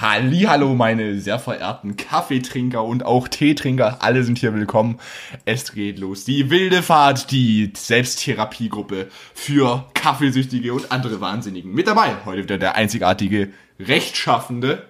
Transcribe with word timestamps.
Hallo, 0.00 0.76
meine 0.76 1.18
sehr 1.18 1.40
verehrten 1.40 1.96
Kaffeetrinker 1.96 2.84
und 2.84 3.04
auch 3.04 3.26
Teetrinker, 3.26 3.96
alle 4.00 4.22
sind 4.22 4.38
hier 4.38 4.54
willkommen. 4.54 5.00
Es 5.44 5.72
geht 5.72 5.98
los. 5.98 6.24
Die 6.24 6.50
wilde 6.50 6.84
Fahrt, 6.84 7.32
die 7.32 7.72
Selbsttherapiegruppe 7.76 9.08
für 9.34 9.86
Kaffeesüchtige 9.94 10.72
und 10.72 10.92
andere 10.92 11.20
Wahnsinnigen. 11.20 11.72
Mit 11.72 11.88
dabei 11.88 12.14
heute 12.24 12.44
wieder 12.44 12.58
der 12.58 12.76
einzigartige 12.76 13.52
Rechtschaffende. 13.80 14.86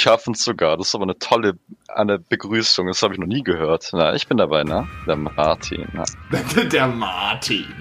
Schaffen 0.00 0.34
sogar. 0.34 0.76
Das 0.76 0.88
ist 0.88 0.94
aber 0.96 1.04
eine 1.04 1.18
tolle 1.18 1.56
eine 1.86 2.18
Begrüßung. 2.18 2.88
Das 2.88 3.02
habe 3.02 3.14
ich 3.14 3.20
noch 3.20 3.28
nie 3.28 3.44
gehört. 3.44 3.90
Na, 3.92 4.14
ich 4.16 4.26
bin 4.26 4.38
dabei, 4.38 4.64
ne? 4.64 4.88
Der 5.06 5.14
Martin. 5.14 5.86
Ja. 5.94 6.64
der 6.64 6.88
Martin. 6.88 7.72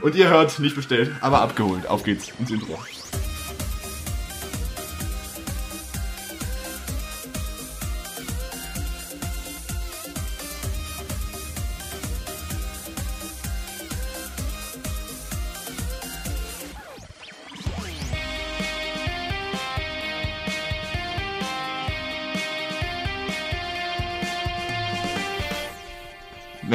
Und 0.00 0.16
ihr 0.16 0.28
hört, 0.28 0.58
nicht 0.58 0.74
bestellt, 0.74 1.12
aber 1.20 1.40
abgeholt. 1.40 1.86
Auf 1.86 2.02
geht's 2.02 2.32
ins 2.40 2.50
Intro. 2.50 2.76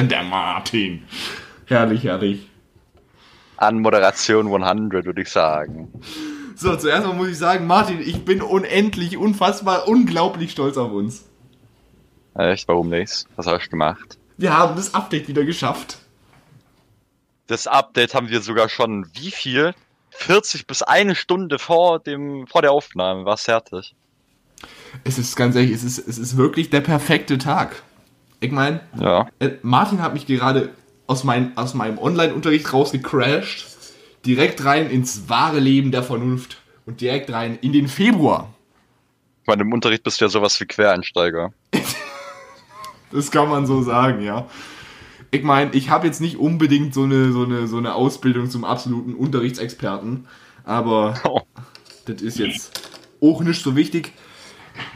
Der 0.07 0.23
Martin. 0.23 1.03
Herrlich, 1.65 2.03
herrlich. 2.03 2.49
An 3.57 3.79
Moderation 3.79 4.53
100, 4.53 5.05
würde 5.05 5.21
ich 5.21 5.29
sagen. 5.29 5.91
So, 6.55 6.75
zuerst 6.75 7.05
mal 7.05 7.13
muss 7.13 7.29
ich 7.29 7.37
sagen, 7.37 7.67
Martin, 7.67 8.01
ich 8.01 8.25
bin 8.25 8.41
unendlich, 8.41 9.17
unfassbar, 9.17 9.87
unglaublich 9.87 10.51
stolz 10.51 10.77
auf 10.77 10.91
uns. 10.91 11.25
Echt? 12.35 12.67
Warum 12.67 12.89
nicht? 12.89 13.25
Was 13.35 13.47
hast 13.47 13.65
du 13.65 13.69
gemacht? 13.69 14.17
Wir 14.37 14.57
haben 14.57 14.75
das 14.75 14.93
Update 14.93 15.27
wieder 15.27 15.43
geschafft. 15.43 15.97
Das 17.47 17.67
Update 17.67 18.15
haben 18.15 18.29
wir 18.29 18.41
sogar 18.41 18.69
schon 18.69 19.07
wie 19.13 19.31
viel? 19.31 19.73
40 20.11 20.67
bis 20.67 20.81
eine 20.81 21.15
Stunde 21.15 21.59
vor, 21.59 21.99
dem, 21.99 22.47
vor 22.47 22.61
der 22.61 22.71
Aufnahme 22.71 23.25
war 23.25 23.35
es 23.35 23.43
fertig. 23.43 23.95
Es 25.03 25.17
ist 25.17 25.35
ganz 25.35 25.55
ehrlich, 25.55 25.71
es 25.71 25.83
ist, 25.83 25.97
es 25.97 26.17
ist 26.17 26.37
wirklich 26.37 26.69
der 26.69 26.81
perfekte 26.81 27.37
Tag. 27.37 27.83
Ich 28.41 28.51
meine, 28.51 28.81
ja. 28.99 29.27
Äh, 29.39 29.51
Martin 29.61 30.01
hat 30.01 30.13
mich 30.13 30.25
gerade 30.25 30.71
aus, 31.05 31.23
mein, 31.23 31.55
aus 31.57 31.75
meinem 31.75 31.99
Online-Unterricht 31.99 32.73
rausgecrashed, 32.73 33.67
direkt 34.25 34.65
rein 34.65 34.89
ins 34.89 35.29
wahre 35.29 35.59
Leben 35.59 35.91
der 35.91 36.01
Vernunft 36.01 36.57
und 36.87 37.01
direkt 37.01 37.31
rein 37.31 37.59
in 37.61 37.71
den 37.71 37.87
Februar. 37.87 38.51
Meine, 39.45 39.61
im 39.61 39.71
Unterricht 39.71 40.03
bist 40.03 40.19
du 40.19 40.25
ja 40.25 40.29
sowas 40.29 40.59
wie 40.59 40.65
Quereinsteiger. 40.65 41.53
das 43.11 43.29
kann 43.29 43.47
man 43.47 43.67
so 43.67 43.83
sagen, 43.83 44.23
ja. 44.23 44.47
Ich 45.29 45.43
meine, 45.43 45.71
ich 45.73 45.89
habe 45.91 46.07
jetzt 46.07 46.19
nicht 46.19 46.37
unbedingt 46.37 46.95
so 46.95 47.03
eine, 47.03 47.31
so, 47.31 47.43
eine, 47.43 47.67
so 47.67 47.77
eine 47.77 47.93
Ausbildung 47.93 48.49
zum 48.49 48.65
absoluten 48.65 49.13
Unterrichtsexperten, 49.13 50.27
aber 50.63 51.13
oh. 51.23 51.41
das 52.05 52.21
ist 52.23 52.39
jetzt 52.39 52.81
auch 53.21 53.41
nicht 53.41 53.61
so 53.61 53.75
wichtig. 53.75 54.13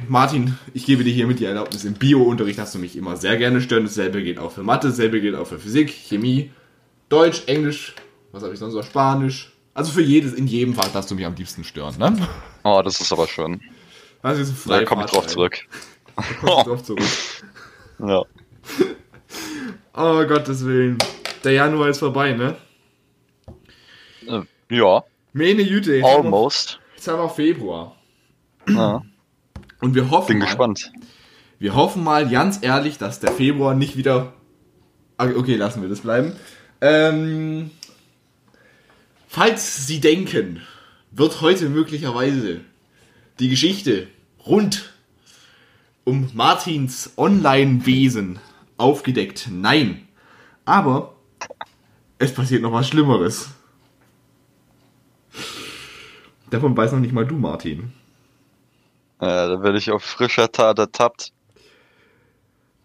Martin, 0.08 0.58
ich 0.74 0.86
gebe 0.86 1.04
dir 1.04 1.14
hiermit 1.14 1.40
die 1.40 1.46
Erlaubnis. 1.46 1.86
Im 1.86 1.94
Bio-Unterricht 1.94 2.60
hast 2.60 2.76
du 2.76 2.80
mich 2.80 2.96
immer 2.96 3.18
sehr 3.18 3.38
gerne 3.38 3.62
stören. 3.62 3.84
Dasselbe 3.84 4.24
gilt 4.24 4.40
auch 4.40 4.52
für 4.52 4.64
Mathe, 4.64 4.90
dasselbe 4.90 5.22
gilt 5.22 5.36
auch 5.36 5.48
für 5.48 5.60
Physik, 5.60 5.90
Chemie, 5.90 6.52
Deutsch, 7.10 7.44
Englisch, 7.48 7.96
was 8.32 8.44
habe 8.44 8.54
ich 8.54 8.60
sonst 8.60 8.74
noch? 8.74 8.84
Spanisch. 8.84 9.54
Also 9.74 9.92
für 9.92 10.02
jedes, 10.02 10.34
in 10.34 10.48
jedem 10.48 10.74
Fall 10.74 10.90
darfst 10.92 11.12
du 11.12 11.16
mich 11.16 11.26
am 11.26 11.36
liebsten 11.36 11.64
stören, 11.64 11.96
ne? 11.98 12.28
Oh, 12.64 12.82
das 12.84 13.00
ist 13.00 13.12
aber 13.12 13.28
schön. 13.28 13.62
Also 14.22 14.42
ist 14.42 14.54
frei 14.54 14.80
da 14.80 14.86
komme 14.86 15.06
ich 15.06 15.12
drauf 15.12 15.28
zurück. 15.28 15.60
Da 16.16 16.24
kommst 16.40 16.66
du 16.66 16.70
drauf 16.70 16.84
zurück. 16.84 17.04
ja. 18.00 18.22
Oh 19.94 20.26
Gottes 20.26 20.66
Willen. 20.66 20.98
Der 21.44 21.54
Januar 21.54 21.90
ist 21.90 22.00
vorbei, 22.00 22.34
ne? 22.34 22.58
Äh, 24.28 24.42
ja. 24.70 25.04
Meine 25.34 25.62
Jüte. 25.62 26.02
Almost. 26.04 26.80
Jetzt 26.96 27.08
haben 27.08 27.20
wir 27.20 27.30
Februar. 27.30 27.96
Ja. 28.68 29.02
Und 29.82 29.96
wir 29.96 30.10
hoffen 30.10 30.28
Bin 30.28 30.40
mal, 30.40 30.46
gespannt. 30.46 30.92
Wir 31.60 31.76
hoffen 31.76 32.04
mal 32.04 32.28
ganz 32.30 32.60
ehrlich, 32.62 32.98
dass 32.98 33.20
der 33.20 33.32
Februar 33.32 33.76
nicht 33.76 33.98
wieder. 33.98 34.34
Ah, 35.18 35.28
okay, 35.36 35.56
lassen 35.56 35.82
wir 35.82 35.90
das 35.90 36.02
bleiben. 36.02 36.34
Ähm, 36.82 37.72
falls 39.28 39.88
Sie 39.88 40.00
denken, 40.00 40.62
wird 41.12 41.42
heute 41.42 41.70
möglicherweise 41.70 42.62
die 43.40 43.50
Geschichte 43.50 44.08
rund 44.46 44.94
um 46.04 46.30
Martins 46.34 47.14
Online-Wesen 47.18 48.40
aufgedeckt. 48.78 49.50
Nein. 49.52 50.08
Aber 50.66 51.16
es 52.18 52.34
passiert 52.34 52.62
noch 52.62 52.72
was 52.72 52.88
Schlimmeres. 52.88 53.50
Davon 56.50 56.76
weiß 56.76 56.92
noch 56.92 57.00
nicht 57.00 57.14
mal 57.14 57.26
du, 57.26 57.36
Martin. 57.36 57.94
Ja, 59.26 59.48
da 59.48 59.64
werde 59.64 59.78
ich 59.78 59.92
auf 59.92 60.04
frischer 60.04 60.52
Tat 60.52 60.80
ertappt. 60.80 61.32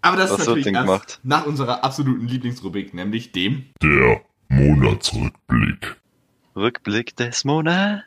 Aber 0.03 0.17
das 0.17 0.31
Was 0.31 0.41
ist 0.41 0.47
natürlich 0.47 0.67
erst 0.67 0.81
gemacht. 0.81 1.21
nach 1.23 1.47
unserer 1.47 1.85
absoluten 1.85 2.27
Lieblingsrubrik, 2.27 2.95
nämlich 2.95 3.33
dem 3.33 3.67
Der 3.83 4.23
Monatsrückblick. 4.49 5.97
Rückblick 6.57 7.15
des 7.17 7.45
Monats. 7.45 8.03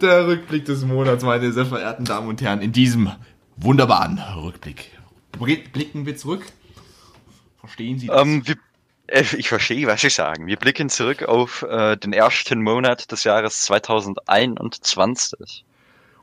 Der 0.00 0.28
Rückblick 0.28 0.64
des 0.66 0.84
Monats, 0.84 1.24
meine 1.24 1.50
sehr 1.52 1.66
verehrten 1.66 2.04
Damen 2.04 2.28
und 2.28 2.40
Herren. 2.42 2.60
In 2.60 2.72
diesem 2.72 3.10
wunderbaren 3.56 4.18
Rückblick 4.18 4.92
blicken 5.72 6.06
wir 6.06 6.16
zurück. 6.16 6.44
Verstehen 7.58 7.98
Sie 7.98 8.06
das? 8.06 8.22
Ähm, 8.22 8.46
wir, 8.46 8.56
äh, 9.08 9.24
ich 9.36 9.48
verstehe, 9.48 9.86
was 9.86 10.02
Sie 10.02 10.10
sagen. 10.10 10.46
Wir 10.46 10.56
blicken 10.56 10.88
zurück 10.88 11.24
auf 11.24 11.62
äh, 11.62 11.96
den 11.96 12.12
ersten 12.12 12.62
Monat 12.62 13.10
des 13.10 13.24
Jahres 13.24 13.62
2021. 13.62 15.64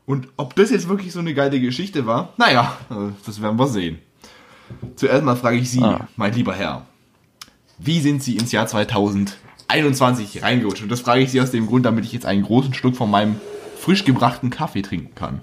Und 0.06 0.28
ob 0.36 0.54
das 0.54 0.70
jetzt 0.70 0.88
wirklich 0.88 1.12
so 1.12 1.18
eine 1.18 1.34
geile 1.34 1.60
Geschichte 1.60 2.06
war, 2.06 2.32
naja, 2.36 2.76
äh, 2.90 3.12
das 3.26 3.42
werden 3.42 3.58
wir 3.58 3.66
sehen. 3.66 3.98
Zuerst 4.94 5.24
mal 5.24 5.36
frage 5.36 5.58
ich 5.58 5.70
Sie, 5.70 5.82
ah. 5.82 6.08
mein 6.16 6.32
lieber 6.32 6.54
Herr, 6.54 6.86
wie 7.78 8.00
sind 8.00 8.22
Sie 8.22 8.36
ins 8.36 8.52
Jahr 8.52 8.66
2021 8.66 10.42
reingerutscht? 10.42 10.82
Und 10.82 10.88
das 10.90 11.00
frage 11.00 11.22
ich 11.22 11.30
Sie 11.30 11.40
aus 11.40 11.50
dem 11.50 11.66
Grund, 11.66 11.84
damit 11.84 12.04
ich 12.04 12.12
jetzt 12.12 12.26
einen 12.26 12.42
großen 12.42 12.72
Schluck 12.72 12.96
von 12.96 13.10
meinem 13.10 13.40
frisch 13.78 14.04
gebrachten 14.04 14.50
Kaffee 14.50 14.82
trinken 14.82 15.14
kann. 15.14 15.40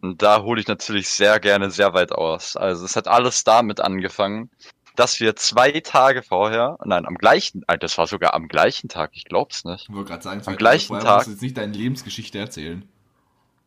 Und 0.00 0.22
da 0.22 0.42
hole 0.42 0.60
ich 0.60 0.68
natürlich 0.68 1.08
sehr 1.08 1.38
gerne 1.40 1.70
sehr 1.70 1.94
weit 1.94 2.12
aus. 2.12 2.56
Also 2.56 2.84
es 2.84 2.96
hat 2.96 3.08
alles 3.08 3.44
damit 3.44 3.80
angefangen, 3.80 4.50
dass 4.94 5.20
wir 5.20 5.36
zwei 5.36 5.80
Tage 5.80 6.22
vorher, 6.22 6.78
nein, 6.84 7.06
am 7.06 7.16
gleichen, 7.16 7.62
das 7.80 7.98
war 7.98 8.06
sogar 8.06 8.34
am 8.34 8.48
gleichen 8.48 8.88
Tag, 8.88 9.10
ich 9.12 9.24
glaub's 9.24 9.64
nicht. 9.64 9.86
Ich 9.88 9.94
wollte 9.94 10.10
gerade 10.10 10.22
sagen, 10.22 10.42
am 10.44 10.56
gleichen 10.56 10.98
Tag. 11.00 11.24
Du 11.24 11.30
jetzt 11.30 11.42
nicht 11.42 11.56
deine 11.56 11.72
Lebensgeschichte 11.72 12.38
erzählen. 12.38 12.88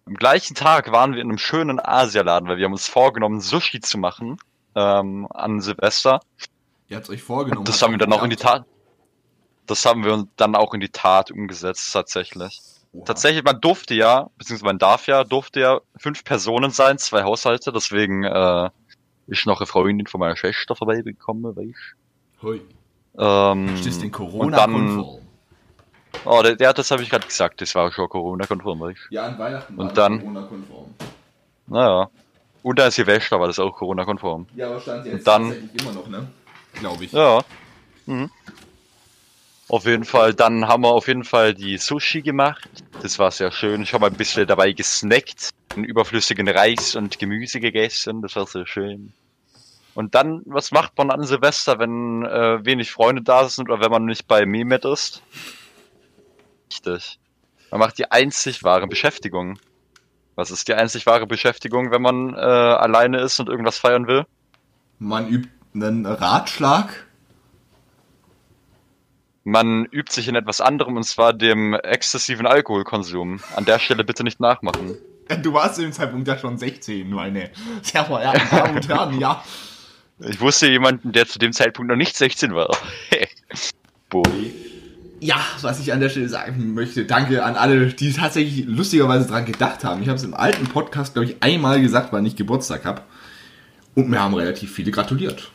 Am 0.09 0.15
gleichen 0.15 0.55
Tag 0.55 0.91
waren 0.91 1.13
wir 1.13 1.21
in 1.21 1.29
einem 1.29 1.37
schönen 1.37 1.79
Asialaden, 1.79 2.49
weil 2.49 2.57
wir 2.57 2.65
haben 2.65 2.71
uns 2.71 2.87
vorgenommen, 2.87 3.41
Sushi 3.41 3.79
zu 3.79 3.99
machen 3.99 4.39
ähm, 4.73 5.27
an 5.29 5.61
Silvester. 5.61 6.19
Ihr 6.87 6.97
habt 6.97 7.11
euch 7.11 7.21
vorgenommen. 7.21 7.63
Das 7.63 7.79
haben 7.83 7.91
wir 7.91 7.99
dann 7.99 8.11
auch 8.11 8.23
in 8.23 8.31
die 8.31 8.35
Tat. 8.35 8.65
Das 9.67 9.85
haben 9.85 10.03
wir 10.03 10.27
dann 10.35 10.55
auch 10.55 10.73
in 10.73 10.79
die 10.79 10.89
Tat 10.89 11.29
umgesetzt, 11.29 11.93
tatsächlich. 11.93 12.59
Oha. 12.91 13.05
Tatsächlich, 13.05 13.43
man 13.43 13.61
durfte 13.61 13.93
ja, 13.93 14.31
beziehungsweise 14.35 14.65
man 14.65 14.79
darf 14.79 15.05
ja, 15.05 15.23
durfte 15.23 15.59
ja 15.59 15.79
fünf 15.95 16.23
Personen 16.23 16.71
sein, 16.71 16.97
zwei 16.97 17.21
Haushalte, 17.21 17.71
deswegen 17.71 18.23
äh, 18.23 18.71
ist 19.27 19.45
noch 19.45 19.59
eine 19.59 19.67
Freundin 19.67 20.07
von 20.07 20.21
meiner 20.21 20.35
Schwester 20.35 20.75
vorbeigekommen, 20.75 21.55
weißt 21.55 21.95
du? 22.41 22.47
Hui. 22.47 22.61
Ähm, 23.15 23.75
ist 23.75 23.85
das 23.85 23.99
denn 23.99 24.11
Corona-konform? 24.11 25.21
Oh, 26.25 26.41
der, 26.43 26.55
der 26.55 26.73
das 26.73 26.91
habe 26.91 27.01
ich 27.03 27.09
gerade 27.09 27.25
gesagt, 27.25 27.61
das 27.61 27.73
war 27.75 27.91
schon 27.91 28.09
Corona-konform. 28.09 28.95
Ja, 29.09 29.25
an 29.25 29.39
Weihnachten 29.39 29.77
war 29.77 29.85
Und 29.85 29.97
dann, 29.97 30.19
Corona-konform. 30.19 30.93
Naja. 31.67 32.09
Und 32.61 32.79
an 32.79 32.91
Silvester 32.91 33.39
war 33.39 33.47
das 33.47 33.59
auch 33.59 33.71
Corona-konform. 33.75 34.47
Ja, 34.55 34.67
aber 34.67 34.81
stand 34.81 35.05
jetzt 35.05 35.13
Und 35.13 35.27
dann, 35.27 35.69
immer 35.79 35.91
noch, 35.93 36.07
ne? 36.07 36.27
Glaube 36.73 37.05
ich. 37.05 37.11
Ja. 37.11 37.41
Mhm. 38.05 38.29
Auf 39.69 39.85
jeden 39.85 40.03
Fall, 40.03 40.33
dann 40.33 40.67
haben 40.67 40.83
wir 40.83 40.89
auf 40.89 41.07
jeden 41.07 41.23
Fall 41.23 41.53
die 41.53 41.77
Sushi 41.77 42.21
gemacht. 42.23 42.67
Das 43.03 43.19
war 43.19 43.29
sehr 43.29 43.51
schön. 43.51 43.83
Ich 43.83 43.93
habe 43.93 44.07
ein 44.07 44.15
bisschen 44.15 44.47
dabei 44.47 44.71
gesnackt, 44.71 45.51
einen 45.75 45.85
überflüssigen 45.85 46.49
Reis 46.49 46.95
und 46.95 47.19
Gemüse 47.19 47.59
gegessen. 47.59 48.23
Das 48.23 48.35
war 48.35 48.47
sehr 48.47 48.65
schön. 48.65 49.13
Und 49.93 50.15
dann, 50.15 50.41
was 50.45 50.71
macht 50.71 50.97
man 50.97 51.11
an 51.11 51.23
Silvester, 51.23 51.77
wenn 51.77 52.25
äh, 52.25 52.65
wenig 52.65 52.91
Freunde 52.91 53.21
da 53.21 53.47
sind 53.47 53.69
oder 53.69 53.83
wenn 53.83 53.91
man 53.91 54.05
nicht 54.05 54.27
bei 54.27 54.45
Mimet 54.45 54.85
ist? 54.85 55.21
Richtig. 56.71 57.19
Man 57.71 57.79
macht 57.79 57.97
die 57.97 58.11
einzig 58.11 58.63
wahre 58.63 58.87
Beschäftigung. 58.87 59.59
Was 60.35 60.51
ist 60.51 60.67
die 60.67 60.73
einzig 60.73 61.05
wahre 61.05 61.27
Beschäftigung, 61.27 61.91
wenn 61.91 62.01
man 62.01 62.33
äh, 62.33 62.37
alleine 62.37 63.19
ist 63.19 63.39
und 63.39 63.49
irgendwas 63.49 63.77
feiern 63.77 64.07
will? 64.07 64.25
Man 64.97 65.27
übt 65.27 65.49
einen 65.73 66.05
Ratschlag. 66.05 67.05
Man 69.43 69.85
übt 69.85 70.13
sich 70.13 70.27
in 70.27 70.35
etwas 70.35 70.61
anderem 70.61 70.97
und 70.97 71.03
zwar 71.03 71.33
dem 71.33 71.73
exzessiven 71.73 72.45
Alkoholkonsum. 72.45 73.39
An 73.55 73.65
der 73.65 73.79
Stelle 73.79 74.03
bitte 74.03 74.23
nicht 74.23 74.39
nachmachen. 74.39 74.97
Du 75.41 75.53
warst 75.53 75.75
zu 75.75 75.81
dem 75.81 75.91
Zeitpunkt 75.91 76.27
ja 76.27 76.37
schon 76.37 76.57
16, 76.57 77.09
meine 77.09 77.51
sehr 77.81 78.03
verehrten 78.03 78.49
Damen 78.49 78.75
und 78.75 78.87
Herren, 78.87 79.19
ja. 79.19 79.43
Ich 80.19 80.41
wusste 80.41 80.67
jemanden, 80.67 81.11
der 81.11 81.27
zu 81.27 81.39
dem 81.39 81.53
Zeitpunkt 81.53 81.89
noch 81.89 81.95
nicht 81.95 82.15
16 82.15 82.53
war. 82.53 82.75
Boy. 84.09 84.68
Ja, 85.21 85.37
was 85.61 85.79
ich 85.79 85.91
an 85.91 85.99
der 85.99 86.09
Stelle 86.09 86.29
sagen 86.29 86.73
möchte, 86.73 87.05
danke 87.05 87.43
an 87.43 87.55
alle, 87.55 87.87
die 87.87 88.13
tatsächlich 88.13 88.65
lustigerweise 88.65 89.27
dran 89.27 89.45
gedacht 89.45 89.83
haben. 89.83 90.01
Ich 90.01 90.07
habe 90.07 90.17
es 90.17 90.23
im 90.23 90.33
alten 90.33 90.65
Podcast, 90.67 91.13
glaube 91.13 91.29
ich, 91.29 91.43
einmal 91.43 91.81
gesagt, 91.81 92.13
weil 92.13 92.25
ich 92.25 92.35
Geburtstag 92.35 92.85
habe. 92.85 93.01
Und 93.95 94.09
mir 94.09 94.21
haben 94.21 94.33
relativ 94.33 94.73
viele 94.73 94.91
gratuliert. 94.91 95.51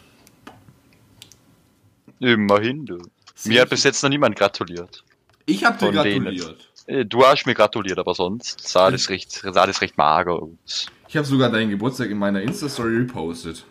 Immerhin, 2.21 2.85
du. 2.87 2.99
Mir 3.45 3.63
hat 3.63 3.71
bis 3.71 3.85
jetzt 3.85 4.03
noch 4.03 4.11
niemand 4.11 4.37
gratuliert. 4.37 5.05
Ich 5.47 5.65
habe 5.65 5.79
dir 5.79 5.93
Von 5.93 6.05
denen. 6.05 6.25
gratuliert. 6.25 6.69
Äh, 6.87 7.05
Du 7.07 7.25
hast 7.25 7.47
mir 7.47 7.55
gratuliert, 7.55 7.99
aber 7.99 8.15
sonst 8.15 8.61
sah 8.67 8.91
das 8.91 9.09
recht, 9.09 9.31
sah 9.33 9.67
das 9.67 9.81
recht 9.81 9.97
mager 9.97 10.35
aus. 10.43 10.87
Ich 11.09 11.17
habe 11.17 11.27
sogar 11.27 11.51
deinen 11.51 11.71
Geburtstag 11.71 12.11
in 12.11 12.19
meiner 12.19 12.43
Insta-Story 12.43 12.97
repostet. 12.99 13.65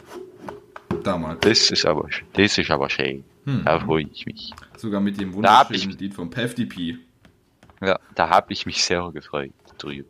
Damals. 1.03 1.39
Das 1.41 1.69
ist 1.71 1.85
aber, 1.85 2.07
das 2.33 2.57
ist 2.57 2.71
aber 2.71 2.89
schön. 2.89 3.23
Hm. 3.45 3.63
Da 3.65 3.79
freue 3.79 4.05
ich 4.11 4.25
mich. 4.25 4.51
Sogar 4.77 5.01
mit 5.01 5.19
dem 5.19 5.33
wunderschönen 5.33 5.97
Lied 5.97 6.13
von 6.13 6.29
PFDP. 6.29 6.97
Ja, 7.81 7.99
da 8.15 8.29
habe 8.29 8.53
ich 8.53 8.65
mich 8.65 8.83
sehr 8.83 9.11
gefreut 9.13 9.51
drüber. 9.77 10.07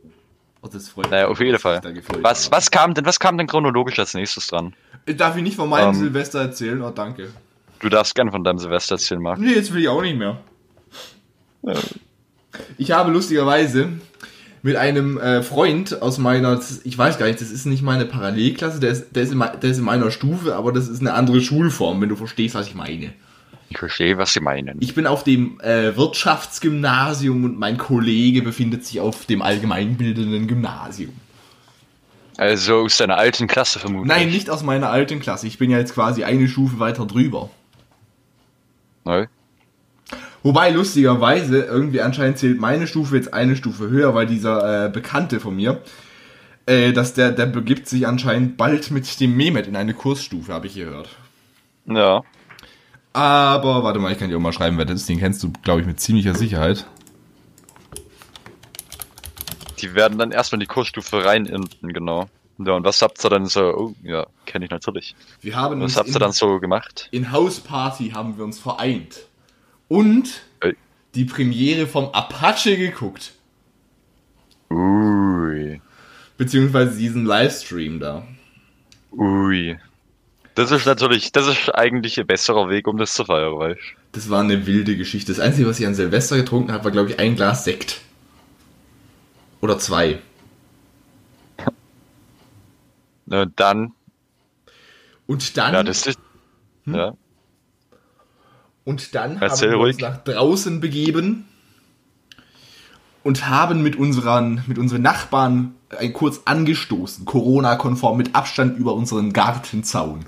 Oh, 0.61 0.67
das 0.71 0.89
freut 0.89 1.09
Naja, 1.11 1.23
mich, 1.27 1.31
auf 1.31 1.39
jeden 1.41 1.59
Fall. 1.59 1.81
Was, 2.21 2.51
was 2.51 2.71
kam 2.71 2.93
denn, 2.93 3.05
was 3.05 3.19
kam 3.19 3.37
denn 3.37 3.47
chronologisch 3.47 3.99
als 3.99 4.13
nächstes 4.13 4.47
dran? 4.47 4.73
Darf 5.05 5.35
ich 5.35 5.43
nicht 5.43 5.55
von 5.55 5.67
meinem 5.67 5.89
Ähm. 5.89 5.95
Silvester 5.95 6.39
erzählen? 6.41 6.81
Oh, 6.81 6.91
danke. 6.91 7.31
Du 7.79 7.89
darfst 7.89 8.15
gern 8.15 8.31
von 8.31 8.43
deinem 8.43 8.59
Silvester 8.59 8.95
erzählen, 8.95 9.21
Marc. 9.21 9.39
Nee, 9.39 9.53
jetzt 9.53 9.73
will 9.73 9.81
ich 9.81 9.89
auch 9.89 10.01
nicht 10.01 10.17
mehr. 10.17 10.37
Ich 12.77 12.91
habe 12.91 13.11
lustigerweise 13.11 13.89
mit 14.63 14.77
einem 14.77 15.17
äh, 15.17 15.43
Freund 15.43 16.01
aus 16.01 16.17
meiner, 16.17 16.59
ich 16.85 16.97
weiß 16.97 17.19
gar 17.19 17.27
nicht, 17.27 17.41
das 17.41 17.51
ist 17.51 17.65
nicht 17.65 17.83
meine 17.83 18.05
Parallelklasse, 18.05 18.79
der 18.79 18.91
ist, 18.91 19.15
der, 19.15 19.23
ist 19.23 19.33
in, 19.33 19.39
der 19.39 19.69
ist 19.69 19.77
in 19.77 19.83
meiner 19.83 20.09
Stufe, 20.09 20.55
aber 20.55 20.71
das 20.71 20.87
ist 20.87 21.01
eine 21.01 21.13
andere 21.13 21.41
Schulform, 21.41 22.01
wenn 22.01 22.09
du 22.09 22.15
verstehst, 22.15 22.55
was 22.55 22.67
ich 22.67 22.73
meine. 22.73 23.13
Ich 23.69 23.77
verstehe, 23.77 24.17
was 24.17 24.33
Sie 24.33 24.39
meinen. 24.39 24.77
Ich 24.79 24.95
bin 24.95 25.05
auf 25.05 25.23
dem 25.23 25.59
äh, 25.59 25.97
Wirtschaftsgymnasium 25.97 27.43
und 27.43 27.59
mein 27.59 27.77
Kollege 27.77 28.41
befindet 28.41 28.85
sich 28.85 28.99
auf 28.99 29.25
dem 29.25 29.41
allgemeinbildenden 29.41 30.47
Gymnasium. 30.47 31.13
Also 32.37 32.77
aus 32.81 32.97
deiner 32.97 33.17
alten 33.17 33.47
Klasse 33.47 33.79
vermutlich. 33.79 34.07
Nein, 34.07 34.29
nicht 34.29 34.49
aus 34.49 34.63
meiner 34.63 34.89
alten 34.89 35.19
Klasse. 35.19 35.47
Ich 35.47 35.57
bin 35.57 35.69
ja 35.69 35.77
jetzt 35.77 35.93
quasi 35.93 36.23
eine 36.23 36.47
Stufe 36.47 36.79
weiter 36.79 37.05
drüber. 37.05 37.49
Neu. 39.03 39.27
Wobei 40.43 40.71
lustigerweise 40.71 41.63
irgendwie 41.63 42.01
anscheinend 42.01 42.37
zählt 42.37 42.59
meine 42.59 42.85
Stufe 42.85 43.15
jetzt 43.15 43.33
eine 43.33 43.55
Stufe 43.55 43.89
höher, 43.89 44.13
weil 44.13 44.27
dieser 44.27 44.87
äh, 44.87 44.89
Bekannte 44.89 45.39
von 45.39 45.55
mir, 45.55 45.81
äh, 46.65 46.91
dass 46.91 47.13
der, 47.13 47.31
der 47.31 47.45
begibt 47.45 47.87
sich 47.87 48.05
anscheinend 48.05 48.57
bald 48.57 48.91
mit 48.91 49.19
dem 49.21 49.37
Mehmet 49.37 49.67
in 49.67 49.77
eine 49.77 49.93
Kursstufe, 49.93 50.53
habe 50.53 50.67
ich 50.67 50.75
gehört. 50.75 51.07
Ja. 51.85 52.23
Aber 53.13 53.83
warte 53.83 53.99
mal, 53.99 54.11
ich 54.11 54.19
kann 54.19 54.29
dir 54.29 54.35
auch 54.35 54.41
mal 54.41 54.51
schreiben, 54.51 54.77
wer 54.77 54.85
das 54.85 55.01
ist. 55.01 55.09
Den 55.09 55.19
kennst 55.19 55.41
du, 55.43 55.53
glaube 55.63 55.81
ich, 55.81 55.87
mit 55.87 55.99
ziemlicher 56.01 56.35
Sicherheit. 56.35 56.85
Die 59.79 59.93
werden 59.93 60.17
dann 60.17 60.31
erstmal 60.31 60.57
in 60.57 60.61
die 60.61 60.73
Kursstufe 60.73 61.23
rein 61.23 61.45
enden, 61.45 61.93
genau. 61.93 62.27
Ja, 62.57 62.73
und 62.73 62.83
was 62.85 63.01
habt 63.01 63.23
ihr 63.23 63.29
dann 63.29 63.45
so, 63.45 63.61
oh, 63.61 63.95
ja, 64.03 64.27
kenne 64.45 64.65
ich 64.65 64.71
natürlich. 64.71 65.15
Wir 65.41 65.55
haben 65.55 65.81
Was 65.81 65.97
habt 65.97 66.09
ihr 66.09 66.19
dann 66.19 66.31
so 66.31 66.59
gemacht? 66.59 67.07
in 67.11 67.31
House 67.31 67.59
Party 67.59 68.11
haben 68.11 68.37
wir 68.37 68.43
uns 68.43 68.59
vereint 68.59 69.25
und 69.93 70.41
Ey. 70.61 70.75
die 71.13 71.25
Premiere 71.25 71.85
vom 71.85 72.05
Apache 72.13 72.77
geguckt, 72.77 73.33
Ui. 74.71 75.79
beziehungsweise 76.37 76.97
diesen 76.97 77.25
Livestream 77.25 77.99
da. 77.99 78.25
Ui. 79.11 79.77
Das 80.55 80.71
ist 80.71 80.85
natürlich, 80.85 81.31
das 81.31 81.47
ist 81.47 81.69
eigentlich 81.75 82.19
ein 82.19 82.25
besserer 82.27 82.69
Weg, 82.69 82.87
um 82.87 82.97
das 82.97 83.13
zu 83.13 83.25
feiern, 83.25 83.57
weißt? 83.57 83.79
Das 84.13 84.29
war 84.29 84.41
eine 84.41 84.65
wilde 84.65 84.97
Geschichte. 84.97 85.31
Das 85.31 85.39
Einzige, 85.39 85.67
was 85.67 85.79
ich 85.79 85.85
an 85.85 85.95
Silvester 85.95 86.37
getrunken 86.37 86.71
habe, 86.71 86.85
war, 86.85 86.91
glaube 86.91 87.11
ich, 87.11 87.19
ein 87.19 87.35
Glas 87.35 87.63
Sekt. 87.63 88.01
Oder 89.61 89.77
zwei. 89.79 90.19
Und 93.27 93.59
dann, 93.59 93.93
Und 95.27 95.57
dann, 95.57 95.73
ja, 95.73 95.83
das 95.83 96.05
ist, 96.07 96.19
Hm? 96.85 96.95
ja. 96.95 97.13
Und 98.85 99.15
dann 99.15 99.41
Erzähl 99.41 99.71
haben 99.71 99.79
wir 99.79 99.85
uns 99.85 99.95
ruhig. 99.95 100.01
nach 100.01 100.17
draußen 100.23 100.79
begeben 100.79 101.45
und 103.23 103.47
haben 103.47 103.81
mit 103.81 103.95
unseren, 103.95 104.63
mit 104.67 104.77
unseren 104.77 105.01
Nachbarn 105.01 105.75
ein 105.97 106.13
kurz 106.13 106.41
angestoßen, 106.45 107.25
Corona-konform 107.25 108.17
mit 108.17 108.35
Abstand 108.35 108.77
über 108.77 108.93
unseren 108.93 109.31
Gartenzaun. 109.33 110.25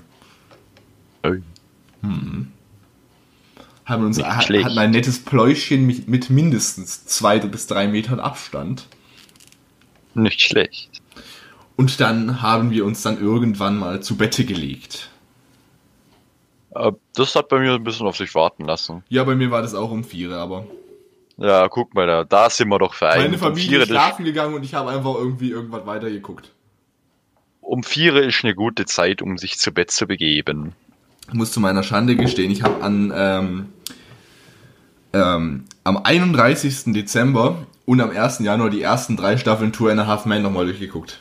Ui. 1.24 1.42
Haben 3.84 4.04
uns, 4.04 4.16
Nicht 4.16 4.28
hatten 4.28 4.78
ein 4.78 4.90
nettes 4.90 5.24
Pläuschen 5.24 5.86
mit, 5.86 6.08
mit 6.08 6.30
mindestens 6.30 7.06
zwei 7.06 7.38
bis 7.38 7.66
drei 7.66 7.86
Metern 7.88 8.20
Abstand. 8.20 8.86
Nicht 10.14 10.40
schlecht. 10.40 11.02
Und 11.76 12.00
dann 12.00 12.40
haben 12.40 12.70
wir 12.70 12.84
uns 12.84 13.02
dann 13.02 13.20
irgendwann 13.20 13.78
mal 13.78 14.02
zu 14.02 14.16
Bette 14.16 14.44
gelegt. 14.44 15.10
Äh, 16.78 16.92
Das 17.14 17.34
hat 17.34 17.48
bei 17.48 17.58
mir 17.58 17.72
ein 17.74 17.84
bisschen 17.84 18.06
auf 18.06 18.16
sich 18.16 18.34
warten 18.34 18.64
lassen. 18.64 19.02
Ja, 19.08 19.24
bei 19.24 19.34
mir 19.34 19.50
war 19.50 19.62
das 19.62 19.74
auch 19.74 19.90
um 19.90 20.04
vier, 20.04 20.32
aber 20.32 20.66
Ja, 21.38 21.68
guck 21.68 21.94
mal, 21.94 22.06
da, 22.06 22.24
da 22.24 22.50
sind 22.50 22.68
wir 22.68 22.78
doch 22.78 22.94
vereint. 22.94 23.22
meine 23.24 23.34
um 23.34 23.40
Familie 23.40 23.68
vier, 23.70 23.80
ist 23.82 23.88
schlafen 23.88 24.24
gegangen 24.24 24.54
und 24.54 24.64
ich 24.64 24.74
habe 24.74 24.90
einfach 24.90 25.14
irgendwie 25.14 25.50
irgendwas 25.50 25.86
weitergeguckt. 25.86 26.52
um 27.60 27.82
vier 27.82 28.14
ist 28.22 28.44
eine 28.44 28.54
gute 28.54 28.84
Zeit, 28.86 29.22
um 29.22 29.38
sich 29.38 29.58
zu 29.58 29.72
Bett 29.72 29.90
zu 29.90 30.06
begeben. 30.06 30.72
Ich 31.28 31.34
muss 31.34 31.50
zu 31.52 31.58
meiner 31.60 31.82
Schande 31.82 32.14
gestehen, 32.16 32.50
ich 32.52 32.62
habe 32.62 32.82
an 32.82 33.12
ähm, 33.14 33.68
ähm, 35.12 35.64
am 35.84 35.96
31. 35.96 36.92
Dezember 36.94 37.66
und 37.84 38.00
am 38.00 38.10
1. 38.10 38.40
Januar 38.40 38.70
die 38.70 38.82
ersten 38.82 39.16
drei 39.16 39.36
Staffeln 39.36 39.72
Tour 39.72 39.90
and 39.90 40.00
a 40.00 40.06
Half 40.06 40.26
Man 40.26 40.42
nochmal 40.42 40.66
durchgeguckt. 40.66 41.20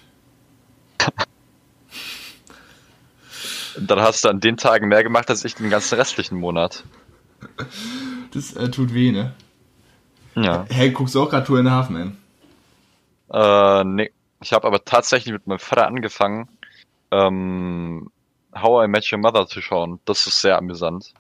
Dann 3.80 4.00
hast 4.00 4.24
du 4.24 4.30
an 4.30 4.40
den 4.40 4.58
Tagen 4.58 4.88
mehr 4.88 5.04
gemacht 5.04 5.30
als 5.30 5.46
ich 5.46 5.56
den 5.56 5.70
ganzen 5.70 5.96
restlichen 5.96 6.38
Monat. 6.38 6.84
Das 8.34 8.54
äh, 8.54 8.70
tut 8.70 8.94
weh, 8.94 9.12
ne? 9.12 9.34
Ja. 10.36 10.66
Hey, 10.70 10.92
guckst 10.92 11.16
du 11.16 11.24
auch 11.24 11.30
gerade 11.30 11.46
Tour 11.46 11.60
and 11.60 11.68
a 11.68 11.72
Half 11.72 11.90
Man? 11.90 12.18
Äh, 13.32 13.84
nee. 13.84 14.12
Ich 14.42 14.54
habe 14.54 14.68
aber 14.68 14.84
tatsächlich 14.84 15.34
mit 15.34 15.48
meinem 15.48 15.60
Vater 15.60 15.88
angefangen, 15.88 16.50
ähm, 17.12 18.12
How 18.54 18.86
I 18.86 18.88
Met 18.88 19.12
Your 19.12 19.20
Mother 19.20 19.48
zu 19.48 19.62
schauen. 19.62 20.00
Das 20.06 20.28
ist 20.28 20.42
sehr 20.42 20.58
amüsant. 20.58 21.14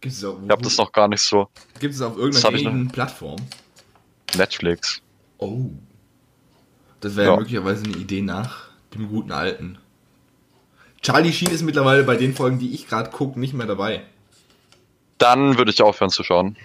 Gibt 0.00 0.14
es, 0.14 0.24
auch, 0.24 0.38
Ich 0.42 0.50
habe 0.50 0.62
das 0.62 0.76
noch 0.76 0.92
gar 0.92 1.08
nicht 1.08 1.22
so. 1.22 1.48
gibt 1.80 1.94
es 1.94 2.00
auf 2.00 2.16
irgendeiner 2.16 2.90
Plattform? 2.90 3.36
Netflix. 4.36 5.02
Oh. 5.38 5.70
Das 7.00 7.16
wäre 7.16 7.28
ja. 7.28 7.32
Ja. 7.34 7.38
möglicherweise 7.40 7.84
eine 7.84 7.96
Idee 7.96 8.22
nach 8.22 8.68
dem 8.94 9.08
guten 9.08 9.32
alten. 9.32 9.78
Charlie 11.02 11.32
Sheen 11.32 11.50
ist 11.50 11.62
mittlerweile 11.62 12.04
bei 12.04 12.16
den 12.16 12.34
Folgen, 12.34 12.58
die 12.58 12.74
ich 12.74 12.88
gerade 12.88 13.10
gucke, 13.10 13.38
nicht 13.38 13.54
mehr 13.54 13.66
dabei. 13.66 14.02
Dann 15.18 15.58
würde 15.58 15.70
ich 15.70 15.82
aufhören 15.82 16.10
zu 16.10 16.22
schauen. 16.22 16.56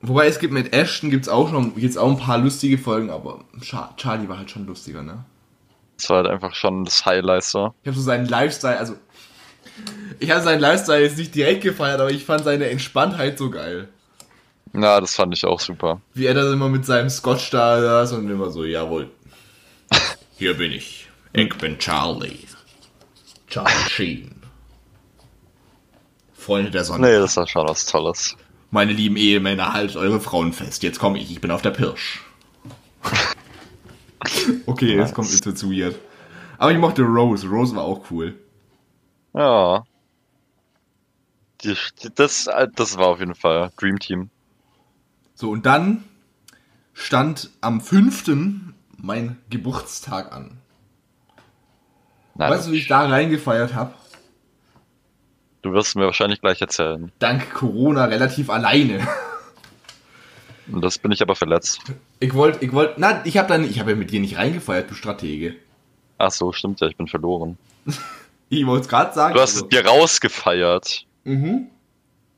Wobei 0.00 0.26
es 0.26 0.38
gibt 0.38 0.52
mit 0.52 0.74
Ashton 0.74 1.10
gibt's 1.10 1.28
auch 1.28 1.48
schon 1.48 1.74
gibt's 1.74 1.96
auch 1.96 2.10
ein 2.10 2.18
paar 2.18 2.38
lustige 2.38 2.76
Folgen, 2.76 3.10
aber 3.10 3.44
Char 3.62 3.94
Charlie 3.96 4.28
war 4.28 4.38
halt 4.38 4.50
schon 4.50 4.66
lustiger, 4.66 5.02
ne? 5.02 5.24
Das 5.96 6.10
war 6.10 6.18
halt 6.18 6.26
einfach 6.26 6.54
schon 6.54 6.84
das 6.84 7.06
Highlight 7.06 7.44
so. 7.44 7.72
Ich 7.82 7.88
habe 7.88 7.96
so 7.96 8.02
seinen 8.02 8.26
Lifestyle, 8.26 8.78
also 8.78 8.96
ich 10.20 10.30
habe 10.30 10.42
seinen 10.42 10.60
Lifestyle 10.60 11.02
jetzt 11.02 11.16
nicht 11.16 11.34
direkt 11.34 11.62
gefeiert, 11.62 12.00
aber 12.00 12.10
ich 12.10 12.24
fand 12.24 12.44
seine 12.44 12.68
Entspanntheit 12.68 13.38
so 13.38 13.50
geil. 13.50 13.88
Ja, 14.74 15.00
das 15.00 15.14
fand 15.14 15.32
ich 15.34 15.46
auch 15.46 15.60
super. 15.60 16.00
Wie 16.14 16.26
er 16.26 16.34
da 16.34 16.52
immer 16.52 16.68
mit 16.68 16.84
seinem 16.84 17.08
Scotch 17.08 17.50
da 17.50 17.80
saß 17.80 18.12
und 18.12 18.28
immer 18.28 18.50
so, 18.50 18.64
jawohl. 18.64 19.10
Hier 20.36 20.56
bin 20.56 20.72
ich. 20.72 21.08
Ich 21.32 21.56
bin 21.56 21.78
Charlie. 21.78 22.38
Charlie 23.54 23.88
Sheen. 23.88 24.34
Freunde 26.32 26.72
der 26.72 26.82
Sonne. 26.82 27.06
Nee, 27.06 27.18
das 27.18 27.36
war 27.36 27.46
schon 27.46 27.68
was 27.68 27.86
Tolles. 27.86 28.36
Meine 28.72 28.92
lieben 28.92 29.16
Ehemänner, 29.16 29.72
haltet 29.72 29.96
eure 29.96 30.18
Frauen 30.18 30.52
fest. 30.52 30.82
Jetzt 30.82 30.98
komme 30.98 31.20
ich, 31.20 31.30
ich 31.30 31.40
bin 31.40 31.52
auf 31.52 31.62
der 31.62 31.70
Pirsch. 31.70 32.24
okay, 34.66 34.96
jetzt 34.96 35.14
kommt 35.14 35.30
jetzt 35.30 35.56
zu 35.56 35.70
weird. 35.70 35.94
Aber 36.58 36.72
ich 36.72 36.78
mochte 36.78 37.02
Rose. 37.02 37.46
Rose 37.46 37.76
war 37.76 37.84
auch 37.84 38.10
cool. 38.10 38.34
Ja. 39.34 39.84
Die, 41.62 41.76
das, 42.16 42.48
äh, 42.48 42.66
das 42.74 42.96
war 42.96 43.06
auf 43.06 43.20
jeden 43.20 43.36
Fall 43.36 43.70
Dream 43.76 44.00
Team. 44.00 44.30
So, 45.36 45.50
und 45.50 45.64
dann 45.64 46.02
stand 46.92 47.50
am 47.60 47.80
5. 47.80 48.24
mein 48.96 49.38
Geburtstag 49.48 50.32
an. 50.32 50.58
Nein, 52.36 52.50
weißt 52.50 52.68
du, 52.68 52.72
wie 52.72 52.78
ich 52.78 52.88
da 52.88 53.06
reingefeiert 53.06 53.74
habe? 53.74 53.94
Du 55.62 55.72
wirst 55.72 55.96
mir 55.96 56.04
wahrscheinlich 56.04 56.40
gleich 56.40 56.60
erzählen. 56.60 57.10
Dank 57.18 57.54
Corona 57.54 58.04
relativ 58.04 58.50
alleine. 58.50 59.06
Und 60.70 60.82
das 60.82 60.98
bin 60.98 61.12
ich 61.12 61.22
aber 61.22 61.36
verletzt. 61.36 61.80
Ich 62.20 62.34
wollte, 62.34 62.64
ich 62.64 62.72
wollte, 62.72 62.94
na, 62.98 63.24
ich 63.24 63.36
habe 63.38 63.48
dann, 63.48 63.64
ich 63.64 63.80
habe 63.80 63.90
ja 63.90 63.96
mit 63.96 64.10
dir 64.10 64.20
nicht 64.20 64.36
reingefeiert, 64.36 64.90
du 64.90 64.94
Stratege. 64.94 65.56
Ach 66.18 66.30
so, 66.30 66.52
stimmt 66.52 66.80
ja, 66.80 66.86
ich 66.86 66.96
bin 66.96 67.06
verloren. 67.08 67.58
Ich 68.50 68.66
wollte 68.66 68.82
es 68.82 68.88
gerade 68.88 69.12
sagen. 69.14 69.34
Du 69.34 69.40
hast 69.40 69.54
also- 69.54 69.64
es 69.64 69.68
dir 69.70 69.84
rausgefeiert. 69.84 71.06
Mhm. 71.24 71.68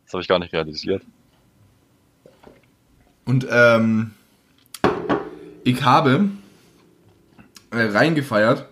Das 0.05 0.15
habe 0.15 0.23
ich 0.23 0.29
gar 0.29 0.39
nicht 0.39 0.53
realisiert. 0.53 1.03
Und 3.25 3.47
ähm, 3.51 4.15
ich 5.65 5.83
habe 5.83 6.31
äh, 7.73 7.83
reingefeiert, 7.83 8.67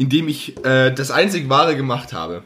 indem 0.00 0.28
ich 0.28 0.56
äh, 0.64 0.90
das 0.92 1.10
einzig 1.10 1.50
Wahre 1.50 1.76
gemacht 1.76 2.14
habe. 2.14 2.42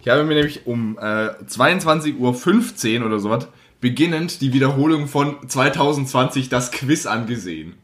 Ich 0.00 0.08
habe 0.08 0.24
mir 0.24 0.34
nämlich 0.34 0.66
um 0.66 0.98
äh, 0.98 1.30
22.15 1.46 2.98
Uhr 2.98 3.06
oder 3.06 3.20
sowas 3.20 3.46
beginnend 3.80 4.40
die 4.40 4.52
Wiederholung 4.52 5.06
von 5.06 5.48
2020 5.48 6.48
das 6.48 6.72
Quiz 6.72 7.06
angesehen. 7.06 7.74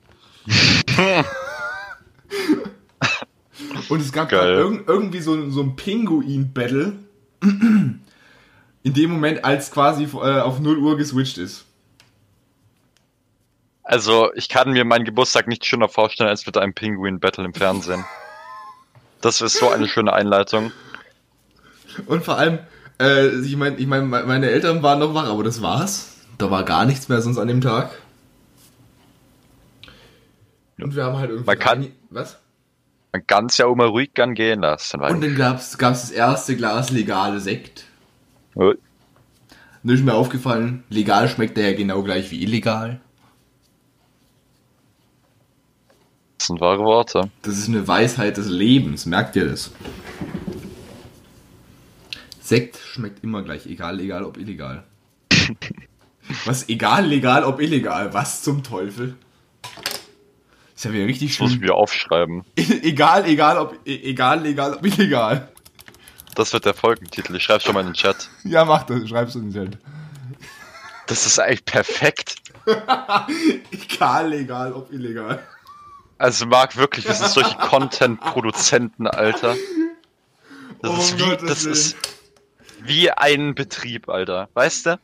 Und 3.88 4.00
es 4.00 4.10
gab 4.10 4.32
irg 4.32 4.82
irgendwie 4.88 5.20
so, 5.20 5.48
so 5.48 5.62
ein 5.62 5.76
Pinguin-Battle 5.76 6.94
in 7.40 8.00
dem 8.82 9.10
Moment, 9.12 9.44
als 9.44 9.70
quasi 9.70 10.08
äh, 10.12 10.40
auf 10.40 10.58
0 10.58 10.78
Uhr 10.78 10.96
geswitcht 10.96 11.38
ist. 11.38 11.66
Also, 13.84 14.32
ich 14.34 14.48
kann 14.48 14.72
mir 14.72 14.84
meinen 14.84 15.04
Geburtstag 15.04 15.46
nicht 15.46 15.64
schöner 15.64 15.88
vorstellen 15.88 16.30
als 16.30 16.44
mit 16.46 16.56
einem 16.56 16.74
Penguin-Battle 16.74 17.44
im 17.44 17.54
Fernsehen. 17.54 18.04
Das 19.24 19.40
ist 19.40 19.54
so 19.58 19.70
eine 19.70 19.88
schöne 19.88 20.12
Einleitung. 20.12 20.70
Und 22.06 22.24
vor 22.24 22.36
allem, 22.36 22.58
äh, 23.00 23.28
ich 23.40 23.56
meine, 23.56 23.76
ich 23.76 23.86
mein, 23.86 24.08
me- 24.08 24.24
meine 24.24 24.50
Eltern 24.50 24.82
waren 24.82 24.98
noch 24.98 25.14
wach, 25.14 25.28
aber 25.28 25.42
das 25.42 25.62
war's. 25.62 26.16
Da 26.38 26.50
war 26.50 26.64
gar 26.64 26.84
nichts 26.84 27.08
mehr 27.08 27.22
sonst 27.22 27.38
an 27.38 27.48
dem 27.48 27.60
Tag. 27.60 27.90
Und 30.78 30.94
wir 30.96 31.04
haben 31.04 31.16
halt 31.18 31.30
irgendwie. 31.30 31.46
Man 31.46 31.58
kann- 31.58 31.92
Was? 32.10 32.38
Man 33.12 33.26
kann 33.26 33.46
es 33.46 33.56
ja 33.58 33.66
immer 33.70 33.86
ruhig 33.86 34.12
gern 34.12 34.34
gehen 34.34 34.60
lassen. 34.60 35.00
Und 35.00 35.22
dann 35.22 35.36
gab's, 35.36 35.78
gab's 35.78 36.02
das 36.02 36.10
erste 36.10 36.56
Glas 36.56 36.90
legale 36.90 37.38
Sekt. 37.40 37.84
Oh, 38.56 38.74
Nur 39.84 39.94
ist 39.94 40.04
mir 40.04 40.14
aufgefallen, 40.14 40.82
legal 40.90 41.28
schmeckt 41.28 41.56
der 41.56 41.70
ja 41.70 41.76
genau 41.76 42.02
gleich 42.02 42.30
wie 42.30 42.42
illegal. 42.42 43.00
Das 46.44 46.48
sind 46.48 46.60
wahre 46.60 46.84
Worte. 46.84 47.30
Das 47.40 47.56
ist 47.56 47.68
eine 47.68 47.88
Weisheit 47.88 48.36
des 48.36 48.48
Lebens, 48.48 49.06
merkt 49.06 49.34
ihr 49.34 49.46
das? 49.48 49.70
Sekt 52.38 52.76
schmeckt 52.76 53.24
immer 53.24 53.42
gleich, 53.42 53.64
egal, 53.64 53.98
egal 53.98 54.24
ob 54.24 54.36
illegal. 54.36 54.84
Was, 56.44 56.68
egal, 56.68 57.06
legal, 57.06 57.44
ob 57.44 57.60
illegal? 57.62 58.12
Was 58.12 58.42
zum 58.42 58.62
Teufel? 58.62 59.16
Ist 60.76 60.84
ja 60.84 60.92
wieder 60.92 61.06
richtig 61.06 61.30
Das 61.30 61.40
muss 61.40 61.50
ich 61.52 61.56
schön. 61.56 61.66
mir 61.66 61.74
aufschreiben. 61.74 62.44
egal, 62.56 63.24
egal, 63.26 63.56
ob, 63.58 63.78
e- 63.86 64.10
egal, 64.10 64.42
legal, 64.42 64.74
ob 64.74 64.84
illegal. 64.84 65.48
Das 66.34 66.52
wird 66.52 66.66
der 66.66 66.74
Folgentitel. 66.74 67.34
Ich 67.36 67.44
schreibe 67.44 67.62
schon 67.62 67.72
mal 67.72 67.80
in 67.80 67.86
den 67.86 67.94
Chat. 67.94 68.28
Ja, 68.44 68.66
mach 68.66 68.82
das, 68.82 69.08
schreib's 69.08 69.34
in 69.34 69.50
den 69.50 69.70
Chat. 69.70 69.78
Das 71.06 71.24
ist 71.24 71.38
eigentlich 71.38 71.64
perfekt. 71.64 72.36
Egal, 73.70 74.28
legal, 74.28 74.72
ob 74.74 74.92
illegal. 74.92 75.42
Also 76.18 76.46
Marc, 76.46 76.76
wirklich, 76.76 77.06
wir 77.06 77.14
sind 77.14 77.30
solche 77.30 77.56
Content-Produzenten, 77.58 79.06
Alter. 79.06 79.56
Das, 80.82 80.90
Oh, 80.90 80.96
ist 80.98 81.18
wie, 81.18 81.22
Gottes 81.22 81.48
das 81.48 81.64
Willen. 81.64 81.72
ist 81.72 81.96
wie 82.82 83.10
ein 83.10 83.54
Betrieb, 83.54 84.08
Alter. 84.08 84.48
Weißt 84.54 84.86
du? 84.86 85.00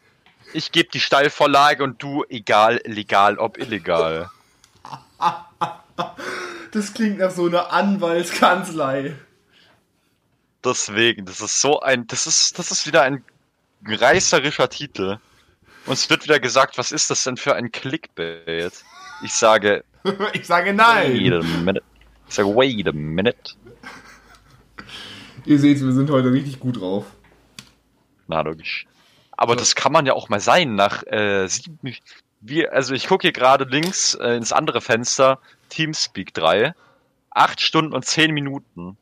Ich 0.52 0.72
gebe 0.72 0.90
die 0.90 1.00
Steilvorlage 1.00 1.82
und 1.84 2.02
du, 2.02 2.24
egal, 2.28 2.80
legal, 2.84 3.38
ob 3.38 3.58
illegal. 3.58 4.30
Das 6.72 6.94
klingt 6.94 7.18
nach 7.18 7.32
so 7.32 7.46
einer 7.46 7.72
Anwaltskanzlei. 7.72 9.16
Deswegen, 10.64 11.26
das 11.26 11.40
ist 11.40 11.60
so 11.60 11.80
ein, 11.80 12.06
das 12.06 12.28
ist, 12.28 12.58
das 12.60 12.70
ist 12.70 12.86
wieder 12.86 13.02
ein 13.02 13.24
reißerischer 13.84 14.68
Titel. 14.68 15.18
Uns 15.86 16.08
wird 16.10 16.24
wieder 16.24 16.38
gesagt, 16.38 16.78
was 16.78 16.92
ist 16.92 17.10
das 17.10 17.24
denn 17.24 17.36
für 17.36 17.56
ein 17.56 17.72
Clickbait? 17.72 18.72
Ich 19.24 19.34
sage, 19.34 19.84
Ich 20.32 20.46
sage 20.46 20.70
wait 20.70 20.76
nein. 20.76 21.32
a 21.32 21.42
minute. 21.42 21.82
Ich 22.28 22.34
sage, 22.34 22.48
wait 22.54 22.86
a 22.86 22.92
minute. 22.92 23.54
Ihr 25.44 25.58
seht, 25.58 25.80
wir 25.80 25.92
sind 25.92 26.10
heute 26.10 26.32
richtig 26.32 26.60
gut 26.60 26.80
drauf. 26.80 27.06
Na, 28.28 28.40
logisch. 28.42 28.86
Aber 29.32 29.56
das 29.56 29.74
kann 29.74 29.92
man 29.92 30.06
ja 30.06 30.12
auch 30.12 30.28
mal 30.28 30.40
sein, 30.40 30.74
nach 30.74 31.02
äh, 31.06 31.46
sieben. 31.48 31.78
Wir, 32.40 32.72
also 32.72 32.94
ich 32.94 33.06
gucke 33.06 33.22
hier 33.22 33.32
gerade 33.32 33.64
links 33.64 34.14
äh, 34.14 34.36
ins 34.36 34.52
andere 34.52 34.80
Fenster, 34.80 35.40
Teamspeak 35.68 36.34
3. 36.34 36.74
Acht 37.30 37.60
Stunden 37.60 37.92
und 37.92 38.04
zehn 38.04 38.32
Minuten. 38.32 38.96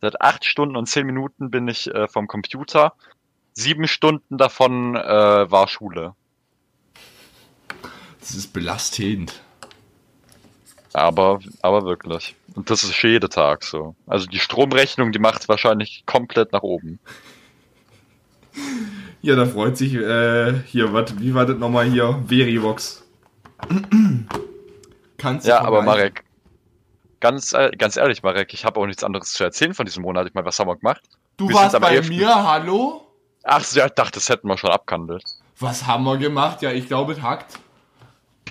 Seit 0.00 0.20
acht 0.20 0.44
Stunden 0.44 0.76
und 0.76 0.86
zehn 0.86 1.06
Minuten 1.06 1.50
bin 1.50 1.68
ich 1.68 1.92
äh, 1.92 2.06
vom 2.06 2.28
Computer. 2.28 2.94
Sieben 3.54 3.88
Stunden 3.88 4.36
davon 4.36 4.94
äh, 4.94 5.50
war 5.50 5.68
Schule. 5.68 6.14
Das 8.26 8.34
ist 8.34 8.52
belastend. 8.52 9.40
Aber, 10.92 11.38
aber 11.62 11.84
wirklich. 11.84 12.34
Und 12.56 12.70
das 12.70 12.82
ist 12.82 13.00
jeder 13.00 13.28
Tag 13.28 13.62
so. 13.62 13.94
Also 14.06 14.26
die 14.26 14.40
Stromrechnung, 14.40 15.12
die 15.12 15.20
macht 15.20 15.48
wahrscheinlich 15.48 16.02
komplett 16.06 16.52
nach 16.52 16.62
oben. 16.62 16.98
Ja, 19.22 19.36
da 19.36 19.46
freut 19.46 19.76
sich, 19.76 19.94
äh, 19.94 20.54
hier, 20.64 20.92
wat, 20.92 21.20
wie 21.20 21.34
war 21.34 21.46
das 21.46 21.56
nochmal 21.58 21.84
hier? 21.88 22.20
Verivox. 22.26 23.04
Kannst 25.18 25.46
du 25.46 25.50
Ja, 25.50 25.60
aber? 25.60 25.82
Marek, 25.82 26.24
ganz, 27.20 27.52
äh, 27.52 27.70
ganz 27.78 27.96
ehrlich, 27.96 28.24
Marek, 28.24 28.52
ich 28.54 28.64
habe 28.64 28.80
auch 28.80 28.86
nichts 28.86 29.04
anderes 29.04 29.32
zu 29.34 29.44
erzählen 29.44 29.74
von 29.74 29.86
diesem 29.86 30.02
Monat. 30.02 30.26
Ich 30.26 30.34
meine, 30.34 30.46
was 30.46 30.58
haben 30.58 30.68
wir 30.68 30.76
gemacht? 30.76 31.02
Du 31.36 31.48
wir 31.48 31.54
warst 31.54 31.78
bei 31.78 31.94
11.. 31.94 32.08
mir, 32.08 32.34
hallo? 32.34 33.06
Ach, 33.44 33.64
ja, 33.72 33.86
ich 33.86 33.92
dachte, 33.92 34.12
das 34.12 34.28
hätten 34.28 34.48
wir 34.48 34.58
schon 34.58 34.70
abgehandelt. 34.70 35.22
Was 35.60 35.86
haben 35.86 36.02
wir 36.04 36.16
gemacht? 36.16 36.62
Ja, 36.62 36.72
ich 36.72 36.88
glaube, 36.88 37.12
es 37.12 37.22
hackt. 37.22 37.60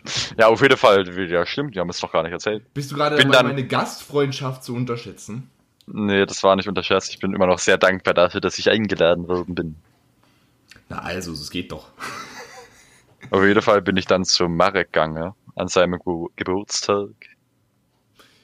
Ja, 0.37 0.47
auf 0.47 0.61
jeden 0.61 0.77
Fall, 0.77 1.07
ja, 1.29 1.45
stimmt, 1.45 1.75
die 1.75 1.79
haben 1.79 1.89
es 1.89 1.99
doch 1.99 2.11
gar 2.11 2.23
nicht 2.23 2.31
erzählt. 2.31 2.73
Bist 2.73 2.91
du 2.91 2.95
gerade 2.95 3.15
dabei, 3.17 3.31
dann- 3.31 3.47
meine 3.47 3.65
Gastfreundschaft 3.65 4.63
zu 4.63 4.73
unterschätzen? 4.75 5.49
Nee, 5.87 6.25
das 6.25 6.41
war 6.43 6.55
nicht 6.55 6.67
unterschätzt. 6.67 7.11
Ich 7.11 7.19
bin 7.19 7.33
immer 7.33 7.45
noch 7.45 7.59
sehr 7.59 7.77
dankbar 7.77 8.13
dafür, 8.15 8.41
dass 8.41 8.57
ich 8.57 8.69
eingeladen 8.69 9.27
worden 9.27 9.53
bin. 9.53 9.75
Na 10.89 10.99
also, 10.99 11.31
es 11.31 11.49
geht 11.51 11.71
doch. 11.71 11.89
Auf 13.31 13.43
jeden 13.43 13.61
Fall 13.61 13.81
bin 13.81 13.97
ich 13.97 14.05
dann 14.05 14.25
zu 14.25 14.47
Marek 14.47 14.91
gegangen, 14.93 15.33
an 15.55 15.67
seinem 15.67 15.99
Ge 15.99 16.27
Geburtstag. 16.35 17.09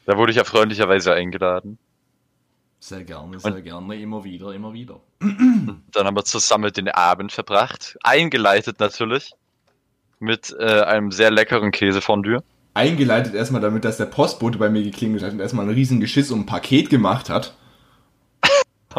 Da 0.05 0.17
wurde 0.17 0.31
ich 0.31 0.37
ja 0.37 0.43
freundlicherweise 0.43 1.13
eingeladen. 1.13 1.77
Sehr 2.79 3.03
gerne, 3.03 3.39
sehr 3.39 3.61
gerne, 3.61 3.95
immer 4.01 4.23
wieder, 4.23 4.53
immer 4.53 4.73
wieder. 4.73 4.99
Dann 5.19 6.07
haben 6.07 6.15
wir 6.15 6.25
zusammen 6.25 6.73
den 6.73 6.89
Abend 6.89 7.31
verbracht. 7.31 7.95
Eingeleitet 8.03 8.79
natürlich. 8.79 9.33
Mit 10.21 10.55
äh, 10.59 10.81
einem 10.81 11.11
sehr 11.11 11.31
leckeren 11.31 11.71
Käsefondue. 11.71 12.43
Eingeleitet 12.75 13.33
erstmal 13.33 13.59
damit, 13.59 13.83
dass 13.83 13.97
der 13.97 14.05
Postbote 14.05 14.59
bei 14.59 14.69
mir 14.69 14.83
geklingelt 14.83 15.23
hat 15.23 15.33
und 15.33 15.39
erstmal 15.39 15.65
ein 15.65 15.73
riesen 15.73 15.99
Geschiss 15.99 16.29
um 16.29 16.41
ein 16.41 16.45
Paket 16.45 16.91
gemacht 16.91 17.31
hat. 17.31 17.55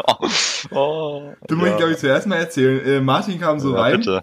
oh, 0.71 1.31
Du 1.47 1.55
musst, 1.55 1.77
glaube 1.77 1.93
ich, 1.93 1.97
zuerst 1.97 2.27
mal 2.27 2.35
erzählen. 2.35 2.85
Äh, 2.85 2.99
Martin 2.99 3.39
kam 3.39 3.61
so 3.61 3.73
ja, 3.73 3.81
rein. 3.81 3.99
bitte. 3.99 4.21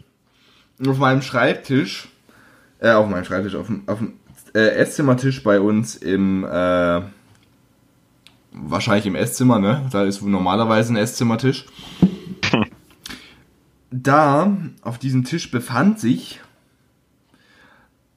auf 0.86 0.98
meinem 0.98 1.22
Schreibtisch, 1.22 2.08
äh, 2.80 2.90
auf 2.90 3.08
meinem 3.08 3.24
Schreibtisch, 3.24 3.54
auf 3.54 3.68
dem, 3.68 3.84
auf 3.86 3.98
dem 3.98 4.18
äh, 4.54 4.68
Esszimmertisch 4.68 5.42
bei 5.42 5.58
uns 5.58 5.96
im, 5.96 6.44
äh, 6.44 7.00
wahrscheinlich 8.52 9.06
im 9.06 9.14
Esszimmer, 9.14 9.58
ne? 9.58 9.88
Da 9.90 10.04
ist 10.04 10.20
normalerweise 10.20 10.92
ein 10.92 10.96
Esszimmertisch. 10.96 11.64
da, 13.90 14.54
auf 14.82 14.98
diesem 14.98 15.24
Tisch 15.24 15.50
befand 15.50 15.98
sich 15.98 16.40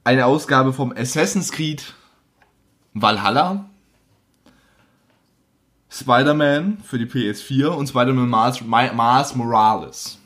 eine 0.04 0.26
Ausgabe 0.26 0.74
vom 0.74 0.92
Assassin's 0.92 1.52
Creed 1.52 1.94
Valhalla, 2.94 3.70
Spider-Man 5.90 6.80
für 6.84 7.00
die 7.00 7.06
PS4 7.06 7.68
und 7.68 7.88
Spider-Man 7.88 8.30
Mars, 8.30 8.62
Mars 8.62 9.36
Morales. 9.36 10.18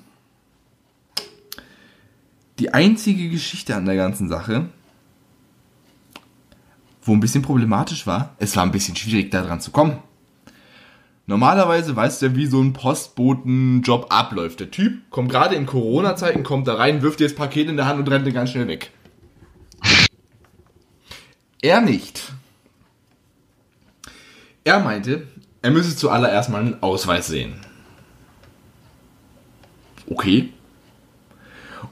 Die 2.60 2.74
einzige 2.74 3.30
Geschichte 3.30 3.76
an 3.76 3.86
der 3.86 3.96
ganzen 3.96 4.30
Sache, 4.30 4.70
wo 7.04 7.14
ein 7.14 7.20
bisschen 7.20 7.44
problematisch 7.44 8.08
war, 8.08 8.36
es 8.40 8.56
war 8.56 8.64
ein 8.64 8.72
bisschen 8.72 8.96
schwierig 8.96 9.30
da 9.32 9.44
dran 9.44 9.62
zu 9.62 9.72
kommen. 9.72 10.00
Normalerweise 11.30 11.96
weißt 11.96 12.22
du 12.22 12.28
ja, 12.28 12.36
wie 12.36 12.46
so 12.46 12.62
ein 12.62 12.72
Postbotenjob 12.72 14.08
abläuft. 14.10 14.62
Der 14.62 14.72
Typ 14.72 15.10
kommt 15.12 15.30
gerade 15.30 15.56
in 15.56 15.66
Corona-Zeiten, 15.66 16.44
kommt 16.44 16.68
da 16.70 16.76
rein, 16.76 17.02
wirft 17.02 17.20
dir 17.20 17.26
das 17.28 17.36
Paket 17.36 17.70
in 17.70 17.76
der 17.76 17.86
Hand 17.86 18.00
und 18.00 18.10
rennt 18.10 18.26
dann 18.26 18.34
ganz 18.34 18.52
schnell 18.52 18.68
weg. 18.68 18.92
Er 21.62 21.82
nicht. 21.82 22.32
Er 24.64 24.80
meinte, 24.80 25.28
er 25.62 25.72
müsse 25.72 25.96
zuallererst 25.96 26.50
mal 26.50 26.62
einen 26.62 26.82
Ausweis 26.84 27.28
sehen. 27.28 27.56
Okay. 30.10 30.52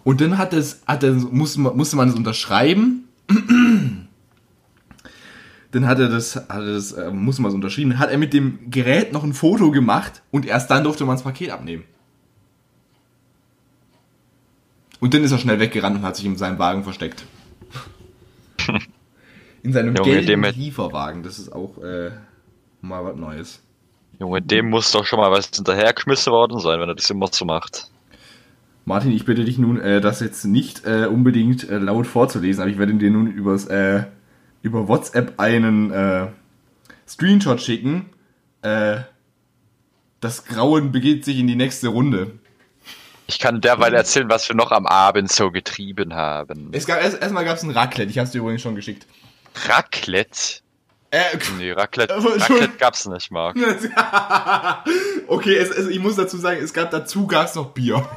Und 0.04 0.22
dann 0.22 0.38
hat 0.38 0.54
es, 0.54 0.84
hat 0.88 1.04
es, 1.04 1.24
musste, 1.24 1.62
man- 1.62 1.76
musste 1.76 1.96
man 1.96 2.10
es 2.10 2.16
unterschreiben. 2.16 3.08
Dann 3.28 4.08
hat 5.88 6.00
er 6.00 6.10
das, 6.10 6.36
hat 6.36 6.50
er 6.50 6.66
das 6.74 6.92
äh, 6.94 7.12
musste 7.12 7.42
man 7.42 7.50
es 7.50 7.56
unterschrieben. 7.56 7.98
Hat 8.00 8.12
er 8.12 8.18
mit 8.18 8.34
dem 8.34 8.70
Gerät 8.72 9.14
noch 9.14 9.24
ein 9.24 9.34
Foto 9.34 9.72
gemacht 9.72 10.22
und 10.32 10.46
erst 10.46 10.70
dann 10.70 10.84
durfte 10.84 11.06
man 11.06 11.16
das 11.16 11.24
Paket 11.24 11.50
abnehmen. 11.50 11.84
Und 15.00 15.14
dann 15.14 15.24
ist 15.24 15.32
er 15.32 15.40
schnell 15.40 15.60
weggerannt 15.60 15.98
und 15.98 16.04
hat 16.04 16.16
sich 16.16 16.26
in 16.26 16.38
seinem 16.38 16.60
Wagen 16.60 16.84
versteckt. 16.84 17.26
In 19.66 19.74
seinem 19.74 19.96
Junge, 19.96 20.24
gelben 20.24 20.44
Lieferwagen. 20.44 21.24
Das 21.24 21.40
ist 21.40 21.52
auch 21.52 21.80
äh, 21.80 22.12
mal 22.82 23.04
was 23.04 23.16
Neues. 23.16 23.64
Junge, 24.20 24.40
dem 24.40 24.70
muss 24.70 24.92
doch 24.92 25.04
schon 25.06 25.20
mal 25.20 25.32
was 25.32 25.50
hinterhergeschmissen 25.50 26.32
worden 26.32 26.60
sein, 26.60 26.80
wenn 26.80 26.88
er 26.88 26.94
das 26.94 27.10
immer 27.10 27.28
so 27.32 27.46
macht. 27.46 27.90
Martin, 28.86 29.12
ich 29.12 29.26
bitte 29.26 29.44
dich 29.44 29.58
nun, 29.58 29.82
äh, 29.82 30.02
das 30.02 30.20
jetzt 30.20 30.46
nicht 30.46 30.86
äh, 30.86 31.08
unbedingt 31.08 31.68
äh, 31.68 31.80
laut 31.80 32.06
vorzulesen, 32.06 32.62
aber 32.62 32.70
ich 32.70 32.78
werde 32.78 32.94
dir 32.94 33.10
nun 33.10 33.26
übers, 33.26 33.66
äh, 33.66 34.04
über 34.62 34.88
WhatsApp 34.88 35.40
einen 35.40 35.92
äh, 35.92 36.28
Screenshot 37.08 37.60
schicken. 37.60 38.12
Äh, 38.62 38.98
das 40.20 40.46
Grauen 40.46 40.92
begeht 40.92 41.26
sich 41.26 41.40
in 41.40 41.48
die 41.48 41.56
nächste 41.56 41.88
Runde. 41.88 42.34
Ich 43.26 43.40
kann 43.40 43.62
derweil 43.62 43.96
erzählen, 43.96 44.30
was 44.30 44.48
wir 44.48 44.56
noch 44.56 44.72
am 44.72 44.86
Abend 44.86 45.32
so 45.32 45.50
getrieben 45.50 46.14
haben. 46.14 46.70
Es 46.72 46.86
gab, 46.86 47.02
erst, 47.02 47.20
erstmal 47.20 47.46
gab 47.46 47.58
es 47.58 47.64
ein 47.64 47.72
Raclette, 47.72 48.12
ich 48.12 48.20
habe 48.20 48.28
es 48.28 48.32
dir 48.32 48.42
übrigens 48.42 48.62
schon 48.62 48.76
geschickt. 48.76 49.08
Raclette? 49.68 50.62
Äh, 51.12 51.38
Nee, 51.58 51.72
Raclette. 51.72 52.14
Raclette 52.42 52.78
gab's 52.78 53.06
nicht, 53.06 53.32
Marc. 53.32 53.56
okay, 55.28 55.56
es, 55.56 55.70
es, 55.70 55.88
ich 55.88 56.00
muss 56.00 56.16
dazu 56.16 56.38
sagen, 56.38 56.62
es 56.62 56.74
gab 56.74 56.92
dazu 56.92 57.28
gab's 57.28 57.56
noch 57.56 57.72
Bier. 57.72 58.08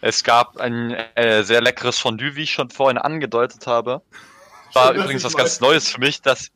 Es 0.00 0.22
gab 0.22 0.58
ein 0.58 0.90
äh, 1.14 1.42
sehr 1.42 1.62
leckeres 1.62 1.98
Fondue, 1.98 2.36
wie 2.36 2.42
ich 2.42 2.52
schon 2.52 2.70
vorhin 2.70 2.98
angedeutet 2.98 3.66
habe. 3.66 4.02
War 4.72 4.88
Schön, 4.88 5.02
übrigens 5.02 5.24
was 5.24 5.32
weiß. 5.34 5.38
ganz 5.38 5.60
Neues 5.60 5.88
für 5.88 6.00
mich, 6.00 6.20
dass 6.22 6.50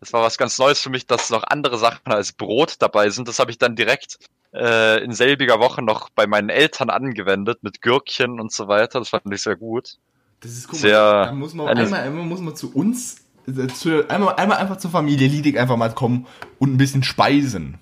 das 0.00 0.12
war 0.12 0.22
was 0.22 0.36
ganz 0.36 0.58
Neues 0.58 0.80
für 0.80 0.90
mich, 0.90 1.06
dass 1.06 1.30
noch 1.30 1.44
andere 1.44 1.78
Sachen 1.78 2.12
als 2.12 2.32
Brot 2.32 2.74
dabei 2.80 3.08
sind. 3.10 3.28
Das 3.28 3.38
habe 3.38 3.52
ich 3.52 3.58
dann 3.58 3.76
direkt 3.76 4.18
äh, 4.52 5.02
in 5.04 5.12
selbiger 5.12 5.60
Woche 5.60 5.80
noch 5.80 6.10
bei 6.10 6.26
meinen 6.26 6.48
Eltern 6.48 6.90
angewendet 6.90 7.62
mit 7.62 7.80
Gürkchen 7.80 8.40
und 8.40 8.50
so 8.50 8.66
weiter. 8.66 8.98
Das 8.98 9.10
fand 9.10 9.32
ich 9.32 9.42
sehr 9.42 9.54
gut. 9.54 9.98
Das 10.42 10.50
ist 10.52 10.68
guck 10.68 10.78
Sehr- 10.78 11.24
da 11.26 11.32
muss 11.32 11.54
man 11.54 11.68
einmal, 11.68 12.00
einmal 12.00 12.24
muss 12.24 12.40
man 12.40 12.54
zu 12.56 12.72
uns, 12.74 13.16
äh, 13.46 13.68
zu, 13.68 14.08
einmal, 14.10 14.34
einmal 14.36 14.58
einfach 14.58 14.76
zur 14.76 14.90
Familie 14.90 15.28
Liedig 15.28 15.56
einfach 15.58 15.76
mal 15.76 15.90
kommen 15.94 16.26
und 16.58 16.74
ein 16.74 16.76
bisschen 16.78 17.02
speisen. 17.02 17.78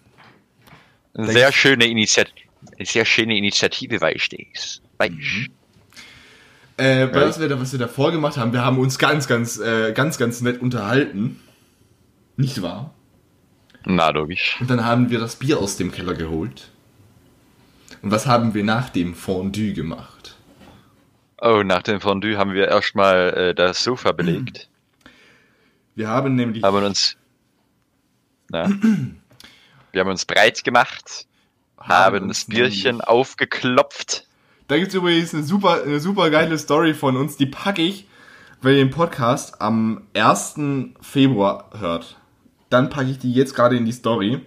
Sehr 1.14 1.52
schöne 1.52 1.86
Initiative, 1.86 2.46
sehr 2.82 3.04
schöne 3.04 3.36
Initiative, 3.36 4.00
weißt 4.00 4.32
du. 4.32 4.36
Weißt 4.98 5.12
Mhm. 5.12 5.48
Äh, 6.78 7.00
Ja. 7.00 7.14
was, 7.14 7.40
wir 7.40 7.48
da, 7.48 7.60
was 7.60 7.72
wir 7.72 7.78
davor 7.78 8.10
gemacht 8.12 8.36
haben, 8.36 8.52
wir 8.52 8.64
haben 8.64 8.78
uns 8.78 8.98
ganz, 8.98 9.26
ganz, 9.26 9.58
äh, 9.58 9.92
ganz, 9.92 10.16
ganz 10.18 10.40
nett 10.40 10.62
unterhalten. 10.62 11.40
Nicht 12.36 12.62
wahr? 12.62 12.94
Na, 13.84 14.10
logisch. 14.10 14.56
Und 14.60 14.70
dann 14.70 14.84
haben 14.84 15.10
wir 15.10 15.18
das 15.18 15.36
Bier 15.36 15.58
aus 15.58 15.76
dem 15.76 15.90
Keller 15.92 16.14
geholt. 16.14 16.70
Und 18.02 18.10
was 18.10 18.26
haben 18.26 18.54
wir 18.54 18.64
nach 18.64 18.88
dem 18.90 19.14
Fondue 19.14 19.72
gemacht? 19.74 20.19
Oh, 21.40 21.62
nach 21.64 21.82
dem 21.82 22.00
Fondue 22.00 22.36
haben 22.36 22.52
wir 22.52 22.68
erstmal 22.68 23.30
äh, 23.34 23.54
das 23.54 23.82
Sofa 23.82 24.12
belegt. 24.12 24.68
Wir 25.96 26.08
haben 26.08 26.34
nämlich. 26.34 26.62
haben 26.62 26.84
uns, 26.84 27.16
na, 28.48 28.68
wir 29.92 30.00
haben 30.00 30.08
uns 30.08 30.24
breit 30.24 30.62
gemacht, 30.64 31.26
haben 31.78 32.28
das 32.28 32.44
uns 32.44 32.44
Bierchen 32.46 32.92
nämlich- 32.92 33.08
aufgeklopft. 33.08 34.24
Da 34.68 34.78
gibt's 34.78 34.94
übrigens 34.94 35.34
eine 35.34 35.42
super, 35.42 35.82
eine 35.82 35.98
super 36.00 36.30
geile 36.30 36.56
Story 36.56 36.94
von 36.94 37.16
uns, 37.16 37.36
die 37.36 37.46
packe 37.46 37.82
ich, 37.82 38.06
wenn 38.62 38.76
ihr 38.76 38.84
den 38.84 38.90
Podcast 38.90 39.60
am 39.60 40.02
1. 40.14 40.54
Februar 41.02 41.68
hört. 41.78 42.16
Dann 42.70 42.88
packe 42.88 43.10
ich 43.10 43.18
die 43.18 43.32
jetzt 43.34 43.54
gerade 43.54 43.76
in 43.76 43.84
die 43.84 43.92
Story. 43.92 44.40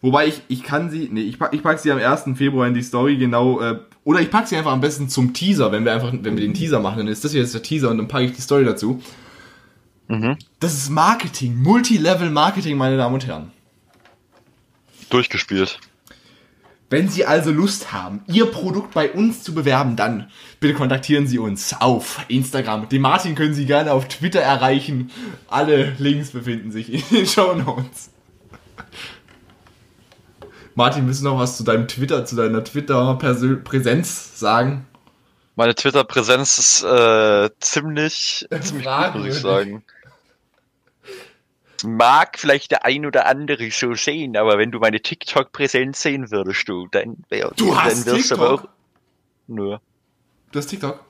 Wobei 0.00 0.28
ich, 0.28 0.42
ich 0.48 0.62
kann 0.62 0.88
sie, 0.88 1.08
nee, 1.10 1.22
ich 1.22 1.38
pack, 1.38 1.52
ich 1.52 1.62
pack 1.64 1.80
sie 1.80 1.90
am 1.90 1.98
1. 1.98 2.36
Februar 2.38 2.68
in 2.68 2.74
die 2.74 2.82
Story 2.82 3.16
genau, 3.18 3.60
äh, 3.60 3.80
oder 4.08 4.22
ich 4.22 4.30
pack 4.30 4.48
sie 4.48 4.56
einfach 4.56 4.72
am 4.72 4.80
besten 4.80 5.10
zum 5.10 5.34
Teaser, 5.34 5.70
wenn 5.70 5.84
wir 5.84 5.92
einfach, 5.92 6.10
wenn 6.10 6.34
wir 6.34 6.40
den 6.40 6.54
Teaser 6.54 6.80
machen, 6.80 6.96
dann 6.96 7.08
ist 7.08 7.26
das 7.26 7.32
hier 7.32 7.42
jetzt 7.42 7.52
der 7.52 7.62
Teaser 7.62 7.90
und 7.90 7.98
dann 7.98 8.08
packe 8.08 8.24
ich 8.24 8.32
die 8.32 8.40
Story 8.40 8.64
dazu. 8.64 9.02
Mhm. 10.06 10.38
Das 10.60 10.72
ist 10.72 10.88
Marketing, 10.88 11.60
Multilevel 11.60 12.30
Marketing, 12.30 12.78
meine 12.78 12.96
Damen 12.96 13.12
und 13.12 13.26
Herren. 13.26 13.52
Durchgespielt. 15.10 15.78
Wenn 16.88 17.10
Sie 17.10 17.26
also 17.26 17.50
Lust 17.50 17.92
haben, 17.92 18.22
Ihr 18.28 18.46
Produkt 18.46 18.94
bei 18.94 19.12
uns 19.12 19.42
zu 19.42 19.52
bewerben, 19.52 19.94
dann 19.94 20.30
bitte 20.58 20.72
kontaktieren 20.72 21.26
Sie 21.26 21.38
uns 21.38 21.78
auf 21.78 22.24
Instagram. 22.28 22.88
Den 22.88 23.02
Martin 23.02 23.34
können 23.34 23.52
Sie 23.52 23.66
gerne 23.66 23.92
auf 23.92 24.08
Twitter 24.08 24.40
erreichen. 24.40 25.10
Alle 25.48 25.94
Links 25.98 26.30
befinden 26.30 26.72
sich 26.72 26.90
in 26.90 27.02
den 27.14 27.26
Show 27.26 27.54
Notes. 27.54 28.08
Martin, 30.78 31.08
willst 31.08 31.22
du 31.22 31.24
noch 31.24 31.40
was 31.40 31.56
zu 31.56 31.64
deinem 31.64 31.88
Twitter, 31.88 32.24
zu 32.24 32.36
deiner 32.36 32.62
Twitter-Präsenz 32.62 34.38
sagen? 34.38 34.86
Meine 35.56 35.74
Twitter-Präsenz 35.74 36.56
ist 36.56 36.84
äh, 36.84 37.50
ziemlich, 37.58 38.46
ziemlich 38.60 38.86
gut, 38.86 39.14
muss 39.16 39.26
ich 39.26 39.34
sagen. 39.42 39.82
Mag 41.84 42.38
vielleicht 42.38 42.70
der 42.70 42.84
ein 42.84 43.04
oder 43.06 43.26
andere 43.26 43.72
so 43.72 43.94
sehen, 43.94 44.36
aber 44.36 44.56
wenn 44.56 44.70
du 44.70 44.78
meine 44.78 45.00
TikTok-Präsenz 45.00 46.00
sehen 46.00 46.30
würdest, 46.30 46.68
du, 46.68 46.86
dann, 46.92 47.16
wär, 47.28 47.50
Du 47.56 47.70
dann 47.70 47.84
hast 47.84 48.06
wirst 48.06 48.30
du 48.30 48.36
aber 48.36 48.50
TikTok? 48.50 48.64
auch. 48.64 48.74
Nur. 49.48 49.80
Du 50.52 50.58
hast 50.60 50.66
TikTok. 50.66 51.04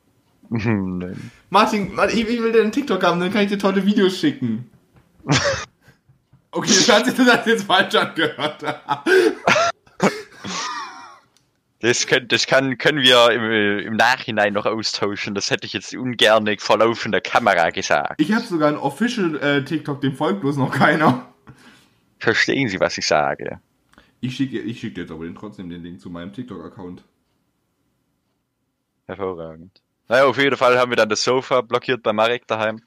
Nein. 0.48 1.30
Martin, 1.50 1.96
ich 2.12 2.26
will 2.26 2.50
deinen 2.50 2.72
TikTok 2.72 3.04
haben, 3.04 3.20
dann 3.20 3.32
kann 3.32 3.42
ich 3.42 3.48
dir 3.48 3.60
tolle 3.60 3.86
Videos 3.86 4.18
schicken. 4.18 4.68
Okay, 6.50 6.68
das 6.68 6.88
hat 6.88 7.04
sich 7.06 7.14
das 7.14 7.44
sich 7.44 7.52
jetzt 7.54 7.64
falsch 7.64 7.94
angehört. 7.94 8.64
Das, 11.80 12.08
können, 12.08 12.26
das 12.26 12.46
kann, 12.48 12.76
können 12.76 12.98
wir 13.02 13.30
im, 13.30 13.86
im 13.86 13.96
Nachhinein 13.96 14.52
noch 14.52 14.66
austauschen. 14.66 15.36
Das 15.36 15.50
hätte 15.50 15.64
ich 15.64 15.72
jetzt 15.74 15.94
ungern 15.94 16.48
vor 16.58 16.78
laufender 16.78 17.20
Kamera 17.20 17.70
gesagt. 17.70 18.20
Ich 18.20 18.32
habe 18.32 18.44
sogar 18.44 18.68
einen 18.68 18.78
Official 18.78 19.36
äh, 19.36 19.64
TikTok, 19.64 20.00
dem 20.00 20.14
folgt 20.14 20.40
bloß 20.40 20.56
noch 20.56 20.72
keiner. 20.72 21.32
Verstehen 22.18 22.68
Sie, 22.68 22.80
was 22.80 22.98
ich 22.98 23.06
sage? 23.06 23.60
Ich 24.20 24.34
schicke 24.34 24.58
ich 24.58 24.80
schick 24.80 24.96
dir 24.96 25.02
jetzt 25.02 25.12
aber 25.12 25.24
den, 25.24 25.36
trotzdem 25.36 25.70
den 25.70 25.84
Link 25.84 26.00
zu 26.00 26.10
meinem 26.10 26.32
TikTok-Account. 26.32 27.04
Hervorragend. 29.06 29.80
Naja, 30.08 30.24
auf 30.24 30.36
jeden 30.36 30.56
Fall 30.56 30.76
haben 30.76 30.90
wir 30.90 30.96
dann 30.96 31.08
das 31.08 31.22
Sofa 31.22 31.60
blockiert 31.60 32.02
bei 32.02 32.12
Marek 32.12 32.48
daheim, 32.48 32.82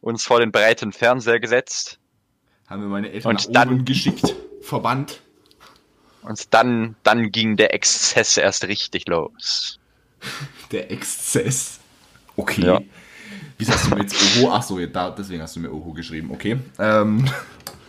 uns 0.00 0.24
vor 0.24 0.40
den 0.40 0.50
breiten 0.50 0.92
Fernseher 0.92 1.40
gesetzt 1.40 1.99
Haben 2.70 2.82
wir 2.82 2.88
meine 2.88 3.10
Eltern 3.10 3.30
Und 3.32 3.48
nach 3.50 3.64
dann- 3.64 3.84
geschickt, 3.84 4.34
verbannt. 4.62 5.20
und 6.22 6.54
dann, 6.54 6.94
dann 7.02 7.30
ging 7.32 7.56
der 7.56 7.74
Exzess 7.74 8.36
erst 8.36 8.64
richtig 8.68 9.08
los. 9.08 9.78
Der 10.70 10.90
Exzess. 10.92 11.80
Okay. 12.36 12.64
Ja. 12.64 12.80
Wieso 13.58 13.72
hast 13.72 13.86
du 13.90 13.94
mir 13.94 14.02
jetzt 14.02 14.16
Oho? 14.38 14.50
Ach 14.52 14.62
so, 14.62 14.78
da, 14.86 15.10
deswegen 15.10 15.42
hast 15.42 15.56
du 15.56 15.60
mir 15.60 15.70
Oho 15.72 15.92
geschrieben, 15.92 16.30
okay. 16.30 16.58
Ähm, 16.78 17.24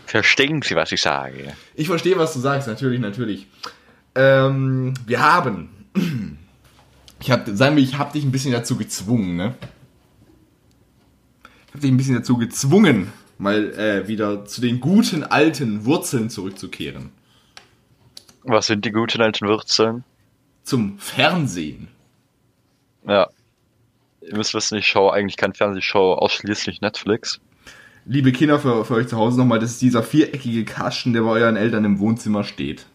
Verstehen 0.08 0.62
Sie, 0.62 0.76
was 0.76 0.92
ich 0.92 1.02
sage? 1.02 1.54
ich 1.76 1.88
verstehe, 1.88 2.18
was 2.18 2.34
du 2.34 2.40
sagst, 2.40 2.68
natürlich, 2.68 3.00
natürlich. 3.00 3.48
Ähm, 4.16 4.94
wir 5.06 5.22
haben. 5.22 5.70
Ich 7.22 7.30
hab, 7.32 7.48
sagen 7.48 7.76
wir, 7.76 7.84
ich 7.84 7.98
habe 7.98 8.12
dich 8.14 8.24
ein 8.26 8.32
bisschen 8.32 8.52
dazu 8.52 8.76
gezwungen, 8.78 9.36
ne? 9.38 9.54
Ich 11.68 11.70
habe 11.74 11.80
dich 11.82 11.92
ein 11.92 11.98
bisschen 11.98 12.16
dazu 12.16 12.38
gezwungen, 12.38 13.14
mal 13.42 13.74
äh, 13.74 14.08
wieder 14.08 14.46
zu 14.46 14.62
den 14.62 14.80
guten 14.80 15.24
alten 15.24 15.86
Wurzeln 15.86 16.30
zurückzukehren. 16.30 17.10
Was 18.44 18.68
sind 18.68 18.86
die 18.86 18.92
guten 18.92 19.22
alten 19.22 19.48
Wurzeln? 19.48 20.04
Zum 20.64 21.00
Fernsehen. 21.00 21.88
Ja. 23.08 23.28
Ihr 24.22 24.38
müsst 24.38 24.54
wissen, 24.54 24.78
ich 24.78 24.86
schaue 24.86 25.14
eigentlich 25.14 25.38
kein 25.38 25.54
Fernsehen, 25.54 25.80
ich 25.80 25.86
schaue 25.86 26.22
ausschließlich 26.22 26.82
Netflix. 26.82 27.42
Liebe 28.06 28.32
Kinder, 28.32 28.60
für, 28.60 28.86
für 28.86 28.94
euch 28.94 29.08
zu 29.08 29.18
Hause 29.18 29.40
nochmal, 29.40 29.60
das 29.60 29.72
ist 29.72 29.82
dieser 29.82 30.04
viereckige 30.04 30.64
Kasten, 30.64 31.14
der 31.14 31.22
bei 31.22 31.32
euren 31.32 31.56
Eltern 31.56 31.84
im 31.84 32.00
Wohnzimmer 32.00 32.44
steht. 32.44 32.86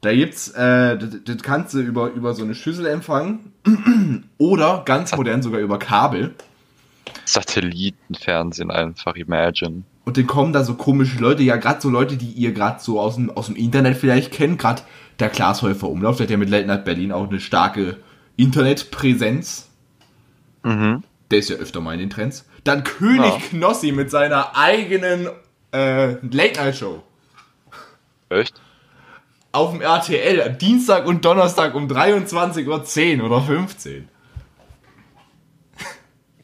Da 0.00 0.12
gibt's, 0.12 0.48
äh, 0.48 0.98
das, 0.98 1.10
das 1.24 1.42
kannst 1.42 1.74
du 1.74 1.78
über, 1.78 2.10
über 2.10 2.34
so 2.34 2.42
eine 2.42 2.56
Schüssel 2.56 2.86
empfangen. 2.86 3.52
Oder 4.38 4.82
ganz 4.84 5.14
modern 5.16 5.42
sogar 5.42 5.60
über 5.60 5.78
Kabel. 5.78 6.34
Satellitenfernsehen 7.24 8.70
einfach, 8.70 9.14
imagine. 9.16 9.82
Und 10.04 10.16
dann 10.16 10.26
kommen 10.26 10.52
da 10.52 10.64
so 10.64 10.74
komische 10.74 11.18
Leute, 11.18 11.42
ja 11.42 11.56
gerade 11.56 11.80
so 11.80 11.88
Leute, 11.88 12.16
die 12.16 12.30
ihr 12.30 12.52
gerade 12.52 12.80
so 12.80 13.00
aus 13.00 13.14
dem, 13.14 13.30
aus 13.30 13.46
dem 13.46 13.56
Internet 13.56 13.96
vielleicht 13.96 14.32
kennt. 14.32 14.58
Gerade 14.58 14.82
der 15.20 15.28
Klaas 15.28 15.62
Häufer 15.62 15.88
Umlauf, 15.88 16.16
der 16.16 16.24
hat 16.24 16.30
ja 16.30 16.36
mit 16.36 16.50
Late 16.50 16.66
Night 16.66 16.84
Berlin 16.84 17.12
auch 17.12 17.28
eine 17.28 17.40
starke 17.40 17.98
Internetpräsenz. 18.36 19.68
Mhm. 20.64 21.04
Der 21.30 21.38
ist 21.38 21.50
ja 21.50 21.56
öfter 21.56 21.80
mal 21.80 21.94
in 21.94 22.00
den 22.00 22.10
Trends. 22.10 22.46
Dann 22.64 22.84
König 22.84 23.24
Ja. 23.24 23.38
Knossi 23.50 23.92
mit 23.92 24.10
seiner 24.10 24.56
eigenen 24.56 25.28
äh, 25.72 26.12
Late 26.26 26.60
Night 26.60 26.76
Show. 26.76 27.02
Echt? 28.28 28.60
auf 29.52 29.70
dem 29.70 29.82
RTL, 29.82 30.50
Dienstag 30.54 31.06
und 31.06 31.24
Donnerstag 31.24 31.74
um 31.74 31.86
23.10 31.86 33.20
Uhr 33.20 33.26
oder 33.26 33.42
15 33.42 34.08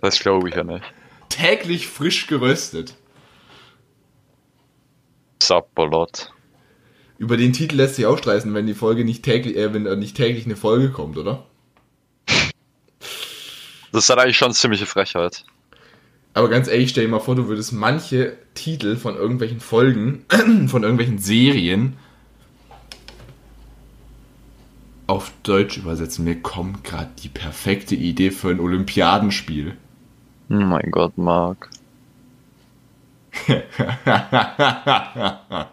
Das 0.01 0.19
glaube 0.19 0.49
ich 0.49 0.55
ja 0.55 0.65
nicht. 0.65 0.85
Täglich 1.29 1.89
frisch 1.89 2.27
geröstet. 2.27 2.95
Sapperlot. 5.43 6.33
Über 7.19 7.37
den 7.37 7.53
Titel 7.53 7.77
lässt 7.77 7.97
sich 7.97 8.07
auch 8.07 8.19
streiten, 8.19 8.55
wenn 8.55 8.67
die 8.67 8.75
Folge 8.75 9.05
nicht 9.05 9.25
täglich, 9.25 9.57
äh, 9.57 9.73
wenn 9.75 9.83
nicht 9.99 10.17
täglich 10.17 10.47
eine 10.47 10.57
Folge 10.57 10.91
kommt, 10.91 11.19
oder? 11.19 11.45
Das 13.91 14.05
ist 14.05 14.11
dann 14.11 14.19
eigentlich 14.19 14.37
schon 14.37 14.53
ziemliche 14.53 14.87
Frechheit. 14.87 15.45
Aber 16.35 16.49
ganz 16.49 16.69
ehrlich, 16.69 16.91
stell 16.91 17.05
dir 17.05 17.11
mal 17.11 17.19
vor, 17.19 17.35
du 17.35 17.49
würdest 17.49 17.73
manche 17.73 18.37
Titel 18.55 18.97
von 18.97 19.17
irgendwelchen 19.17 19.61
Folgen, 19.61 20.25
von 20.69 20.83
irgendwelchen 20.83 21.19
Serien 21.19 21.97
auf 25.09 25.33
Deutsch 25.43 25.79
übersetzen. 25.79 26.25
Mir 26.25 26.41
kommt 26.41 26.85
gerade 26.85 27.11
die 27.23 27.29
perfekte 27.29 27.97
Idee 27.97 28.31
für 28.31 28.51
ein 28.51 28.61
Olympiadenspiel. 28.61 29.77
Oh 30.51 30.55
mein 30.55 30.91
Gott, 30.91 31.19
Marc. 31.19 31.69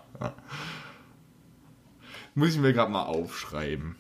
Muss 2.36 2.50
ich 2.50 2.58
mir 2.58 2.74
gerade 2.74 2.92
mal 2.92 3.04
aufschreiben. 3.04 3.96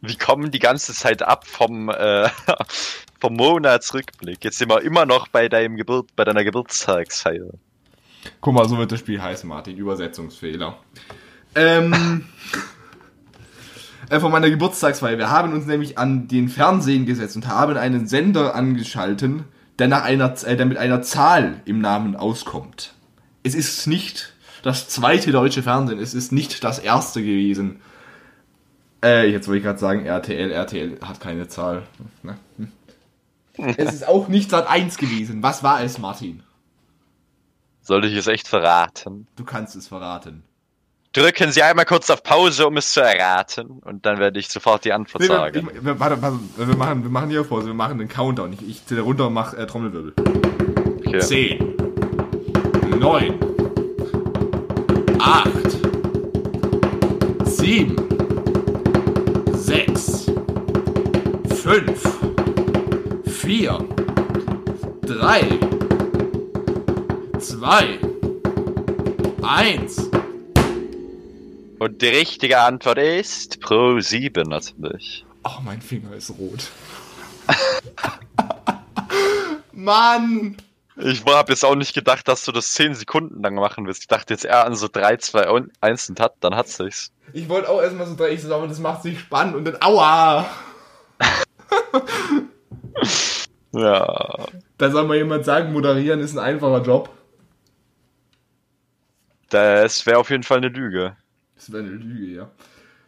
Wir 0.00 0.16
kommen 0.16 0.50
die 0.50 0.58
ganze 0.58 0.94
Zeit 0.94 1.22
ab 1.22 1.46
vom, 1.46 1.90
äh, 1.90 2.28
vom 3.20 3.34
Monatsrückblick. 3.34 4.42
Jetzt 4.42 4.58
sind 4.58 4.70
wir 4.70 4.82
immer 4.82 5.04
noch 5.04 5.28
bei 5.28 5.48
deinem 5.48 5.76
Geburt, 5.76 6.16
bei 6.16 6.24
deiner 6.24 6.42
Geburtstagsfeier. 6.42 7.50
Guck 8.40 8.54
mal, 8.54 8.68
so 8.68 8.78
wird 8.78 8.92
das 8.92 9.00
Spiel 9.00 9.20
heißen, 9.20 9.48
Martin. 9.48 9.76
Übersetzungsfehler. 9.76 10.78
Ähm, 11.54 12.24
äh, 14.10 14.18
von 14.18 14.32
meiner 14.32 14.48
Geburtstagsfeier. 14.48 15.18
Wir 15.18 15.30
haben 15.30 15.52
uns 15.52 15.66
nämlich 15.66 15.98
an 15.98 16.28
den 16.28 16.48
Fernsehen 16.48 17.04
gesetzt 17.04 17.36
und 17.36 17.46
haben 17.46 17.76
einen 17.76 18.08
Sender 18.08 18.54
angeschalten, 18.54 19.44
der, 19.82 19.88
nach 19.88 20.04
einer, 20.04 20.32
äh, 20.44 20.56
der 20.56 20.66
mit 20.66 20.78
einer 20.78 21.02
Zahl 21.02 21.60
im 21.64 21.80
Namen 21.80 22.14
auskommt. 22.14 22.94
Es 23.42 23.56
ist 23.56 23.88
nicht 23.88 24.32
das 24.62 24.88
zweite 24.88 25.32
deutsche 25.32 25.64
Fernsehen, 25.64 25.98
es 25.98 26.14
ist 26.14 26.30
nicht 26.30 26.62
das 26.62 26.78
erste 26.78 27.20
gewesen. 27.20 27.80
Äh, 29.02 29.28
jetzt 29.28 29.48
wollte 29.48 29.58
ich 29.58 29.64
gerade 29.64 29.80
sagen, 29.80 30.06
RTL, 30.06 30.52
RTL 30.52 31.00
hat 31.02 31.18
keine 31.18 31.48
Zahl. 31.48 31.82
Ne? 32.22 32.38
Hm. 32.58 32.72
Es 33.76 33.92
ist 33.92 34.06
auch 34.06 34.28
nicht 34.28 34.50
Sat 34.50 34.68
1 34.68 34.98
gewesen. 34.98 35.42
Was 35.42 35.64
war 35.64 35.82
es, 35.82 35.98
Martin? 35.98 36.44
Soll 37.80 38.04
ich 38.04 38.14
es 38.14 38.28
echt 38.28 38.46
verraten? 38.46 39.26
Du 39.34 39.44
kannst 39.44 39.74
es 39.74 39.88
verraten. 39.88 40.44
Drücken 41.12 41.52
Sie 41.52 41.62
einmal 41.62 41.84
kurz 41.84 42.08
auf 42.08 42.22
Pause, 42.22 42.66
um 42.66 42.78
es 42.78 42.90
zu 42.92 43.00
erraten, 43.02 43.80
und 43.84 44.06
dann 44.06 44.18
werde 44.18 44.38
ich 44.40 44.48
sofort 44.48 44.84
die 44.86 44.92
Antwort 44.94 45.20
Nee, 45.22 45.28
wir, 45.28 45.34
sagen. 45.36 45.68
ich, 45.74 45.84
wir, 45.84 46.00
warte, 46.00 46.22
warte, 46.22 46.38
wir, 46.56 46.74
machen, 46.76 47.02
wir 47.02 47.10
machen 47.10 47.28
hier 47.28 47.42
auf 47.42 47.50
Pause, 47.50 47.66
wir 47.66 47.74
machen 47.74 47.98
den 47.98 48.08
Countdown. 48.08 48.54
Ich, 48.54 48.66
ich 48.66 48.86
zähle 48.86 49.02
runter 49.02 49.26
und 49.26 49.34
mach 49.34 49.52
äh, 49.52 49.66
Trommelwirbel. 49.66 50.14
Okay. 51.06 51.20
10, 51.20 51.76
9, 52.98 53.38
8, 55.18 55.52
7, 57.44 57.96
6, 59.52 60.30
5, 61.62 62.18
4, 63.26 63.78
3, 65.02 65.58
2, 67.38 67.98
1. 69.42 70.11
Und 71.82 72.00
die 72.00 72.06
richtige 72.06 72.60
Antwort 72.60 72.98
ist 72.98 73.60
Pro 73.60 73.98
7 73.98 74.48
natürlich. 74.48 75.26
Oh, 75.42 75.58
mein 75.64 75.82
Finger 75.82 76.14
ist 76.14 76.30
rot. 76.30 76.70
Mann! 79.72 80.56
Ich 80.96 81.24
habe 81.24 81.50
jetzt 81.50 81.64
auch 81.64 81.74
nicht 81.74 81.92
gedacht, 81.92 82.28
dass 82.28 82.44
du 82.44 82.52
das 82.52 82.70
10 82.74 82.94
Sekunden 82.94 83.42
lang 83.42 83.56
machen 83.56 83.84
willst. 83.84 84.02
Ich 84.02 84.06
dachte 84.06 84.32
jetzt 84.32 84.44
eher 84.44 84.64
an 84.64 84.76
so 84.76 84.86
3, 84.86 85.16
2, 85.16 85.62
1 85.80 86.10
und 86.10 86.20
hat, 86.20 86.36
dann 86.38 86.54
hat 86.54 86.68
sich's. 86.68 87.10
Ich 87.32 87.48
wollte 87.48 87.68
auch 87.68 87.82
erstmal 87.82 88.06
so 88.06 88.14
dreckig 88.14 88.42
sagen, 88.42 88.54
aber 88.54 88.68
das 88.68 88.78
macht 88.78 89.02
sich 89.02 89.18
spannend 89.18 89.56
und 89.56 89.64
dann 89.64 89.78
aua! 89.80 90.48
Ja. 93.74 94.48
Da 94.76 94.90
soll 94.90 95.04
mal 95.04 95.16
jemand 95.16 95.46
sagen, 95.46 95.72
moderieren 95.72 96.20
ist 96.20 96.36
ein 96.36 96.38
einfacher 96.38 96.82
Job. 96.82 97.08
Das 99.48 100.04
wäre 100.04 100.18
auf 100.18 100.28
jeden 100.28 100.42
Fall 100.42 100.58
eine 100.58 100.68
Lüge. 100.68 101.16
Das 101.62 101.72
wäre 101.72 101.84
eine 101.84 101.92
Lüge, 101.92 102.34
ja. 102.34 102.50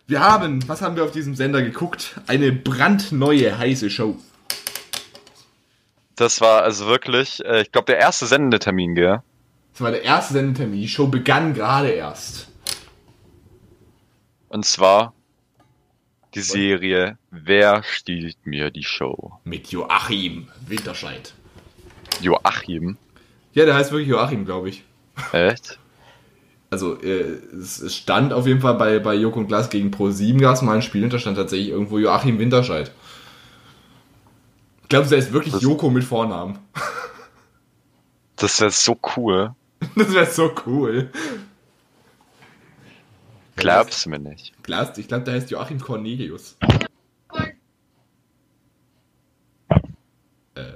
Wir 0.07 0.21
haben, 0.21 0.69
was 0.69 0.81
haben 0.81 0.95
wir 0.95 1.03
auf 1.03 1.11
diesem 1.11 1.35
Sender 1.35 1.61
geguckt? 1.61 2.21
Eine 2.29 2.53
brandneue, 2.53 3.59
heiße 3.59 3.91
Show. 3.91 4.17
Das 6.15 6.41
war 6.41 6.63
also 6.63 6.87
wirklich, 6.87 7.45
äh, 7.45 7.63
ich 7.63 7.73
glaube, 7.73 7.87
der 7.87 7.99
erste 7.99 8.27
Sendetermin, 8.27 8.95
gell? 8.95 9.23
Das 9.73 9.81
war 9.81 9.91
der 9.91 10.05
erste 10.05 10.35
Sendetermin. 10.35 10.83
Die 10.83 10.89
Show 10.89 11.09
begann 11.09 11.53
gerade 11.53 11.91
erst. 11.91 12.47
Und 14.51 14.65
zwar 14.65 15.15
die 16.35 16.43
Serie 16.43 17.19
Wer 17.33 17.83
stiehlt 17.83 18.37
mir 18.47 18.71
die 18.71 18.85
Show? 18.85 19.33
Mit 19.43 19.73
Joachim 19.73 20.47
Winterscheid. 20.69 21.35
Joachim? 22.21 22.99
Ja, 23.53 23.65
der 23.65 23.75
heißt 23.75 23.91
wirklich 23.91 24.11
Joachim, 24.11 24.45
glaube 24.45 24.69
ich. 24.69 24.85
Echt? 25.33 25.81
Also, 26.75 27.01
äh, 27.01 27.39
es, 27.57 27.95
stand 27.95 28.33
auf 28.33 28.49
jeden 28.49 28.61
Fall 28.61 28.75
bei, 28.75 28.99
bei 28.99 29.15
Joko 29.15 29.39
und 29.39 29.47
Glas 29.47 29.71
gegen 29.71 29.93
Pro 29.93 30.11
7 30.11 30.41
gab 30.41 30.57
es 30.57 30.63
mal 30.63 30.75
ein 30.75 30.83
Spiel 30.83 31.05
und 31.05 31.13
da 31.13 31.21
stand 31.21 31.37
tatsächlich 31.37 31.69
irgendwo 31.69 32.01
Joachim 32.01 32.41
Winterscheid. 32.41 32.91
Ich 34.83 34.89
glaube, 34.89 35.07
der 35.09 35.19
ist 35.19 35.33
wirklich 35.33 35.53
Das- 35.55 35.63
Joko 35.63 35.89
mit 35.89 36.03
Vornamen. 36.03 36.59
Das 38.35 38.61
wäre 38.61 38.73
so 38.73 38.99
cool. 39.17 39.55
Das 39.95 40.13
wäre 40.13 40.27
so 40.27 40.53
cool. 40.67 41.13
Glaubst 43.55 44.05
du 44.05 44.11
mir 44.11 44.19
nicht? 44.19 44.53
Glas, 44.65 44.99
ich 44.99 45.07
glaube, 45.07 45.23
der 45.23 45.35
heißt 45.35 45.53
Joachim 45.53 45.79
Cornelius. 45.81 46.57
Äh, 50.57 50.73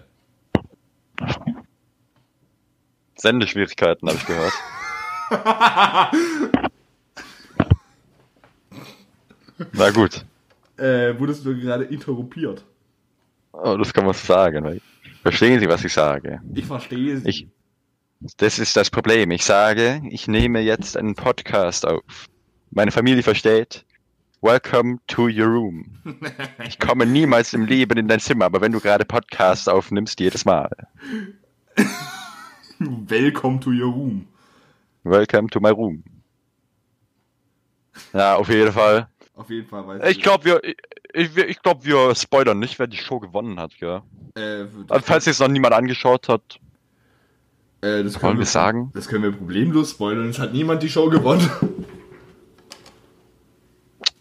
Sendeschwierigkeiten, 3.16 4.06
habe 4.08 4.16
ich 4.18 4.26
gehört. 4.26 4.52
Na 9.72 9.90
gut. 9.92 10.24
äh, 10.76 11.18
wurdest 11.18 11.44
du 11.44 11.56
gerade 11.58 11.84
interrumpiert? 11.84 12.64
Oh, 13.52 13.76
das 13.76 13.92
kann 13.92 14.04
man 14.04 14.14
so 14.14 14.24
sagen. 14.26 14.80
Verstehen 15.22 15.58
Sie, 15.60 15.68
was 15.68 15.84
ich 15.84 15.92
sage? 15.92 16.40
Ich 16.54 16.66
verstehe 16.66 17.18
sie. 17.18 17.28
Ich, 17.28 17.46
das 18.36 18.58
ist 18.58 18.76
das 18.76 18.88
Problem. 18.90 19.30
Ich 19.30 19.44
sage, 19.44 20.00
ich 20.10 20.28
nehme 20.28 20.60
jetzt 20.60 20.96
einen 20.96 21.14
Podcast 21.14 21.86
auf. 21.86 22.02
Meine 22.70 22.90
Familie 22.92 23.22
versteht. 23.22 23.84
Welcome 24.40 24.98
to 25.08 25.22
your 25.24 25.46
room. 25.48 25.98
Ich 26.64 26.78
komme 26.78 27.04
niemals 27.06 27.52
im 27.54 27.64
Leben 27.66 27.98
in 27.98 28.06
dein 28.06 28.20
Zimmer, 28.20 28.44
aber 28.44 28.60
wenn 28.60 28.70
du 28.70 28.78
gerade 28.78 29.04
Podcast 29.04 29.68
aufnimmst, 29.68 30.20
jedes 30.20 30.44
Mal. 30.44 30.70
Welcome 32.78 33.58
to 33.58 33.70
your 33.70 33.92
room. 33.92 34.28
Welcome 35.08 35.48
to 35.50 35.60
my 35.60 35.70
room. 35.70 36.04
Ja, 38.12 38.36
auf 38.36 38.48
jeden 38.48 38.72
Fall. 38.72 39.08
Auf 39.34 39.50
jeden 39.50 39.66
Fall 39.66 39.86
weiß 39.86 40.10
Ich 40.10 40.20
glaube, 40.20 40.44
wir, 40.44 40.60
ich, 41.14 41.36
ich 41.36 41.62
glaube, 41.62 41.84
wir 41.84 42.14
spoilern 42.14 42.58
nicht, 42.58 42.78
wer 42.78 42.86
die 42.86 42.96
Show 42.96 43.18
gewonnen 43.20 43.58
hat, 43.58 43.72
ja. 43.80 44.02
Äh, 44.36 44.66
Also, 44.88 45.04
falls 45.04 45.26
jetzt 45.26 45.40
noch 45.40 45.48
niemand 45.48 45.74
angeschaut 45.74 46.28
hat, 46.28 46.58
äh, 47.80 48.02
das 48.02 48.20
wollen 48.22 48.38
wir 48.38 48.46
sagen. 48.46 48.90
Das 48.94 49.08
können 49.08 49.22
wir 49.22 49.32
problemlos 49.32 49.92
spoilern. 49.92 50.28
Es 50.28 50.38
hat 50.38 50.52
niemand 50.52 50.82
die 50.82 50.88
Show 50.88 51.08
gewonnen. 51.08 51.48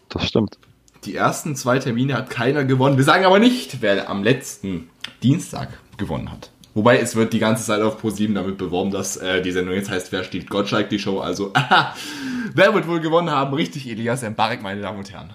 Das 0.08 0.26
stimmt. 0.26 0.58
Die 1.04 1.14
ersten 1.14 1.54
zwei 1.54 1.78
Termine 1.78 2.14
hat 2.14 2.30
keiner 2.30 2.64
gewonnen. 2.64 2.96
Wir 2.96 3.04
sagen 3.04 3.24
aber 3.24 3.38
nicht, 3.38 3.82
wer 3.82 4.08
am 4.08 4.22
letzten 4.22 4.90
Dienstag 5.22 5.68
gewonnen 5.96 6.30
hat. 6.32 6.50
Wobei 6.78 7.00
es 7.00 7.16
wird 7.16 7.32
die 7.32 7.40
ganze 7.40 7.64
Zeit 7.64 7.82
auf 7.82 8.00
Pro7 8.00 8.34
damit 8.34 8.56
beworben, 8.56 8.92
dass 8.92 9.16
äh, 9.16 9.42
die 9.42 9.50
Sendung 9.50 9.74
jetzt 9.74 9.90
heißt, 9.90 10.12
wer 10.12 10.22
steht 10.22 10.48
Gottschalk 10.48 10.88
die 10.88 11.00
Show. 11.00 11.18
Also, 11.18 11.50
aha, 11.52 11.92
wer 12.54 12.72
wird 12.72 12.86
wohl 12.86 13.00
gewonnen 13.00 13.32
haben? 13.32 13.52
Richtig, 13.52 13.88
Elias 13.88 14.22
Mbarek, 14.22 14.62
meine 14.62 14.80
Damen 14.80 14.98
und 14.98 15.10
Herren. 15.10 15.34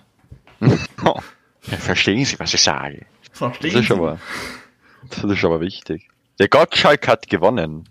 Oh. 1.03 1.19
Verstehen 1.59 2.23
Sie, 2.23 2.39
was 2.39 2.53
ich 2.53 2.61
sage? 2.61 3.05
Verstehen 3.33 3.73
Das 3.73 3.83
ist 3.83 3.91
aber, 3.91 4.19
das 5.09 5.23
ist 5.25 5.43
aber 5.43 5.59
wichtig. 5.59 6.07
Der 6.39 6.47
Gottschalk 6.47 7.09
hat 7.09 7.27
gewonnen. 7.27 7.89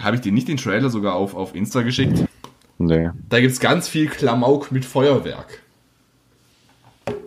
Habe 0.00 0.16
ich 0.16 0.22
dir 0.22 0.32
nicht 0.32 0.48
den 0.48 0.56
Trailer 0.56 0.88
sogar 0.88 1.16
auf, 1.16 1.34
auf 1.34 1.54
Insta 1.54 1.82
geschickt? 1.82 2.24
Nee. 2.78 3.10
Da 3.28 3.40
gibt's 3.40 3.60
ganz 3.60 3.88
viel 3.88 4.08
Klamauk 4.08 4.72
mit 4.72 4.86
Feuerwerk. 4.86 5.62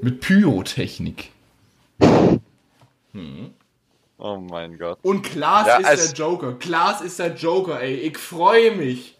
Mit 0.02 0.20
Pyrotechnik. 0.22 1.30
Oh 4.24 4.38
mein 4.38 4.78
Gott. 4.78 5.00
Und 5.02 5.24
Klaas 5.24 5.66
Ja, 5.66 5.78
ist 5.78 6.12
der 6.12 6.26
Joker. 6.26 6.54
Klaas 6.54 7.02
ist 7.02 7.18
der 7.18 7.34
Joker, 7.34 7.82
ey. 7.82 7.96
Ich 7.96 8.20
freue 8.20 8.76
mich. 8.76 9.18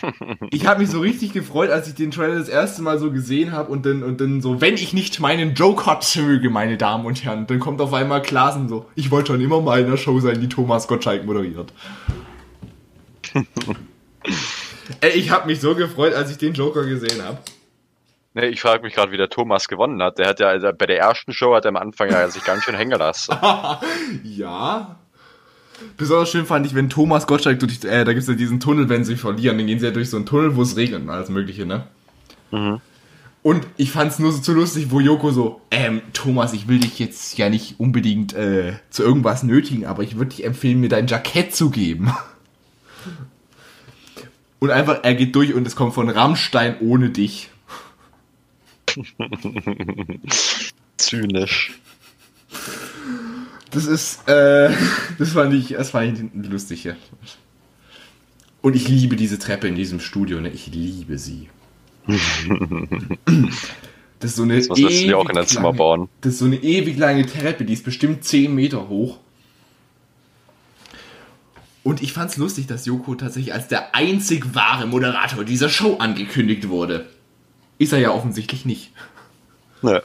ich 0.50 0.66
habe 0.66 0.80
mich 0.80 0.88
so 0.88 1.00
richtig 1.00 1.34
gefreut, 1.34 1.68
als 1.68 1.86
ich 1.86 1.94
den 1.94 2.10
Trailer 2.10 2.36
das 2.36 2.48
erste 2.48 2.80
Mal 2.80 2.98
so 2.98 3.12
gesehen 3.12 3.52
habe 3.52 3.70
und 3.70 3.84
dann, 3.84 4.02
und 4.02 4.22
dann 4.22 4.40
so, 4.40 4.62
wenn 4.62 4.72
ich 4.74 4.94
nicht 4.94 5.20
meinen 5.20 5.54
Joker 5.54 6.00
möge, 6.16 6.48
meine 6.48 6.78
Damen 6.78 7.04
und 7.04 7.22
Herren, 7.22 7.46
dann 7.46 7.60
kommt 7.60 7.82
auf 7.82 7.92
einmal 7.92 8.22
Klasen 8.22 8.70
so, 8.70 8.86
ich 8.94 9.10
wollte 9.10 9.32
schon 9.32 9.42
immer 9.42 9.60
mal 9.60 9.80
in 9.80 9.86
einer 9.88 9.98
Show 9.98 10.18
sein, 10.20 10.40
die 10.40 10.48
Thomas 10.48 10.88
Gottschalk 10.88 11.26
moderiert. 11.26 11.74
Ey, 15.02 15.10
ich 15.10 15.30
habe 15.30 15.46
mich 15.46 15.60
so 15.60 15.74
gefreut, 15.74 16.14
als 16.14 16.30
ich 16.30 16.38
den 16.38 16.54
Joker 16.54 16.86
gesehen 16.86 17.22
habe. 17.22 17.36
Nee, 18.32 18.46
ich 18.46 18.60
frage 18.60 18.84
mich 18.84 18.94
gerade, 18.94 19.10
wie 19.10 19.16
der 19.16 19.28
Thomas 19.28 19.66
gewonnen 19.66 20.00
hat. 20.02 20.18
Der 20.18 20.28
hat 20.28 20.40
ja 20.40 20.48
also 20.48 20.70
bei 20.72 20.86
der 20.86 20.98
ersten 20.98 21.32
Show 21.32 21.54
hat 21.54 21.64
er 21.64 21.70
am 21.70 21.76
Anfang 21.76 22.10
ja 22.10 22.28
sich 22.28 22.44
ganz 22.44 22.62
schön 22.62 22.76
hängen 22.76 22.98
lassen. 22.98 23.36
ja. 24.22 24.96
Besonders 25.96 26.30
schön 26.30 26.46
fand 26.46 26.66
ich, 26.66 26.74
wenn 26.74 26.90
Thomas 26.90 27.26
Gottschalk 27.26 27.58
durch, 27.58 27.82
äh, 27.84 28.04
da 28.04 28.12
gibt 28.12 28.22
es 28.22 28.28
ja 28.28 28.34
diesen 28.34 28.60
Tunnel, 28.60 28.88
wenn 28.88 29.04
sie 29.04 29.16
verlieren, 29.16 29.58
dann 29.58 29.66
gehen 29.66 29.80
sie 29.80 29.86
ja 29.86 29.92
durch 29.92 30.10
so 30.10 30.16
einen 30.16 30.26
Tunnel, 30.26 30.54
wo 30.54 30.62
es 30.62 30.76
regnet 30.76 31.02
und 31.02 31.10
alles 31.10 31.28
mögliche, 31.30 31.66
ne? 31.66 31.86
Mhm. 32.50 32.80
Und 33.42 33.66
ich 33.78 33.90
fand 33.90 34.12
es 34.12 34.18
nur 34.18 34.32
so 34.32 34.40
zu 34.40 34.52
lustig, 34.52 34.90
wo 34.90 35.00
Joko 35.00 35.30
so, 35.30 35.62
ähm, 35.70 36.02
Thomas, 36.12 36.52
ich 36.52 36.68
will 36.68 36.78
dich 36.78 36.98
jetzt 36.98 37.38
ja 37.38 37.48
nicht 37.48 37.80
unbedingt 37.80 38.34
äh, 38.34 38.74
zu 38.90 39.02
irgendwas 39.02 39.42
nötigen, 39.42 39.86
aber 39.86 40.02
ich 40.02 40.16
würde 40.16 40.34
dich 40.36 40.44
empfehlen, 40.44 40.80
mir 40.80 40.90
dein 40.90 41.06
Jackett 41.06 41.54
zu 41.54 41.70
geben. 41.70 42.12
Und 44.58 44.70
einfach, 44.70 44.98
er 45.04 45.14
geht 45.14 45.34
durch 45.36 45.54
und 45.54 45.66
es 45.66 45.74
kommt 45.74 45.94
von 45.94 46.10
Rammstein 46.10 46.76
ohne 46.80 47.08
dich. 47.08 47.48
Zynisch. 50.96 51.72
Das 53.70 53.86
ist, 53.86 54.28
äh, 54.28 54.70
das 55.18 55.32
fand 55.32 55.54
ich, 55.54 55.68
das 55.68 55.90
fand 55.90 56.18
ich 56.18 56.50
lustig, 56.50 56.84
ja. 56.84 56.94
Und 58.62 58.76
ich 58.76 58.88
liebe 58.88 59.16
diese 59.16 59.38
Treppe 59.38 59.68
in 59.68 59.74
diesem 59.74 60.00
Studio, 60.00 60.40
ne? 60.40 60.50
Ich 60.50 60.66
liebe 60.66 61.18
sie. 61.18 61.48
Das 64.20 64.32
ist 64.32 64.36
so 64.36 64.42
eine 64.42 64.58
Das 64.58 64.68
du 64.68 64.74
dir 64.74 65.18
auch 65.18 65.28
in 65.30 65.34
dein 65.34 65.46
Zimmer 65.46 65.72
bauen. 65.72 66.10
Das 66.20 66.34
ist 66.34 66.40
so 66.40 66.44
eine 66.44 66.56
ewig 66.56 66.98
lange 66.98 67.24
Treppe, 67.24 67.64
die 67.64 67.72
ist 67.72 67.84
bestimmt 67.84 68.22
10 68.22 68.54
Meter 68.54 68.90
hoch. 68.90 69.18
Und 71.82 72.02
ich 72.02 72.12
fand's 72.12 72.36
lustig, 72.36 72.66
dass 72.66 72.84
Joko 72.84 73.14
tatsächlich 73.14 73.54
als 73.54 73.68
der 73.68 73.94
einzig 73.94 74.54
wahre 74.54 74.86
Moderator 74.86 75.44
dieser 75.44 75.70
Show 75.70 75.96
angekündigt 75.96 76.68
wurde. 76.68 77.06
Ist 77.80 77.94
er 77.94 77.98
ja 77.98 78.10
offensichtlich 78.10 78.66
nicht. 78.66 78.92
Ne. 79.80 80.02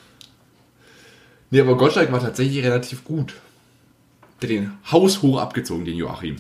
Nee, 1.52 1.60
aber 1.60 1.76
Gottschalk 1.76 2.10
war 2.10 2.22
tatsächlich 2.22 2.64
relativ 2.64 3.04
gut. 3.04 3.34
Der 4.42 4.48
den 4.48 4.78
haushoch 4.90 5.38
abgezogen, 5.42 5.84
den 5.84 5.98
Joachim. 5.98 6.38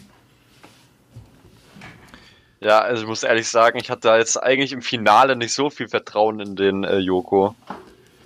Ja, 2.62 2.80
also 2.80 3.02
ich 3.02 3.08
muss 3.10 3.24
ehrlich 3.24 3.50
sagen, 3.50 3.78
ich 3.78 3.90
hatte 3.90 4.08
da 4.08 4.18
jetzt 4.18 4.42
eigentlich 4.42 4.72
im 4.72 4.82
Finale 4.82 5.36
nicht 5.36 5.52
so 5.52 5.70
viel 5.70 5.90
Vertrauen 5.90 6.40
in 6.40 6.56
den 6.56 6.86
äh, 6.86 7.00
Joko. 7.00 7.54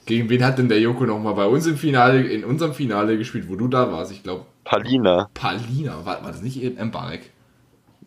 Gegen 0.05 0.29
wen 0.29 0.43
hat 0.43 0.59
denn 0.59 0.69
der 0.69 0.79
Joko 0.79 1.07
nochmal 1.07 1.33
bei 1.33 1.47
uns 1.47 1.65
im 1.65 1.77
Finale, 1.77 2.21
in 2.21 2.45
unserem 2.45 2.75
Finale 2.75 3.17
gespielt, 3.17 3.49
wo 3.49 3.55
du 3.55 3.67
da 3.67 3.91
warst? 3.91 4.11
Ich 4.11 4.21
glaube, 4.21 4.45
Palina. 4.63 5.31
Palina. 5.33 6.05
War, 6.05 6.23
war 6.23 6.31
das 6.31 6.43
nicht 6.43 6.61
Mbarek? 6.79 7.31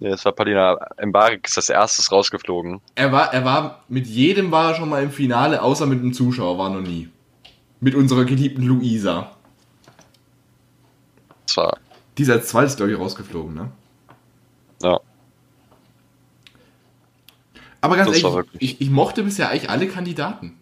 Ja, 0.03 0.15
es 0.15 0.25
war 0.25 0.33
Palina. 0.33 0.75
Embarek 0.97 1.47
ist 1.47 1.57
als 1.57 1.69
erstes 1.69 2.11
rausgeflogen. 2.11 2.81
Er 2.97 3.13
war, 3.13 3.33
er 3.33 3.45
war, 3.45 3.85
mit 3.87 4.09
jedem 4.09 4.51
war 4.51 4.71
er 4.71 4.75
schon 4.75 4.89
mal 4.89 5.01
im 5.01 5.13
Finale, 5.13 5.63
außer 5.63 5.87
mit 5.87 6.01
einem 6.01 6.13
Zuschauer, 6.13 6.59
war 6.59 6.71
noch 6.71 6.81
nie. 6.81 7.09
Mit 7.79 7.95
unserer 7.95 8.25
geliebten 8.25 8.65
Luisa. 8.65 9.31
Das 11.47 11.57
war, 11.57 11.79
Die 12.19 12.23
ist 12.25 12.31
als 12.31 12.49
zweites, 12.49 12.77
glaube 12.77 12.91
ich, 12.91 12.99
rausgeflogen, 12.99 13.55
ne? 13.55 13.71
ja. 14.83 14.99
Aber 17.81 17.97
ganz 17.97 18.11
Das 18.11 18.23
ehrlich, 18.23 18.49
ich, 18.59 18.81
ich 18.81 18.91
mochte 18.91 19.23
bisher 19.23 19.51
eigentlich 19.51 19.71
alle 19.71 19.87
Kandidaten. 19.87 20.57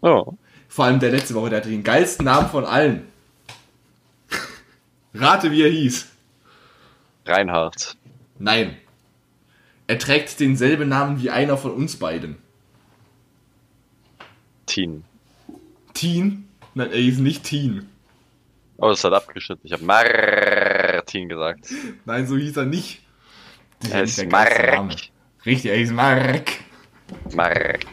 Ja. 0.00 0.24
Vor 0.68 0.84
allem 0.84 1.00
der 1.00 1.10
letzte 1.10 1.34
Woche, 1.34 1.50
der 1.50 1.58
hatte 1.58 1.70
den 1.70 1.82
geilsten 1.82 2.24
Namen 2.24 2.48
von 2.48 2.64
allen. 2.64 3.08
Rate, 5.14 5.50
wie 5.50 5.62
er 5.62 5.70
hieß. 5.70 6.08
Reinhard. 7.26 7.96
Nein. 8.42 8.76
Er 9.86 10.00
trägt 10.00 10.40
denselben 10.40 10.88
Namen 10.88 11.22
wie 11.22 11.30
einer 11.30 11.56
von 11.56 11.70
uns 11.70 11.96
beiden. 11.96 12.38
Teen. 14.66 15.04
Teen? 15.94 16.48
Nein, 16.74 16.90
er 16.90 16.98
hieß 16.98 17.18
nicht 17.18 17.44
Teen. 17.44 17.88
Oh, 18.78 18.88
das 18.88 19.04
hat 19.04 19.12
abgeschnitten. 19.12 19.64
Ich 19.64 19.72
habe 19.72 19.84
Martin 19.84 21.28
gesagt. 21.28 21.68
Nein, 22.04 22.26
so 22.26 22.36
hieß 22.36 22.56
er 22.56 22.64
nicht. 22.64 23.02
Das 23.78 23.90
Er 23.92 24.02
ist 24.02 24.30
Mark. 24.32 24.92
Richtig, 25.46 25.70
er 25.70 25.76
hieß 25.76 25.92
Mark. 25.92 26.50
Mark. 27.34 27.86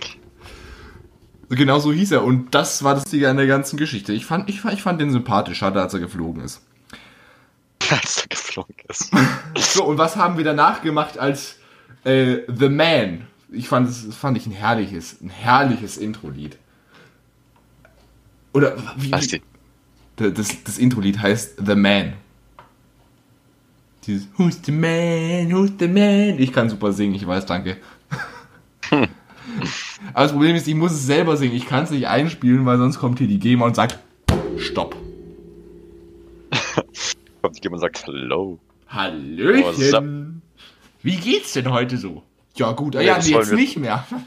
Genau 1.50 1.78
so 1.78 1.94
hieß 1.94 2.14
er. 2.14 2.24
Und 2.24 2.56
das 2.56 2.84
war 2.84 2.96
das 2.96 3.04
Lustige 3.04 3.30
an 3.30 3.38
der 3.38 3.46
ganzen 3.46 3.78
Geschichte. 3.78 4.14
Ich 4.14 4.26
fand, 4.26 4.50
ich, 4.50 4.66
ich 4.66 4.82
fand 4.82 5.00
den 5.00 5.12
sympathisch, 5.12 5.60
schade, 5.60 5.80
als 5.80 5.94
er 5.94 6.00
geflogen 6.00 6.44
ist. 6.44 6.66
Als 8.02 8.22
er 8.22 8.28
geflogen 8.28 8.76
ist. 8.88 9.12
So, 9.58 9.84
und 9.86 9.98
was 9.98 10.16
haben 10.16 10.38
wir 10.38 10.44
danach 10.44 10.82
gemacht 10.82 11.18
als 11.18 11.58
äh, 12.04 12.38
The 12.48 12.70
Man? 12.70 13.28
Ich 13.52 13.68
fand 13.68 13.90
es 13.90 14.06
das 14.06 14.16
fand 14.16 14.38
ich 14.38 14.46
ein 14.46 14.52
herrliches, 14.52 15.22
ein 15.22 15.30
herrliches 15.30 15.98
Intro-Lied. 15.98 16.58
Oder 18.54 18.76
wie, 18.96 19.12
Was 19.12 19.28
die? 19.28 19.42
das, 20.16 20.64
das 20.64 20.78
Intro-Lied 20.78 21.20
heißt 21.20 21.66
The 21.66 21.76
Man. 21.76 22.14
Dieses 24.06 24.28
Who's 24.38 24.60
the 24.64 24.72
Man, 24.72 25.52
who's 25.52 25.72
the 25.80 25.88
Man? 25.88 26.40
Ich 26.40 26.54
kann 26.54 26.70
super 26.70 26.94
singen, 26.94 27.16
ich 27.16 27.28
weiß, 27.28 27.46
danke. 27.46 27.78
Aber 28.92 30.24
das 30.24 30.32
Problem 30.32 30.56
ist, 30.56 30.68
ich 30.68 30.76
muss 30.76 30.92
es 30.92 31.06
selber 31.06 31.38
singen. 31.38 31.56
Ich 31.56 31.68
kann 31.68 31.84
es 31.84 31.92
nicht 31.92 32.08
einspielen, 32.08 32.66
weil 32.66 32.78
sonst 32.78 33.00
kommt 33.00 33.20
hier 33.20 33.28
die 33.28 33.40
GEMA 33.40 33.66
und 33.66 33.76
sagt 33.76 34.00
Stopp. 34.58 34.96
Kommt 37.42 37.64
jemand 37.64 37.82
und 37.82 37.88
sagt 37.94 38.06
Hello. 38.06 38.60
Hallöchen. 38.88 40.42
Wie 41.02 41.16
geht's 41.16 41.54
denn 41.54 41.72
heute 41.72 41.98
so? 41.98 42.24
Ja 42.56 42.72
gut, 42.74 42.96
ah, 42.96 43.00
Nee, 43.00 43.06
ja, 43.08 43.16
das 43.16 43.28
nee, 43.28 43.34
wollen 43.34 43.42
jetzt 43.44 43.52
wir- 43.52 43.58
nicht 43.58 43.78
mehr. 43.78 44.06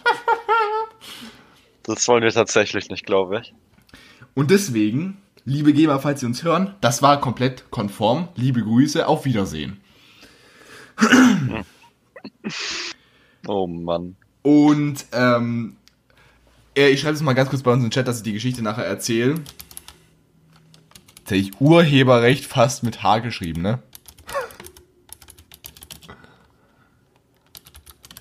Das 1.84 2.06
wollen 2.06 2.22
wir 2.22 2.30
tatsächlich 2.30 2.90
nicht, 2.90 3.04
glaube 3.04 3.40
ich. 3.42 3.52
Und 4.34 4.52
deswegen, 4.52 5.16
liebe 5.44 5.72
GEMA, 5.72 5.98
falls 5.98 6.20
Sie 6.20 6.26
uns 6.26 6.44
hören, 6.44 6.76
das 6.80 7.02
war 7.02 7.20
komplett 7.20 7.72
konform. 7.72 8.28
Liebe 8.36 8.62
Grüße, 8.62 9.04
auf 9.08 9.24
Wiedersehen. 9.24 9.80
Oh 13.48 13.66
Mann. 13.66 14.14
Und 14.42 15.04
ähm, 15.12 15.76
äh, 16.76 16.90
ich 16.90 17.00
schreibe 17.00 17.14
es 17.14 17.22
mal 17.22 17.32
ganz 17.32 17.50
kurz 17.50 17.62
bei 17.64 17.72
uns 17.72 17.82
im 17.82 17.90
Chat, 17.90 18.06
dass 18.06 18.18
ich 18.18 18.22
die 18.22 18.32
Geschichte 18.32 18.62
nachher 18.62 18.86
erzähle. 18.86 19.34
Hätte 21.32 21.40
ich 21.40 21.60
Urheberrecht 21.62 22.44
fast 22.44 22.82
mit 22.82 23.02
H 23.02 23.20
geschrieben, 23.20 23.62
ne? 23.62 23.78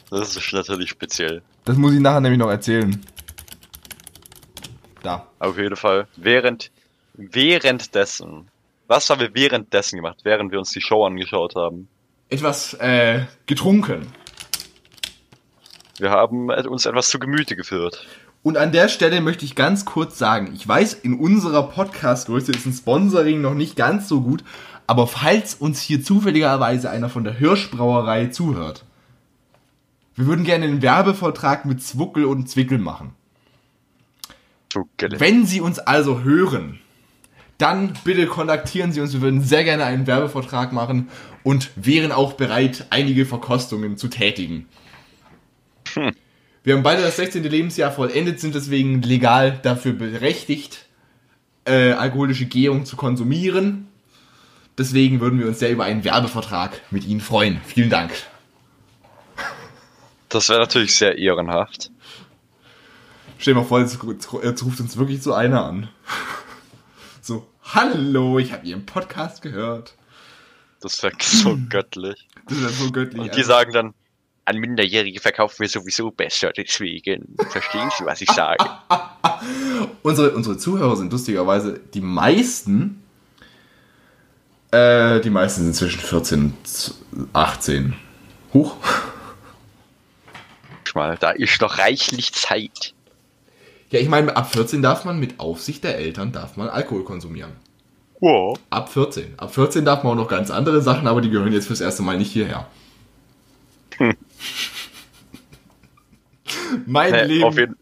Das 0.10 0.38
ist 0.38 0.54
natürlich 0.54 0.92
speziell. 0.92 1.42
Das 1.66 1.76
muss 1.76 1.92
ich 1.92 2.00
nachher 2.00 2.22
nämlich 2.22 2.40
noch 2.40 2.50
erzählen. 2.50 3.06
Da. 5.04 5.28
Auf 5.40 5.58
jeden 5.58 5.76
Fall. 5.76 6.08
Während, 6.16 6.72
währenddessen. 7.16 8.48
Was 8.88 9.10
haben 9.10 9.20
wir 9.20 9.36
währenddessen 9.36 9.98
gemacht, 9.98 10.20
während 10.24 10.54
wir 10.54 10.60
uns 10.60 10.72
die 10.72 10.80
Show 10.80 11.06
angeschaut 11.06 11.56
haben? 11.56 11.90
Etwas 12.30 12.76
äh, 12.76 13.26
getrunken. 13.46 14.08
Wir 15.98 16.12
haben 16.12 16.50
uns 16.50 16.86
etwas 16.86 17.10
zu 17.10 17.20
Gemüte 17.20 17.58
geführt. 17.58 18.08
Und 18.44 18.58
an 18.58 18.72
der 18.72 18.90
Stelle 18.90 19.22
möchte 19.22 19.46
ich 19.46 19.54
ganz 19.56 19.86
kurz 19.86 20.18
sagen, 20.18 20.52
ich 20.56 20.68
weiß, 20.68 20.94
in 20.96 21.20
unserer 21.20 21.64
Podcast-Größe 21.64 22.52
ist 22.52 22.66
ein 22.66 22.74
Sponsoring 22.74 23.40
noch 23.40 23.54
nicht 23.54 23.76
ganz 23.76 24.08
so 24.08 24.22
gut, 24.22 24.44
aber 24.88 25.06
falls 25.06 25.54
uns 25.54 25.80
hier 25.80 26.04
zufälligerweise 26.04 26.90
einer 26.90 27.10
von 27.10 27.24
der 27.24 27.34
Hirschbrauerei 27.34 28.28
zuhört, 28.28 28.84
wir 30.16 30.26
würden 30.26 30.44
gerne 30.44 30.66
einen 30.66 30.82
Werbevertrag 30.82 31.66
mit 31.66 31.84
Zwuckel 31.84 32.26
und 32.26 32.50
Zwickel 32.50 32.80
machen. 32.80 33.14
Zu 34.70 34.90
gele- 34.98 35.20
Wenn 35.20 35.46
Sie 35.46 35.62
uns 35.62 35.80
also 35.80 36.22
hören, 36.22 36.80
dann 37.58 37.94
bitte 38.04 38.26
kontaktieren 38.26 38.92
Sie 38.92 39.02
uns. 39.02 39.14
Wir 39.14 39.22
würden 39.22 39.42
sehr 39.42 39.64
gerne 39.64 39.86
einen 39.86 40.08
Werbevertrag 40.08 40.74
machen 40.74 41.10
und 41.44 41.70
wären 41.76 42.12
auch 42.12 42.34
bereit, 42.34 42.88
einige 42.90 43.26
Verkostungen 43.28 43.98
zu 43.98 44.08
tätigen. 44.08 44.66
Wir 46.64 46.76
haben 46.76 46.84
beide 46.84 47.02
das 47.02 47.16
16. 47.16 47.44
Lebensjahr 47.44 47.92
vollendet, 47.92 48.40
sind 48.40 48.54
deswegen 48.54 49.02
legal 49.02 49.60
dafür 49.64 49.94
berechtigt, 49.94 50.86
äh, 51.66 51.94
alkoholische 51.94 52.46
Gehung 52.46 52.86
zu 52.86 52.96
konsumieren. 52.96 53.88
Deswegen 54.78 55.20
würden 55.20 55.40
wir 55.40 55.48
uns 55.48 55.60
sehr 55.60 55.72
über 55.72 55.86
einen 55.86 56.04
Werbevertrag 56.04 56.82
mit 56.92 57.06
Ihnen 57.06 57.20
freuen. 57.20 57.60
Vielen 57.66 57.90
Dank. 57.90 58.12
Das 60.30 60.50
wäre 60.50 60.60
natürlich 60.60 60.96
sehr 60.96 61.18
ehrenhaft. 61.18 61.92
Stell 63.38 63.56
dir 63.56 63.60
mal 63.60 63.66
vor, 63.66 63.80
jetzt, 63.80 63.98
jetzt 64.44 64.64
ruft 64.64 64.80
uns 64.80 64.98
wirklich 64.98 65.22
so 65.22 65.34
einer 65.34 65.66
an. 65.66 65.90
So, 67.24 67.48
hallo, 67.62 68.40
ich 68.40 68.52
habe 68.52 68.66
Ihren 68.66 68.88
Podcast 68.88 69.44
gehört. 69.44 69.94
Das 70.82 71.04
wäre 71.04 71.14
so 71.22 71.56
göttlich. 71.70 72.28
Das 72.48 72.60
ja 72.60 72.70
so 72.70 72.92
göttlich. 72.92 73.22
Und 73.22 73.36
die 73.36 73.44
sagen 73.44 73.72
dann, 73.72 73.94
an 74.46 74.58
Minderjährige 74.58 75.20
verkaufen 75.20 75.60
wir 75.60 75.70
sowieso 75.70 76.12
besser, 76.12 76.52
deswegen 76.56 77.36
verstehen 77.50 77.90
Sie, 77.98 78.06
was 78.06 78.22
ich 78.22 78.32
sage. 78.32 78.66
Unsere, 80.04 80.32
unsere 80.32 80.58
Zuhörer 80.58 80.96
sind 80.96 81.12
lustigerweise 81.12 81.80
die 81.94 82.02
meisten. 82.02 83.02
Äh, 84.72 85.20
die 85.22 85.30
meisten 85.30 85.64
sind 85.64 85.76
zwischen 85.76 86.00
14 86.00 86.54
und 87.12 87.28
18. 87.34 87.96
Huch. 88.54 88.76
Mal, 90.94 91.18
da 91.20 91.32
ist 91.32 91.62
noch 91.62 91.78
reichlich 91.78 92.34
Zeit. 92.34 92.94
Ja, 93.92 94.00
ich 94.00 94.10
meine, 94.10 94.36
ab 94.36 94.54
14 94.54 94.82
darf 94.82 95.06
man 95.06 95.20
mit 95.20 95.40
Aufsicht 95.40 95.84
der 95.84 95.98
Eltern 95.98 96.32
darf 96.32 96.58
man 96.58 96.70
Alkohol 96.70 97.04
konsumieren. 97.04 97.54
Wow. 98.20 98.60
Ab 98.70 98.90
14. 98.90 99.38
Ab 99.38 99.54
14 99.54 99.84
darf 99.86 100.04
man 100.04 100.14
auch 100.14 100.24
noch 100.24 100.28
ganz 100.28 100.52
andere 100.52 100.82
Sachen, 100.82 101.08
aber 101.08 101.22
die 101.22 101.30
gehören 101.30 101.52
jetzt 101.52 101.68
fürs 101.68 101.82
erste 101.82 102.04
Mal 102.04 102.18
nicht 102.18 102.32
hierher. 102.32 102.68
Hm. 103.98 104.16
mein 106.86 107.12
Nee, 107.12 107.24
Leben. 107.26 107.44
auf 107.46 107.58
jeden 107.58 107.76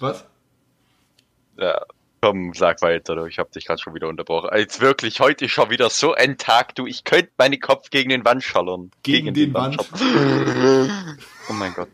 Was? 0.00 0.24
Ja, 1.58 1.80
komm, 2.20 2.52
sag 2.54 2.82
weiter, 2.82 3.14
du. 3.16 3.24
Ich 3.26 3.38
hab 3.38 3.50
dich 3.52 3.66
gerade 3.66 3.80
schon 3.80 3.94
wieder 3.94 4.08
unterbrochen. 4.08 4.50
Jetzt 4.56 4.80
wirklich, 4.80 5.20
heute 5.20 5.46
ist 5.46 5.52
schon 5.52 5.70
wieder 5.70 5.88
so 5.90 6.14
ein 6.14 6.36
Tag, 6.38 6.74
du. 6.74 6.86
Ich 6.86 7.04
könnte 7.04 7.30
meinen 7.38 7.60
Kopf 7.60 7.90
gegen 7.90 8.10
den 8.10 8.24
Wand 8.24 8.42
schallern. 8.44 8.90
Gegen 9.02 9.32
den 9.34 9.54
Wand. 9.54 9.76
schallern. 9.98 11.18
Oh 11.48 11.52
mein 11.52 11.72
Gott. 11.74 11.88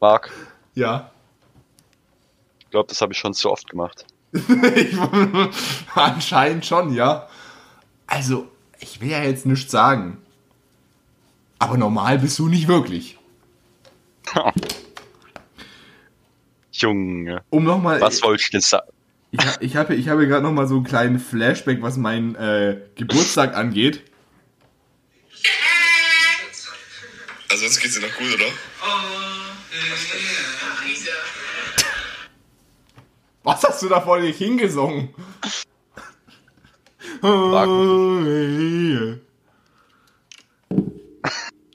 Marc, 0.00 0.30
Ja. 0.74 1.10
ich 2.60 2.70
glaube, 2.70 2.88
das 2.88 3.00
habe 3.02 3.12
ich 3.12 3.18
schon 3.18 3.34
so 3.34 3.50
oft 3.52 3.68
gemacht. 3.68 4.06
Anscheinend 5.94 6.64
schon, 6.64 6.94
ja. 6.94 7.28
Also, 8.06 8.48
ich 8.80 9.00
will 9.02 9.10
ja 9.10 9.22
jetzt 9.22 9.44
nichts 9.46 9.70
sagen. 9.70 10.16
Aber 11.62 11.76
normal 11.76 12.18
bist 12.18 12.36
du 12.40 12.48
nicht 12.48 12.66
wirklich. 12.66 13.16
Junge, 16.72 17.44
Um 17.50 17.62
nochmal. 17.62 18.00
was 18.00 18.20
wolltest 18.24 18.52
du 18.54 18.60
sagen? 18.60 18.88
Ich, 19.30 19.40
ich 19.60 19.76
habe 19.76 19.94
ich 19.94 20.08
habe 20.08 20.26
gerade 20.26 20.42
nochmal 20.42 20.66
so 20.66 20.74
einen 20.74 20.84
kleinen 20.84 21.20
Flashback, 21.20 21.80
was 21.80 21.96
meinen 21.96 22.34
äh, 22.34 22.80
Geburtstag 22.96 23.54
angeht. 23.62 24.02
Also 27.48 27.64
jetzt 27.64 27.80
geht's 27.80 27.94
dir 27.94 28.00
noch 28.00 28.14
gut, 28.16 28.34
oder? 28.34 28.46
Was 33.44 33.62
hast 33.64 33.82
du 33.82 33.88
da 33.88 34.00
vor 34.00 34.20
dich 34.20 34.38
hingesungen? 34.38 35.12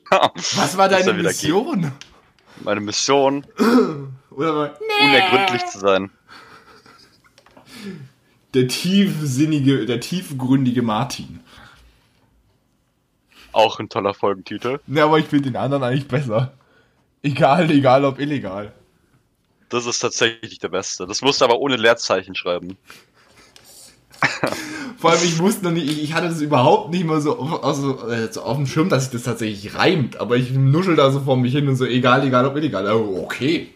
Was 0.10 0.78
war 0.78 0.90
deine 0.90 1.14
Mission? 1.14 1.92
Meine 2.64 2.82
Mission, 2.82 3.46
Oder 4.38 4.56
war 4.56 4.78
unergründlich 5.04 5.66
zu 5.66 5.80
sein. 5.80 6.12
der 8.54 8.68
tiefsinnige, 8.68 9.86
der 9.86 10.00
tiefgründige 10.00 10.84
Martin? 10.84 11.40
Auch 13.52 13.80
ein 13.80 13.90
toller 13.90 14.14
Folgentitel. 14.14 14.80
Ne, 14.86 15.02
aber 15.02 15.18
ich 15.18 15.26
finde 15.26 15.50
den 15.50 15.56
anderen 15.56 15.84
eigentlich 15.84 16.08
besser. 16.08 16.54
Egal, 17.24 17.72
egal 17.72 18.06
ob 18.06 18.20
illegal. 18.20 18.74
Das 19.70 19.88
ist 19.88 20.00
tatsächlich 20.00 20.60
der 20.60 20.70
beste. 20.70 21.08
Das 21.08 21.22
musst 21.22 21.42
du 21.42 21.46
aber 21.46 21.60
ohne 21.60 21.76
Leerzeichen 21.76 22.36
schreiben. 22.36 22.78
Vor 24.98 25.12
allem, 25.12 25.24
ich 25.24 25.38
wusste 25.40 25.66
noch 25.66 25.72
nicht, 25.72 25.88
ich, 25.88 26.04
ich 26.04 26.14
hatte 26.14 26.28
das 26.28 26.42
überhaupt 26.42 26.92
nicht 26.92 27.06
mal 27.06 27.22
so 27.22 27.38
auf, 27.38 27.64
also, 27.64 28.10
äh, 28.10 28.32
so 28.32 28.42
auf 28.42 28.58
dem 28.58 28.66
Schirm, 28.66 28.90
dass 28.90 29.04
sich 29.04 29.12
das 29.14 29.24
tatsächlich 29.24 29.76
reimt. 29.76 30.20
Aber 30.20 30.38
ich 30.38 30.52
nuschel 30.52 30.96
da 30.96 31.12
so 31.12 31.20
vor 31.20 31.38
mich 31.38 31.54
hin 31.54 31.68
und 31.68 31.76
so, 31.76 31.86
egal, 31.86 32.26
egal 32.26 32.46
ob 32.46 32.56
illegal. 32.56 32.88
Okay. 32.92 33.70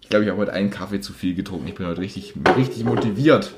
Ich 0.00 0.08
glaube, 0.08 0.24
ich 0.24 0.30
habe 0.30 0.40
heute 0.40 0.52
einen 0.52 0.70
Kaffee 0.70 1.00
zu 1.00 1.12
viel 1.12 1.34
getrunken. 1.34 1.66
Ich 1.66 1.74
bin 1.74 1.86
heute 1.86 2.00
richtig, 2.00 2.34
richtig 2.56 2.84
motiviert. 2.84 3.52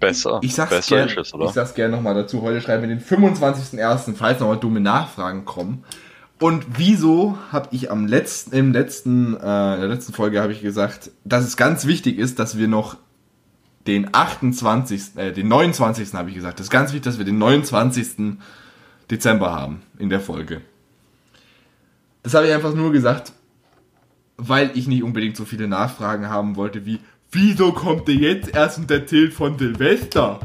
Besser. 0.00 0.40
Ich 0.42 0.54
sag's 0.54 0.70
Besser 0.70 0.96
gern, 0.96 1.08
ist 1.08 1.16
es, 1.16 1.34
oder? 1.34 1.44
ich 1.46 1.52
sag's 1.52 1.74
gerne 1.74 1.94
nochmal 1.94 2.14
dazu. 2.14 2.42
Heute 2.42 2.60
schreiben 2.60 2.82
wir 2.82 2.88
den 2.88 3.00
25.01., 3.00 4.16
falls 4.16 4.40
nochmal 4.40 4.58
dumme 4.58 4.80
Nachfragen 4.80 5.44
kommen. 5.44 5.84
Und 6.42 6.66
wieso 6.76 7.38
habe 7.52 7.68
ich 7.70 7.92
am 7.92 8.04
letzten, 8.04 8.52
im 8.56 8.72
letzten, 8.72 9.36
äh, 9.36 9.74
in 9.74 9.80
der 9.80 9.88
letzten 9.88 10.12
Folge 10.12 10.42
habe 10.42 10.52
ich 10.52 10.60
gesagt, 10.60 11.12
dass 11.24 11.44
es 11.44 11.56
ganz 11.56 11.86
wichtig 11.86 12.18
ist, 12.18 12.40
dass 12.40 12.58
wir 12.58 12.66
noch 12.66 12.96
den 13.86 14.12
28., 14.12 15.16
äh, 15.18 15.30
den 15.30 15.46
29. 15.46 16.14
habe 16.14 16.30
ich 16.30 16.34
gesagt. 16.34 16.58
Das 16.58 16.66
ist 16.66 16.70
ganz 16.70 16.90
wichtig, 16.90 17.04
dass 17.04 17.18
wir 17.18 17.24
den 17.24 17.38
29. 17.38 18.38
Dezember 19.08 19.52
haben 19.52 19.82
in 20.00 20.10
der 20.10 20.18
Folge. 20.18 20.62
Das 22.24 22.34
habe 22.34 22.48
ich 22.48 22.52
einfach 22.52 22.74
nur 22.74 22.90
gesagt, 22.90 23.32
weil 24.36 24.72
ich 24.74 24.88
nicht 24.88 25.04
unbedingt 25.04 25.36
so 25.36 25.44
viele 25.44 25.68
Nachfragen 25.68 26.28
haben 26.28 26.56
wollte 26.56 26.84
wie, 26.84 26.98
wieso 27.30 27.70
kommt 27.70 28.08
der 28.08 28.16
jetzt 28.16 28.52
erst 28.52 28.78
und 28.78 28.90
erzählt 28.90 29.32
von 29.32 29.60
Silvester? 29.60 30.40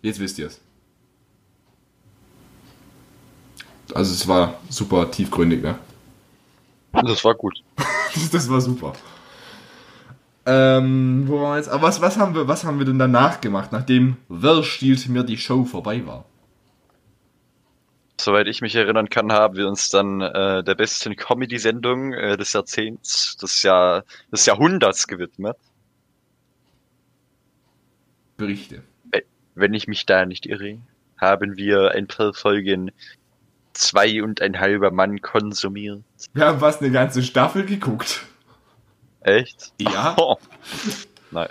Jetzt 0.00 0.18
wisst 0.18 0.38
ihr 0.38 0.46
es. 0.46 0.63
Also 3.94 4.12
es 4.12 4.26
war 4.26 4.60
super 4.68 5.10
tiefgründig, 5.10 5.62
ne? 5.62 5.78
Das 6.92 7.24
war 7.24 7.34
gut. 7.34 7.62
Das 8.30 8.48
war 8.48 8.60
super. 8.60 8.92
Ähm, 10.46 11.24
wo 11.26 11.40
waren 11.40 11.54
wir 11.54 11.56
jetzt? 11.56 11.68
Aber 11.68 11.82
was, 11.82 12.00
was, 12.00 12.16
haben 12.16 12.34
wir, 12.36 12.46
was 12.46 12.62
haben 12.62 12.78
wir 12.78 12.86
denn 12.86 12.98
danach 12.98 13.40
gemacht, 13.40 13.72
nachdem 13.72 14.18
Wer 14.28 14.62
stiehlt 14.62 15.08
mir 15.08 15.24
die 15.24 15.36
Show 15.36 15.64
vorbei 15.64 16.06
war? 16.06 16.24
Soweit 18.20 18.46
ich 18.46 18.60
mich 18.60 18.76
erinnern 18.76 19.10
kann, 19.10 19.32
haben 19.32 19.56
wir 19.56 19.66
uns 19.66 19.88
dann 19.88 20.20
äh, 20.20 20.62
der 20.62 20.76
besten 20.76 21.16
Comedy-Sendung 21.16 22.12
äh, 22.12 22.36
des 22.36 22.52
Jahrzehnts, 22.52 23.36
des, 23.36 23.62
Jahr, 23.62 24.04
des 24.30 24.46
Jahrhunderts 24.46 25.08
gewidmet. 25.08 25.56
Berichte. 28.36 28.82
Wenn 29.56 29.74
ich 29.74 29.88
mich 29.88 30.06
da 30.06 30.24
nicht 30.24 30.46
irre, 30.46 30.78
haben 31.16 31.56
wir 31.56 31.92
ein 31.92 32.06
paar 32.06 32.32
Folgen 32.32 32.92
zwei 33.74 34.22
und 34.22 34.40
ein 34.40 34.58
halber 34.58 34.90
Mann 34.90 35.20
konsumiert. 35.20 36.02
Wir 36.32 36.46
haben 36.46 36.60
fast 36.60 36.80
eine 36.80 36.90
ganze 36.90 37.22
Staffel 37.22 37.64
geguckt. 37.64 38.24
Echt? 39.20 39.72
Ja. 39.78 40.16
Oh. 40.18 40.36
Nein. 41.30 41.48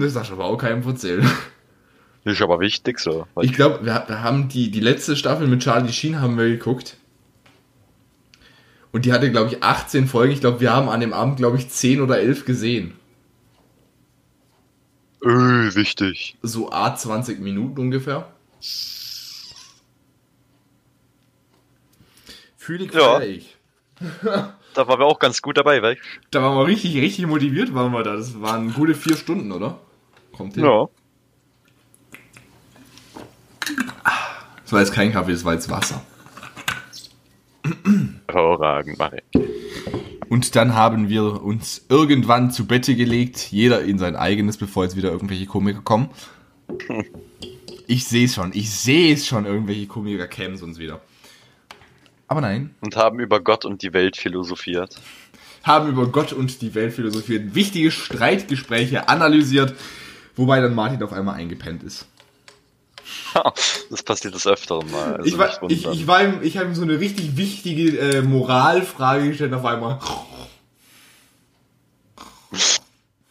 Das 0.00 0.14
darf 0.14 0.30
aber 0.30 0.44
auch 0.44 0.58
keinem 0.58 0.86
erzählen. 0.86 1.28
Das 2.24 2.34
ist 2.34 2.42
aber 2.42 2.60
wichtig 2.60 2.98
so. 2.98 3.26
Ich 3.40 3.54
glaube, 3.54 3.84
wir, 3.84 4.04
wir 4.06 4.22
haben 4.22 4.48
die, 4.48 4.70
die 4.70 4.80
letzte 4.80 5.16
Staffel 5.16 5.46
mit 5.46 5.62
Charlie 5.62 5.92
Sheen 5.92 6.20
haben 6.20 6.36
wir 6.36 6.48
geguckt. 6.48 6.96
Und 8.92 9.04
die 9.04 9.12
hatte, 9.12 9.30
glaube 9.30 9.50
ich, 9.50 9.62
18 9.62 10.06
Folgen. 10.06 10.32
Ich 10.32 10.40
glaube, 10.40 10.60
wir 10.60 10.72
haben 10.72 10.88
an 10.88 11.00
dem 11.00 11.12
Abend, 11.12 11.36
glaube 11.36 11.56
ich, 11.56 11.68
10 11.70 12.00
oder 12.00 12.18
11 12.18 12.44
gesehen. 12.44 12.94
Öh, 15.24 15.74
wichtig. 15.74 16.36
So 16.42 16.72
A 16.72 16.94
20 16.94 17.40
Minuten 17.40 17.78
ungefähr. 17.80 18.28
Fühle 22.60 22.84
ich, 22.84 22.92
Ja. 22.92 23.20
ich. 23.20 23.56
Da 24.74 24.86
waren 24.86 25.00
wir 25.00 25.06
auch 25.06 25.18
ganz 25.18 25.42
gut 25.42 25.56
dabei, 25.56 25.82
weißt 25.82 26.00
Da 26.30 26.42
waren 26.42 26.56
wir 26.58 26.66
richtig, 26.66 26.94
richtig 26.96 27.26
motiviert, 27.26 27.74
waren 27.74 27.90
wir 27.90 28.04
da. 28.04 28.14
Das 28.14 28.40
waren 28.40 28.72
gute 28.72 28.94
vier 28.94 29.16
Stunden, 29.16 29.50
oder? 29.50 29.80
Kommt 30.30 30.54
hin. 30.54 30.64
Ja. 30.64 30.86
Das 34.62 34.72
war 34.72 34.78
jetzt 34.80 34.92
kein 34.92 35.10
Kaffee, 35.10 35.32
das 35.32 35.44
war 35.44 35.54
jetzt 35.54 35.68
Wasser. 35.70 36.02
Hervorragend, 38.28 38.96
Marek. 38.98 39.24
Und 40.28 40.54
dann 40.54 40.74
haben 40.74 41.08
wir 41.08 41.42
uns 41.42 41.84
irgendwann 41.88 42.52
zu 42.52 42.66
Bette 42.66 42.94
gelegt, 42.94 43.50
jeder 43.50 43.82
in 43.82 43.98
sein 43.98 44.14
eigenes, 44.14 44.56
bevor 44.56 44.84
jetzt 44.84 44.96
wieder 44.96 45.10
irgendwelche 45.10 45.46
Komiker 45.46 45.80
kommen. 45.80 46.10
Ich 47.88 48.04
sehe 48.06 48.26
es 48.26 48.36
schon, 48.36 48.52
ich 48.54 48.70
sehe 48.70 49.12
es 49.14 49.26
schon, 49.26 49.46
irgendwelche 49.46 49.88
Komiker 49.88 50.28
kämen 50.28 50.62
uns 50.62 50.78
wieder. 50.78 51.00
Aber 52.30 52.40
nein, 52.42 52.76
Und 52.80 52.94
haben 52.94 53.18
über 53.18 53.40
Gott 53.40 53.64
und 53.64 53.82
die 53.82 53.92
Welt 53.92 54.16
philosophiert. 54.16 54.94
haben 55.64 55.88
über 55.88 56.06
Gott 56.06 56.32
und 56.32 56.62
die 56.62 56.76
Welt 56.76 56.94
philosophiert, 56.94 57.56
wichtige 57.56 57.90
Streitgespräche 57.90 59.08
analysiert, 59.08 59.74
wobei 60.36 60.60
dann 60.60 60.76
Martin 60.76 61.02
auf 61.02 61.12
einmal 61.12 61.34
eingepennt 61.34 61.82
ist. 61.82 62.06
Das 63.90 64.04
passiert 64.04 64.34
des 64.36 64.46
Öfteren 64.46 64.88
mal. 64.92 65.16
Also 65.16 65.28
ich, 65.28 65.36
war, 65.36 65.50
ich, 65.68 65.84
ich, 65.84 66.06
war 66.06 66.22
ihm, 66.22 66.34
ich 66.42 66.56
habe 66.56 66.68
ihm 66.68 66.76
so 66.76 66.82
eine 66.82 67.00
richtig 67.00 67.36
wichtige 67.36 67.98
äh, 67.98 68.22
Moralfrage 68.22 69.30
gestellt, 69.30 69.52
auf 69.52 69.64
einmal. 69.64 69.98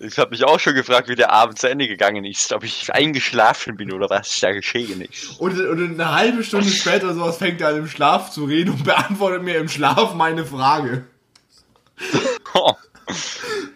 Ich 0.02 0.18
habe 0.18 0.32
mich 0.32 0.46
auch 0.46 0.60
schon 0.60 0.76
gefragt, 0.76 1.10
wie 1.10 1.16
der 1.16 1.34
Abend 1.34 1.60
zu 1.60 1.70
Ende 1.70 1.88
gegangen 1.88 2.24
ist, 2.24 2.54
ob 2.54 2.64
ich 2.64 2.94
eingeschlafen 2.94 3.76
bin 3.76 3.92
oder 3.92 4.10
was 4.10 4.40
da 4.40 4.54
geschehen 4.54 5.02
ist. 5.02 5.40
Und, 5.40 5.60
und 5.60 6.00
eine 6.00 6.14
halbe 6.14 6.44
Stunde 6.44 6.70
später 6.70 7.14
sowas 7.14 7.38
fängt 7.38 7.60
er 7.60 7.70
an 7.70 7.78
im 7.78 7.88
Schlaf 7.88 8.32
zu 8.32 8.46
reden 8.46 8.72
und 8.72 8.86
beantwortet 8.86 9.44
mir 9.44 9.58
im 9.58 9.68
Schlaf 9.68 10.14
meine 10.16 10.46
Frage. 10.46 11.06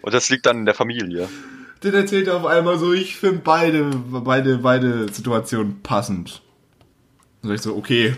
Und 0.02 0.14
das 0.14 0.28
liegt 0.28 0.46
dann 0.46 0.58
in 0.58 0.64
der 0.66 0.74
Familie. 0.74 1.28
dann 1.80 1.94
erzählt 1.94 2.28
er 2.28 2.36
auf 2.36 2.46
einmal 2.46 2.78
so, 2.78 2.92
ich 2.92 3.16
finde 3.16 3.40
beide, 3.42 3.90
beide, 4.10 4.58
beide 4.58 5.12
Situationen 5.12 5.82
passend. 5.82 6.42
Dann 7.42 7.48
sag 7.48 7.54
ich 7.54 7.62
so, 7.62 7.74
okay. 7.74 8.14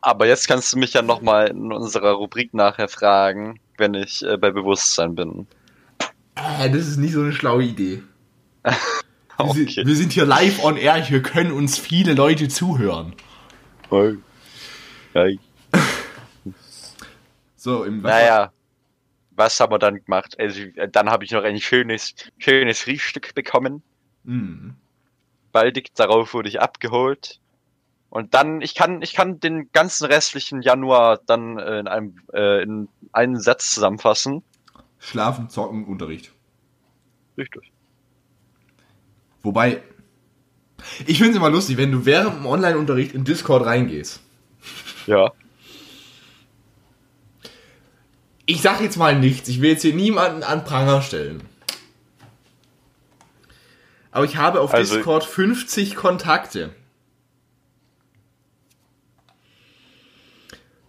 Aber 0.00 0.26
jetzt 0.26 0.48
kannst 0.48 0.72
du 0.72 0.78
mich 0.78 0.92
ja 0.92 1.02
nochmal 1.02 1.48
in 1.48 1.72
unserer 1.72 2.12
Rubrik 2.12 2.54
nachher 2.54 2.88
fragen, 2.88 3.58
wenn 3.76 3.94
ich 3.94 4.22
äh, 4.22 4.36
bei 4.36 4.50
Bewusstsein 4.50 5.14
bin. 5.14 5.46
Äh, 6.40 6.70
das 6.70 6.86
ist 6.86 6.96
nicht 6.96 7.12
so 7.12 7.20
eine 7.20 7.32
schlaue 7.32 7.64
Idee. 7.64 8.02
Wir, 8.64 8.74
Okay. 9.38 9.64
sind, 9.68 9.86
wir 9.86 9.96
sind 9.96 10.12
hier 10.12 10.26
live 10.26 10.62
on 10.62 10.76
air, 10.76 10.96
hier 11.02 11.22
können 11.22 11.50
uns 11.50 11.78
viele 11.78 12.12
Leute 12.12 12.48
zuhören. 12.48 13.14
Ja, 15.14 15.24
So, 17.56 17.84
im 17.84 18.02
Naja, 18.02 18.52
was 19.30 19.58
haben 19.58 19.72
wir 19.72 19.78
dann 19.78 20.04
gemacht? 20.04 20.36
Also, 20.38 20.60
dann 20.92 21.08
habe 21.08 21.24
ich 21.24 21.30
noch 21.30 21.42
ein 21.42 21.58
schönes, 21.58 22.14
schönes 22.36 22.80
Frühstück 22.80 23.34
bekommen. 23.34 23.82
Mhm. 24.24 24.74
Baldig 25.52 25.94
darauf 25.94 26.34
wurde 26.34 26.50
ich 26.50 26.60
abgeholt. 26.60 27.40
Und 28.10 28.34
dann, 28.34 28.60
ich 28.60 28.74
kann, 28.74 29.00
ich 29.00 29.14
kann 29.14 29.40
den 29.40 29.70
ganzen 29.72 30.04
restlichen 30.04 30.60
Januar 30.60 31.18
dann 31.26 31.58
äh, 31.58 31.78
in 31.78 31.88
einem, 31.88 32.16
äh, 32.34 32.62
in 32.62 32.88
einen 33.12 33.40
Satz 33.40 33.72
zusammenfassen. 33.72 34.42
Schlafen, 35.00 35.48
zocken, 35.48 35.84
Unterricht. 35.86 36.30
Richtig. 37.36 37.72
Wobei, 39.42 39.82
ich 41.06 41.16
finde 41.16 41.30
es 41.30 41.36
immer 41.36 41.50
lustig, 41.50 41.78
wenn 41.78 41.90
du 41.90 42.04
während 42.04 42.36
dem 42.36 42.46
Online-Unterricht 42.46 43.14
in 43.14 43.24
Discord 43.24 43.64
reingehst. 43.64 44.20
Ja. 45.06 45.32
Ich 48.44 48.60
sag 48.60 48.80
jetzt 48.82 48.96
mal 48.98 49.18
nichts, 49.18 49.48
ich 49.48 49.60
will 49.62 49.70
jetzt 49.70 49.82
hier 49.82 49.94
niemanden 49.94 50.42
an 50.42 50.64
Pranger 50.64 51.00
stellen. 51.02 51.42
Aber 54.10 54.24
ich 54.24 54.36
habe 54.36 54.60
auf 54.60 54.74
Also- 54.74 54.96
Discord 54.96 55.24
50 55.24 55.96
Kontakte. 55.96 56.74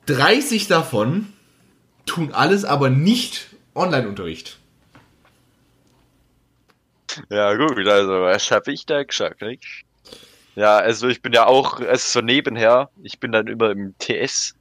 30 0.08 0.68
davon 0.68 1.32
tun 2.06 2.34
alles 2.34 2.66
aber 2.66 2.90
nicht 2.90 3.51
Online-Unterricht. 3.76 4.58
Ja, 7.30 7.54
gut, 7.56 7.88
also, 7.88 8.22
was 8.22 8.52
habe 8.52 8.72
ich 8.72 8.86
da 8.86 9.04
gesagt, 9.04 9.42
nicht? 9.42 9.66
Ja, 10.56 10.78
also 10.78 11.08
ich 11.08 11.22
bin 11.22 11.34
ja 11.34 11.46
auch, 11.46 11.80
also 11.80 12.20
so 12.20 12.22
nebenher, 12.22 12.90
ich 13.02 13.20
bin 13.20 13.32
dann 13.32 13.48
immer 13.48 13.72
im 13.72 13.96
TS 14.00 14.56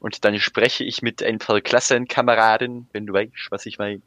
und 0.00 0.24
dann 0.24 0.38
spreche 0.38 0.84
ich 0.84 1.02
mit 1.02 1.22
ein 1.22 1.38
paar 1.38 1.60
Klassenkameraden, 1.60 2.88
wenn 2.92 3.06
du 3.06 3.12
weißt, 3.12 3.48
was 3.50 3.66
ich 3.66 3.78
meine. 3.78 4.00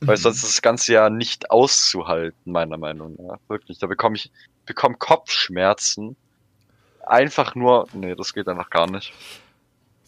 Weil 0.00 0.16
sonst 0.16 0.44
ist 0.44 0.54
das 0.54 0.62
Ganze 0.62 0.92
ja 0.92 1.10
nicht 1.10 1.50
auszuhalten, 1.50 2.52
meiner 2.52 2.78
Meinung 2.78 3.16
nach. 3.20 3.38
Wirklich, 3.48 3.78
da 3.78 3.88
bekomme 3.88 4.14
ich, 4.14 4.30
bekomme 4.64 4.94
Kopfschmerzen. 4.96 6.16
Einfach 7.04 7.56
nur, 7.56 7.88
nee, 7.92 8.14
das 8.14 8.32
geht 8.32 8.46
einfach 8.46 8.70
gar 8.70 8.88
nicht. 8.88 9.12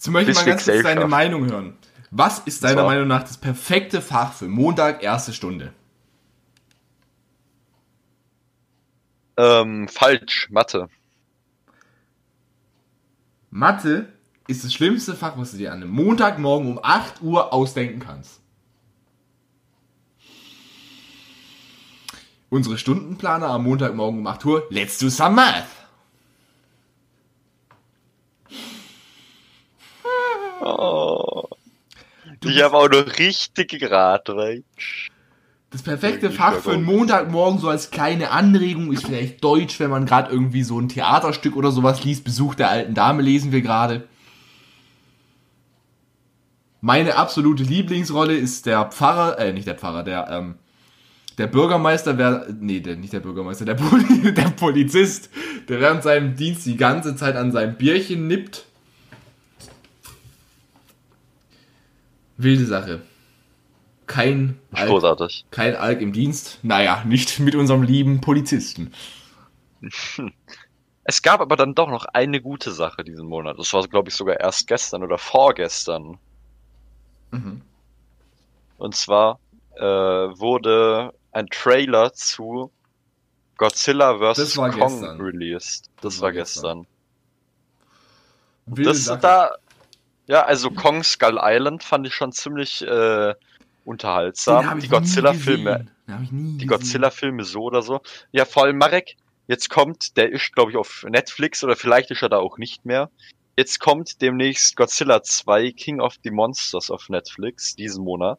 Möchte 0.07 0.31
ich 0.31 0.37
mal 0.37 0.45
ganz 0.45 0.65
kurz 0.65 0.83
deine. 0.83 1.09
Meinung 1.09 1.51
hören. 1.51 1.77
Was 2.11 2.41
ist 2.41 2.65
deiner. 2.65 2.85
Meinung 2.85 3.07
nach 3.07 3.23
das 3.23 3.39
perfekte 3.39 4.03
Fach 4.03 4.33
für 4.33 4.49
Montag, 4.49 5.03
erste 5.03 5.33
Stunde? 5.33 5.73
Ähm, 9.37 9.89
falsch, 9.89 10.49
Mathe. 10.51 10.89
Mathe 13.51 14.13
ist 14.49 14.65
das 14.65 14.75
schlimmste 14.75 15.15
Fach, 15.15 15.39
was 15.39 15.53
du 15.53 15.59
dir 15.59 15.73
an 15.73 15.83
einem 15.83 15.93
Montagmorgen 15.93 16.69
um 16.69 16.81
8 16.83 17.23
Uhr 17.23 17.53
ausdenken 17.53 18.01
kannst. 18.01 18.41
Unsere 22.49 22.77
Stundenplaner 22.79 23.49
am 23.49 23.63
Montagmorgen 23.63 24.19
um 24.19 24.27
8 24.27 24.45
Uhr. 24.45 24.67
Let's 24.71 24.99
do 24.99 25.09
some 25.09 25.37
math. 25.37 25.67
Oh. 30.61 31.50
Ich 32.45 32.63
habe 32.63 32.77
auch 32.77 32.89
noch 32.89 33.19
richtig 33.19 33.79
geraten, 33.79 34.37
weißt 34.37 34.63
Das 35.71 35.83
perfekte 35.83 36.31
Fach 36.31 36.55
für 36.55 36.73
einen 36.73 36.85
Montagmorgen 36.85 37.61
so 37.61 37.69
als 37.69 37.91
kleine 37.91 38.31
Anregung 38.31 38.93
ist 38.93 39.07
vielleicht 39.07 39.45
Deutsch, 39.45 39.79
wenn 39.79 39.91
man 39.91 40.07
gerade 40.07 40.31
irgendwie 40.31 40.63
so 40.63 40.79
ein 40.81 40.89
Theaterstück 40.89 41.57
oder 41.57 41.71
sowas 41.71 42.03
liest. 42.05 42.25
Besuch 42.25 42.55
der 42.55 42.71
alten 42.71 42.95
Dame 42.95 43.23
lesen 43.23 43.53
wir 43.53 43.61
gerade. 43.61 44.09
Meine 46.81 47.17
absolute 47.17 47.63
Lieblingsrolle 47.63 48.35
ist 48.35 48.65
der 48.65 48.87
Pfarrer, 48.87 49.39
äh, 49.39 49.53
nicht 49.53 49.67
der 49.67 49.75
Pfarrer, 49.75 50.03
der, 50.03 50.29
ähm, 50.31 50.55
der 51.37 51.47
Bürgermeister, 51.47 52.17
wer, 52.17 52.47
nee, 52.59 52.81
der, 52.81 52.97
nicht 52.97 53.13
der 53.13 53.21
Bürgermeister, 53.21 53.67
der, 53.67 53.75
Poli, 53.75 54.33
der 54.35 54.51
Polizist, 54.51 55.29
der 55.69 55.81
während 55.81 56.03
seinem 56.03 56.37
Dienst 56.37 56.65
die 56.65 56.79
ganze 56.79 57.17
Zeit 57.17 57.37
an 57.37 57.53
seinem 57.53 57.77
Bierchen 57.77 58.29
nippt. 58.29 58.67
Wilde 62.43 62.65
Sache. 62.67 63.03
Kein 64.07 64.59
Alk, 64.73 64.89
Großartig. 64.89 65.45
kein 65.51 65.77
Alk 65.77 66.01
im 66.01 66.13
Dienst. 66.13 66.59
Naja, 66.63 67.05
nicht 67.07 67.39
mit 67.39 67.55
unserem 67.55 67.83
lieben 67.83 68.21
Polizisten. 68.21 68.93
Es 71.03 71.23
gab 71.23 71.41
aber 71.41 71.57
dann 71.57 71.75
doch 71.75 71.89
noch 71.89 72.05
eine 72.05 72.41
gute 72.41 72.71
Sache 72.71 73.03
diesen 73.03 73.27
Monat. 73.27 73.59
Das 73.59 73.73
war, 73.73 73.83
glaube 73.89 74.11
ich, 74.11 74.15
sogar 74.15 74.39
erst 74.39 74.69
gestern 74.69 75.03
oder 75.03 75.19
vorgestern. 75.19 76.19
Mhm. 77.33 77.63
Und 78.77 78.95
zwar 78.95 79.41
äh, 79.77 79.83
wurde 79.83 81.13
ein 81.33 81.47
Trailer 81.49 82.13
zu 82.13 82.71
Godzilla 83.57 84.19
vs. 84.35 84.55
Kong 84.55 84.71
gestern. 84.73 85.21
released. 85.21 85.87
Das, 85.97 86.03
Das 86.03 86.21
war 86.21 86.27
war 86.27 86.33
gestern. 86.33 86.87
Wilde 88.67 88.91
Das 88.91 89.05
da, 89.21 89.51
ja, 90.31 90.45
also 90.45 90.71
Kong 90.71 91.03
Skull 91.03 91.41
Island 91.43 91.83
fand 91.83 92.07
ich 92.07 92.15
schon 92.15 92.31
ziemlich 92.31 92.87
äh, 92.87 93.35
unterhaltsam. 93.85 94.79
Die 94.79 94.87
Godzilla-Filme, 94.87 95.87
die. 96.07 96.67
Godzilla-Filme 96.67 97.43
so 97.43 97.63
oder 97.63 97.83
so. 97.83 98.01
Ja, 98.31 98.45
vor 98.45 98.63
allem 98.63 98.79
Marek, 98.79 99.17
jetzt 99.49 99.71
kommt, 99.71 100.17
der 100.17 100.31
ist, 100.31 100.53
glaube 100.55 100.71
ich, 100.71 100.77
auf 100.77 101.05
Netflix 101.09 101.65
oder 101.65 101.75
vielleicht 101.75 102.13
ist 102.13 102.23
er 102.23 102.29
da 102.29 102.39
auch 102.39 102.59
nicht 102.59 102.85
mehr. 102.85 103.11
Jetzt 103.57 103.81
kommt 103.81 104.23
demnächst 104.23 104.77
Godzilla 104.77 105.21
2 105.25 105.73
King 105.73 106.01
of 106.01 106.15
the 106.23 106.31
Monsters 106.31 106.93
auf 106.93 107.09
Netflix 107.09 107.75
diesen 107.75 108.05
Monat. 108.05 108.39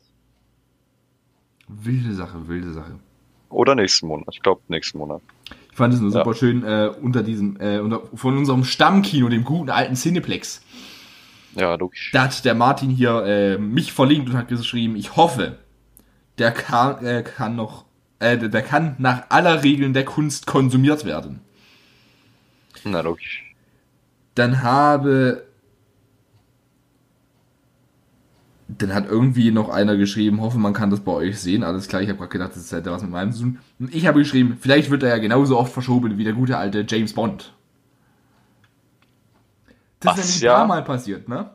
Wilde 1.68 2.16
Sache, 2.16 2.48
wilde 2.48 2.72
Sache. 2.72 3.00
Oder 3.50 3.76
nächsten 3.76 4.08
Monat. 4.08 4.30
Ich 4.32 4.42
glaube, 4.42 4.62
nächsten 4.70 4.98
Monat. 4.98 5.22
Ich 5.72 5.76
fand 5.76 5.94
es 5.94 6.00
nur 6.00 6.12
Ja. 6.14 6.20
super 6.20 6.36
schön 6.36 6.64
äh, 6.64 6.89
unter 7.02 7.22
diesem, 7.22 7.60
äh, 7.60 7.80
unter, 7.80 8.02
von 8.16 8.38
unserem 8.38 8.64
Stammkino, 8.64 9.28
dem 9.28 9.44
guten 9.44 9.70
alten 9.70 9.96
Cineplex. 9.96 10.62
Ja, 11.56 11.78
du. 11.78 11.91
Da 12.14 12.24
hat 12.24 12.45
der 12.45 12.56
Martin 12.56 12.89
hier 12.89 13.24
äh, 13.26 13.58
mich 13.58 13.91
verlinkt 13.91 14.30
und 14.30 14.38
hat 14.38 14.47
geschrieben, 14.47 14.95
ich 14.95 15.16
hoffe, 15.16 15.58
der 16.38 16.52
kann, 16.52 17.06
äh, 17.06 17.24
kann 17.24 17.56
noch, 17.56 17.86
äh, 18.20 18.38
der, 18.38 18.49
der 18.49 18.62
kann 18.62 18.95
nach 18.99 19.24
aller 19.30 19.64
Regeln 19.64 19.93
der 19.93 20.06
Kunst 20.06 20.47
konsumiert 20.47 21.06
werden. 21.06 21.41
Na, 22.84 23.02
logisch. 23.02 23.43
Dann 24.36 24.64
habe, 24.64 25.45
dann 28.68 28.93
hat 28.93 29.08
irgendwie 29.08 29.52
noch 29.52 29.70
einer 29.70 29.97
geschrieben, 29.97 30.39
hoffe, 30.41 30.58
man 30.58 30.74
kann 30.74 30.89
das 30.89 31.02
bei 31.02 31.12
euch 31.12 31.39
sehen. 31.39 31.64
Alles 31.64 31.88
klar, 31.89 32.02
ich 32.02 32.08
habe 32.08 32.18
gerade 32.18 32.32
gedacht, 32.32 32.56
das 32.56 32.72
hätte 32.72 32.91
was 32.91 33.02
mit 33.02 33.12
meinem 33.12 33.34
zu 33.34 33.43
tun. 33.43 33.60
Und 33.80 33.93
ich 33.93 34.08
habe 34.08 34.20
geschrieben, 34.20 34.58
vielleicht 34.60 34.89
wird 34.89 35.04
er 35.04 35.10
ja 35.10 35.18
genauso 35.18 35.58
oft 35.58 35.74
verschoben 35.74 36.18
wie 36.18 36.24
der 36.24 36.34
gute 36.34 36.58
alte 36.58 36.86
James 36.88 37.14
Bond. 37.14 37.54
Das 40.02 40.18
Was, 40.18 40.20
ist 40.20 40.26
nämlich 40.26 40.41
ja? 40.41 40.54
ein 40.54 40.58
paar 40.58 40.68
Mal 40.68 40.84
passiert, 40.84 41.30
ne? 41.30 41.52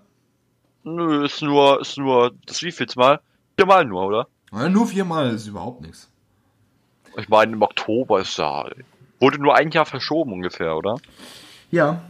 Nö, 0.84 1.24
ist 1.24 1.42
nur, 1.42 1.80
ist 1.80 1.98
nur, 1.98 2.32
das 2.46 2.62
wievielte 2.62 2.96
Mal? 2.98 3.20
Viermal 3.56 3.84
nur, 3.84 4.06
oder? 4.06 4.28
Ja, 4.52 4.68
nur 4.68 4.86
viermal 4.86 5.30
ist 5.30 5.48
überhaupt 5.48 5.82
nichts. 5.82 6.08
Ich 7.16 7.28
meine, 7.28 7.52
im 7.52 7.62
Oktober 7.62 8.20
ist 8.20 8.38
ja, 8.38 8.68
wurde 9.18 9.42
nur 9.42 9.56
ein 9.56 9.70
Jahr 9.72 9.84
verschoben 9.84 10.32
ungefähr, 10.32 10.76
oder? 10.76 10.96
Ja. 11.72 12.02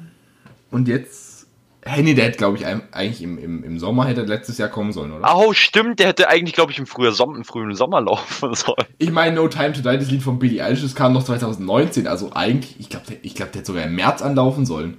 Und 0.71 0.89
jetzt, 0.89 1.47
hey, 1.83 2.03
nee, 2.03 2.13
der 2.13 2.27
hätte, 2.27 2.37
glaube 2.37 2.59
ich, 2.59 2.67
eigentlich 2.67 3.23
im, 3.23 3.39
im, 3.39 3.65
im 3.65 3.79
Sommer 3.79 4.05
hätte 4.05 4.23
er 4.23 4.27
letztes 4.27 4.59
Jahr 4.59 4.69
kommen 4.69 4.93
sollen, 4.93 5.13
oder? 5.13 5.35
Oh, 5.35 5.55
stimmt, 5.55 6.01
der 6.01 6.09
hätte 6.09 6.29
eigentlich, 6.29 6.55
glaube 6.55 6.73
ich, 6.73 6.79
im, 6.79 6.87
früher 6.87 7.13
Som 7.13 7.35
im 7.35 7.45
frühen 7.45 7.75
Sommer 7.75 8.01
laufen 8.03 8.53
sollen. 8.53 8.85
Ich 8.99 9.11
meine, 9.11 9.37
No 9.37 9.49
Time 9.49 9.73
to 9.73 9.81
Die, 9.81 9.97
das 9.97 10.11
Lied 10.11 10.23
von 10.23 10.39
Billie 10.39 10.63
Eilish, 10.63 10.83
das 10.83 10.95
kam 10.95 11.15
noch 11.15 11.25
2019, 11.25 12.07
also 12.07 12.33
eigentlich, 12.35 12.79
ich 12.79 12.91
glaube, 12.91 13.07
ich 13.23 13.35
glaub, 13.35 13.53
der 13.53 13.61
hätte 13.61 13.69
sogar 13.69 13.85
im 13.85 13.95
März 13.95 14.21
anlaufen 14.21 14.67
sollen. 14.67 14.99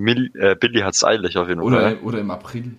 Mil 0.00 0.30
äh, 0.34 0.54
Billy 0.56 0.80
hat's 0.80 1.04
eilig 1.04 1.36
auf 1.36 1.48
jeden 1.48 1.60
Oder, 1.60 1.80
Fall. 1.80 1.96
oder 1.98 2.18
im 2.18 2.30
April. 2.30 2.76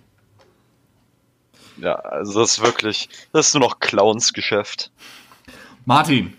Ja, 1.78 1.94
also 1.94 2.40
das 2.40 2.58
ist 2.58 2.62
wirklich, 2.64 3.08
das 3.32 3.48
ist 3.48 3.54
nur 3.54 3.62
noch 3.62 3.80
Clownsgeschäft. 3.80 4.90
Martin, 5.84 6.34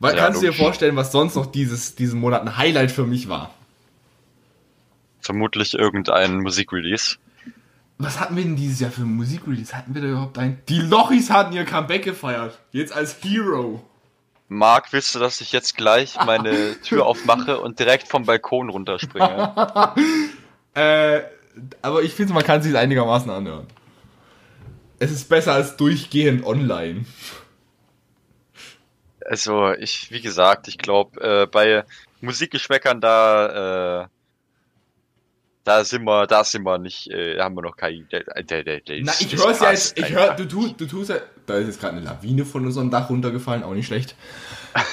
Ja, 0.00 0.12
kannst 0.12 0.42
du 0.42 0.46
dir 0.46 0.52
vorstellen, 0.52 0.96
was 0.96 1.12
sonst 1.12 1.34
noch 1.34 1.46
dieses, 1.46 1.94
diesen 1.96 2.20
Monat 2.20 2.42
ein 2.42 2.56
Highlight 2.56 2.90
für 2.90 3.04
mich 3.04 3.28
war? 3.28 3.52
Vermutlich 5.20 5.74
irgendein 5.74 6.38
Musikrelease. 6.40 7.16
Was 7.98 8.20
hatten 8.20 8.36
wir 8.36 8.42
denn 8.42 8.56
dieses 8.56 8.80
Jahr 8.80 8.90
für 8.90 9.02
ein 9.02 9.14
Musikrelease? 9.14 9.76
Hatten 9.76 9.94
wir 9.94 10.02
da 10.02 10.08
überhaupt 10.08 10.36
einen? 10.38 10.58
Die 10.68 10.80
Lochis 10.80 11.30
hatten 11.30 11.52
ihr 11.54 11.64
Comeback 11.64 12.04
gefeiert. 12.04 12.58
Jetzt 12.72 12.92
als 12.94 13.16
Hero. 13.22 13.82
Marc, 14.48 14.92
willst 14.92 15.14
du, 15.14 15.18
dass 15.18 15.40
ich 15.40 15.52
jetzt 15.52 15.76
gleich 15.76 16.16
meine 16.24 16.80
Tür 16.82 17.06
aufmache 17.06 17.58
und 17.60 17.78
direkt 17.78 18.08
vom 18.08 18.24
Balkon 18.26 18.68
runterspringe? 18.68 19.94
äh, 20.74 21.22
aber 21.82 22.02
ich 22.02 22.14
finde, 22.14 22.34
man 22.34 22.44
kann 22.44 22.62
sich 22.62 22.76
einigermaßen 22.76 23.30
anhören. 23.30 23.66
Es 24.98 25.10
ist 25.10 25.28
besser 25.28 25.52
als 25.52 25.76
durchgehend 25.76 26.44
online. 26.44 27.04
Also, 29.24 29.72
ich, 29.72 30.10
wie 30.10 30.20
gesagt, 30.20 30.68
ich 30.68 30.78
glaube, 30.78 31.20
äh, 31.20 31.46
bei 31.46 31.84
Musikgeschmäckern 32.20 33.00
da, 33.00 34.02
äh, 34.02 34.06
da 35.64 35.82
sind 35.84 36.04
wir, 36.04 36.26
da 36.26 36.44
sind 36.44 36.62
wir 36.64 36.78
nicht, 36.78 37.10
äh, 37.10 37.40
haben 37.40 37.56
wir 37.56 37.62
noch 37.62 37.76
kein. 37.76 38.06
Der, 38.12 38.22
der, 38.42 38.62
der, 38.62 38.80
Na, 39.02 39.12
ich 39.18 39.34
hör's 39.36 39.60
ja 39.60 39.70
jetzt, 39.70 39.98
ich 39.98 40.10
hör, 40.10 40.34
du, 40.34 40.46
tu, 40.46 40.68
du 40.68 40.86
tust 40.86 41.10
ja, 41.10 41.16
da 41.46 41.54
ist 41.56 41.66
jetzt 41.66 41.80
gerade 41.80 41.96
eine 41.96 42.04
Lawine 42.04 42.44
von 42.44 42.64
unserem 42.66 42.90
Dach 42.90 43.10
runtergefallen, 43.10 43.62
auch 43.62 43.74
nicht 43.74 43.86
schlecht. 43.86 44.14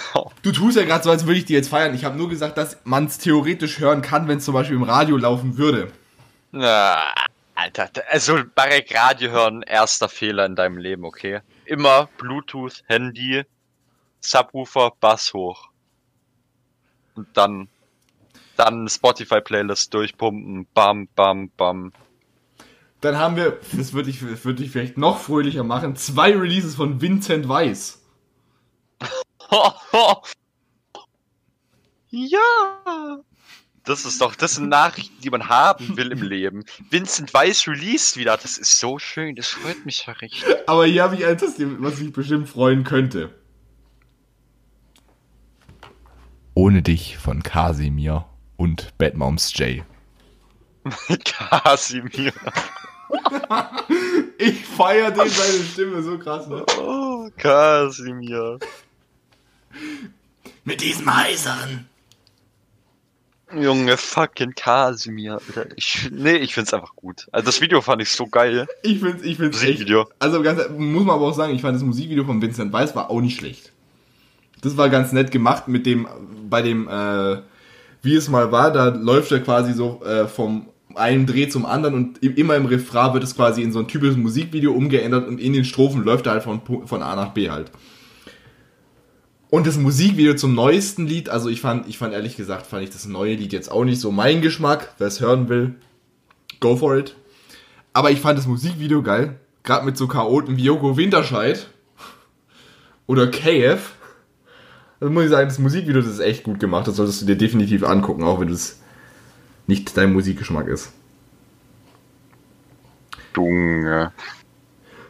Du 0.43 0.51
tust 0.51 0.75
ja 0.75 0.83
gerade 0.83 1.03
so, 1.03 1.11
als 1.11 1.27
würde 1.27 1.37
ich 1.37 1.45
die 1.45 1.53
jetzt 1.53 1.69
feiern. 1.69 1.93
Ich 1.93 2.03
habe 2.03 2.17
nur 2.17 2.27
gesagt, 2.27 2.57
dass 2.57 2.77
man 2.83 3.05
es 3.05 3.19
theoretisch 3.19 3.79
hören 3.79 4.01
kann, 4.01 4.27
wenn 4.27 4.39
es 4.39 4.45
zum 4.45 4.55
Beispiel 4.55 4.75
im 4.75 4.81
Radio 4.83 5.15
laufen 5.15 5.57
würde. 5.57 5.91
Na, 6.51 7.03
Alter, 7.53 7.89
also 8.09 8.39
Barek 8.55 8.93
Radio 8.95 9.29
hören, 9.29 9.61
erster 9.61 10.09
Fehler 10.09 10.47
in 10.47 10.55
deinem 10.55 10.77
Leben, 10.77 11.05
okay? 11.05 11.41
Immer 11.65 12.09
Bluetooth, 12.17 12.83
Handy, 12.87 13.43
Subwoofer, 14.19 14.93
Bass 14.99 15.33
hoch. 15.33 15.69
Und 17.13 17.27
dann, 17.33 17.67
dann 18.61 18.87
Spotify-Playlist 18.87 19.93
durchpumpen, 19.93 20.67
bam, 20.73 21.07
bam, 21.15 21.49
bam. 21.57 21.91
Dann 23.01 23.17
haben 23.17 23.35
wir, 23.35 23.59
das 23.73 23.93
würde 23.93 24.11
ich, 24.11 24.19
das 24.19 24.45
würde 24.45 24.63
ich 24.63 24.69
vielleicht 24.69 24.97
noch 24.97 25.19
fröhlicher 25.19 25.63
machen, 25.63 25.95
zwei 25.95 26.37
Releases 26.37 26.75
von 26.75 27.01
Vincent 27.01 27.49
Weiss. 27.49 28.03
ja! 32.11 32.39
Das 33.83 34.05
ist 34.05 34.21
doch, 34.21 34.35
das 34.35 34.53
sind 34.55 34.69
Nachrichten, 34.69 35.19
die 35.23 35.31
man 35.31 35.49
haben 35.49 35.97
will 35.97 36.11
im 36.11 36.21
Leben. 36.21 36.63
Vincent 36.91 37.33
Weiss 37.33 37.67
released 37.67 38.15
wieder, 38.17 38.37
das 38.37 38.59
ist 38.59 38.79
so 38.79 38.99
schön, 38.99 39.35
das 39.35 39.47
freut 39.47 39.83
mich 39.87 40.05
ja 40.05 40.13
richtig. 40.13 40.45
Aber 40.67 40.85
hier 40.85 41.01
habe 41.01 41.15
ich 41.15 41.23
etwas, 41.23 41.55
was 41.57 41.99
mich 41.99 42.13
bestimmt 42.13 42.47
freuen 42.47 42.83
könnte. 42.83 43.33
Ohne 46.53 46.83
dich 46.83 47.17
von 47.17 47.41
Casimir 47.41 48.25
und 48.61 48.95
Bad 48.99 49.15
Moms 49.15 49.57
J. 49.57 49.83
Kasimir. 51.25 52.31
Ich 54.37 54.65
feiere 54.65 55.09
den 55.09 55.29
seine 55.29 55.63
Stimme 55.63 56.03
so 56.03 56.19
krass, 56.19 56.47
ne? 56.47 56.63
Oh, 56.79 57.27
Kasimir. 57.37 58.59
Mit 60.63 60.81
diesem 60.81 61.11
heiseren. 61.11 61.89
Junge, 63.51 63.97
fucking 63.97 64.53
Kasimir. 64.53 65.41
Alter. 65.47 65.65
Ich, 65.75 66.11
nee, 66.11 66.35
ich 66.35 66.53
find's 66.53 66.71
einfach 66.71 66.95
gut. 66.95 67.27
Also 67.31 67.47
das 67.47 67.61
Video 67.61 67.81
fand 67.81 68.03
ich 68.03 68.11
so 68.11 68.27
geil. 68.27 68.67
Ich 68.83 68.99
find's, 68.99 69.23
ich 69.23 69.37
find's 69.37 69.57
echt. 69.57 69.79
Musikvideo. 69.79 70.07
Also 70.19 70.43
ganz, 70.43 70.61
muss 70.69 71.03
man 71.03 71.15
aber 71.15 71.29
auch 71.29 71.35
sagen, 71.35 71.55
ich 71.55 71.63
fand 71.63 71.75
das 71.75 71.83
Musikvideo 71.83 72.25
von 72.25 72.39
Vincent 72.39 72.71
Weiss 72.71 72.95
war 72.95 73.09
auch 73.09 73.21
nicht 73.21 73.39
schlecht. 73.39 73.71
Das 74.61 74.77
war 74.77 74.89
ganz 74.89 75.13
nett 75.13 75.31
gemacht 75.31 75.67
mit 75.67 75.87
dem, 75.87 76.07
bei 76.47 76.61
dem, 76.61 76.87
äh, 76.87 77.41
wie 78.01 78.15
es 78.15 78.29
mal 78.29 78.51
war, 78.51 78.71
da 78.71 78.89
läuft 78.89 79.31
er 79.31 79.39
quasi 79.39 79.73
so 79.73 80.01
äh, 80.03 80.27
vom 80.27 80.67
einen 80.95 81.25
Dreh 81.25 81.47
zum 81.47 81.65
anderen 81.65 81.95
und 81.95 82.23
immer 82.23 82.55
im 82.55 82.65
Refrain 82.65 83.13
wird 83.13 83.23
es 83.23 83.35
quasi 83.35 83.61
in 83.61 83.71
so 83.71 83.79
ein 83.79 83.87
typisches 83.87 84.17
Musikvideo 84.17 84.73
umgeändert 84.73 85.27
und 85.27 85.39
in 85.39 85.53
den 85.53 85.63
Strophen 85.63 86.03
läuft 86.03 86.25
er 86.25 86.33
halt 86.33 86.43
von, 86.43 86.61
von 86.85 87.01
A 87.01 87.15
nach 87.15 87.29
B 87.29 87.49
halt. 87.49 87.71
Und 89.49 89.67
das 89.67 89.77
Musikvideo 89.77 90.35
zum 90.35 90.55
neuesten 90.55 91.05
Lied, 91.05 91.29
also 91.29 91.49
ich 91.49 91.59
fand, 91.59 91.87
ich 91.87 91.97
fand 91.97 92.13
ehrlich 92.13 92.37
gesagt, 92.37 92.67
fand 92.67 92.83
ich 92.83 92.89
das 92.89 93.05
neue 93.05 93.35
Lied 93.35 93.51
jetzt 93.51 93.69
auch 93.69 93.83
nicht 93.83 93.99
so 93.99 94.09
mein 94.09 94.41
Geschmack. 94.41 94.93
Wer 94.97 95.07
es 95.07 95.19
hören 95.19 95.49
will, 95.49 95.75
go 96.61 96.77
for 96.77 96.97
it. 96.97 97.15
Aber 97.91 98.11
ich 98.11 98.21
fand 98.21 98.39
das 98.39 98.47
Musikvideo 98.47 99.03
geil. 99.03 99.39
Gerade 99.63 99.85
mit 99.85 99.97
so 99.97 100.07
Chaoten 100.07 100.55
wie 100.55 100.63
Joko 100.63 100.95
Winterscheid 100.95 101.67
oder 103.07 103.27
KF. 103.27 103.91
Also 105.01 105.11
muss 105.11 105.23
ich 105.25 105.29
sagen, 105.31 105.49
das 105.49 105.57
Musikvideo 105.59 106.01
das 106.01 106.11
ist 106.11 106.19
echt 106.19 106.43
gut 106.43 106.59
gemacht. 106.59 106.87
Das 106.87 106.95
solltest 106.95 107.21
du 107.21 107.25
dir 107.25 107.35
definitiv 107.35 107.83
angucken, 107.83 108.23
auch 108.23 108.39
wenn 108.39 108.49
es 108.49 108.79
nicht 109.67 109.97
dein 109.97 110.13
Musikgeschmack 110.13 110.67
ist. 110.67 110.93
Junge. 113.35 114.11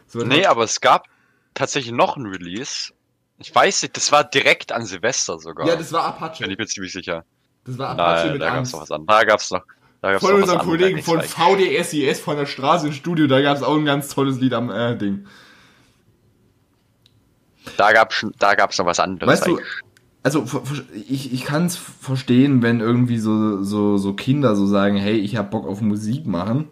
So, 0.08 0.20
Nee, 0.20 0.46
aber 0.46 0.64
es 0.64 0.80
gab 0.82 1.08
tatsächlich 1.54 1.94
noch 1.94 2.18
ein 2.18 2.26
Release. 2.26 2.94
Ich 3.40 3.54
weiß 3.54 3.82
nicht, 3.84 3.98
das 3.98 4.12
war 4.12 4.24
direkt 4.24 4.72
an 4.72 4.86
Silvester 4.86 5.40
sogar. 5.40 5.68
ja, 5.68 5.76
das 5.76 5.92
war 5.92 6.06
Apache. 6.06 6.44
bin 6.44 6.52
ich 6.52 6.58
mir 6.58 6.68
ziemlich 6.68 6.94
sicher. 6.94 7.26
Das 7.66 7.78
war 7.78 7.90
Apache 7.90 8.24
Nein, 8.26 8.34
mit 8.34 8.42
da 8.42 8.46
gab's 8.48 8.58
Angst. 8.58 8.74
noch 8.74 8.82
was 8.82 8.92
anderes. 8.92 9.20
Da 9.20 9.24
gab's 9.26 9.52
noch. 9.52 9.64
Da 10.02 10.12
gab's 10.14 10.24
Von 10.24 10.34
noch 10.34 10.42
unserem 10.42 10.60
Kollegen 10.62 11.04
von 11.04 11.22
VDSIS 11.22 12.20
von 12.20 12.38
der 12.38 12.46
Straße 12.46 12.88
ins 12.88 12.96
Studio, 12.96 13.28
da 13.28 13.42
gab 13.42 13.58
es 13.58 13.64
auch 13.64 13.76
ein 13.76 13.86
ganz 13.86 14.10
tolles 14.10 14.40
Lied 14.40 14.54
am 14.54 14.70
äh, 14.72 14.96
Ding. 14.96 15.28
Da 17.78 17.94
gab's 17.94 18.16
schon, 18.16 18.34
da 18.40 18.56
gab's 18.56 18.78
noch 18.78 18.86
was 18.86 19.00
anderes. 19.00 19.32
Weißt 19.32 19.48
du, 19.48 19.60
also 20.24 20.46
ich, 21.08 21.34
ich 21.34 21.44
kann 21.46 21.66
es 21.66 21.76
verstehen, 21.78 22.62
wenn 22.62 22.80
irgendwie 22.80 23.18
so, 23.18 23.64
so, 23.64 23.98
so 23.98 24.14
Kinder 24.14 24.56
so 24.56 24.68
sagen, 24.68 24.96
hey, 24.96 25.18
ich 25.18 25.36
hab 25.36 25.52
Bock 25.52 25.68
auf 25.68 25.82
Musik 25.82 26.26
machen. 26.26 26.68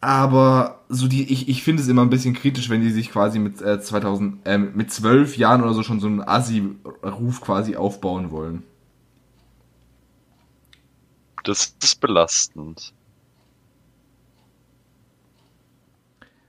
Aber 0.00 0.80
so 0.88 1.06
die, 1.06 1.32
ich, 1.32 1.48
ich 1.48 1.62
finde 1.62 1.80
es 1.80 1.88
immer 1.88 2.02
ein 2.02 2.10
bisschen 2.10 2.34
kritisch, 2.34 2.68
wenn 2.68 2.80
die 2.80 2.90
sich 2.90 3.12
quasi 3.12 3.38
mit 3.38 3.62
äh, 3.62 3.80
2000, 3.80 4.44
äh, 4.44 4.58
mit 4.58 4.92
zwölf 4.92 5.36
Jahren 5.36 5.62
oder 5.62 5.74
so 5.74 5.84
schon 5.84 6.00
so 6.00 6.08
einen 6.08 6.20
Assi-Ruf 6.20 7.40
quasi 7.40 7.76
aufbauen 7.76 8.32
wollen. 8.32 8.64
Das 11.44 11.74
ist 11.80 12.00
belastend. 12.00 12.92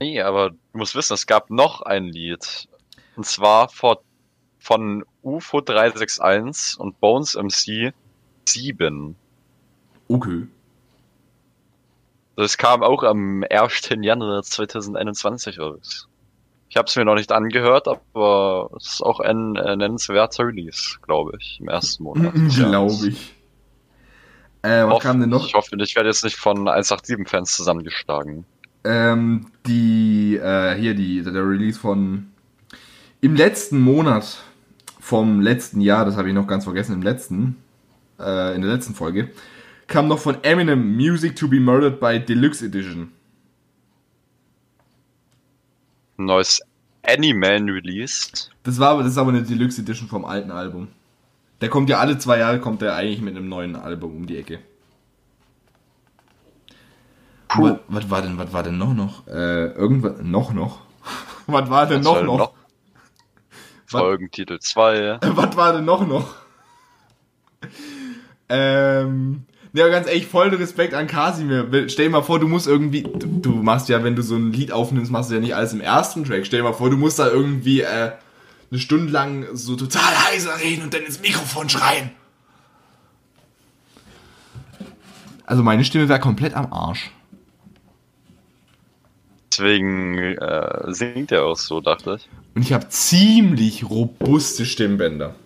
Nee, 0.04 0.20
aber 0.20 0.50
du 0.50 0.56
musst 0.74 0.94
wissen, 0.94 1.14
es 1.14 1.26
gab 1.26 1.48
noch 1.48 1.80
ein 1.80 2.04
Lied. 2.04 2.68
Und 3.16 3.24
zwar 3.24 3.70
vor, 3.70 4.02
von 4.58 5.02
UFO 5.22 5.62
361 5.62 6.78
und 6.78 7.00
Bones 7.00 7.34
MC 7.36 7.94
7. 8.46 9.16
Okay. 10.08 10.46
Das 12.36 12.58
kam 12.58 12.82
auch 12.82 13.02
am 13.02 13.44
1. 13.48 13.88
Januar 14.02 14.42
2021 14.42 15.58
raus. 15.58 16.06
Ich 16.68 16.76
habe 16.76 16.86
es 16.86 16.96
mir 16.96 17.06
noch 17.06 17.14
nicht 17.14 17.32
angehört, 17.32 17.88
aber 17.88 18.68
es 18.76 18.94
ist 18.94 19.02
auch 19.02 19.20
ein 19.20 19.56
äh, 19.56 19.74
nennenswerter 19.76 20.44
Release, 20.46 20.98
glaube 21.00 21.38
ich, 21.40 21.60
im 21.60 21.68
ersten 21.68 22.02
Monat. 22.02 22.34
Glaube 22.54 22.92
ich. 23.08 23.34
Äh, 24.60 24.84
was 24.84 24.94
Hoff- 24.96 25.02
kam 25.02 25.20
denn 25.20 25.30
noch? 25.30 25.46
Ich 25.46 25.54
hoffe, 25.54 25.74
ich 25.78 25.96
werde 25.96 26.10
jetzt 26.10 26.24
nicht 26.24 26.36
von 26.36 26.68
187-Fans 26.68 27.56
zusammengeschlagen. 27.56 28.44
Ähm, 28.84 29.46
die, 29.66 30.36
äh, 30.36 30.74
hier, 30.74 30.94
die, 30.94 31.22
der 31.22 31.48
Release 31.48 31.78
von 31.78 32.26
im 33.20 33.34
letzten 33.34 33.80
Monat 33.80 34.42
vom 35.00 35.40
letzten 35.40 35.80
Jahr, 35.80 36.04
das 36.04 36.16
habe 36.16 36.28
ich 36.28 36.34
noch 36.34 36.46
ganz 36.46 36.64
vergessen, 36.64 36.94
im 36.94 37.02
letzten, 37.02 37.56
äh, 38.18 38.54
in 38.54 38.62
der 38.62 38.70
letzten 38.70 38.94
Folge, 38.94 39.30
kam 39.86 40.08
noch 40.08 40.18
von 40.18 40.42
Eminem 40.44 40.96
Music 40.96 41.36
to 41.36 41.48
be 41.48 41.60
Murdered 41.60 42.00
by 42.00 42.18
Deluxe 42.18 42.64
Edition. 42.64 43.12
Neues 46.16 46.60
Animan 47.02 47.68
released. 47.68 48.50
Das 48.62 48.78
war 48.78 48.90
aber, 48.90 49.02
das 49.02 49.12
ist 49.12 49.18
aber 49.18 49.30
eine 49.30 49.42
Deluxe 49.42 49.80
Edition 49.80 50.08
vom 50.08 50.24
alten 50.24 50.50
Album. 50.50 50.88
Der 51.60 51.68
kommt 51.68 51.88
ja 51.88 51.98
alle 51.98 52.18
zwei 52.18 52.38
Jahre, 52.38 52.60
kommt 52.60 52.82
der 52.82 52.94
eigentlich 52.94 53.20
mit 53.20 53.36
einem 53.36 53.48
neuen 53.48 53.76
Album 53.76 54.16
um 54.16 54.26
die 54.26 54.36
Ecke. 54.36 54.58
Puh. 57.54 57.62
Was, 57.62 57.78
was 57.88 58.10
war 58.10 58.22
denn, 58.22 58.38
was 58.38 58.52
war 58.52 58.62
denn 58.62 58.78
noch 58.78 58.94
noch? 58.94 59.26
Äh, 59.26 59.66
irgendwas, 59.72 60.14
noch 60.22 60.52
noch? 60.52 60.80
was 61.46 61.70
war 61.70 61.86
denn 61.86 62.04
Was 62.04 62.04
noch 62.04 62.22
noch? 62.22 62.38
noch? 62.38 62.52
Folgentitel 63.86 64.58
2. 64.58 65.18
Was 65.22 65.56
war 65.56 65.72
denn 65.72 65.84
noch 65.84 66.04
noch? 66.04 66.34
Ähm, 68.48 69.44
ja, 69.72 69.88
ganz 69.88 70.08
ehrlich, 70.08 70.26
voll 70.26 70.48
Respekt 70.48 70.94
an 70.94 71.06
Kasimir. 71.06 71.68
Stell 71.88 72.06
dir 72.06 72.10
mal 72.10 72.22
vor, 72.22 72.40
du 72.40 72.48
musst 72.48 72.66
irgendwie, 72.66 73.02
du, 73.02 73.40
du 73.40 73.50
machst 73.50 73.88
ja, 73.88 74.02
wenn 74.02 74.16
du 74.16 74.22
so 74.22 74.34
ein 74.34 74.52
Lied 74.52 74.72
aufnimmst, 74.72 75.12
machst 75.12 75.30
du 75.30 75.34
ja 75.34 75.40
nicht 75.40 75.54
alles 75.54 75.72
im 75.72 75.80
ersten 75.80 76.24
Track. 76.24 76.46
Stell 76.46 76.60
dir 76.60 76.64
mal 76.64 76.72
vor, 76.72 76.90
du 76.90 76.96
musst 76.96 77.18
da 77.18 77.28
irgendwie 77.28 77.82
äh, 77.82 78.12
eine 78.70 78.80
Stunde 78.80 79.12
lang 79.12 79.46
so 79.52 79.76
total 79.76 80.02
heiser 80.28 80.58
reden 80.60 80.82
und 80.82 80.94
dann 80.94 81.02
ins 81.02 81.20
Mikrofon 81.20 81.68
schreien. 81.68 82.10
Also 85.46 85.62
meine 85.62 85.84
Stimme 85.84 86.08
wäre 86.08 86.20
komplett 86.20 86.54
am 86.54 86.72
Arsch. 86.72 87.10
Deswegen 89.56 90.36
äh, 90.36 90.92
singt 90.92 91.30
er 91.30 91.44
auch 91.44 91.56
so, 91.56 91.80
dachte 91.80 92.16
ich. 92.18 92.28
Und 92.56 92.62
ich 92.62 92.72
habe 92.72 92.88
ziemlich 92.88 93.88
robuste 93.88 94.66
Stimmbänder. 94.66 95.36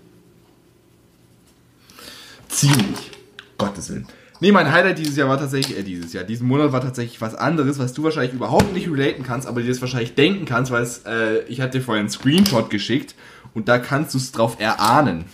Ziemlich. 2.49 3.11
Gottes 3.59 3.91
Willen. 3.91 4.07
Nee, 4.41 4.51
mein 4.51 4.73
Highlight 4.73 4.99
dieses 4.99 5.17
Jahr 5.17 5.29
war 5.29 5.39
tatsächlich, 5.39 5.77
äh, 5.77 5.83
dieses 5.83 6.15
Jahr, 6.15 6.25
diesen 6.25 6.49
Monat 6.49 6.73
war 6.73 6.81
tatsächlich 6.81 7.21
was 7.21 7.35
anderes, 7.35 7.79
was 7.79 7.93
du 7.93 8.03
wahrscheinlich 8.03 8.33
überhaupt 8.33 8.73
nicht 8.73 8.89
relaten 8.89 9.25
kannst, 9.25 9.47
aber 9.47 9.61
dir 9.61 9.69
das 9.69 9.83
wahrscheinlich 9.83 10.15
denken 10.15 10.47
kannst, 10.47 10.71
weil 10.71 10.83
es, 10.83 11.03
äh, 11.05 11.41
ich 11.49 11.61
hatte 11.61 11.79
dir 11.79 11.85
vorhin 11.85 12.03
einen 12.03 12.11
Screenshot 12.11 12.71
geschickt 12.71 13.15
und 13.53 13.69
da 13.69 13.79
kannst 13.79 14.15
du 14.15 14.19
es 14.19 14.33
drauf 14.33 14.59
erahnen. 14.59 15.27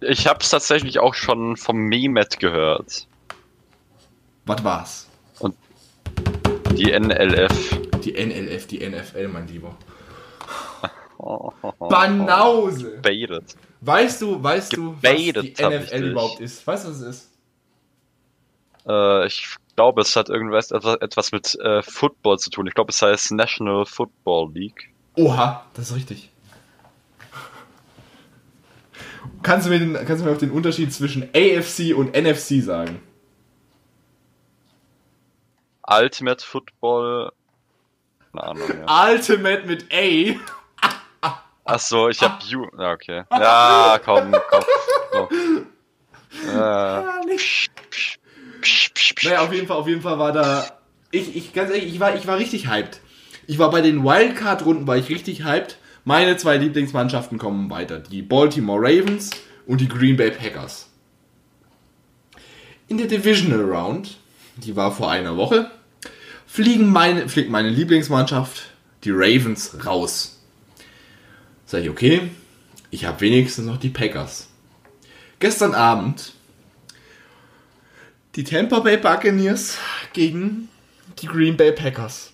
Ich 0.00 0.26
hab's 0.26 0.50
tatsächlich 0.50 0.98
auch 0.98 1.14
schon 1.14 1.56
vom 1.56 1.76
Memet 1.76 2.40
gehört. 2.40 3.06
Was 4.46 4.64
war's? 4.64 5.08
Die 6.76 6.90
NLF. 6.90 7.78
Die 8.04 8.12
NLF, 8.12 8.66
die 8.66 8.88
NFL, 8.88 9.28
mein 9.28 9.46
Lieber. 9.46 9.76
Oh, 11.18 11.52
Banause! 11.78 12.98
Baited. 13.00 13.44
Weißt 13.80 14.20
du, 14.20 14.42
weißt 14.42 14.76
du, 14.76 14.96
was 15.00 15.12
die 15.12 15.32
Gebaitet 15.32 15.60
NFL 15.60 16.10
überhaupt 16.10 16.40
ist? 16.40 16.66
Weißt 16.66 16.84
du, 16.84 16.90
was 16.90 17.00
es 17.00 17.06
ist? 17.16 17.30
Äh, 18.86 19.26
ich 19.26 19.46
glaube, 19.76 20.02
es 20.02 20.16
hat 20.16 20.28
irgendwas 20.28 20.70
etwas, 20.70 20.96
etwas 21.00 21.32
mit 21.32 21.54
äh, 21.60 21.82
Football 21.82 22.38
zu 22.38 22.50
tun. 22.50 22.66
Ich 22.66 22.74
glaube, 22.74 22.90
es 22.90 23.00
heißt 23.00 23.32
National 23.32 23.86
Football 23.86 24.52
League. 24.52 24.90
Oha, 25.14 25.64
das 25.74 25.90
ist 25.90 25.96
richtig. 25.96 26.30
Kannst 29.42 29.66
du 29.66 29.70
mir, 29.70 29.78
den, 29.78 29.94
kannst 29.94 30.22
du 30.22 30.28
mir 30.28 30.34
auch 30.34 30.38
den 30.38 30.50
Unterschied 30.50 30.92
zwischen 30.92 31.22
AFC 31.34 31.96
und 31.96 32.14
NFC 32.16 32.62
sagen? 32.62 33.00
Ultimate 35.86 36.44
Football. 36.44 37.32
Keine 38.32 38.44
Ahnung. 38.44 38.68
Ja. 38.86 39.10
Ultimate 39.10 39.66
mit 39.66 39.86
A. 39.92 40.34
Ach 41.66 41.78
so, 41.78 42.08
ich 42.08 42.20
hab 42.22 42.42
U. 42.54 42.66
Ja, 42.78 42.92
okay. 42.92 43.22
Ja, 43.30 43.98
komm, 44.04 44.32
komm. 44.50 44.64
komm. 45.12 45.66
Äh, 46.52 46.56
Ah, 46.58 47.20
psch, 47.36 47.68
psch, 48.60 48.92
psch. 48.92 49.24
Naja, 49.24 49.40
auf 49.42 49.52
jeden 49.52 49.66
Fall, 49.66 49.76
auf 49.76 49.86
jeden 49.88 50.02
Fall 50.02 50.18
war 50.18 50.32
da. 50.32 50.66
Ich, 51.10 51.34
ich, 51.36 51.52
ganz 51.52 51.70
ehrlich, 51.70 51.86
ich 51.86 52.00
war, 52.00 52.14
ich 52.16 52.26
war 52.26 52.36
richtig 52.38 52.68
hyped. 52.68 53.00
Ich 53.46 53.58
war 53.58 53.70
bei 53.70 53.80
den 53.80 54.04
Wildcard-Runden, 54.04 54.86
war 54.86 54.96
ich 54.96 55.08
richtig 55.08 55.44
hyped. 55.44 55.78
Meine 56.04 56.36
zwei 56.36 56.56
Lieblingsmannschaften 56.56 57.38
kommen 57.38 57.70
weiter. 57.70 57.98
Die 57.98 58.20
Baltimore 58.20 58.80
Ravens 58.82 59.30
und 59.66 59.80
die 59.80 59.88
Green 59.88 60.16
Bay 60.16 60.30
Packers. 60.30 60.90
In 62.88 62.98
der 62.98 63.06
Divisional 63.06 63.62
Round, 63.64 64.18
die 64.56 64.76
war 64.76 64.92
vor 64.92 65.10
einer 65.10 65.36
Woche, 65.36 65.70
fliegen 66.46 66.90
meine, 66.90 67.28
fliegt 67.28 67.50
meine 67.50 67.70
Lieblingsmannschaft, 67.70 68.70
die 69.04 69.10
Ravens, 69.10 69.84
raus. 69.86 70.40
Sag 71.66 71.82
ich, 71.82 71.90
okay, 71.90 72.30
ich 72.90 73.04
habe 73.04 73.20
wenigstens 73.20 73.66
noch 73.66 73.78
die 73.78 73.90
Packers. 73.90 74.48
Gestern 75.40 75.74
Abend 75.74 76.32
die 78.36 78.44
Tampa 78.44 78.80
Bay 78.80 78.96
Buccaneers 78.96 79.78
gegen 80.12 80.68
die 81.20 81.26
Green 81.26 81.56
Bay 81.56 81.72
Packers. 81.72 82.32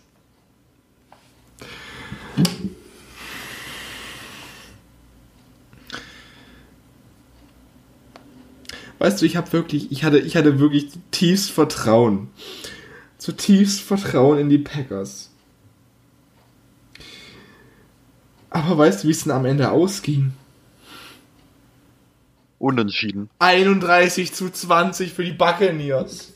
Weißt 9.01 9.23
du, 9.23 9.25
ich 9.25 9.35
habe 9.35 9.51
wirklich, 9.55 9.91
ich 9.91 10.05
hatte, 10.05 10.19
ich 10.19 10.37
hatte 10.37 10.61
wirklich 10.61 10.91
zutiefst 10.91 11.51
Vertrauen. 11.51 12.29
Zutiefst 13.17 13.81
Vertrauen 13.81 14.39
in 14.39 14.51
die 14.51 14.59
Packers. 14.59 15.31
Aber 18.51 18.77
weißt 18.77 19.03
du, 19.03 19.09
wie 19.09 19.13
es 19.13 19.23
denn 19.23 19.33
am 19.33 19.47
Ende 19.47 19.71
ausging? 19.71 20.35
Unentschieden. 22.59 23.31
31 23.39 24.35
zu 24.35 24.51
20 24.51 25.15
für 25.15 25.25
die 25.25 25.33
Buccaneers. 25.33 26.35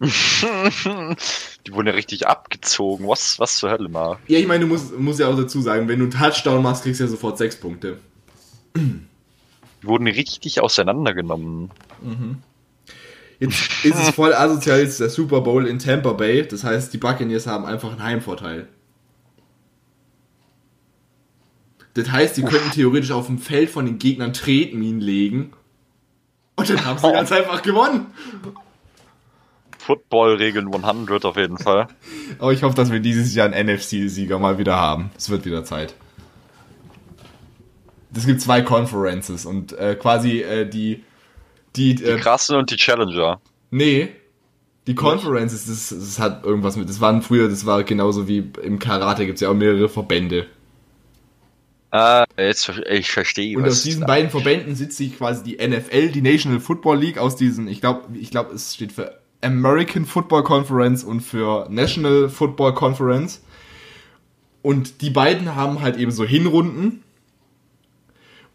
Die 0.00 1.72
wurden 1.72 1.86
ja 1.86 1.94
richtig 1.94 2.26
abgezogen. 2.26 3.08
Was, 3.08 3.38
was 3.38 3.56
zur 3.56 3.70
Hölle 3.70 3.88
mal? 3.88 4.18
Ja, 4.26 4.38
ich 4.38 4.46
meine, 4.46 4.66
du 4.66 4.66
musst, 4.66 4.94
musst 4.98 5.20
ja 5.20 5.28
auch 5.28 5.36
dazu 5.36 5.62
sagen, 5.62 5.88
wenn 5.88 6.00
du 6.00 6.04
einen 6.04 6.12
Touchdown 6.12 6.62
machst, 6.62 6.82
kriegst 6.82 7.00
du 7.00 7.04
ja 7.04 7.10
sofort 7.10 7.38
6 7.38 7.56
Punkte. 7.56 7.96
Die 8.76 9.06
wurden 9.82 10.06
richtig 10.06 10.60
auseinandergenommen. 10.60 11.70
Jetzt 13.40 13.84
ist 13.84 13.98
es 13.98 14.10
voll 14.10 14.32
asozial, 14.32 14.78
jetzt 14.78 14.92
ist 14.92 15.00
der 15.00 15.10
Super 15.10 15.40
Bowl 15.40 15.66
in 15.66 15.78
Tampa 15.78 16.12
Bay. 16.12 16.46
Das 16.46 16.64
heißt, 16.64 16.92
die 16.92 16.98
Buccaneers 16.98 17.46
haben 17.46 17.64
einfach 17.64 17.90
einen 17.90 18.02
Heimvorteil. 18.02 18.68
Das 21.94 22.10
heißt, 22.10 22.36
die 22.36 22.42
könnten 22.42 22.70
theoretisch 22.72 23.12
auf 23.12 23.26
dem 23.26 23.38
Feld 23.38 23.70
von 23.70 23.86
den 23.86 23.98
Gegnern 23.98 24.32
Tretminen 24.32 25.00
legen. 25.00 25.52
Und 26.56 26.68
dann 26.68 26.84
haben 26.84 26.98
sie 26.98 27.12
ganz 27.12 27.30
einfach 27.32 27.62
gewonnen. 27.62 28.06
Football-Regeln 29.78 30.72
100 30.72 31.24
auf 31.24 31.36
jeden 31.36 31.58
Fall. 31.58 31.88
Aber 32.38 32.52
ich 32.52 32.62
hoffe, 32.62 32.74
dass 32.74 32.90
wir 32.90 33.00
dieses 33.00 33.34
Jahr 33.34 33.52
einen 33.52 33.68
NFC-Sieger 33.74 34.38
mal 34.38 34.58
wieder 34.58 34.76
haben. 34.76 35.10
Es 35.16 35.28
wird 35.28 35.44
wieder 35.44 35.64
Zeit. 35.64 35.94
Es 38.16 38.26
gibt 38.26 38.40
zwei 38.40 38.62
Conferences 38.62 39.44
und 39.44 39.72
äh, 39.72 39.96
quasi 39.96 40.40
äh, 40.40 40.68
die. 40.68 41.04
Die, 41.76 41.94
Die 41.94 42.04
äh, 42.04 42.18
Krassen 42.18 42.56
und 42.56 42.70
die 42.70 42.76
Challenger. 42.76 43.40
Nee. 43.70 44.10
Die 44.86 44.94
Conferences, 44.94 45.66
das, 45.66 45.88
das 45.88 46.18
hat 46.18 46.44
irgendwas 46.44 46.76
mit. 46.76 46.88
Das 46.88 47.00
waren 47.00 47.22
früher, 47.22 47.48
das 47.48 47.64
war 47.64 47.84
genauso 47.84 48.28
wie 48.28 48.50
im 48.62 48.78
Karate 48.78 49.24
gibt 49.24 49.36
es 49.36 49.40
ja 49.40 49.48
auch 49.48 49.54
mehrere 49.54 49.88
Verbände. 49.88 50.46
Ah, 51.90 52.24
jetzt 52.36 52.68
ich 52.90 53.10
verstehe. 53.10 53.56
Und 53.56 53.66
aus 53.66 53.82
diesen 53.84 54.04
beiden 54.04 54.28
Verbänden 54.28 54.74
sitzt 54.74 54.96
sich 54.96 55.16
quasi 55.16 55.44
die 55.44 55.66
NFL, 55.66 56.08
die 56.08 56.22
National 56.22 56.58
Football 56.58 56.98
League, 56.98 57.18
aus 57.18 57.36
diesen, 57.36 57.68
ich 57.68 57.80
glaube, 57.80 58.16
ich 58.18 58.30
glaube, 58.30 58.52
es 58.52 58.74
steht 58.74 58.90
für 58.90 59.20
American 59.42 60.04
Football 60.04 60.42
Conference 60.42 61.04
und 61.04 61.20
für 61.20 61.68
National 61.70 62.28
Football 62.28 62.74
Conference. 62.74 63.42
Und 64.60 65.02
die 65.02 65.10
beiden 65.10 65.54
haben 65.54 65.82
halt 65.82 65.96
eben 65.96 66.10
so 66.10 66.24
Hinrunden. 66.24 67.04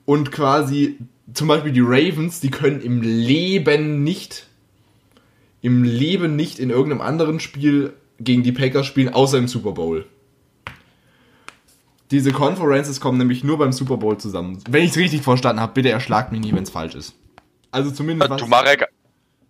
Und 0.05 0.31
quasi, 0.31 0.97
zum 1.33 1.47
Beispiel 1.47 1.71
die 1.71 1.81
Ravens, 1.81 2.39
die 2.39 2.51
können 2.51 2.81
im 2.81 3.01
Leben 3.01 4.03
nicht, 4.03 4.47
im 5.61 5.83
Leben 5.83 6.35
nicht 6.35 6.59
in 6.59 6.69
irgendeinem 6.69 7.01
anderen 7.01 7.39
Spiel 7.39 7.93
gegen 8.19 8.43
die 8.43 8.51
Packers 8.51 8.85
spielen, 8.85 9.13
außer 9.13 9.37
im 9.37 9.47
Super 9.47 9.71
Bowl. 9.71 10.05
Diese 12.11 12.31
Conferences 12.31 12.99
kommen 12.99 13.17
nämlich 13.19 13.43
nur 13.43 13.57
beim 13.57 13.71
Super 13.71 13.97
Bowl 13.97 14.17
zusammen. 14.17 14.63
Wenn 14.67 14.83
ich 14.83 14.91
es 14.91 14.97
richtig 14.97 15.21
verstanden 15.21 15.61
habe, 15.61 15.73
bitte 15.73 15.89
erschlagt 15.89 16.31
mich 16.31 16.41
nie, 16.41 16.53
wenn 16.53 16.63
es 16.63 16.71
falsch 16.71 16.95
ist. 16.95 17.13
Also 17.71 17.91
zumindest 17.91 18.31
was. 18.31 18.41
Du 18.41 18.47
Marek, 18.47 18.87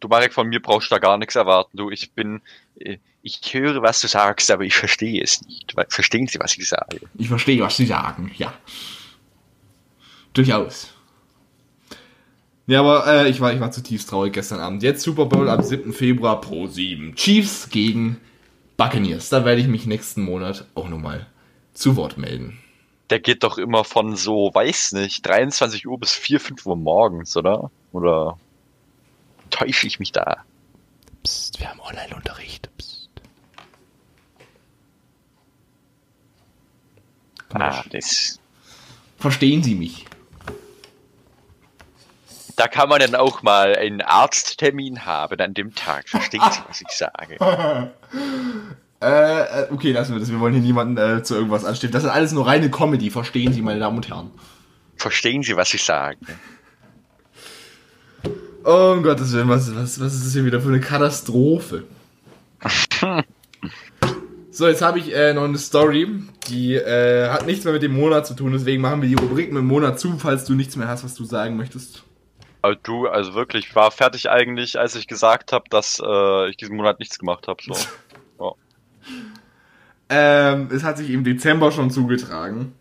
du 0.01 0.07
Marek, 0.09 0.34
von 0.34 0.49
mir 0.49 0.61
brauchst 0.61 0.91
da 0.91 0.99
gar 0.99 1.17
nichts 1.17 1.36
erwarten. 1.36 1.77
Du, 1.77 1.89
ich 1.89 2.11
bin, 2.11 2.41
äh, 2.80 2.97
ich 3.21 3.41
höre, 3.53 3.82
was 3.82 4.01
du 4.01 4.07
sagst, 4.07 4.51
aber 4.51 4.63
ich 4.63 4.75
verstehe 4.75 5.23
es 5.23 5.41
nicht. 5.43 5.73
Verstehen 5.88 6.27
Sie, 6.27 6.39
was 6.39 6.57
ich 6.57 6.67
sage? 6.67 6.99
Ich 7.17 7.30
verstehe, 7.30 7.61
was 7.61 7.77
Sie 7.77 7.86
sagen, 7.86 8.32
ja. 8.36 8.53
Durchaus. 10.34 10.93
Ja, 12.70 12.82
aber 12.82 13.07
äh, 13.07 13.30
ich, 13.30 13.41
war, 13.41 13.51
ich 13.51 13.59
war 13.59 13.72
zutiefst 13.72 14.11
traurig 14.11 14.32
gestern 14.32 14.59
Abend. 14.59 14.84
Jetzt 14.84 15.01
Super 15.01 15.26
Bowl 15.26 15.49
am 15.49 15.63
7. 15.63 15.91
Februar 15.91 16.39
pro 16.39 16.67
7. 16.67 17.15
Chiefs 17.15 17.72
gegen 17.72 18.22
Buccaneers. 18.78 19.30
Da 19.30 19.43
werde 19.43 19.59
ich 19.59 19.67
mich 19.67 19.88
nächsten 19.88 20.22
Monat 20.22 20.67
auch 20.76 20.88
nochmal 20.88 21.26
zu 21.74 21.95
Wort 21.95 22.20
melden. 22.20 22.59
Der 23.09 23.20
geht 23.20 23.43
doch 23.43 23.57
immer 23.57 23.84
von 23.84 24.15
so, 24.15 24.51
weiß 24.53 24.91
nicht, 24.91 25.26
23 25.26 25.88
Uhr 25.88 25.99
bis 25.99 26.13
4, 26.13 26.39
5 26.39 26.63
Uhr 26.67 26.76
morgens, 26.76 27.36
oder? 27.36 27.72
Oder 27.91 28.38
täusche 29.49 29.88
ich 29.88 29.97
mich 29.97 30.11
da? 30.11 30.43
Psst, 31.24 31.59
wir 31.59 31.72
haben 31.72 31.80
Online-Unterricht. 31.80 32.70
Psst. 32.78 33.09
Ah, 37.51 37.84
das, 37.89 38.39
Verstehen 39.17 39.63
Sie 39.63 39.74
mich? 39.74 40.05
Da 42.60 42.68
kann 42.68 42.89
man 42.89 42.99
dann 42.99 43.16
auch 43.16 43.41
mal 43.41 43.74
einen 43.76 44.01
Arzttermin 44.01 45.05
haben 45.05 45.39
an 45.39 45.53
dem 45.53 45.74
Tag. 45.76 46.10
Verstehen 46.10 46.41
Sie, 46.51 46.60
was 46.68 46.82
ich 46.82 46.89
sage? 46.89 47.38
Äh, 49.01 49.62
äh, 49.62 49.68
okay, 49.72 49.93
lassen 49.93 50.12
wir 50.12 50.20
das. 50.20 50.30
Wir 50.30 50.41
wollen 50.41 50.53
hier 50.53 50.62
niemanden 50.62 50.97
äh, 50.97 51.24
zu 51.24 51.34
irgendwas 51.34 51.64
anstiften. 51.64 51.93
Das 51.93 52.03
ist 52.03 52.10
alles 52.10 52.34
nur 52.34 52.45
reine 52.45 52.70
Comedy, 52.70 53.10
verstehen 53.10 53.53
Sie, 53.53 53.62
meine 53.62 53.80
Damen 53.80 53.95
und 53.95 54.10
Herren. 54.10 54.30
Verstehen 54.97 55.41
Sie, 55.41 55.55
was 55.55 55.74
ich 55.74 55.82
sage? 55.86 56.18
Oh 58.66 58.95
um 58.97 59.03
Gottes 59.03 59.32
Willen, 59.32 59.47
was, 59.47 59.74
was, 59.74 60.01
was 60.01 60.16
ist 60.16 60.26
das 60.26 60.34
hier 60.34 60.43
wieder 60.43 60.60
für 60.60 60.68
eine 60.68 60.82
Katastrophe? 60.82 61.86
so, 64.51 64.68
jetzt 64.68 64.82
habe 64.82 64.99
ich 64.99 65.16
äh, 65.16 65.34
noch 65.34 65.45
eine 65.45 65.57
Story, 65.57 66.10
die 66.49 66.74
äh, 66.74 67.30
hat 67.30 67.45
nichts 67.45 67.64
mehr 67.64 67.72
mit 67.72 67.84
dem 67.84 67.93
Monat 67.93 68.28
zu 68.28 68.34
tun, 68.34 68.51
deswegen 68.51 68.82
machen 68.82 69.01
wir 69.01 69.07
die 69.07 69.16
Rubrik 69.16 69.53
mit 69.53 69.62
dem 69.62 69.68
Monat 69.68 69.97
zu, 69.97 70.18
falls 70.18 70.43
du 70.43 70.55
nichts 70.55 70.76
mehr 70.76 70.89
hast, 70.89 71.05
was 71.05 71.16
du 71.16 71.24
sagen 71.24 71.55
möchtest. 71.55 72.03
Aber 72.62 72.76
du, 72.76 73.07
also 73.07 73.34
wirklich, 73.36 73.68
ich 73.68 73.76
war 73.76 73.91
fertig 73.91 74.30
eigentlich, 74.30 74.80
als 74.80 74.95
ich 74.95 75.07
gesagt 75.07 75.53
habe, 75.53 75.66
dass 75.70 76.01
äh, 76.05 76.49
ich 76.49 76.57
diesen 76.57 76.76
Monat 76.76 76.99
nichts 76.99 77.20
gemacht 77.20 77.47
habe. 77.47 77.62
So. 77.64 77.76
Ja. 78.39 78.53
Ähm, 80.07 80.70
es 80.72 80.84
hat 80.84 80.97
sich 80.97 81.10
im 81.10 81.26
Dezember 81.26 81.74
schon 81.74 81.91
zugetragen. 81.91 82.74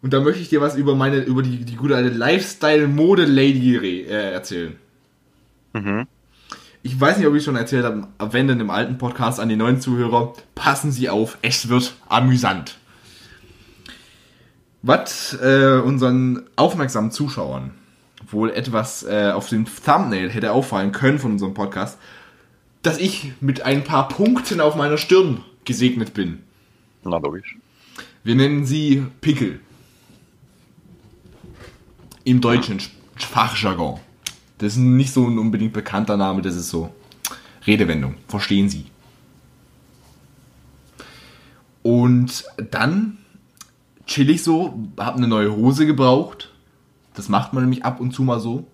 Und 0.00 0.12
da 0.12 0.20
möchte 0.20 0.40
ich 0.40 0.48
dir 0.48 0.62
was 0.62 0.76
über 0.76 0.94
meine, 0.94 1.18
über 1.18 1.42
die, 1.42 1.64
die 1.64 1.76
gute 1.76 1.94
alte 1.94 2.08
Lifestyle-Mode-Lady 2.08 4.02
äh, 4.02 4.32
erzählen. 4.32 4.76
Mhm. 5.74 6.06
Ich 6.82 6.98
weiß 6.98 7.18
nicht, 7.18 7.26
ob 7.26 7.34
ich 7.34 7.44
schon 7.44 7.56
erzählt 7.56 7.84
habe, 7.84 8.08
wenn 8.18 8.48
denn 8.48 8.60
im 8.60 8.70
alten 8.70 8.96
Podcast 8.98 9.40
an 9.40 9.48
die 9.48 9.56
neuen 9.56 9.80
Zuhörer, 9.80 10.34
passen 10.54 10.90
Sie 10.90 11.08
auf, 11.08 11.38
es 11.42 11.68
wird 11.68 11.94
amüsant. 12.08 12.78
Was 14.82 15.38
äh, 15.40 15.80
unseren 15.84 16.42
aufmerksamen 16.56 17.10
Zuschauern 17.10 17.72
wohl 18.34 18.50
etwas 18.50 19.02
äh, 19.04 19.30
auf 19.32 19.48
dem 19.48 19.64
Thumbnail 19.64 20.30
hätte 20.30 20.52
auffallen 20.52 20.92
können 20.92 21.18
von 21.18 21.32
unserem 21.32 21.54
Podcast, 21.54 21.98
dass 22.82 22.98
ich 22.98 23.32
mit 23.40 23.62
ein 23.62 23.82
paar 23.84 24.08
Punkten 24.08 24.60
auf 24.60 24.76
meiner 24.76 24.98
Stirn 24.98 25.42
gesegnet 25.64 26.12
bin. 26.12 26.40
Na, 27.02 27.16
logisch. 27.16 27.56
Wir 28.22 28.34
nennen 28.34 28.66
sie 28.66 29.06
Pickel. 29.20 29.60
Im 32.24 32.40
deutschen 32.40 32.80
Sch- 32.80 32.90
Fachjargon. 33.16 34.00
Das 34.58 34.74
ist 34.74 34.78
nicht 34.78 35.12
so 35.12 35.26
ein 35.26 35.38
unbedingt 35.38 35.72
bekannter 35.72 36.16
Name, 36.16 36.42
das 36.42 36.56
ist 36.56 36.68
so 36.70 36.92
Redewendung. 37.66 38.16
Verstehen 38.28 38.68
Sie. 38.68 38.86
Und 41.82 42.44
dann 42.70 43.18
chill 44.06 44.30
ich 44.30 44.42
so, 44.42 44.78
hab 44.96 45.16
eine 45.16 45.28
neue 45.28 45.54
Hose 45.54 45.86
gebraucht. 45.86 46.50
Das 47.14 47.28
macht 47.28 47.52
man 47.52 47.62
nämlich 47.62 47.84
ab 47.84 48.00
und 48.00 48.12
zu 48.12 48.22
mal 48.22 48.40
so. 48.40 48.66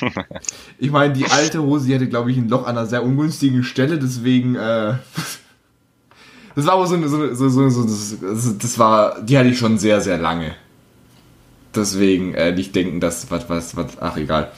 Ich 0.78 0.90
meine, 0.90 1.14
die 1.14 1.24
alte 1.24 1.62
Hose, 1.62 1.86
die 1.86 1.94
hatte, 1.94 2.08
glaube 2.08 2.30
ich, 2.30 2.36
ein 2.36 2.48
Loch 2.48 2.66
an 2.66 2.76
einer 2.76 2.86
sehr 2.86 3.02
ungünstigen 3.02 3.64
Stelle, 3.64 3.98
deswegen, 3.98 4.54
äh, 4.54 4.94
das 6.54 6.66
war 6.66 6.74
aber 6.74 6.86
so 6.86 6.96
eine, 6.96 7.08
so, 7.08 7.34
so, 7.34 7.48
so, 7.48 7.70
so 7.70 8.52
das, 8.52 8.78
war, 8.78 9.22
die 9.22 9.38
hatte 9.38 9.48
ich 9.48 9.58
schon 9.58 9.78
sehr, 9.78 10.00
sehr 10.00 10.18
lange. 10.18 10.54
Deswegen 11.74 12.34
äh, 12.34 12.52
nicht 12.52 12.74
denken, 12.74 13.00
dass, 13.00 13.30
was, 13.30 13.48
was, 13.48 13.76
was, 13.76 13.98
ach 14.00 14.16
egal. 14.16 14.52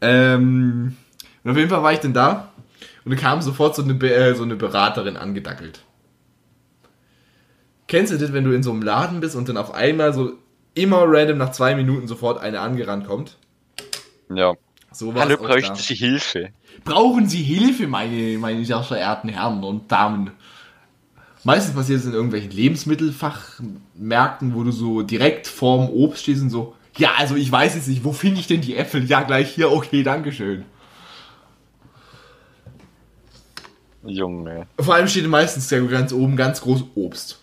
Ähm, 0.00 0.96
und 1.42 1.50
auf 1.50 1.56
jeden 1.56 1.70
Fall 1.70 1.82
war 1.82 1.92
ich 1.92 2.00
denn 2.00 2.12
da 2.12 2.52
und 3.04 3.14
da 3.14 3.20
kam 3.20 3.40
sofort 3.40 3.74
so 3.76 3.82
eine, 3.82 3.94
äh, 3.94 4.34
so 4.34 4.42
eine 4.42 4.56
Beraterin 4.56 5.16
angedackelt. 5.16 5.80
Kennst 7.86 8.12
du 8.12 8.18
das, 8.18 8.32
wenn 8.32 8.44
du 8.44 8.52
in 8.52 8.62
so 8.62 8.72
einem 8.72 8.82
Laden 8.82 9.20
bist 9.20 9.36
und 9.36 9.48
dann 9.48 9.56
auf 9.56 9.74
einmal 9.74 10.12
so 10.14 10.32
immer 10.74 11.04
random 11.06 11.38
nach 11.38 11.52
zwei 11.52 11.74
Minuten 11.74 12.08
sofort 12.08 12.40
eine 12.40 12.60
angerannt 12.60 13.06
kommt? 13.06 13.36
Ja. 14.34 14.54
So 14.92 15.14
Hallo, 15.14 15.34
auch 15.34 15.40
da. 15.40 15.46
bräuchte 15.46 15.74
ich 15.78 15.98
Hilfe? 15.98 16.50
Brauchen 16.84 17.28
Sie 17.28 17.42
Hilfe, 17.42 17.86
meine, 17.86 18.38
meine 18.38 18.64
sehr 18.64 18.82
verehrten 18.82 19.28
Herren 19.28 19.62
und 19.64 19.90
Damen? 19.90 20.30
Meistens 21.42 21.74
passiert 21.74 22.00
es 22.00 22.06
in 22.06 22.14
irgendwelchen 22.14 22.52
Lebensmittelfachmärkten, 22.52 24.54
wo 24.54 24.62
du 24.62 24.70
so 24.70 25.02
direkt 25.02 25.46
vorm 25.46 25.90
Obst 25.90 26.22
stehst 26.22 26.42
und 26.42 26.50
so, 26.50 26.74
ja, 26.96 27.10
also 27.18 27.36
ich 27.36 27.50
weiß 27.50 27.74
jetzt 27.74 27.88
nicht, 27.88 28.04
wo 28.04 28.12
finde 28.12 28.40
ich 28.40 28.46
denn 28.46 28.60
die 28.60 28.76
Äpfel? 28.76 29.04
Ja, 29.04 29.22
gleich 29.22 29.50
hier, 29.50 29.72
okay, 29.72 30.02
dankeschön. 30.02 30.64
Junge. 34.06 34.66
Vor 34.78 34.94
allem 34.94 35.08
steht 35.08 35.26
meistens 35.26 35.68
ganz 35.90 36.12
oben 36.12 36.36
ganz 36.36 36.60
groß 36.60 36.84
Obst. 36.94 37.40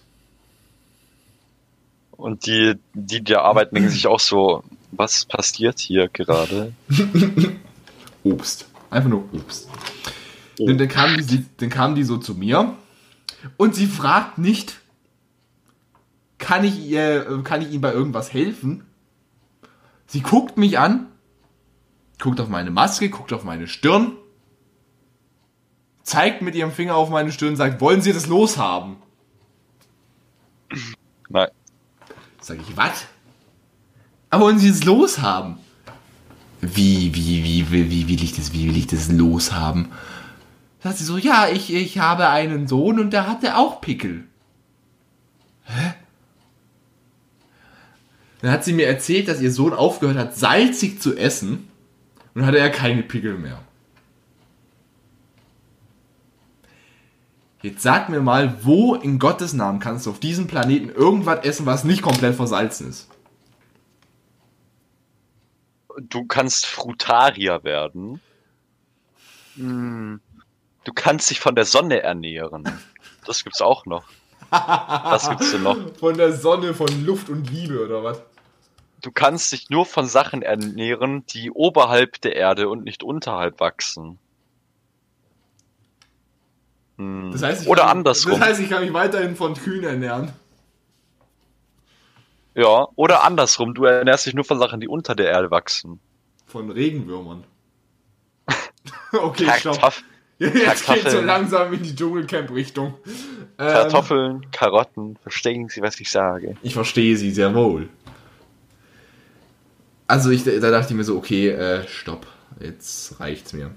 Und 2.21 2.45
die, 2.45 2.75
die 2.93 3.23
da 3.23 3.41
arbeiten, 3.41 3.73
denken 3.73 3.89
sich 3.89 4.05
auch 4.05 4.19
so, 4.19 4.63
was 4.91 5.25
passiert 5.25 5.79
hier 5.79 6.07
gerade? 6.07 6.73
Obst. 8.23 8.69
Einfach 8.91 9.09
nur 9.09 9.23
Obst. 9.33 9.67
Dann, 10.59 10.77
dann, 10.77 10.87
kam 10.87 11.17
die, 11.25 11.45
dann 11.57 11.69
kam 11.69 11.95
die 11.95 12.03
so 12.03 12.17
zu 12.17 12.35
mir 12.35 12.75
und 13.57 13.73
sie 13.73 13.87
fragt 13.87 14.37
nicht, 14.37 14.79
kann 16.37 16.63
ich, 16.63 16.79
ihr, 16.85 17.41
kann 17.43 17.61
ich 17.63 17.71
Ihnen 17.71 17.81
bei 17.81 17.91
irgendwas 17.91 18.31
helfen? 18.31 18.83
Sie 20.05 20.21
guckt 20.21 20.57
mich 20.57 20.77
an, 20.77 21.07
guckt 22.19 22.39
auf 22.39 22.49
meine 22.49 22.69
Maske, 22.69 23.09
guckt 23.09 23.33
auf 23.33 23.43
meine 23.43 23.67
Stirn, 23.67 24.13
zeigt 26.03 26.43
mit 26.43 26.53
ihrem 26.53 26.71
Finger 26.71 26.95
auf 26.95 27.09
meine 27.09 27.31
Stirn 27.31 27.51
und 27.51 27.55
sagt, 27.55 27.81
wollen 27.81 28.01
Sie 28.01 28.13
das 28.13 28.27
loshaben? 28.27 28.97
Nein. 31.29 31.49
Sag 32.41 32.59
ich, 32.59 32.75
was? 32.75 33.05
Aber 34.29 34.45
wollen 34.45 34.59
Sie 34.59 34.69
es 34.69 34.83
loshaben? 34.83 35.57
Wie, 36.59 37.13
wie, 37.15 37.43
wie, 37.43 37.71
wie, 37.71 37.89
wie 37.89 38.07
will 38.07 38.23
ich 38.23 38.35
das, 38.35 38.53
wie 38.53 38.67
will 38.67 38.77
ich 38.77 38.87
das 38.87 39.11
loshaben? 39.11 39.91
Sagt 40.83 40.97
sie 40.97 41.03
so, 41.03 41.17
ja, 41.17 41.47
ich, 41.47 41.73
ich 41.73 41.99
habe 41.99 42.29
einen 42.29 42.67
Sohn 42.67 42.99
und 42.99 43.11
der 43.11 43.27
hatte 43.27 43.57
auch 43.57 43.81
Pickel. 43.81 44.23
Hä? 45.65 45.93
Dann 48.41 48.51
hat 48.51 48.63
sie 48.63 48.73
mir 48.73 48.87
erzählt, 48.87 49.27
dass 49.27 49.41
ihr 49.41 49.51
Sohn 49.51 49.73
aufgehört 49.73 50.17
hat, 50.17 50.35
salzig 50.35 50.99
zu 50.99 51.15
essen 51.15 51.67
und 52.33 52.45
hatte 52.45 52.57
er 52.57 52.71
keine 52.71 53.03
Pickel 53.03 53.37
mehr. 53.37 53.59
Jetzt 57.61 57.83
sag 57.83 58.09
mir 58.09 58.21
mal, 58.21 58.63
wo 58.63 58.95
in 58.95 59.19
Gottes 59.19 59.53
Namen 59.53 59.79
kannst 59.79 60.05
du 60.05 60.09
auf 60.09 60.19
diesem 60.19 60.47
Planeten 60.47 60.89
irgendwas 60.89 61.45
essen, 61.45 61.65
was 61.65 61.83
nicht 61.83 62.01
komplett 62.01 62.35
versalzen 62.35 62.89
ist? 62.89 63.07
Du 65.99 66.25
kannst 66.25 66.65
Frutarier 66.65 67.63
werden. 67.63 68.19
Hm. 69.55 70.21
Du 70.83 70.93
kannst 70.93 71.29
dich 71.29 71.39
von 71.39 71.53
der 71.53 71.65
Sonne 71.65 72.01
ernähren. 72.01 72.63
Das 73.25 73.43
gibt's 73.43 73.61
auch 73.61 73.85
noch. 73.85 74.05
Was 74.49 75.29
gibt's 75.29 75.51
denn 75.51 75.63
noch? 75.63 75.77
Von 75.99 76.17
der 76.17 76.33
Sonne, 76.33 76.73
von 76.73 77.05
Luft 77.05 77.29
und 77.29 77.49
Liebe 77.49 77.85
oder 77.85 78.03
was? 78.03 78.21
Du 79.01 79.11
kannst 79.11 79.51
dich 79.51 79.69
nur 79.69 79.85
von 79.85 80.07
Sachen 80.07 80.41
ernähren, 80.41 81.25
die 81.27 81.51
oberhalb 81.51 82.19
der 82.21 82.35
Erde 82.35 82.67
und 82.67 82.83
nicht 82.83 83.01
unterhalb 83.01 83.59
wachsen. 83.59 84.19
Hm. 87.01 87.31
Das 87.31 87.41
heißt, 87.41 87.63
ich 87.63 87.67
Oder 87.67 87.83
kann, 87.83 87.97
andersrum. 87.97 88.39
Das 88.39 88.49
heißt, 88.49 88.61
ich 88.61 88.69
kann 88.69 88.83
mich 88.83 88.93
weiterhin 88.93 89.35
von 89.35 89.55
Kühen 89.55 89.83
ernähren. 89.83 90.31
ja, 92.53 92.87
oder 92.95 93.23
andersrum. 93.23 93.73
Du 93.73 93.85
ernährst 93.85 94.25
dich 94.27 94.35
nur 94.35 94.45
von 94.45 94.59
Sachen, 94.59 94.79
die 94.79 94.87
unter 94.87 95.15
der 95.15 95.29
Erde 95.29 95.49
wachsen. 95.49 95.99
Von 96.45 96.69
Regenwürmern. 96.69 97.43
okay, 99.13 99.47
stopp. 99.57 99.93
Jetzt 100.39 100.87
geht's 100.87 101.11
so 101.11 101.21
langsam 101.21 101.71
in 101.71 101.83
die 101.83 101.95
Dschungelcamp-Richtung. 101.95 102.95
Ähm, 103.05 103.67
Kartoffeln, 103.67 104.51
Karotten. 104.51 105.17
Verstehen 105.21 105.69
Sie, 105.69 105.81
was 105.83 105.99
ich 105.99 106.09
sage? 106.09 106.57
Ich 106.63 106.73
verstehe 106.73 107.15
sie 107.15 107.31
sehr 107.31 107.53
wohl. 107.53 107.89
Also 110.07 110.31
ich, 110.31 110.43
da 110.43 110.71
dachte 110.71 110.93
ich 110.93 110.97
mir 110.97 111.03
so, 111.03 111.15
okay, 111.15 111.49
äh, 111.49 111.87
stopp, 111.87 112.25
jetzt 112.59 113.19
reicht's 113.19 113.53
mir. 113.53 113.71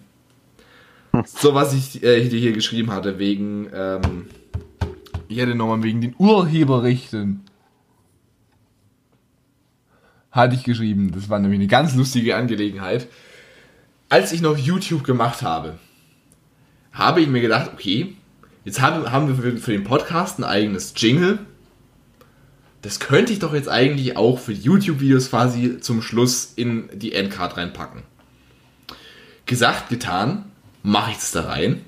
So, 1.26 1.54
was 1.54 1.72
ich 1.72 2.02
äh, 2.02 2.22
hier 2.28 2.52
geschrieben 2.52 2.90
hatte, 2.90 3.18
wegen, 3.18 3.68
ähm, 3.72 4.26
ich 5.28 5.38
hätte 5.38 5.54
nochmal 5.54 5.82
wegen 5.82 6.00
den 6.00 6.14
Urheberrechten. 6.18 7.42
Hatte 10.32 10.56
ich 10.56 10.64
geschrieben, 10.64 11.12
das 11.12 11.28
war 11.28 11.38
nämlich 11.38 11.60
eine 11.60 11.68
ganz 11.68 11.94
lustige 11.94 12.36
Angelegenheit. 12.36 13.06
Als 14.08 14.32
ich 14.32 14.40
noch 14.40 14.58
YouTube 14.58 15.04
gemacht 15.04 15.42
habe, 15.42 15.78
habe 16.92 17.20
ich 17.20 17.28
mir 17.28 17.40
gedacht, 17.40 17.70
okay, 17.72 18.16
jetzt 18.64 18.80
haben, 18.80 19.10
haben 19.10 19.28
wir 19.28 19.60
für, 19.60 19.72
den 19.72 19.84
Podcast 19.84 20.38
ein 20.38 20.44
eigenes 20.44 20.94
Jingle 20.96 21.38
das 22.84 23.00
könnte 23.00 23.32
ich 23.32 23.38
doch 23.38 23.54
jetzt 23.54 23.70
eigentlich 23.70 24.18
auch 24.18 24.38
für 24.38 24.52
YouTube-Videos 24.52 25.30
quasi 25.30 25.80
zum 25.80 26.02
Schluss 26.02 26.52
in 26.54 26.90
die 26.92 27.14
Endcard 27.14 27.56
reinpacken. 27.56 28.02
Gesagt, 29.46 29.88
getan, 29.88 30.52
mache 30.84 31.12
ich 31.12 31.16
das 31.16 31.32
da 31.32 31.46
rein. 31.46 31.84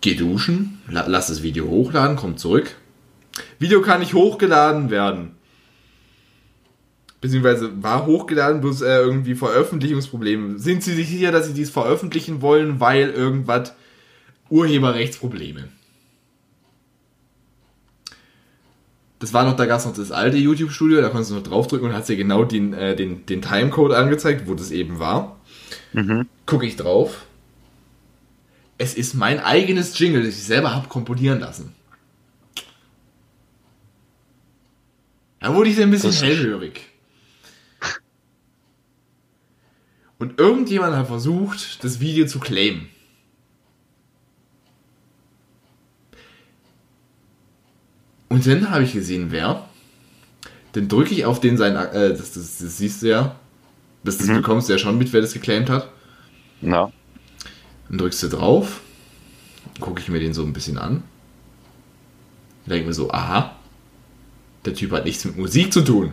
Geh 0.00 0.14
duschen, 0.14 0.82
la 0.88 1.06
lass 1.06 1.28
das 1.28 1.44
Video 1.44 1.68
hochladen, 1.68 2.16
komm 2.16 2.36
zurück. 2.36 2.74
Video 3.58 3.80
kann 3.80 4.00
nicht 4.00 4.14
hochgeladen 4.14 4.90
werden. 4.90 5.36
Beziehungsweise 7.20 7.82
war 7.82 8.04
hochgeladen, 8.06 8.60
bloß 8.60 8.82
äh, 8.82 8.98
irgendwie 8.98 9.34
Veröffentlichungsprobleme. 9.34 10.58
Sind 10.58 10.82
Sie 10.82 10.94
sich 10.94 11.08
sicher, 11.08 11.32
dass 11.32 11.46
Sie 11.46 11.54
dies 11.54 11.70
veröffentlichen 11.70 12.42
wollen, 12.42 12.80
weil 12.80 13.10
irgendwas 13.10 13.74
Urheberrechtsprobleme? 14.50 15.68
Das 19.20 19.32
war 19.32 19.44
noch, 19.44 19.56
da 19.56 19.64
gab 19.64 19.78
es 19.78 19.86
noch 19.86 19.94
das 19.94 20.12
alte 20.12 20.36
YouTube-Studio, 20.36 21.00
da 21.00 21.08
konntest 21.08 21.30
du 21.30 21.36
noch 21.36 21.42
draufdrücken 21.42 21.88
und 21.88 21.94
hat 21.94 22.06
dir 22.06 22.16
genau 22.16 22.44
den, 22.44 22.74
äh, 22.74 22.94
den, 22.94 23.24
den 23.24 23.40
Timecode 23.40 23.92
angezeigt, 23.92 24.46
wo 24.46 24.54
das 24.54 24.70
eben 24.70 24.98
war. 24.98 25.40
Mhm. 25.94 26.28
Gucke 26.44 26.66
ich 26.66 26.76
drauf. 26.76 27.24
Es 28.76 28.94
ist 28.94 29.14
mein 29.14 29.38
eigenes 29.38 29.96
Jingle, 29.98 30.24
das 30.24 30.34
ich 30.34 30.44
selber 30.44 30.74
habe 30.74 30.88
komponieren 30.88 31.38
lassen. 31.38 31.72
Da 35.38 35.54
wurde 35.54 35.70
ich 35.70 35.80
ein 35.80 35.90
bisschen 35.90 36.10
Das 36.10 36.22
hellhörig. 36.22 36.80
Und 40.18 40.40
irgendjemand 40.40 40.96
hat 40.96 41.06
versucht, 41.06 41.84
das 41.84 42.00
Video 42.00 42.26
zu 42.26 42.40
claimen. 42.40 42.88
Und 48.28 48.46
dann 48.46 48.70
habe 48.70 48.82
ich 48.82 48.94
gesehen, 48.94 49.30
wer. 49.30 49.68
Dann 50.72 50.88
drücke 50.88 51.14
ich 51.14 51.24
auf 51.24 51.38
den 51.40 51.56
sein, 51.56 51.76
äh, 51.76 52.10
das, 52.10 52.32
das, 52.32 52.58
das 52.58 52.78
siehst 52.78 53.02
du 53.02 53.10
ja. 53.10 53.38
Das, 54.04 54.18
das 54.18 54.28
bekommst 54.28 54.68
du 54.68 54.74
ja 54.74 54.78
schon 54.78 54.98
mit, 54.98 55.12
wer 55.12 55.22
das 55.22 55.32
geclaimt 55.32 55.70
hat. 55.70 55.90
Ja. 56.60 56.92
Dann 57.88 57.98
drückst 57.98 58.22
du 58.22 58.28
drauf, 58.28 58.80
gucke 59.80 60.00
ich 60.00 60.08
mir 60.08 60.20
den 60.20 60.34
so 60.34 60.42
ein 60.44 60.52
bisschen 60.52 60.78
an. 60.78 61.02
Denke 62.66 62.86
mir 62.86 62.94
so, 62.94 63.10
aha, 63.10 63.56
der 64.64 64.74
Typ 64.74 64.92
hat 64.92 65.04
nichts 65.04 65.24
mit 65.24 65.36
Musik 65.36 65.72
zu 65.72 65.82
tun. 65.82 66.12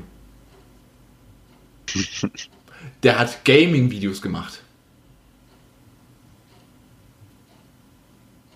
Der 3.03 3.17
hat 3.17 3.45
Gaming-Videos 3.45 4.21
gemacht. 4.21 4.61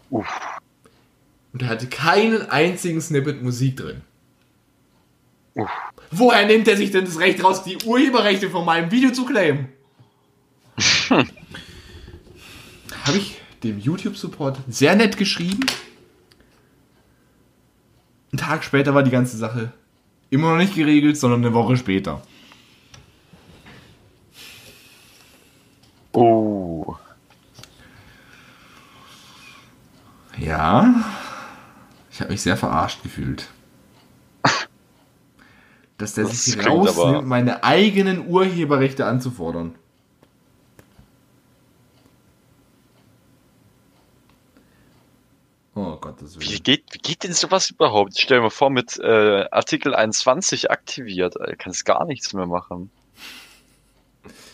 Uff. 0.10 0.28
Und 1.52 1.62
er 1.62 1.70
hatte 1.70 1.88
keinen 1.88 2.50
einzigen 2.50 3.02
Snippet 3.02 3.42
Musik 3.42 3.78
drin. 3.78 4.02
Uff. 5.56 5.70
Woher 6.18 6.46
nimmt 6.46 6.66
er 6.70 6.78
sich 6.78 6.92
denn 6.92 7.04
das 7.04 7.20
Recht 7.20 7.44
raus, 7.44 7.64
die 7.64 7.78
Urheberrechte 7.84 8.50
von 8.50 8.64
meinem 8.66 8.90
Video 8.90 9.12
zu 9.12 9.26
claimen? 9.26 9.68
Habe 11.10 11.28
ich 13.18 13.38
dem 13.64 13.80
YouTube-Support 13.80 14.60
sehr 14.70 14.96
nett 14.96 15.18
geschrieben. 15.18 15.66
Einen 18.32 18.38
Tag 18.40 18.64
später 18.64 18.96
war 18.96 19.04
die 19.04 19.12
ganze 19.12 19.36
Sache 19.36 19.74
immer 20.30 20.52
noch 20.52 20.58
nicht 20.58 20.76
geregelt, 20.76 21.18
sondern 21.18 21.44
eine 21.44 21.54
Woche 21.54 21.76
später. 21.76 22.22
Oh. 26.14 26.96
Ja, 30.38 30.96
ich 32.10 32.22
habe 32.22 32.32
mich 32.32 32.42
sehr 32.42 32.56
verarscht 32.56 33.04
gefühlt. 33.04 33.50
Dass 35.98 36.14
der 36.14 36.26
Das 36.26 36.46
sich 36.46 36.66
rausnimmt, 36.66 37.26
meine 37.26 37.64
eigenen 37.64 38.28
Urheberrechte 38.28 39.06
anzufordern. 39.06 39.76
Oh 45.76 45.98
Gottes 45.98 46.40
Wie 46.40 46.50
Willen. 46.50 46.64
geht, 46.64 46.84
wie 46.94 46.98
geht 47.00 47.24
denn 47.24 47.34
sowas 47.34 47.70
überhaupt? 47.70 48.18
Stell 48.18 48.38
dir 48.38 48.44
mal 48.44 48.50
vor, 48.50 48.70
mit 48.70 48.98
äh, 48.98 49.46
Artikel 49.52 49.94
21 49.94 50.72
aktiviert, 50.72 51.36
äh, 51.36 51.56
kannst 51.58 51.86
gar 51.86 52.06
nichts 52.06 52.34
mehr 52.34 52.46
machen. 52.46 52.92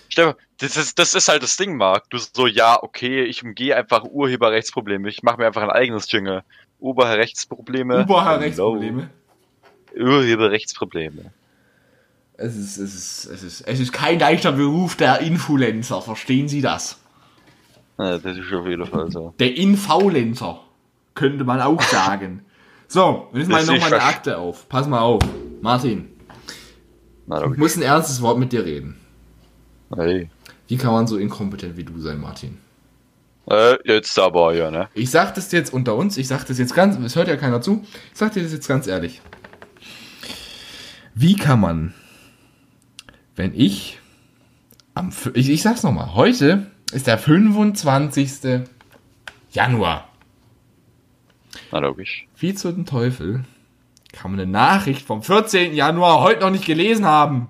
Stell 0.10 0.26
dir 0.26 0.32
mal, 0.32 0.38
das 0.58 0.78
ist, 0.78 0.98
das 0.98 1.14
ist 1.14 1.28
halt 1.28 1.44
das 1.44 1.58
Ding, 1.58 1.78
Marc. 1.78 2.10
Du 2.10 2.18
so, 2.18 2.48
ja, 2.48 2.82
okay, 2.82 3.24
ich 3.24 3.44
umgehe 3.44 3.76
einfach 3.76 4.04
Urheberrechtsprobleme. 4.04 5.10
Ich 5.10 5.22
mache 5.22 5.38
mir 5.38 5.46
einfach 5.46 5.62
ein 5.62 5.70
eigenes 5.70 6.12
Jingle. 6.12 6.44
Urheberrechtsprobleme. 6.80 8.08
Urheberrechtsprobleme. 8.10 9.10
Urheberrechtsprobleme. 9.96 11.32
Es 12.38 12.56
ist, 12.56 12.78
es, 12.78 12.96
ist, 12.96 13.26
es, 13.26 13.44
ist, 13.44 13.62
es 13.62 13.80
ist 13.80 13.94
kein 13.94 14.20
leichter 14.20 14.52
Beruf 14.52 14.96
der 14.96 15.20
Influencer, 15.20 16.02
verstehen 16.02 16.48
Sie 16.48 16.62
das? 16.62 17.00
Ja, 18.00 18.18
das 18.18 18.38
ist 18.38 18.52
auf 18.52 18.66
jeden 18.66 18.86
Fall 18.86 19.12
so. 19.12 19.34
Der 19.40 19.56
Infaulenzer, 19.56 20.62
könnte 21.14 21.44
man 21.44 21.62
auch 21.62 21.82
sagen. 21.82 22.46
So, 22.88 23.30
jetzt 23.34 23.48
mal 23.48 23.60
Das 23.60 23.68
noch 23.68 23.76
ist 23.76 23.82
mal 23.84 23.94
eine 23.94 24.04
Akte 24.04 24.38
auf. 24.38 24.68
Pass 24.68 24.86
mal 24.86 25.00
auf. 25.00 25.22
Martin, 25.62 26.10
Na, 27.26 27.42
ich 27.46 27.56
muss 27.56 27.78
ein 27.78 27.84
ernstes 27.84 28.22
Wort 28.22 28.38
mit 28.38 28.52
dir 28.52 28.66
reden. 28.66 28.98
Hey. 29.96 30.30
Wie 30.68 30.76
kann 30.76 30.92
man 30.92 31.08
so 31.08 31.18
inkompetent 31.18 31.78
wie 31.78 31.86
du 31.86 31.98
sein, 32.02 32.20
Martin? 32.20 32.58
Äh, 33.50 33.78
jetzt 33.86 34.20
aber, 34.20 34.54
ja, 34.56 34.72
ne? 34.72 34.90
Ich 34.94 35.10
sag 35.10 35.34
das 35.36 35.54
jetzt 35.54 35.74
unter 35.74 35.96
uns, 35.96 36.18
ich 36.18 36.28
sag 36.28 36.46
das 36.46 36.58
jetzt 36.58 36.76
ganz, 36.76 36.98
es 36.98 37.16
hört 37.16 37.30
ja 37.30 37.38
keiner 37.38 37.62
zu, 37.62 37.82
ich 38.12 38.18
sag 38.18 38.34
dir 38.34 38.44
das 38.44 38.52
jetzt 38.52 38.68
ganz 38.68 38.88
ehrlich. 38.88 39.22
Wie 41.14 41.36
kann 41.36 41.60
man, 41.60 41.94
wenn 43.36 43.54
ich 43.54 44.00
am, 44.94 45.12
ich, 45.34 45.50
ich 45.50 45.62
sag's 45.62 45.84
nochmal, 45.84 46.14
heute 46.14 46.72
ist 46.92 47.08
der 47.08 47.18
25. 47.18 48.68
Januar. 49.52 50.08
Na, 51.72 51.80
logisch. 51.80 52.28
Wie 52.38 52.54
zu 52.54 52.72
den 52.72 52.86
Teufel 52.86 53.44
kann 54.14 54.32
man 54.32 54.40
eine 54.40 54.52
Nachricht 54.52 55.06
vom 55.06 55.24
14. 55.24 55.74
Januar 55.74 56.22
heute 56.22 56.42
noch 56.42 56.50
nicht 56.50 56.66
gelesen 56.66 57.06
haben? 57.06 57.50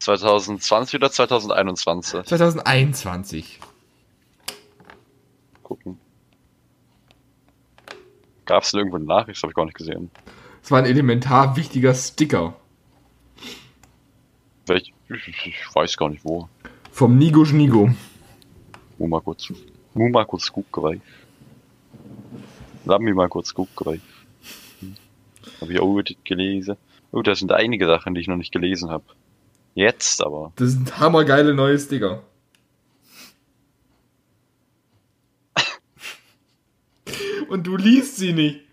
2020 0.00 0.94
oder 0.96 1.10
2021? 1.10 2.24
2021. 2.24 3.60
Gucken. 5.62 5.98
Gab 8.46 8.62
es 8.62 8.70
denn 8.70 8.78
irgendwo 8.80 8.96
eine 8.96 9.04
Nachricht? 9.04 9.42
Habe 9.42 9.52
ich 9.52 9.56
gar 9.56 9.66
nicht 9.66 9.76
gesehen. 9.76 10.10
Es 10.62 10.70
war 10.70 10.78
ein 10.78 10.86
elementar 10.86 11.56
wichtiger 11.56 11.94
Sticker 11.94 12.54
ich, 14.76 14.92
ich, 15.08 15.46
ich 15.46 15.74
weiß 15.74 15.96
gar 15.96 16.08
nicht 16.08 16.24
wo. 16.24 16.48
vom 16.90 17.18
Nigo 17.18 17.44
Schnigo. 17.44 17.90
Mu 18.98 19.08
mal 19.08 19.20
kurz. 19.20 19.52
Mu 19.94 20.08
mal 20.08 20.24
kurz 20.26 20.50
gucken, 20.52 20.82
weil. 20.82 21.00
Lass 22.84 23.00
mich 23.00 23.14
mal 23.14 23.28
kurz 23.28 23.54
gucken, 23.54 23.86
weil. 23.86 24.00
Hm. 24.80 24.96
Habe 25.60 25.72
ich 25.72 25.80
auch 25.80 26.02
gelesen. 26.24 26.76
Oh, 27.12 27.22
da 27.22 27.34
sind 27.34 27.52
einige 27.52 27.86
Sachen, 27.86 28.14
die 28.14 28.20
ich 28.20 28.28
noch 28.28 28.36
nicht 28.36 28.52
gelesen 28.52 28.90
habe. 28.90 29.04
Jetzt 29.74 30.22
aber. 30.22 30.52
Das 30.56 30.70
sind 30.70 30.98
hammergeile 30.98 31.54
neue 31.54 31.78
Sticker. 31.78 32.22
Und 37.48 37.66
du 37.66 37.76
liest 37.76 38.16
sie 38.16 38.32
nicht. 38.32 38.69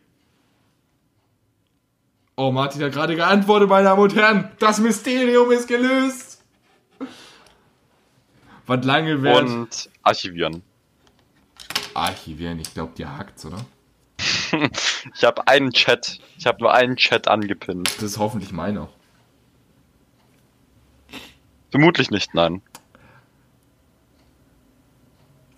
Oh, 2.39 2.51
Martin 2.51 2.83
hat 2.83 2.91
gerade 2.91 3.15
geantwortet, 3.15 3.67
meine 3.67 3.85
Damen 3.85 3.99
und 3.99 4.15
Herren. 4.15 4.51
Das 4.59 4.79
Mysterium 4.79 5.51
ist 5.51 5.67
gelöst. 5.67 6.43
Was 8.67 8.85
lange 8.85 9.23
wird. 9.23 9.43
Und 9.43 9.89
archivieren. 10.03 10.61
Archivieren, 11.95 12.59
ich 12.59 12.71
glaube, 12.71 12.93
dir 12.93 13.17
hackt's, 13.17 13.45
oder? 13.45 13.65
Ich 15.15 15.23
habe 15.23 15.47
einen 15.47 15.71
Chat. 15.71 16.19
Ich 16.37 16.45
habe 16.45 16.59
nur 16.61 16.73
einen 16.73 16.95
Chat 16.95 17.27
angepinnt. 17.27 17.95
Das 17.95 18.03
ist 18.03 18.19
hoffentlich 18.19 18.51
meiner. 18.51 18.89
Vermutlich 21.71 22.11
nicht, 22.11 22.35
nein. 22.35 22.61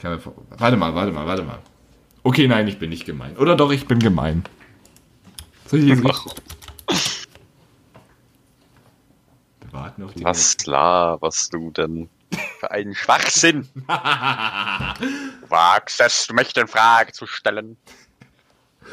Warte 0.02 0.78
mal, 0.78 0.96
warte 0.96 1.12
mal, 1.12 1.26
warte 1.26 1.44
mal. 1.44 1.60
Okay, 2.24 2.48
nein, 2.48 2.68
ich 2.70 2.80
bin 2.80 2.90
nicht 2.90 3.06
gemein. 3.06 3.36
Oder 3.38 3.58
doch, 3.58 3.72
ich 3.72 3.86
bin 3.86 4.00
gemein. 4.00 4.44
Soll 5.66 5.80
ich 5.80 5.88
jetzt? 5.88 6.04
Wir 9.62 9.74
warten 9.74 10.04
auf 10.04 10.14
die 10.14 10.24
Was 10.24 10.58
laberst 10.66 11.54
du 11.54 11.72
denn 11.72 12.10
für 12.60 12.72
einen 12.72 12.96
Schwachsinn? 12.96 13.68
Wagst 15.48 16.02
es, 16.02 16.30
mich 16.32 16.56
in 16.56 16.68
Frage 16.68 17.12
zu 17.12 17.28
stellen? 17.28 17.78
Das 18.82 18.92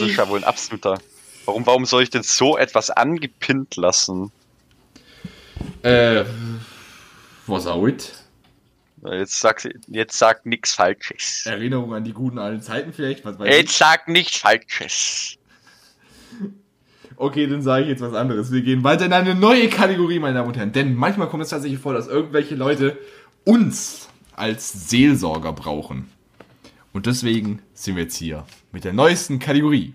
ist 0.00 0.02
Ich- 0.02 0.16
ja 0.16 0.28
wohl 0.28 0.38
ein 0.40 0.44
absoluter. 0.44 0.98
Warum, 1.44 1.64
warum 1.64 1.86
soll 1.86 2.02
ich 2.02 2.10
denn 2.10 2.24
so 2.24 2.56
etwas 2.58 2.90
angepinnt 2.90 3.76
lassen? 3.76 4.32
Äh, 5.82 6.24
was 7.46 7.66
auch 7.68 7.86
it? 7.86 8.12
Jetzt 9.08 9.38
sag, 9.38 9.62
jetzt 9.86 10.18
sag 10.18 10.44
nix 10.44 10.74
Falsches. 10.74 11.46
Erinnerung 11.46 11.94
an 11.94 12.02
die 12.02 12.12
guten 12.12 12.38
alten 12.40 12.60
Zeiten 12.62 12.92
vielleicht? 12.92 13.24
Was 13.24 13.38
weiß 13.38 13.48
Jetzt 13.54 13.78
sag 13.78 14.08
nichts 14.08 14.38
Falsches. 14.38 15.36
Okay, 17.18 17.46
dann 17.46 17.62
sage 17.62 17.84
ich 17.84 17.88
jetzt 17.88 18.02
was 18.02 18.12
anderes. 18.12 18.52
Wir 18.52 18.60
gehen 18.60 18.84
weiter 18.84 19.06
in 19.06 19.12
eine 19.14 19.34
neue 19.34 19.68
Kategorie, 19.68 20.18
meine 20.18 20.34
Damen 20.34 20.48
und 20.48 20.56
Herren. 20.56 20.72
Denn 20.72 20.94
manchmal 20.94 21.28
kommt 21.28 21.42
es 21.42 21.48
tatsächlich 21.48 21.80
vor, 21.80 21.94
dass 21.94 22.08
irgendwelche 22.08 22.54
Leute 22.54 22.98
uns 23.44 24.08
als 24.34 24.90
Seelsorger 24.90 25.54
brauchen. 25.54 26.08
Und 26.92 27.06
deswegen 27.06 27.62
sind 27.72 27.96
wir 27.96 28.04
jetzt 28.04 28.16
hier 28.16 28.44
mit 28.70 28.84
der 28.84 28.92
neuesten 28.92 29.38
Kategorie. 29.38 29.94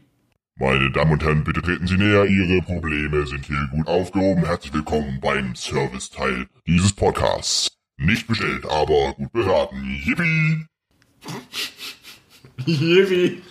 Meine 0.56 0.92
Damen 0.92 1.12
und 1.12 1.24
Herren, 1.24 1.44
bitte 1.44 1.62
treten 1.62 1.86
Sie 1.88 1.98
näher. 1.98 2.26
Ihre 2.26 2.62
Probleme 2.64 3.26
sind 3.28 3.46
hier 3.46 3.68
gut 3.72 3.88
aufgehoben. 3.88 4.46
Herzlich 4.46 4.74
willkommen 4.74 5.20
beim 5.22 5.56
Serviceteil 5.56 6.48
dieses 6.68 6.94
Podcasts. 6.94 7.70
Nicht 7.98 8.28
bestellt, 8.28 8.66
aber 8.66 9.14
gut 9.14 9.32
beraten. 9.32 10.02
Yippie! 10.06 10.66
Yippie. 12.66 13.42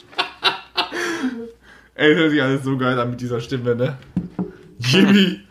Ey, 2.00 2.14
hört 2.14 2.30
sich 2.30 2.42
alles 2.42 2.64
so 2.64 2.78
geil 2.78 2.98
an 2.98 3.10
mit 3.10 3.20
dieser 3.20 3.42
Stimme, 3.42 3.76
ne? 3.76 3.98
Yippie. 4.78 5.42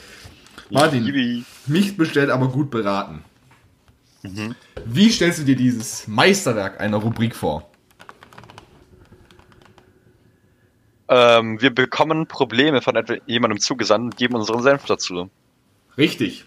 Martin, 0.70 1.06
Yibi. 1.06 1.44
nicht 1.68 1.96
bestellt, 1.96 2.28
aber 2.28 2.48
gut 2.48 2.72
beraten. 2.72 3.22
Wie 4.84 5.10
stellst 5.12 5.38
du 5.38 5.44
dir 5.44 5.54
dieses 5.54 6.08
Meisterwerk 6.08 6.80
einer 6.80 6.96
Rubrik 6.96 7.36
vor? 7.36 7.70
Ähm, 11.06 11.62
wir 11.62 11.72
bekommen 11.72 12.26
Probleme 12.26 12.82
von 12.82 13.00
jemandem 13.26 13.60
zugesandt 13.60 14.06
und 14.06 14.16
geben 14.16 14.34
unseren 14.34 14.62
Senf 14.62 14.86
dazu. 14.86 15.30
Richtig. 15.96 16.46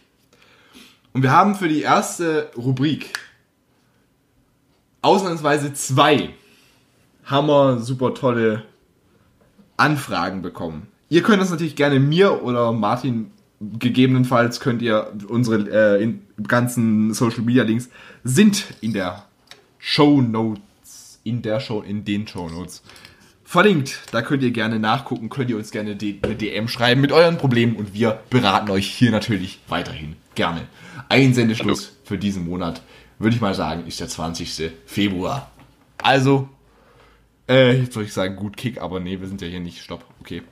Und 1.14 1.24
wir 1.24 1.32
haben 1.32 1.56
für 1.56 1.70
die 1.70 1.84
erste 1.84 2.52
Rubrik 2.58 3.14
ausnahmsweise 5.02 5.72
zwei 5.72 6.32
hammer 7.24 7.80
super 7.80 8.14
tolle 8.14 8.66
Anfragen 9.80 10.42
bekommen. 10.42 10.88
Ihr 11.10 11.24
könnt 11.24 11.42
das 11.42 11.50
natürlich 11.50 11.76
gerne 11.76 12.00
mir 12.00 12.44
oder 12.44 12.72
Martin 12.72 13.32
gegebenenfalls 13.60 14.60
könnt 14.60 14.82
ihr 14.82 15.12
unsere 15.28 15.98
äh, 15.98 16.04
in, 16.04 16.22
ganzen 16.48 17.14
Social 17.14 17.42
Media 17.42 17.64
Links 17.64 17.90
sind 18.24 18.66
in 18.82 18.94
der 18.94 19.26
Show 19.78 20.22
Notes, 20.22 21.20
in 21.24 21.42
der 21.42 21.60
Show, 21.60 21.82
in 21.82 22.06
den 22.06 22.28
Show 22.28 22.50
Notes 22.50 22.82
verlinkt. 23.44 24.02
Da 24.12 24.22
könnt 24.22 24.44
ihr 24.44 24.52
gerne 24.52 24.80
nachgucken, 24.80 25.30
könnt 25.30 25.50
ihr 25.50 25.58
uns 25.58 25.72
gerne 25.72 25.92
eine 25.92 26.36
DM 26.36 26.68
schreiben 26.68 27.02
mit 27.02 27.12
euren 27.12 27.38
Problemen 27.38 27.76
und 27.76 27.94
wir 27.94 28.20
beraten 28.30 28.70
euch 28.70 28.88
hier 28.88 29.12
natürlich 29.12 29.60
weiterhin 29.68 30.16
gerne. 30.36 30.68
Einsendeschluss 31.10 31.98
für 32.06 32.18
diesen 32.18 32.46
Monat, 32.46 32.82
würde 33.18 33.36
ich 33.36 33.42
mal 33.42 33.56
sagen, 33.56 33.88
ist 33.88 34.00
der 34.00 34.08
20. 34.08 34.72
Februar. 34.86 35.52
Also, 35.98 36.48
äh, 37.50 37.80
jetzt 37.80 37.93
soll 37.93 38.04
ich 38.04 38.14
sagen, 38.14 38.36
gut 38.36 38.56
Kick, 38.56 38.82
aber 38.82 39.00
nee, 39.00 39.20
wir 39.20 39.28
sind 39.28 39.41
ja 39.41 39.47
hier 39.47 39.60
nicht. 39.60 39.82
Stopp, 39.82 40.06
okay. 40.22 40.43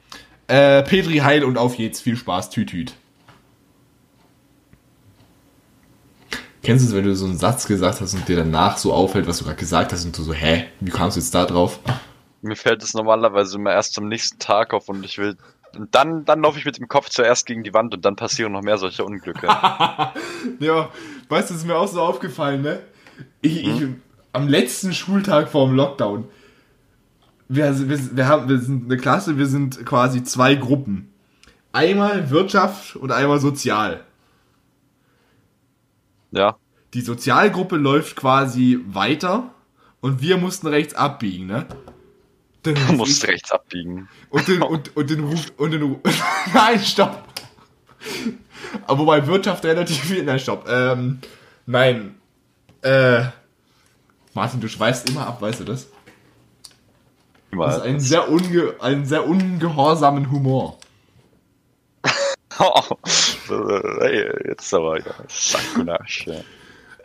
Äh, 0.48 0.84
Petri 0.84 1.18
Heil 1.20 1.44
und 1.44 1.58
auf 1.58 1.76
jetzt. 1.76 2.02
Viel 2.02 2.18
Spaß, 2.18 2.50
Tütüt. 2.50 2.94
Kennst 6.64 6.84
du 6.84 6.90
es, 6.90 6.96
wenn 6.96 7.06
du 7.06 7.16
so 7.16 7.26
einen 7.26 7.38
Satz 7.38 7.66
gesagt 7.68 8.02
hast 8.02 8.14
und 8.14 8.28
dir 8.28 8.36
danach 8.36 8.78
so 8.78 8.92
auffällt, 8.92 9.28
was 9.28 9.38
du 9.38 9.46
gerade 9.46 9.58
gesagt 9.58 9.94
hast 9.94 10.04
und 10.04 10.18
du 10.18 10.24
so, 10.24 10.34
hä, 10.34 10.66
wie 10.82 10.92
kamst 10.92 11.16
du 11.16 11.22
jetzt 11.22 11.34
da 11.34 11.46
drauf? 11.46 11.80
Mir 12.42 12.58
fällt 12.58 12.84
es 12.84 12.94
normalerweise 12.94 13.58
immer 13.58 13.72
erst 13.72 13.98
am 13.98 14.10
nächsten 14.10 14.38
Tag 14.40 14.74
auf 14.74 14.90
und 14.90 15.06
ich 15.06 15.18
will. 15.18 15.38
Und 15.78 15.94
dann, 15.96 16.26
dann 16.26 16.42
laufe 16.42 16.60
ich 16.60 16.66
mit 16.66 16.78
dem 16.78 16.88
Kopf 16.88 17.10
zuerst 17.10 17.46
gegen 17.46 17.64
die 17.64 17.74
Wand 17.74 17.94
und 17.94 18.04
dann 18.04 18.16
passieren 18.16 18.52
noch 18.52 18.64
mehr 18.64 18.78
solche 18.78 19.06
Unglücke. 19.06 19.48
ja, 20.60 20.90
weißt 21.30 21.50
du, 21.50 21.54
ist 21.54 21.66
mir 21.66 21.78
auch 21.78 21.88
so 21.88 22.02
aufgefallen, 22.02 22.64
ne? 22.64 22.80
Ich, 23.42 23.64
hm? 23.64 23.76
ich, 23.76 23.88
am 24.34 24.48
letzten 24.48 24.94
Schultag 24.94 25.50
vor 25.50 25.68
dem 25.68 25.76
Lockdown, 25.76 26.28
wir, 27.50 27.90
wir, 27.90 28.18
wir, 28.18 28.28
haben, 28.28 28.50
wir 28.50 28.60
sind 28.60 28.86
eine 28.86 28.98
Klasse, 28.98 29.38
wir 29.38 29.48
sind 29.48 29.86
quasi 29.86 30.24
zwei 30.24 30.56
Gruppen. 30.56 31.14
Einmal 31.72 32.30
Wirtschaft 32.30 32.96
und 32.96 33.12
einmal 33.12 33.40
Sozial. 33.40 34.04
Ja. 36.32 36.58
Die 36.94 37.02
Sozialgruppe 37.02 37.78
läuft 37.78 38.16
quasi 38.16 38.80
weiter 38.88 39.52
und 40.02 40.22
wir 40.22 40.38
mussten 40.38 40.68
rechts 40.68 40.94
abbiegen, 40.94 41.48
ne? 41.48 41.68
Dann 42.64 42.76
du 42.76 42.94
musst 42.94 43.24
ich, 43.24 43.30
rechts 43.30 43.52
abbiegen. 43.52 44.10
Und 44.30 44.48
den, 44.48 44.62
und, 44.62 44.96
und 44.96 45.10
den 45.10 45.24
ruft, 45.24 45.58
und 45.60 45.72
den 45.72 45.98
Nein, 46.54 46.80
stopp! 46.80 47.24
Aber 48.86 49.00
wobei 49.00 49.26
Wirtschaft 49.26 49.64
relativ 49.64 50.00
viel, 50.00 50.24
nein, 50.24 50.40
stopp. 50.40 50.68
Ähm, 50.70 51.20
nein. 51.66 52.16
Äh, 52.82 53.26
Martin, 54.34 54.60
du 54.60 54.68
schweißt 54.68 55.10
immer 55.10 55.28
ab, 55.28 55.42
weißt 55.42 55.62
du 55.62 55.64
das? 55.64 55.88
Das 57.52 57.78
ist 57.78 57.84
ein 57.84 58.00
sehr, 58.00 58.30
unge 58.30 58.76
einen 58.80 59.06
sehr 59.06 59.28
ungehorsamen 59.28 60.32
Humor. 60.32 60.78
oh, 62.60 62.82
jetzt 64.46 64.74
aber 64.74 65.00
ja, 65.00 65.14
Sakunasch, 65.28 66.28
ja. 66.28 66.42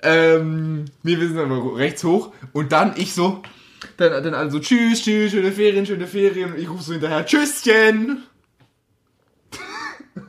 Ähm, 0.03 0.87
nee, 1.03 1.19
wir 1.19 1.29
sind 1.29 1.39
aber 1.39 1.77
rechts 1.77 2.03
hoch 2.03 2.33
und 2.53 2.73
dann 2.73 2.95
ich 2.97 3.15
so, 3.15 3.43
dann, 3.97 4.25
dann 4.25 4.35
also 4.35 4.59
tschüss, 4.59 5.03
tschüss, 5.03 5.31
schöne 5.31 5.53
Ferien, 5.53 5.87
schöne 5.87 6.09
Ferien 6.09 6.53
und 6.53 6.59
ich 6.59 6.69
rufe 6.69 6.83
so 6.83 6.93
hinterher, 6.93 7.25
tschüsschen! 7.25 8.25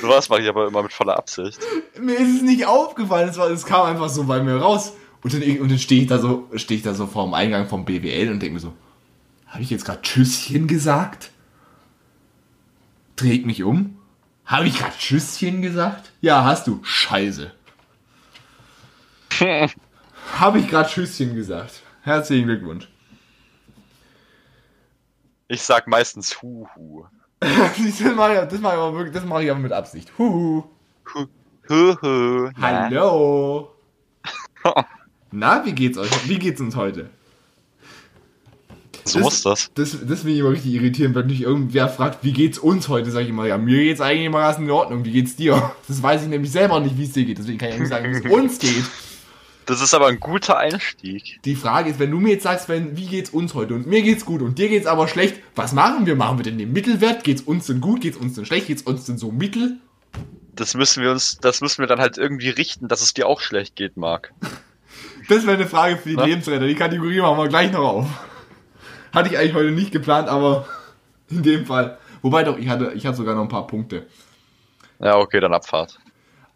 Sowas 0.00 0.28
mache 0.28 0.42
ich 0.42 0.48
aber 0.48 0.66
immer 0.66 0.82
mit 0.82 0.92
voller 0.92 1.16
Absicht. 1.16 1.60
Mir 2.00 2.18
ist 2.18 2.36
es 2.36 2.42
nicht 2.42 2.66
aufgefallen, 2.66 3.28
es, 3.28 3.38
war, 3.38 3.48
es 3.50 3.64
kam 3.64 3.86
einfach 3.86 4.08
so 4.08 4.24
bei 4.24 4.42
mir 4.42 4.56
raus. 4.56 4.94
Und 5.22 5.32
dann, 5.32 5.42
und 5.60 5.70
dann 5.70 5.78
stehe 5.78 6.02
ich 6.02 6.08
da 6.08 6.18
so, 6.18 6.48
stehe 6.54 6.78
ich 6.78 6.84
da 6.84 6.94
so 6.94 7.06
vor 7.06 7.24
dem 7.24 7.34
Eingang 7.34 7.68
vom 7.68 7.84
BWL 7.84 8.30
und 8.30 8.40
denke 8.40 8.54
mir 8.54 8.60
so, 8.60 8.74
habe 9.46 9.62
ich 9.62 9.70
jetzt 9.70 9.84
gerade 9.84 10.02
Tschüsschen 10.02 10.66
gesagt? 10.66 11.30
Dreht 13.16 13.46
mich 13.46 13.62
um. 13.62 13.98
Habe 14.44 14.66
ich 14.66 14.78
gerade 14.78 14.96
Tschüsschen 14.96 15.62
gesagt? 15.62 16.12
Ja, 16.20 16.44
hast 16.44 16.66
du. 16.66 16.80
Scheiße. 16.84 17.52
Habe 20.38 20.58
ich 20.58 20.68
gerade 20.68 20.88
Tschüsschen 20.88 21.34
gesagt. 21.34 21.82
Herzlichen 22.02 22.46
Glückwunsch. 22.46 22.88
Ich 25.48 25.62
sag 25.62 25.86
meistens 25.86 26.42
Huhu. 26.42 27.06
das 27.40 27.50
mache 28.14 28.34
ich, 28.34 28.60
mach 28.60 29.04
ich, 29.04 29.12
das 29.12 29.24
mach 29.24 29.40
ich 29.40 29.50
aber 29.50 29.60
mit 29.60 29.72
Absicht. 29.72 30.12
Huhu. 30.18 30.64
Huhu. 31.68 32.50
Hallo. 32.60 33.74
Na, 35.30 35.64
wie 35.64 35.72
geht's 35.72 35.98
euch? 35.98 36.28
Wie 36.28 36.38
geht's 36.38 36.60
uns 36.60 36.76
heute? 36.76 37.10
So 39.06 39.20
das, 39.20 39.24
muss 39.24 39.42
das. 39.42 39.70
Das, 39.74 39.92
das 39.92 40.20
finde 40.20 40.32
ich 40.32 40.38
immer 40.40 40.50
richtig 40.50 40.74
irritierend, 40.74 41.14
wenn 41.14 41.26
mich 41.26 41.40
irgendwer 41.40 41.88
fragt, 41.88 42.24
wie 42.24 42.32
geht's 42.32 42.58
uns 42.58 42.88
heute, 42.88 43.10
sage 43.12 43.24
ich 43.24 43.30
immer, 43.30 43.46
ja, 43.46 43.56
mir 43.56 43.84
geht's 43.84 44.00
eigentlich 44.00 44.26
immer 44.26 44.40
ganz 44.40 44.58
in 44.58 44.68
Ordnung, 44.68 45.04
wie 45.04 45.12
geht's 45.12 45.36
dir? 45.36 45.72
Das 45.86 46.02
weiß 46.02 46.22
ich 46.22 46.28
nämlich 46.28 46.50
selber 46.50 46.80
nicht, 46.80 46.98
wie 46.98 47.04
es 47.04 47.12
dir 47.12 47.24
geht, 47.24 47.38
deswegen 47.38 47.58
kann 47.58 47.68
ich 47.68 47.78
nicht 47.78 47.88
sagen, 47.88 48.12
wie 48.12 48.26
es 48.26 48.32
uns 48.32 48.58
geht. 48.58 48.84
Das 49.66 49.80
ist 49.80 49.94
aber 49.94 50.06
ein 50.06 50.20
guter 50.20 50.58
Einstieg. 50.58 51.40
Die 51.44 51.56
Frage 51.56 51.90
ist, 51.90 51.98
wenn 51.98 52.10
du 52.10 52.18
mir 52.18 52.34
jetzt 52.34 52.44
sagst, 52.44 52.68
wenn, 52.68 52.96
wie 52.96 53.06
geht's 53.06 53.30
uns 53.30 53.54
heute 53.54 53.74
und 53.74 53.86
mir 53.86 54.02
geht's 54.02 54.24
gut 54.24 54.42
und 54.42 54.58
dir 54.58 54.68
geht's 54.68 54.86
aber 54.86 55.08
schlecht, 55.08 55.40
was 55.56 55.72
machen 55.72 56.06
wir? 56.06 56.14
Machen 56.14 56.38
wir 56.38 56.44
denn 56.44 56.58
den 56.58 56.72
Mittelwert? 56.72 57.24
Geht's 57.24 57.42
uns 57.42 57.66
denn 57.66 57.80
gut? 57.80 58.00
Geht's 58.00 58.16
uns 58.16 58.34
denn 58.34 58.46
schlecht? 58.46 58.68
Geht's 58.68 58.82
uns 58.82 59.06
denn 59.06 59.18
so 59.18 59.32
mittel? 59.32 59.78
Das 60.54 60.74
müssen 60.74 61.02
wir 61.02 61.10
uns, 61.10 61.38
das 61.40 61.60
müssen 61.60 61.80
wir 61.80 61.88
dann 61.88 61.98
halt 61.98 62.16
irgendwie 62.16 62.48
richten, 62.48 62.86
dass 62.86 63.02
es 63.02 63.12
dir 63.12 63.26
auch 63.26 63.40
schlecht 63.40 63.74
geht, 63.74 63.96
Marc. 63.96 64.32
das 65.28 65.46
wäre 65.46 65.56
eine 65.56 65.66
Frage 65.66 65.96
für 65.96 66.10
die 66.10 66.16
Na? 66.16 66.24
Lebensretter. 66.24 66.66
Die 66.66 66.76
Kategorie 66.76 67.20
machen 67.20 67.38
wir 67.38 67.48
gleich 67.48 67.72
noch 67.72 67.80
auf. 67.80 68.06
Hatte 69.16 69.30
ich 69.30 69.38
eigentlich 69.38 69.54
heute 69.54 69.70
nicht 69.70 69.92
geplant, 69.92 70.28
aber 70.28 70.66
in 71.30 71.42
dem 71.42 71.64
Fall. 71.64 71.96
Wobei 72.20 72.44
doch, 72.44 72.58
ich 72.58 72.68
hatte, 72.68 72.92
ich 72.94 73.06
hatte 73.06 73.16
sogar 73.16 73.34
noch 73.34 73.44
ein 73.44 73.48
paar 73.48 73.66
Punkte. 73.66 74.06
Ja, 74.98 75.16
okay, 75.16 75.40
dann 75.40 75.54
Abfahrt. 75.54 75.98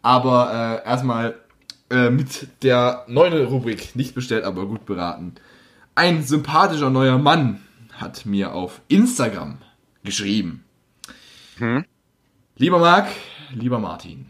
Aber 0.03 0.81
äh, 0.85 0.87
erstmal 0.87 1.39
äh, 1.89 2.11
mit 2.11 2.49
der 2.61 3.03
neuen 3.07 3.47
Rubrik, 3.47 3.95
nicht 3.95 4.13
bestellt, 4.13 4.43
aber 4.43 4.67
gut 4.67 4.85
beraten. 4.85 5.33
Ein 5.95 6.21
sympathischer 6.21 6.91
neuer 6.91 7.17
Mann 7.17 7.61
hat 7.93 8.27
mir 8.27 8.53
auf 8.53 8.81
Instagram 8.89 9.57
geschrieben. 10.03 10.63
Hm? 11.57 11.83
Lieber 12.57 12.77
Marc, 12.77 13.07
lieber 13.55 13.79
Martin. 13.79 14.29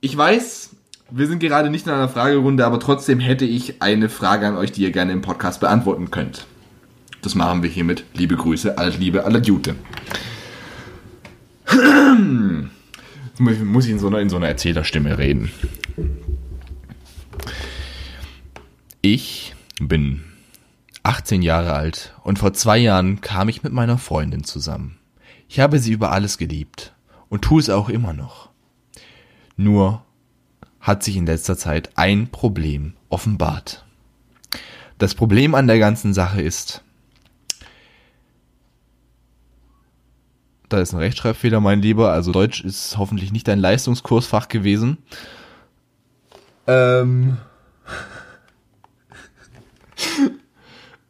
Ich 0.00 0.16
weiß, 0.16 0.76
wir 1.10 1.26
sind 1.26 1.38
gerade 1.38 1.70
nicht 1.70 1.86
in 1.86 1.92
einer 1.92 2.08
Fragerunde, 2.08 2.66
aber 2.66 2.80
trotzdem 2.80 3.20
hätte 3.20 3.44
ich 3.44 3.80
eine 3.80 4.08
Frage 4.08 4.46
an 4.46 4.56
euch, 4.56 4.72
die 4.72 4.82
ihr 4.82 4.92
gerne 4.92 5.12
im 5.12 5.22
Podcast 5.22 5.60
beantworten 5.60 6.10
könnt. 6.10 6.46
Das 7.22 7.34
machen 7.34 7.62
wir 7.62 7.70
hiermit. 7.70 8.04
Liebe 8.14 8.36
Grüße, 8.36 8.76
alles 8.78 8.98
Liebe, 8.98 9.24
aller 9.24 9.40
Gute. 9.40 9.74
Jetzt 13.28 13.40
muss 13.40 13.86
ich 13.86 13.92
in 13.92 13.98
so 13.98 14.08
einer, 14.08 14.20
in 14.20 14.28
so 14.28 14.36
einer 14.36 14.48
Erzählerstimme 14.48 15.18
reden. 15.18 15.50
Ich 19.00 19.54
bin 19.80 20.24
18 21.02 21.42
Jahre 21.42 21.72
alt 21.72 22.14
und 22.22 22.38
vor 22.38 22.52
zwei 22.52 22.78
Jahren 22.78 23.20
kam 23.20 23.48
ich 23.48 23.62
mit 23.62 23.72
meiner 23.72 23.96
Freundin 23.96 24.44
zusammen. 24.44 24.98
Ich 25.48 25.60
habe 25.60 25.78
sie 25.78 25.92
über 25.92 26.12
alles 26.12 26.36
geliebt 26.36 26.94
und 27.28 27.42
tue 27.42 27.60
es 27.60 27.70
auch 27.70 27.88
immer 27.88 28.12
noch. 28.12 28.50
Nur 29.56 30.02
hat 30.80 31.02
sich 31.02 31.16
in 31.16 31.26
letzter 31.26 31.56
Zeit 31.56 31.90
ein 31.96 32.28
Problem 32.28 32.94
offenbart. 33.08 33.84
Das 34.98 35.14
Problem 35.14 35.54
an 35.54 35.66
der 35.66 35.78
ganzen 35.78 36.12
Sache 36.12 36.42
ist, 36.42 36.82
da 40.68 40.80
ist 40.80 40.92
ein 40.92 40.98
Rechtschreibfehler, 40.98 41.60
mein 41.60 41.80
Lieber, 41.80 42.12
also 42.12 42.32
Deutsch 42.32 42.62
ist 42.62 42.98
hoffentlich 42.98 43.32
nicht 43.32 43.48
dein 43.48 43.58
Leistungskursfach 43.58 44.48
gewesen. 44.48 44.98
Ähm. 46.66 47.38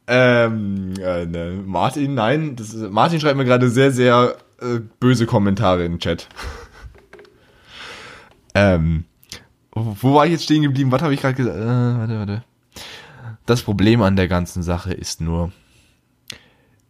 ähm, 0.06 0.94
äh, 1.00 1.26
ne, 1.26 1.62
Martin, 1.64 2.14
nein, 2.14 2.56
ist, 2.56 2.76
Martin 2.76 3.20
schreibt 3.20 3.36
mir 3.36 3.44
gerade 3.44 3.68
sehr, 3.68 3.90
sehr 3.90 4.36
äh, 4.60 4.80
böse 5.00 5.26
Kommentare 5.26 5.84
in 5.84 5.92
den 5.92 5.98
Chat. 5.98 6.28
ähm, 8.54 9.04
wo 10.00 10.14
war 10.14 10.26
ich 10.26 10.32
jetzt 10.32 10.44
stehen 10.44 10.62
geblieben? 10.62 10.92
Was 10.92 11.02
habe 11.02 11.14
ich 11.14 11.20
gerade 11.20 11.34
gesagt? 11.34 11.56
Äh, 11.56 11.60
warte, 11.66 12.18
warte. 12.18 12.44
Das 13.46 13.62
Problem 13.62 14.02
an 14.02 14.16
der 14.16 14.28
ganzen 14.28 14.62
Sache 14.62 14.92
ist 14.92 15.20
nur, 15.20 15.52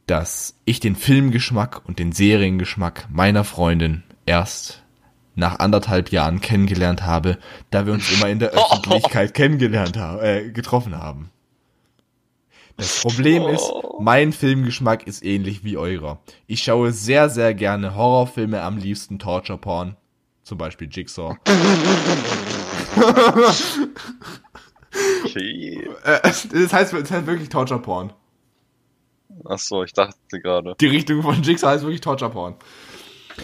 dass 0.06 0.56
ich 0.64 0.80
den 0.80 0.96
Filmgeschmack 0.96 1.82
und 1.86 1.98
den 1.98 2.12
Seriengeschmack 2.12 3.06
meiner 3.10 3.44
Freundin 3.44 4.02
erst 4.26 4.82
nach 5.34 5.60
anderthalb 5.60 6.10
Jahren 6.10 6.40
kennengelernt 6.40 7.04
habe, 7.04 7.38
da 7.70 7.86
wir 7.86 7.92
uns 7.92 8.10
immer 8.10 8.28
in 8.28 8.40
der 8.40 8.50
Öffentlichkeit 8.52 9.34
kennengelernt 9.34 9.96
haben, 9.96 10.20
äh, 10.20 10.50
getroffen 10.50 10.96
haben. 10.96 11.30
Das 12.76 13.02
Problem 13.02 13.44
ist, 13.48 13.72
mein 13.98 14.32
Filmgeschmack 14.32 15.06
ist 15.06 15.24
ähnlich 15.24 15.64
wie 15.64 15.76
eurer. 15.76 16.20
Ich 16.46 16.62
schaue 16.62 16.92
sehr, 16.92 17.28
sehr 17.28 17.54
gerne 17.54 17.96
Horrorfilme, 17.96 18.62
am 18.62 18.78
liebsten 18.78 19.18
Torture 19.18 19.58
Porn. 19.58 19.96
Zum 20.44 20.58
Beispiel 20.58 20.88
Jigsaw. 20.90 21.36
okay. 25.24 25.88
Äh, 26.04 26.20
das 26.22 26.72
heißt, 26.72 26.92
das 26.92 27.10
heißt 27.10 27.26
wirklich 27.26 27.48
Torture 27.48 27.80
Porn. 27.80 28.12
Achso, 29.44 29.84
ich 29.84 29.92
dachte 29.92 30.40
gerade. 30.40 30.74
Die 30.80 30.86
Richtung 30.86 31.22
von 31.22 31.42
Jigsaw 31.42 31.74
ist 31.74 31.82
wirklich 31.82 32.00
Torture 32.00 32.30
Porn. 32.30 32.56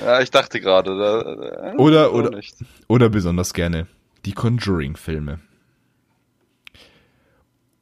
Ja, 0.04 0.20
ich 0.20 0.30
dachte 0.30 0.60
gerade. 0.60 0.96
Da, 0.98 1.22
da, 1.22 1.74
Oder, 1.78 2.06
so 2.06 2.12
oder, 2.12 2.30
Nicht. 2.36 2.56
oder 2.88 3.08
besonders 3.08 3.54
gerne 3.54 3.86
die 4.24 4.32
Conjuring-Filme. 4.32 5.40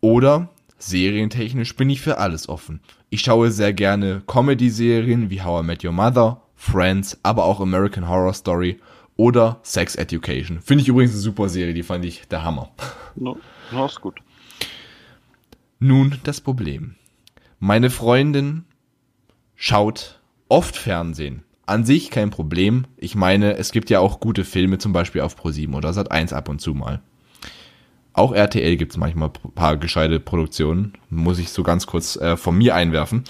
Oder 0.01 0.49
serientechnisch 0.79 1.77
bin 1.77 1.89
ich 1.89 2.01
für 2.01 2.19
alles 2.19 2.49
offen. 2.49 2.81
Ich 3.09 3.21
schaue 3.21 3.51
sehr 3.51 3.73
gerne 3.73 4.23
Comedy-Serien 4.27 5.31
wie 5.31 5.43
How 5.43 5.63
I 5.63 5.67
Met 5.67 5.85
Your 5.85 5.93
Mother, 5.93 6.43
Friends, 6.57 7.19
aber 7.23 7.45
auch 7.45 7.61
American 7.61 8.09
Horror 8.09 8.35
Story 8.35 8.81
oder 9.23 9.61
Sex 9.63 9.95
Education. 9.95 10.61
Finde 10.61 10.83
ich 10.83 10.89
übrigens 10.89 11.13
eine 11.13 11.21
super 11.21 11.49
Serie, 11.49 11.75
die 11.75 11.85
fand 11.85 12.05
ich 12.05 12.27
der 12.27 12.43
Hammer. 12.43 12.73
No, 13.15 13.39
no, 13.71 13.87
ist 13.87 14.01
gut. 14.01 14.19
Nun 15.79 16.19
das 16.25 16.41
Problem. 16.41 16.97
Meine 17.61 17.91
Freundin 17.91 18.65
schaut 19.55 20.21
oft 20.49 20.77
Fernsehen. 20.77 21.45
An 21.67 21.85
sich 21.85 22.11
kein 22.11 22.31
Problem. 22.31 22.89
Ich 22.97 23.15
meine, 23.15 23.57
es 23.59 23.71
gibt 23.71 23.91
ja 23.91 24.01
auch 24.01 24.19
gute 24.19 24.43
Filme, 24.43 24.79
zum 24.79 24.93
Beispiel 24.93 25.21
auf 25.21 25.39
Pro7 25.39 25.73
oder 25.73 25.91
Sat1 25.91 26.33
ab 26.35 26.49
und 26.49 26.61
zu 26.61 26.75
mal. 26.75 27.01
Auch 28.15 28.33
RTL 28.33 28.77
gibt 28.77 28.91
es 28.91 28.99
manchmal 28.99 29.31
ein 29.45 29.53
paar 29.55 29.77
gescheite 29.77 30.19
Produktionen. 30.19 30.95
Muss 31.11 31.39
ich 31.39 31.51
so 31.51 31.63
ganz 31.63 31.87
kurz 31.87 32.17
äh, 32.17 32.37
von 32.37 32.59
mir 32.59 32.75
einwerfen. 32.75 33.23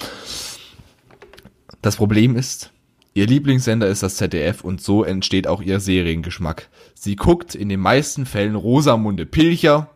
Das 1.83 1.97
Problem 1.97 2.35
ist, 2.35 2.72
ihr 3.15 3.27
Lieblingssender 3.27 3.87
ist 3.89 4.03
das 4.03 4.17
ZDF 4.17 4.63
und 4.65 4.81
so 4.81 5.05
entsteht 5.05 5.47
auch 5.47 5.61
ihr 5.63 5.81
Seriengeschmack. 5.81 6.69
Sie 6.95 7.17
guckt 7.17 7.55
in 7.55 7.69
den 7.69 7.81
meisten 7.81 8.27
Fällen 8.27 8.55
Rosamunde 8.55 9.27
Pilcher, 9.27 9.91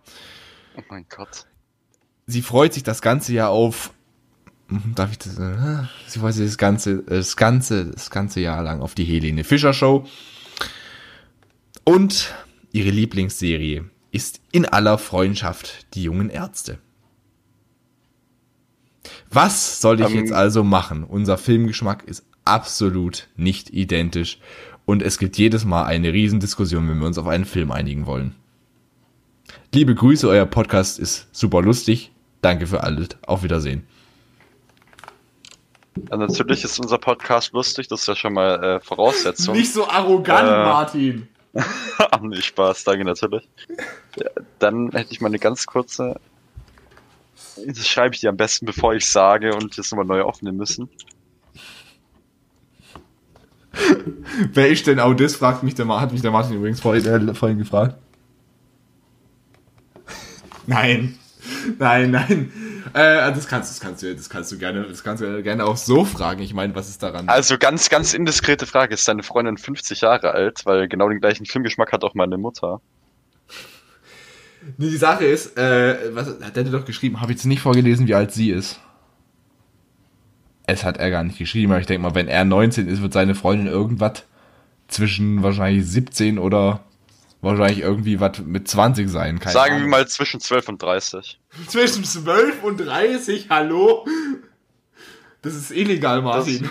Oh 0.78 0.82
mein 0.90 1.06
Gott. 1.08 1.46
sie 2.26 2.42
freut 2.42 2.74
sich 2.74 2.82
das 2.82 3.00
ganze 3.00 3.32
Jahr 3.32 3.50
auf. 3.50 3.92
Hm, 4.68 4.94
Darf 4.94 5.12
ich 5.12 5.18
das? 5.18 5.38
äh, 5.38 5.84
Sie 6.08 6.18
freut 6.18 6.34
sich 6.34 6.46
das 6.46 6.58
ganze, 6.58 7.02
das 7.04 7.36
ganze, 7.36 7.86
das 7.92 8.10
ganze 8.10 8.40
Jahr 8.40 8.62
lang 8.62 8.80
auf 8.82 8.94
die 8.94 9.04
Helene 9.04 9.44
Fischer 9.44 9.72
Show. 9.72 10.04
Und 11.84 12.34
ihre 12.72 12.90
Lieblingsserie 12.90 13.88
ist 14.10 14.40
in 14.52 14.66
aller 14.66 14.98
Freundschaft 14.98 15.94
die 15.94 16.02
jungen 16.02 16.30
Ärzte. 16.30 16.78
Was 19.30 19.80
soll 19.80 20.00
ich 20.00 20.10
Ähm, 20.10 20.16
jetzt 20.16 20.32
also 20.32 20.64
machen? 20.64 21.04
Unser 21.04 21.38
Filmgeschmack 21.38 22.04
ist 22.04 22.24
absolut 22.46 23.28
nicht 23.36 23.70
identisch 23.70 24.38
und 24.84 25.02
es 25.02 25.18
gibt 25.18 25.36
jedes 25.36 25.64
Mal 25.64 25.84
eine 25.84 26.12
Riesendiskussion, 26.12 26.88
wenn 26.88 26.98
wir 26.98 27.06
uns 27.06 27.18
auf 27.18 27.26
einen 27.26 27.44
Film 27.44 27.70
einigen 27.72 28.06
wollen. 28.06 28.34
Liebe 29.74 29.94
Grüße, 29.94 30.28
euer 30.28 30.46
Podcast 30.46 30.98
ist 30.98 31.28
super 31.32 31.60
lustig. 31.62 32.12
Danke 32.40 32.66
für 32.66 32.82
alles. 32.82 33.08
Auf 33.26 33.42
Wiedersehen. 33.42 33.86
Ja, 36.10 36.16
natürlich 36.16 36.62
ist 36.64 36.78
unser 36.78 36.98
Podcast 36.98 37.52
lustig, 37.52 37.88
das 37.88 38.00
ist 38.02 38.06
ja 38.06 38.16
schon 38.16 38.34
mal 38.34 38.62
äh, 38.62 38.80
Voraussetzung. 38.80 39.62
so 39.64 39.88
arrogant, 39.88 40.48
Äh, 40.48 40.50
Martin. 40.50 41.28
Nee, 42.20 42.42
Spaß, 42.42 42.84
danke 42.84 43.04
natürlich. 43.04 43.48
Ja, 44.16 44.28
dann 44.58 44.90
hätte 44.92 45.12
ich 45.12 45.20
mal 45.22 45.28
eine 45.28 45.38
ganz 45.38 45.64
kurze. 45.66 46.20
Das 47.66 47.88
schreibe 47.88 48.14
ich 48.14 48.20
dir 48.20 48.28
am 48.28 48.36
besten, 48.36 48.66
bevor 48.66 48.94
ich 48.94 49.06
sage 49.06 49.54
und 49.54 49.74
jetzt 49.76 49.90
nochmal 49.90 50.04
neu 50.04 50.20
aufnehmen 50.22 50.58
müssen. 50.58 50.90
Wer 54.52 54.68
ist 54.68 54.86
denn 54.86 55.00
Audis? 55.00 55.36
Fragt 55.36 55.62
mich 55.62 55.74
der, 55.74 55.86
hat 56.00 56.12
mich 56.12 56.22
der 56.22 56.30
Martin 56.30 56.56
übrigens 56.56 56.80
vorhin, 56.80 57.06
äh, 57.06 57.34
vorhin 57.34 57.58
gefragt. 57.58 57.96
Nein. 60.66 61.18
Nein, 61.78 62.10
nein. 62.10 62.52
Äh, 62.92 63.32
das 63.32 63.46
kannst, 63.46 63.70
das 63.70 63.80
kannst 63.80 64.02
du, 64.02 64.14
das 64.14 64.28
kannst 64.28 64.50
du 64.50 64.58
gerne, 64.58 64.84
das 64.84 65.04
kannst 65.04 65.22
du 65.22 65.42
gerne 65.42 65.64
auch 65.64 65.76
so 65.76 66.04
fragen. 66.04 66.42
Ich 66.42 66.54
meine, 66.54 66.74
was 66.74 66.88
ist 66.88 67.02
daran? 67.02 67.28
Also 67.28 67.58
ganz, 67.58 67.88
ganz 67.88 68.14
indiskrete 68.14 68.66
Frage. 68.66 68.94
Ist 68.94 69.06
deine 69.06 69.22
Freundin 69.22 69.56
50 69.56 70.00
Jahre 70.00 70.32
alt? 70.32 70.66
Weil 70.66 70.88
genau 70.88 71.08
den 71.08 71.20
gleichen 71.20 71.46
Filmgeschmack 71.46 71.92
hat 71.92 72.04
auch 72.04 72.14
meine 72.14 72.38
Mutter. 72.38 72.80
Nee, 74.76 74.90
die 74.90 74.96
Sache 74.96 75.24
ist, 75.24 75.56
äh, 75.56 76.14
was 76.14 76.28
hat 76.42 76.56
der 76.56 76.64
dir 76.64 76.70
doch 76.70 76.84
geschrieben? 76.84 77.20
Habe 77.20 77.32
ich 77.32 77.38
jetzt 77.38 77.46
nicht 77.46 77.60
vorgelesen, 77.60 78.08
wie 78.08 78.14
alt 78.14 78.32
sie 78.32 78.50
ist. 78.50 78.80
Es 80.66 80.82
hat 80.84 80.96
er 80.96 81.10
gar 81.10 81.22
nicht 81.22 81.38
geschrieben, 81.38 81.72
aber 81.72 81.80
ich 81.80 81.86
denke 81.86 82.02
mal, 82.02 82.14
wenn 82.14 82.28
er 82.28 82.44
19 82.44 82.88
ist, 82.88 83.00
wird 83.02 83.12
seine 83.12 83.34
Freundin 83.34 83.66
irgendwas 83.68 84.24
zwischen 84.88 85.42
wahrscheinlich 85.42 85.86
17 85.86 86.38
oder 86.38 86.80
wahrscheinlich 87.40 87.80
irgendwie 87.80 88.18
was 88.18 88.38
mit 88.44 88.66
20 88.68 89.08
sein. 89.08 89.38
Keine 89.38 89.52
Sagen 89.52 89.70
wir 89.74 89.76
Ahnung. 89.78 89.90
mal 89.90 90.08
zwischen 90.08 90.40
12 90.40 90.68
und 90.70 90.82
30. 90.82 91.38
Zwischen 91.68 92.04
12 92.04 92.62
und 92.64 92.78
30, 92.78 93.46
hallo? 93.50 94.04
Das 95.42 95.54
ist 95.54 95.70
illegal, 95.70 96.22
Martin. 96.22 96.68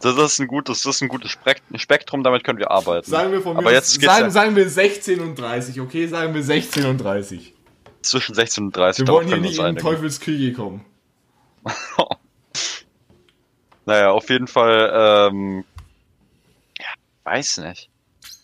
Das 0.00 0.16
ist 0.18 0.40
ein 0.40 0.48
gutes, 0.48 0.82
das 0.82 0.96
ist 0.96 1.02
ein 1.02 1.08
gutes 1.08 1.30
Spek- 1.30 1.60
Spektrum, 1.78 2.24
damit 2.24 2.42
können 2.42 2.58
wir 2.58 2.72
arbeiten. 2.72 3.08
sagen 3.08 3.30
wir 3.30 3.40
von 3.40 3.52
mir 3.54 3.60
Aber 3.60 3.72
jetzt 3.72 4.00
geht's 4.00 4.12
sagen, 4.12 4.24
ja 4.24 4.30
sagen 4.30 4.56
wir 4.56 4.68
16 4.68 5.20
und 5.20 5.38
30, 5.38 5.80
okay? 5.80 6.08
Sagen 6.08 6.34
wir 6.34 6.42
16 6.42 6.86
und 6.86 6.98
30. 6.98 7.54
zwischen 8.02 8.34
16 8.34 8.64
und 8.64 8.76
30. 8.76 9.06
Wir 9.06 9.12
wollen 9.14 9.28
hier 9.28 9.36
wir 9.36 9.42
nicht 9.42 9.58
in 9.60 9.64
einigen. 9.64 9.80
Teufelsküche 9.80 10.52
kommen. 10.54 10.84
Naja, 13.86 14.10
auf 14.10 14.28
jeden 14.28 14.48
Fall, 14.48 15.30
ähm, 15.32 15.64
ja, 16.78 16.86
weiß 17.24 17.58
nicht. 17.58 17.88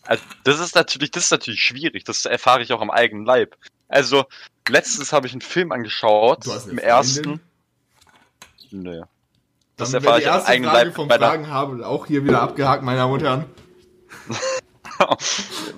Also, 0.05 0.22
das 0.45 0.61
ist 0.61 0.74
natürlich, 0.74 1.11
das 1.11 1.24
ist 1.24 1.30
natürlich 1.32 1.62
schwierig. 1.62 2.05
Das 2.05 2.24
erfahre 2.24 2.62
ich 2.62 2.72
auch 2.72 2.80
am 2.80 2.90
eigenen 2.90 3.24
Leib. 3.24 3.57
Also, 3.88 4.24
letztens 4.68 5.12
habe 5.12 5.26
ich 5.26 5.32
einen 5.32 5.43
Film 5.43 5.72
angeschaut. 5.72 6.47
Du 6.47 6.53
hast 6.53 6.68
Im 6.68 6.78
ersten. 6.78 7.40
Nee. 8.70 9.03
Das 9.76 9.90
Dann 9.90 10.03
erfahre 10.03 10.20
ich 10.20 10.30
am 10.30 10.43
eigenen 10.43 10.70
Frage 10.70 10.84
Leib 10.86 10.95
vom 10.95 11.09
bei 11.09 11.18
Fragen 11.18 11.49
habe 11.49 11.86
auch 11.86 12.07
hier 12.07 12.24
wieder 12.24 12.40
abgehakt, 12.40 12.82
meine 12.82 12.99
Damen 12.99 13.12
und 13.12 13.22
Herren. 13.22 13.45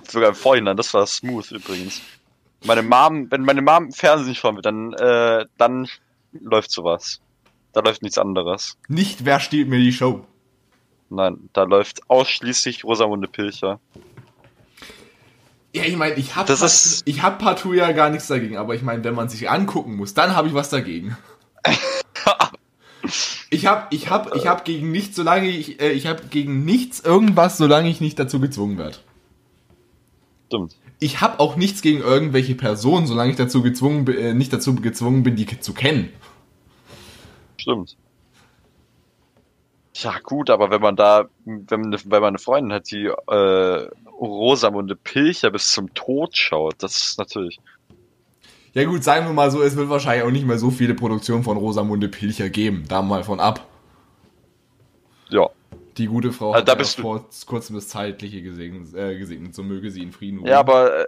Sogar 0.06 0.28
im 0.30 0.34
Vorhinein, 0.34 0.76
das 0.76 0.92
war 0.92 1.06
smooth 1.06 1.50
übrigens. 1.52 2.02
Meine 2.64 2.82
Mom, 2.82 3.30
wenn 3.30 3.42
meine 3.42 3.62
Mom 3.62 3.86
im 3.86 3.92
Fernsehen 3.92 4.34
schauen 4.34 4.56
will, 4.56 4.62
dann, 4.62 4.92
äh, 4.94 5.46
dann 5.56 5.88
läuft 6.32 6.70
sowas. 6.70 7.20
Da 7.74 7.80
läuft 7.80 8.02
nichts 8.02 8.18
anderes. 8.18 8.78
Nicht, 8.88 9.24
wer 9.24 9.40
stiehlt 9.40 9.68
mir 9.68 9.78
die 9.78 9.92
Show? 9.92 10.24
Nein, 11.10 11.50
da 11.52 11.64
läuft 11.64 12.08
ausschließlich 12.08 12.84
Rosamunde 12.84 13.28
Pilcher. 13.28 13.80
Ja, 15.74 15.82
ich 15.84 15.96
meine, 15.96 16.14
ich 16.14 16.36
habe 16.36 16.46
Das 16.46 16.60
partout, 16.60 16.72
ist- 16.72 17.02
ich 17.04 17.22
hab 17.22 17.38
partout 17.40 17.72
ja 17.74 17.90
gar 17.92 18.10
nichts 18.10 18.28
dagegen, 18.28 18.56
aber 18.56 18.74
ich 18.76 18.82
meine, 18.82 19.02
wenn 19.02 19.14
man 19.14 19.28
sich 19.28 19.50
angucken 19.50 19.96
muss, 19.96 20.14
dann 20.14 20.36
habe 20.36 20.46
ich 20.48 20.54
was 20.54 20.70
dagegen. 20.70 21.16
ich 23.50 23.66
habe 23.66 23.86
ich 23.90 24.08
hab, 24.08 24.34
ich 24.36 24.46
hab 24.46 24.64
gegen 24.64 24.92
nichts, 24.92 25.16
solange 25.16 25.48
ich 25.48 25.80
äh, 25.80 25.90
ich 25.90 26.06
habe 26.06 26.22
gegen 26.30 26.64
nichts 26.64 27.00
irgendwas, 27.00 27.58
solange 27.58 27.88
ich 27.90 28.00
nicht 28.00 28.18
dazu 28.18 28.38
gezwungen 28.40 28.78
werde. 28.78 28.98
Stimmt. 30.46 30.76
Ich 31.00 31.20
habe 31.20 31.40
auch 31.40 31.56
nichts 31.56 31.82
gegen 31.82 32.00
irgendwelche 32.00 32.54
Personen, 32.54 33.06
solange 33.08 33.32
ich 33.32 33.36
dazu 33.36 33.62
gezwungen 33.62 34.04
bin, 34.04 34.16
äh, 34.16 34.32
nicht 34.34 34.52
dazu 34.52 34.76
gezwungen 34.76 35.24
bin, 35.24 35.34
die 35.34 35.46
zu 35.60 35.74
kennen. 35.74 36.10
Stimmt. 37.64 37.96
Ja, 39.96 40.18
gut, 40.22 40.50
aber 40.50 40.68
wenn 40.70 40.82
man 40.82 40.96
da, 40.96 41.30
wenn, 41.46 41.80
man- 41.80 41.92
wenn 42.04 42.20
man 42.20 42.24
eine 42.24 42.38
Freundin 42.38 42.74
hat, 42.74 42.90
die 42.90 43.06
äh, 43.06 43.88
Rosamunde 44.20 44.96
Pilcher 44.96 45.50
bis 45.50 45.70
zum 45.70 45.94
Tod 45.94 46.36
schaut, 46.36 46.74
das 46.82 46.96
ist 46.96 47.18
natürlich. 47.18 47.58
Ja 48.74 48.84
gut, 48.84 49.02
sagen 49.02 49.24
wir 49.24 49.32
mal 49.32 49.50
so, 49.50 49.62
es 49.62 49.76
wird 49.76 49.88
wahrscheinlich 49.88 50.26
auch 50.26 50.30
nicht 50.32 50.44
mehr 50.46 50.58
so 50.58 50.70
viele 50.70 50.92
Produktionen 50.94 51.42
von 51.42 51.56
Rosamunde 51.56 52.08
Pilcher 52.08 52.50
geben. 52.50 52.84
Da 52.86 53.00
mal 53.00 53.24
von 53.24 53.40
ab. 53.40 53.66
Ja. 55.30 55.48
Die 55.96 56.06
gute 56.06 56.32
Frau 56.32 56.48
Also 56.52 56.58
hat 56.60 56.68
da 56.68 56.72
ja 56.72 56.78
bist 56.78 56.98
du- 56.98 57.02
vor 57.02 57.24
kurzem 57.46 57.76
das 57.76 57.88
Zeitliche 57.88 58.42
gesegnet, 58.42 58.92
äh, 58.94 59.16
gesegnet, 59.16 59.54
so 59.54 59.62
möge 59.62 59.90
sie 59.90 60.02
in 60.02 60.12
Frieden 60.12 60.38
ruhen. 60.40 60.48
Ja, 60.48 60.58
aber 60.58 61.00
äh, 61.00 61.06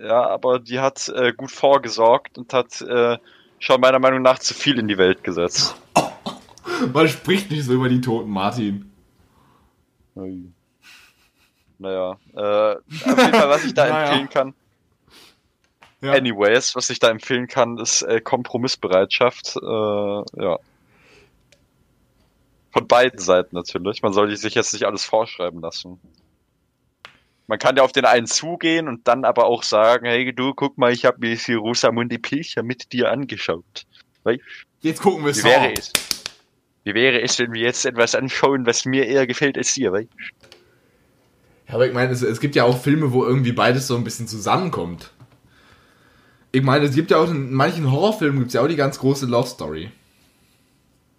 ja, 0.00 0.26
aber 0.28 0.58
die 0.58 0.80
hat 0.80 1.08
äh, 1.10 1.32
gut 1.34 1.52
vorgesorgt 1.52 2.36
und 2.38 2.52
hat 2.52 2.80
äh, 2.80 3.18
schon 3.62 3.80
meiner 3.80 4.00
Meinung 4.00 4.22
nach 4.22 4.40
zu 4.40 4.54
viel 4.54 4.78
in 4.78 4.88
die 4.88 4.98
Welt 4.98 5.22
gesetzt. 5.22 5.76
Man 6.92 7.08
spricht 7.08 7.50
nicht 7.50 7.64
so 7.64 7.74
über 7.74 7.88
die 7.88 8.00
Toten, 8.00 8.28
Martin. 8.28 8.90
Naja, 11.78 12.18
äh, 12.34 12.74
auf 12.74 12.82
jeden 13.06 13.16
Fall, 13.16 13.48
was 13.48 13.64
ich 13.64 13.72
da 13.72 13.88
Naja. 13.88 14.06
empfehlen 14.06 14.28
kann. 14.28 14.54
Ja. 16.00 16.12
Anyways, 16.12 16.74
was 16.74 16.90
ich 16.90 16.98
da 16.98 17.08
empfehlen 17.10 17.46
kann, 17.46 17.78
ist 17.78 18.02
äh, 18.02 18.20
Kompromissbereitschaft. 18.20 19.56
Äh, 19.56 19.62
ja. 19.62 20.58
Von 22.72 22.88
beiden 22.88 23.20
Seiten 23.20 23.54
natürlich. 23.54 24.02
Man 24.02 24.12
sollte 24.12 24.36
sich 24.36 24.54
jetzt 24.54 24.72
nicht 24.72 24.84
alles 24.84 25.04
vorschreiben 25.04 25.60
lassen. 25.60 26.00
Man 27.52 27.58
kann 27.58 27.76
ja 27.76 27.82
auf 27.82 27.92
den 27.92 28.06
einen 28.06 28.26
zugehen 28.26 28.88
und 28.88 29.06
dann 29.06 29.26
aber 29.26 29.44
auch 29.44 29.62
sagen, 29.62 30.06
hey 30.06 30.32
du, 30.32 30.54
guck 30.54 30.78
mal, 30.78 30.90
ich 30.90 31.04
habe 31.04 31.18
mir 31.20 31.36
hier 31.36 31.58
Rosamunde 31.58 32.18
Pilcher 32.18 32.62
mit 32.62 32.94
dir 32.94 33.12
angeschaut. 33.12 33.84
Weißt? 34.22 34.40
Jetzt 34.80 35.02
gucken 35.02 35.22
wir 35.26 35.34
Saw. 35.34 35.50
wäre 35.50 35.74
es? 35.74 35.92
Wie 36.84 36.94
wäre 36.94 37.20
es, 37.20 37.38
wenn 37.38 37.52
wir 37.52 37.60
jetzt 37.60 37.84
etwas 37.84 38.14
anschauen, 38.14 38.64
was 38.64 38.86
mir 38.86 39.06
eher 39.06 39.26
gefällt 39.26 39.58
als 39.58 39.74
dir, 39.74 39.92
weißt? 39.92 40.08
Ja, 41.68 41.74
aber 41.74 41.86
ich 41.86 41.92
meine, 41.92 42.10
es, 42.10 42.22
es 42.22 42.40
gibt 42.40 42.54
ja 42.54 42.64
auch 42.64 42.80
Filme, 42.80 43.12
wo 43.12 43.22
irgendwie 43.22 43.52
beides 43.52 43.86
so 43.86 43.96
ein 43.96 44.04
bisschen 44.04 44.28
zusammenkommt. 44.28 45.10
Ich 46.52 46.62
meine, 46.62 46.86
es 46.86 46.94
gibt 46.94 47.10
ja 47.10 47.18
auch 47.18 47.28
in 47.28 47.52
manchen 47.52 47.92
Horrorfilmen 47.92 48.38
gibt 48.38 48.48
es 48.48 48.54
ja 48.54 48.62
auch 48.62 48.68
die 48.68 48.76
ganz 48.76 48.98
große 48.98 49.26
Love 49.26 49.48
Story. 49.48 49.90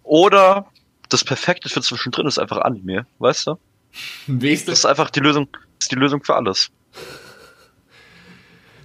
Oder 0.02 0.66
das 1.10 1.22
Perfekte 1.22 1.68
für 1.68 1.80
zwischendrin 1.80 2.26
ist 2.26 2.40
einfach 2.40 2.58
Anime, 2.58 3.06
weißt 3.20 3.46
du? 3.46 3.54
Weißt 4.26 4.66
du? 4.66 4.72
Das 4.72 4.80
ist 4.80 4.86
einfach 4.86 5.10
die 5.10 5.20
Lösung, 5.20 5.46
ist 5.84 5.92
die 5.92 5.96
Lösung 5.96 6.22
für 6.22 6.34
alles. 6.34 6.70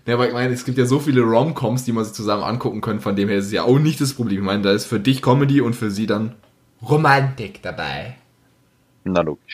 Ja, 0.06 0.16
aber 0.16 0.28
ich 0.28 0.34
meine, 0.34 0.54
es 0.54 0.66
gibt 0.66 0.78
ja 0.78 0.86
so 0.86 1.00
viele 1.00 1.22
Rom-Coms, 1.22 1.84
die 1.84 1.92
man 1.92 2.04
sich 2.04 2.14
zusammen 2.14 2.44
angucken 2.44 2.82
kann, 2.82 3.00
von 3.00 3.16
dem 3.16 3.30
her 3.30 3.38
ist 3.38 3.46
es 3.46 3.52
ja 3.52 3.64
auch 3.64 3.78
nicht 3.78 4.02
das 4.02 4.14
Problem. 4.14 4.40
Ich 4.40 4.46
meine, 4.46 4.64
da 4.64 4.72
ist 4.72 4.86
für 4.86 5.00
dich 5.00 5.22
Comedy 5.22 5.62
und 5.62 5.76
für 5.76 5.92
sie 5.92 6.08
dann 6.08 6.36
Romantik 6.82 7.62
dabei. 7.62 8.16
Na 9.04 9.22
logisch. 9.22 9.54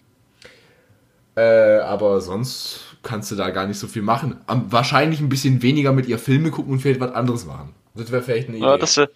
Äh, 1.35 1.79
aber 1.79 2.21
sonst 2.21 2.97
kannst 3.03 3.31
du 3.31 3.35
da 3.35 3.49
gar 3.49 3.67
nicht 3.67 3.77
so 3.77 3.87
viel 3.87 4.01
machen. 4.01 4.39
Am, 4.47 4.71
wahrscheinlich 4.71 5.19
ein 5.19 5.29
bisschen 5.29 5.61
weniger 5.61 5.91
mit 5.91 6.07
ihr 6.07 6.17
Filme 6.17 6.51
gucken 6.51 6.73
und 6.73 6.79
vielleicht 6.79 7.01
was 7.01 7.11
anderes 7.11 7.45
machen. 7.45 7.73
Das 7.93 8.11
wäre 8.11 8.23
vielleicht 8.23 8.47
eine 8.47 8.57
Idee. 8.57 8.65
Ja, 8.65 8.77
das 8.77 8.95
wär, 8.95 9.09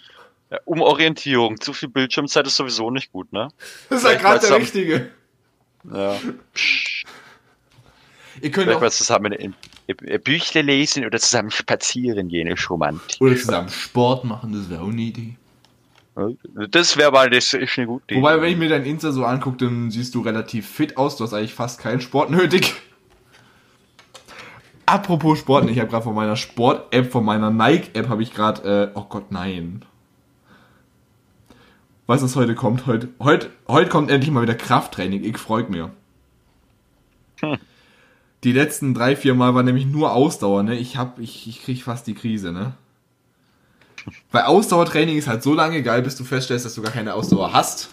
ja, 0.51 0.59
um 0.65 0.81
Orientierung. 0.81 1.59
Zu 1.61 1.73
viel 1.73 1.89
Bildschirmzeit 1.89 2.45
ist 2.47 2.57
sowieso 2.57 2.91
nicht 2.91 3.11
gut, 3.11 3.31
ne? 3.31 3.47
Das 3.89 4.03
ist 4.03 4.11
ja 4.11 4.17
gerade 4.17 4.45
der 4.45 4.57
Richtige. 4.57 5.09
Ja. 5.89 6.17
Ihr 8.41 8.51
könnt 8.51 8.67
Vielleicht 8.67 8.83
auch 8.83 8.89
zusammen 8.89 9.33
ein, 9.33 9.55
ein 9.87 10.21
Büchle 10.21 10.61
lesen 10.61 11.05
oder 11.05 11.19
zusammen 11.19 11.51
spazieren 11.51 12.29
gehen, 12.29 12.47
ist 12.47 12.69
romantisch. 12.69 13.19
oder 13.21 13.35
zusammen 13.35 13.69
Sport 13.69 14.23
machen, 14.23 14.53
das 14.53 14.69
wäre 14.69 14.81
auch 14.81 14.89
eine 14.89 15.01
Idee. 15.01 15.35
Das 16.69 16.97
wäre 16.97 17.11
mal, 17.11 17.29
das 17.29 17.53
ist 17.53 17.77
eine 17.77 17.87
gute 17.87 18.13
Idee. 18.13 18.21
Wobei, 18.21 18.41
wenn 18.41 18.51
ich 18.51 18.57
mir 18.57 18.69
dein 18.69 18.85
Insta 18.85 19.11
so 19.11 19.25
angucke, 19.25 19.57
dann 19.57 19.89
siehst 19.89 20.13
du 20.15 20.21
relativ 20.21 20.67
fit 20.67 20.97
aus. 20.97 21.15
Du 21.15 21.23
hast 21.23 21.33
eigentlich 21.33 21.53
fast 21.53 21.79
keinen 21.79 22.01
Sport 22.01 22.29
nötig. 22.29 22.73
Apropos 24.85 25.39
Sport, 25.39 25.69
ich 25.69 25.79
habe 25.79 25.89
gerade 25.89 26.03
von 26.03 26.15
meiner 26.15 26.35
Sport-App, 26.35 27.11
von 27.11 27.23
meiner 27.23 27.51
Nike-App, 27.51 28.09
habe 28.09 28.23
ich 28.23 28.33
gerade, 28.33 28.91
äh, 28.93 28.97
oh 28.97 29.05
Gott, 29.07 29.31
nein. 29.31 29.85
Was 32.07 32.23
ist 32.23 32.35
heute 32.35 32.55
kommt? 32.55 32.87
Heute, 32.87 33.09
heute, 33.19 33.51
heute 33.67 33.89
kommt 33.89 34.09
endlich 34.09 34.31
mal 34.31 34.41
wieder 34.41 34.55
Krafttraining. 34.55 35.23
Ich 35.23 35.37
freut 35.37 35.69
mir. 35.69 35.91
Die 38.43 38.53
letzten 38.53 38.93
drei, 38.93 39.15
vier 39.15 39.35
Mal 39.35 39.53
war 39.53 39.63
nämlich 39.63 39.85
nur 39.85 40.13
Ausdauer, 40.13 40.63
ne? 40.63 40.77
Ich 40.77 40.97
hab, 40.97 41.19
ich, 41.19 41.47
ich 41.47 41.61
krieg 41.63 41.83
fast 41.83 42.07
die 42.07 42.13
Krise, 42.13 42.51
ne? 42.51 42.73
Weil 44.31 44.43
Ausdauertraining 44.43 45.17
ist 45.17 45.27
halt 45.27 45.43
so 45.43 45.53
lange 45.53 45.83
geil, 45.83 46.01
bis 46.01 46.15
du 46.15 46.23
feststellst, 46.23 46.65
dass 46.65 46.75
du 46.75 46.81
gar 46.81 46.91
keine 46.91 47.13
Ausdauer 47.13 47.53
hast. 47.53 47.89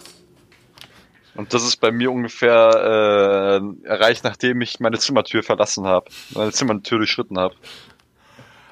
Und 1.35 1.53
das 1.53 1.63
ist 1.63 1.77
bei 1.77 1.91
mir 1.91 2.11
ungefähr 2.11 3.61
äh, 3.61 3.87
erreicht, 3.87 4.23
nachdem 4.23 4.61
ich 4.61 4.79
meine 4.79 4.97
Zimmertür 4.97 5.43
verlassen 5.43 5.85
habe, 5.85 6.09
meine 6.33 6.51
Zimmertür 6.51 6.97
durchschritten 6.97 7.37
habe. 7.37 7.53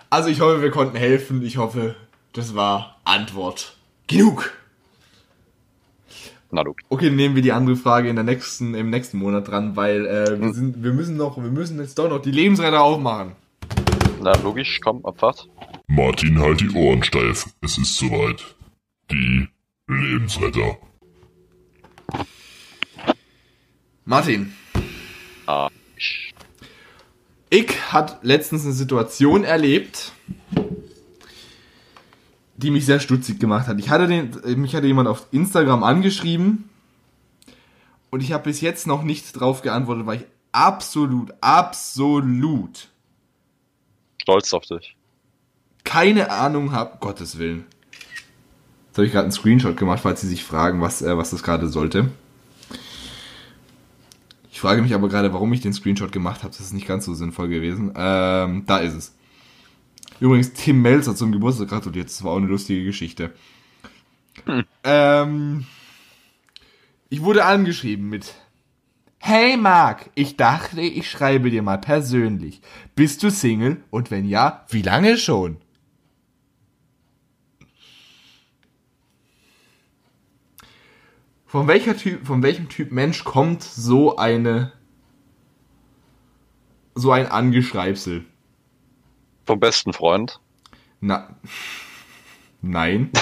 Also 0.09 0.29
ich 0.29 0.39
hoffe, 0.39 0.61
wir 0.61 0.71
konnten 0.71 0.97
helfen. 0.97 1.43
Ich 1.43 1.57
hoffe, 1.57 1.95
das 2.33 2.55
war 2.55 2.97
Antwort 3.03 3.75
genug. 4.07 4.51
Na 6.51 6.61
logisch. 6.61 6.85
Okay, 6.89 7.07
dann 7.07 7.15
nehmen 7.15 7.35
wir 7.35 7.41
die 7.41 7.51
andere 7.51 7.75
Frage 7.75 8.09
in 8.09 8.15
der 8.15 8.23
nächsten, 8.23 8.75
im 8.75 8.89
nächsten 8.89 9.17
Monat 9.17 9.47
dran, 9.47 9.75
weil 9.75 10.05
äh, 10.05 10.39
wir, 10.39 10.53
sind, 10.53 10.83
wir 10.83 10.93
müssen 10.93 11.17
noch, 11.17 11.37
wir 11.37 11.49
müssen 11.51 11.79
jetzt 11.79 11.97
doch 11.97 12.09
noch 12.09 12.21
die 12.21 12.31
Lebensretter 12.31 12.81
aufmachen. 12.81 13.33
Na 14.21 14.33
logisch, 14.41 14.79
komm, 14.83 15.05
Abfahrt. 15.05 15.47
Martin, 15.87 16.39
halt 16.39 16.61
die 16.61 16.69
Ohren 16.71 17.03
steif. 17.03 17.45
Es 17.61 17.77
ist 17.77 17.97
soweit. 17.97 18.43
Die 19.11 19.47
Lebensretter. 19.87 20.77
Martin, 24.05 24.53
Ah. 25.47 25.69
ich 27.49 27.69
hat 27.91 28.19
letztens 28.23 28.63
eine 28.65 28.73
Situation 28.73 29.43
erlebt, 29.43 30.11
die 32.57 32.71
mich 32.71 32.85
sehr 32.85 32.99
stutzig 32.99 33.39
gemacht 33.39 33.67
hat. 33.67 33.79
Ich 33.79 33.89
hatte 33.89 34.07
den, 34.07 34.31
mich 34.59 34.75
hatte 34.75 34.87
jemand 34.87 35.07
auf 35.07 35.27
Instagram 35.31 35.83
angeschrieben 35.83 36.69
und 38.11 38.21
ich 38.21 38.31
habe 38.31 38.45
bis 38.45 38.61
jetzt 38.61 38.87
noch 38.87 39.03
nicht 39.03 39.33
drauf 39.33 39.61
geantwortet, 39.61 40.05
weil 40.05 40.17
ich 40.19 40.25
absolut, 40.51 41.33
absolut 41.41 42.89
Stolz 44.21 44.53
auf 44.53 44.65
dich. 44.65 44.95
keine 45.83 46.31
Ahnung 46.31 46.71
habe, 46.71 46.97
Gottes 46.99 47.37
Willen. 47.37 47.65
Jetzt 48.87 48.97
habe 48.97 49.05
ich 49.07 49.11
gerade 49.11 49.25
einen 49.25 49.33
Screenshot 49.33 49.75
gemacht, 49.75 49.99
falls 50.01 50.21
Sie 50.21 50.27
sich 50.27 50.43
fragen, 50.43 50.81
was, 50.81 51.01
äh, 51.01 51.17
was 51.17 51.31
das 51.31 51.43
gerade 51.43 51.67
sollte. 51.67 52.09
Ich 54.51 54.61
frage 54.61 54.81
mich 54.81 54.93
aber 54.95 55.09
gerade, 55.09 55.33
warum 55.33 55.51
ich 55.51 55.59
den 55.59 55.73
Screenshot 55.73 56.13
gemacht 56.13 56.43
habe. 56.43 56.51
Das 56.51 56.61
ist 56.61 56.71
nicht 56.71 56.87
ganz 56.87 57.03
so 57.03 57.13
sinnvoll 57.13 57.49
gewesen. 57.49 57.91
Ähm, 57.93 58.63
da 58.65 58.77
ist 58.77 58.93
es. 58.93 59.14
Übrigens, 60.19 60.53
Tim 60.53 60.81
Melzer 60.81 61.15
zum 61.15 61.31
Geburtstag 61.31 61.69
gratuliert. 61.69 62.07
Das 62.07 62.23
war 62.23 62.31
auch 62.31 62.37
eine 62.37 62.47
lustige 62.47 62.83
Geschichte. 62.83 63.33
Ähm, 64.83 65.65
ich 67.09 67.21
wurde 67.21 67.45
angeschrieben 67.45 68.09
mit 68.09 68.33
Hey 69.19 69.57
Marc, 69.57 70.11
ich 70.13 70.37
dachte, 70.37 70.81
ich 70.81 71.09
schreibe 71.09 71.49
dir 71.49 71.63
mal 71.63 71.79
persönlich. 71.79 72.61
Bist 72.95 73.23
du 73.23 73.31
Single? 73.31 73.83
Und 73.89 74.11
wenn 74.11 74.25
ja, 74.25 74.65
wie 74.69 74.83
lange 74.83 75.17
schon? 75.17 75.57
Von 81.47 81.67
welcher 81.67 81.97
Typ, 81.97 82.27
von 82.27 82.43
welchem 82.43 82.69
Typ 82.69 82.91
Mensch 82.91 83.23
kommt 83.23 83.63
so 83.63 84.17
eine 84.17 84.73
so 86.93 87.11
ein 87.11 87.25
Angeschreibsel? 87.25 88.25
Vom 89.45 89.59
besten 89.59 89.93
Freund. 89.93 90.39
Na 91.01 91.35
Nein. 92.61 93.11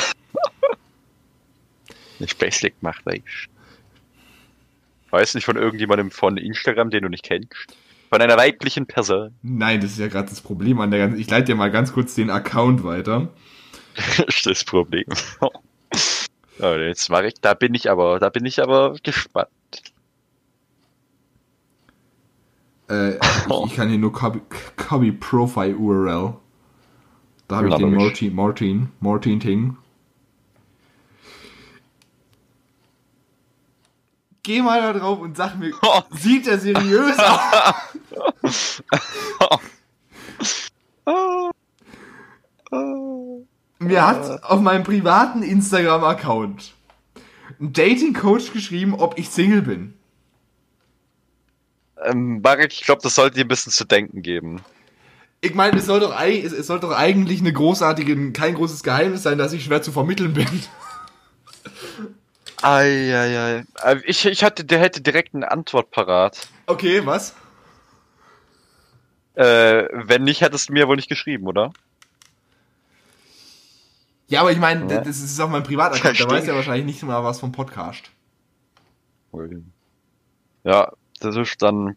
Nicht 2.20 2.40
basic 2.40 2.76
macht 2.82 3.04
ich. 3.12 3.50
Weiß 5.10 5.36
nicht 5.36 5.46
von 5.46 5.58
irgendjemandem 5.58 6.10
von 6.10 6.38
Instagram, 6.38 6.90
den 6.90 7.04
du 7.04 7.10
nicht 7.10 7.24
kennst. 7.24 7.50
Von 8.10 8.22
einer 8.22 8.38
weiblichen 8.38 8.88
Person. 8.88 9.36
Nein, 9.44 9.82
das 9.82 9.92
ist 9.92 10.00
ja 10.00 10.08
gerade 10.08 10.30
das 10.30 10.42
Problem 10.42 10.80
an 10.80 10.92
der 10.92 11.02
ganzen. 11.02 11.20
Ich 11.20 11.30
leite 11.30 11.48
dir 11.48 11.56
mal 11.56 11.70
ganz 11.70 11.94
kurz 11.94 12.16
den 12.16 12.30
Account 12.30 12.84
weiter. 12.84 13.28
ist 14.28 14.46
das 14.46 14.64
Problem. 14.64 15.06
Aber 16.60 16.80
jetzt 16.88 17.10
mache 17.10 17.28
ich, 17.28 17.34
da 17.42 17.54
bin 17.54 17.74
ich 17.74 17.92
aber, 17.92 18.20
da 18.20 18.30
bin 18.30 18.46
ich 18.46 18.62
aber 18.62 18.96
gespannt. 19.04 19.50
Äh, 22.94 23.16
ich, 23.16 23.66
ich 23.66 23.76
kann 23.76 23.90
hier 23.90 23.98
nur 23.98 24.14
Copy, 24.14 24.42
Copy 24.78 25.12
Profile 25.12 25.76
URL. 25.76 26.34
Da 27.48 27.58
habe 27.58 27.70
ich 27.70 27.76
den. 27.76 27.94
Martin, 27.96 28.36
Martin, 28.36 28.90
Martin 29.00 29.40
Ting. 29.40 29.78
Geh 34.44 34.62
mal 34.62 34.82
da 34.82 34.94
drauf 34.94 35.20
und 35.20 35.38
sag 35.38 35.58
mir, 35.58 35.72
sieht 36.12 36.48
er 36.48 36.60
seriös 36.60 37.18
aus? 37.18 38.84
Mir 43.80 44.08
hat 44.08 44.44
auf 44.44 44.60
meinem 44.62 44.84
privaten 44.84 45.44
Instagram-Account 45.44 46.74
ein 47.60 47.72
Dating-Coach 47.72 48.52
geschrieben, 48.52 48.96
ob 48.96 49.18
ich 49.18 49.30
Single 49.30 49.62
bin. 49.62 49.94
Ähm, 52.06 52.42
Marek, 52.42 52.74
ich 52.74 52.82
glaube, 52.84 53.02
das 53.02 53.16
sollte 53.16 53.36
dir 53.36 53.46
ein 53.46 53.48
bisschen 53.48 53.72
zu 53.72 53.86
denken 53.86 54.22
geben. 54.22 54.62
Ich 55.42 55.54
meine, 55.54 55.78
es 55.78 55.86
soll 55.86 56.00
doch, 56.00 56.18
es, 56.22 56.54
es 56.54 56.68
soll 56.68 56.80
doch 56.80 56.92
eigentlich 56.92 57.42
eine 57.42 57.52
großartige, 57.52 58.32
kein 58.32 58.56
großes 58.56 58.82
Geheimnis 58.84 59.24
sein, 59.24 59.38
dass 59.38 59.52
ich 59.54 59.64
schwer 59.66 59.82
zu 59.82 59.92
vermitteln 59.92 60.34
bin. 60.34 60.48
Eieiei. 62.62 63.66
Äh, 63.84 63.98
Ich, 64.06 64.26
ich 64.26 64.44
hatte, 64.44 64.64
der 64.64 64.80
hätte 64.80 65.02
direkt 65.02 65.36
eine 65.36 65.52
Antwort 65.52 65.92
parat. 65.92 66.48
Okay, 66.66 67.06
was? 67.06 67.34
Äh, 69.36 69.88
wenn 69.92 70.24
nicht, 70.24 70.42
hättest 70.42 70.70
du 70.70 70.74
mir 70.74 70.88
wohl 70.88 70.96
nicht 70.96 71.10
geschrieben, 71.10 71.48
oder? 71.48 71.74
Ja, 74.28 74.42
aber 74.42 74.52
ich 74.52 74.60
meine, 74.60 74.92
Ja. 74.94 75.02
das 75.02 75.18
ist 75.20 75.40
auf 75.42 75.50
meinem 75.50 75.64
Privataccount, 75.64 76.06
da 76.06 76.10
Verstehe. 76.16 76.28
weiß 76.30 76.48
er 76.48 76.56
wahrscheinlich 76.56 76.86
nicht 76.86 77.04
mal 77.04 77.24
was 77.24 77.40
vom 77.40 77.52
Podcast. 77.52 78.10
Ja, 80.64 80.94
das 81.24 81.36
ist 81.36 81.62
dann. 81.62 81.96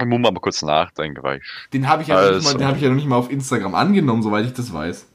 Ich 0.00 0.06
muss 0.06 0.18
mal 0.20 0.32
kurz 0.34 0.62
nachdenken, 0.62 1.22
weil 1.22 1.38
ich. 1.38 1.44
Den 1.72 1.88
habe 1.88 2.02
ich, 2.02 2.08
ja 2.08 2.14
noch 2.16 2.22
nicht 2.22 2.34
Also. 2.34 2.48
mal- 2.52 2.58
den 2.58 2.66
hab 2.68 2.76
ich 2.76 2.82
ja 2.82 2.88
noch 2.88 2.96
nicht 2.96 3.06
mal 3.08 3.16
auf 3.16 3.30
Instagram 3.30 3.74
angenommen, 3.74 4.22
soweit 4.22 4.46
ich 4.46 4.52
das 4.54 4.72
weiß. 4.72 5.06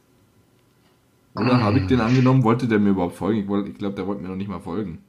Oder 1.36 1.62
habe 1.62 1.80
ich 1.80 1.88
den 1.88 2.00
angenommen? 2.02 2.44
Wollte 2.44 2.68
der 2.68 2.80
mir 2.80 2.92
überhaupt 2.92 3.16
folgen? 3.18 3.40
Ich, 3.40 3.72
ich 3.72 3.78
glaube, 3.78 3.96
der 3.96 4.08
wollte 4.08 4.22
mir 4.22 4.30
noch 4.30 4.36
nicht 4.36 4.48
mal 4.48 4.60
folgen. 4.62 5.04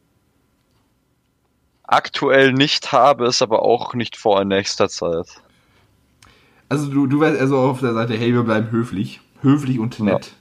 Aktuell 1.85 2.53
nicht 2.53 2.91
habe, 2.91 3.27
es 3.27 3.43
aber 3.43 3.63
auch 3.63 3.95
nicht 3.95 4.17
vor 4.17 4.41
in 4.43 4.49
nächster 4.49 4.89
Zeit. 4.89 5.41
Also 6.69 6.91
du, 6.91 7.07
du 7.07 7.21
wärst 7.21 7.41
also 7.41 7.59
auf 7.59 7.79
der 7.79 7.95
Seite, 7.95 8.15
hey, 8.15 8.33
wir 8.35 8.43
bleiben 8.43 8.71
höflich. 8.73 9.21
Höflich 9.43 9.79
und 9.79 9.97
Ja. 9.99 10.05
nett. 10.07 10.33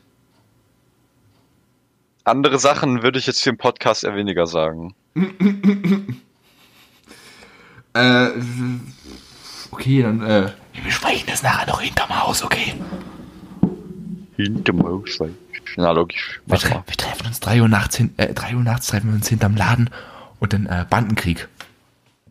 Andere 2.23 2.57
Sachen 2.57 3.03
würde 3.03 3.19
ich 3.19 3.27
jetzt 3.27 3.43
hier 3.43 3.51
im 3.51 3.57
Podcast 3.59 4.03
eher 4.03 4.15
weniger 4.15 4.47
sagen. 4.47 4.95
Äh, 7.95 8.31
okay, 9.71 10.01
dann, 10.01 10.21
äh, 10.21 10.51
wir 10.73 10.83
besprechen 10.83 11.27
das 11.27 11.43
nachher 11.43 11.67
noch 11.67 11.79
hinterm 11.79 12.23
Haus, 12.23 12.43
okay? 12.43 12.73
Hinterm 14.35 14.83
Haus, 14.83 15.19
Na, 15.77 15.91
logisch. 15.91 16.41
Wir, 16.45 16.57
tre 16.57 16.83
wir 16.85 16.97
treffen 16.97 17.27
uns 17.27 17.39
3 17.39 17.61
Uhr 17.61 17.69
nachts, 17.69 17.95
hin, 17.95 18.13
äh, 18.17 18.33
3 18.33 18.55
Uhr 18.55 18.63
nachts 18.63 18.87
treffen 18.87 19.11
wir 19.11 19.15
uns 19.15 19.29
hinterm 19.29 19.55
Laden 19.55 19.89
und 20.39 20.51
dann 20.51 20.65
äh, 20.65 20.85
Bandenkrieg. 20.89 21.47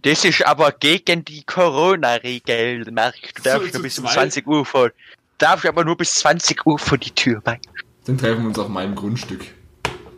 Das 0.03 0.23
ist 0.27 0.45
aber 0.45 0.71
gegen 0.73 1.25
die 1.25 1.45
Corona-Regel, 1.45 2.91
Marc. 2.93 3.15
Du 3.37 3.43
darfst 3.43 3.73
zu 3.73 3.79
nur 3.79 3.83
bis 3.85 3.99
um 3.99 4.05
zweit? 4.05 4.33
20 4.33 4.47
Uhr 4.47 4.67
vor. 4.67 4.91
Darfst 5.39 5.65
aber 5.65 5.83
nur 5.83 5.97
bis 5.97 6.15
20 6.17 6.67
Uhr 6.67 6.79
vor 6.79 6.99
die 6.99 7.11
Tür 7.11 7.41
bei. 7.41 7.59
Dann 8.05 8.19
treffen 8.19 8.43
wir 8.43 8.49
uns 8.49 8.59
auf 8.59 8.69
meinem 8.69 8.95
Grundstück. 8.95 9.47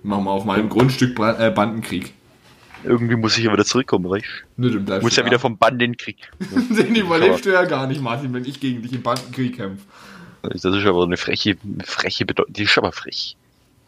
Machen 0.02 0.24
wir 0.24 0.32
auf 0.32 0.44
meinem 0.44 0.68
Grundstück 0.68 1.16
äh, 1.20 1.50
Bandenkrieg. 1.50 2.15
Irgendwie 2.86 3.16
muss 3.16 3.36
ich 3.36 3.44
ja 3.44 3.52
wieder 3.52 3.64
zurückkommen, 3.64 4.08
weißt 4.08 4.24
Nö, 4.56 4.70
dann 4.70 4.84
bleibst 4.84 5.02
Muss 5.02 5.14
du 5.14 5.20
ja 5.20 5.24
da. 5.24 5.30
wieder 5.30 5.38
vom 5.38 5.58
Bandenkrieg. 5.58 6.16
Den 6.70 6.94
überlebst 6.94 7.44
du 7.44 7.52
ja 7.52 7.64
gar 7.64 7.86
nicht, 7.86 8.00
Martin, 8.00 8.32
wenn 8.32 8.44
ich 8.44 8.60
gegen 8.60 8.82
dich 8.82 8.92
im 8.92 9.02
Bandenkrieg 9.02 9.56
kämpfe. 9.56 9.84
Das 10.42 10.64
ist 10.64 10.86
aber 10.86 11.04
eine 11.04 11.16
freche, 11.16 11.56
freche 11.84 12.24
Bedeutung. 12.24 12.52
Die 12.52 12.62
ist 12.62 12.78
aber 12.78 12.92
frech. 12.92 13.36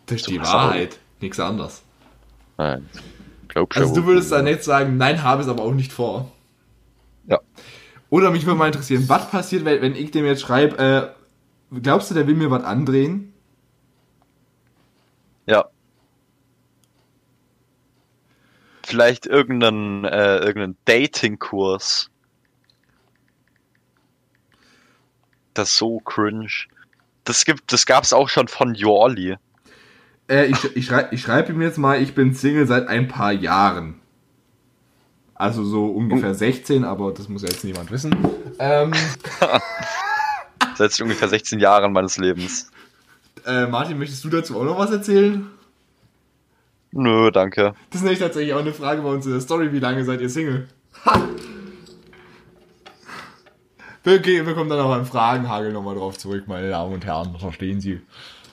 Das 0.06 0.16
ist 0.16 0.28
die 0.28 0.40
was 0.40 0.52
Wahrheit. 0.52 0.98
Nichts 1.20 1.38
anderes. 1.38 1.82
Nein. 2.56 2.88
Glaubst 3.48 3.78
Also 3.78 3.92
aber- 3.92 4.00
du 4.00 4.06
würdest 4.06 4.32
da 4.32 4.42
nicht 4.42 4.64
sagen, 4.64 4.96
nein, 4.96 5.22
habe 5.22 5.42
es 5.42 5.48
aber 5.48 5.62
auch 5.62 5.72
nicht 5.74 5.92
vor. 5.92 6.32
Ja. 7.28 7.38
Oder 8.10 8.30
mich 8.30 8.44
würde 8.46 8.58
mal 8.58 8.66
interessieren, 8.66 9.04
was 9.08 9.30
passiert, 9.30 9.64
wenn, 9.64 9.80
wenn 9.82 9.94
ich 9.94 10.10
dem 10.10 10.24
jetzt 10.26 10.40
schreibe, 10.42 10.78
äh, 11.72 11.78
glaubst 11.82 12.10
du, 12.10 12.14
der 12.14 12.26
will 12.26 12.34
mir 12.34 12.50
was 12.50 12.64
andrehen? 12.64 13.32
Ja. 15.46 15.66
Vielleicht 18.88 19.26
irgendeinen, 19.26 20.06
äh, 20.06 20.38
irgendeinen 20.38 20.78
Dating-Kurs. 20.86 22.08
Das 25.52 25.68
ist 25.68 25.76
so 25.76 26.00
cringe. 26.00 26.48
Das 27.24 27.44
gibt, 27.44 27.70
das 27.70 27.84
gab's 27.84 28.14
auch 28.14 28.30
schon 28.30 28.48
von 28.48 28.74
Jorli. 28.74 29.36
Äh, 30.30 30.46
ich 30.46 30.74
ich 30.74 30.86
schreibe 30.86 31.14
ich 31.14 31.20
schreib 31.20 31.50
ihm 31.50 31.60
jetzt 31.60 31.76
mal, 31.76 32.00
ich 32.00 32.14
bin 32.14 32.32
Single 32.32 32.66
seit 32.66 32.88
ein 32.88 33.08
paar 33.08 33.32
Jahren. 33.32 34.00
Also 35.34 35.64
so 35.64 35.84
ungefähr 35.88 36.32
16, 36.34 36.82
aber 36.84 37.12
das 37.12 37.28
muss 37.28 37.42
ja 37.42 37.48
jetzt 37.50 37.64
niemand 37.64 37.90
wissen. 37.90 38.16
Ähm, 38.58 38.92
Seit 40.76 40.98
ungefähr 41.02 41.28
16 41.28 41.60
Jahren 41.60 41.92
meines 41.92 42.16
Lebens. 42.16 42.70
äh, 43.44 43.66
Martin, 43.66 43.98
möchtest 43.98 44.24
du 44.24 44.30
dazu 44.30 44.58
auch 44.58 44.64
noch 44.64 44.78
was 44.78 44.90
erzählen? 44.90 45.50
Nö, 46.92 47.30
danke. 47.30 47.74
Das 47.90 48.00
ist 48.00 48.02
nämlich 48.04 48.18
tatsächlich 48.20 48.54
auch 48.54 48.60
eine 48.60 48.72
Frage 48.72 49.02
bei 49.02 49.10
uns 49.10 49.26
in 49.26 49.32
der 49.32 49.40
Story. 49.40 49.72
Wie 49.72 49.78
lange 49.78 50.04
seid 50.04 50.20
ihr 50.20 50.30
Single? 50.30 50.68
Ha! 51.04 51.28
Wir, 54.04 54.18
gehen- 54.20 54.46
wir 54.46 54.54
kommen 54.54 54.70
dann 54.70 54.80
auch 54.80 54.88
beim 54.88 55.04
Fragenhagel 55.06 55.72
nochmal 55.72 55.94
drauf 55.96 56.16
zurück, 56.18 56.44
meine 56.46 56.70
Damen 56.70 56.94
und 56.94 57.04
Herren. 57.04 57.38
Verstehen 57.38 57.80
Sie? 57.80 58.00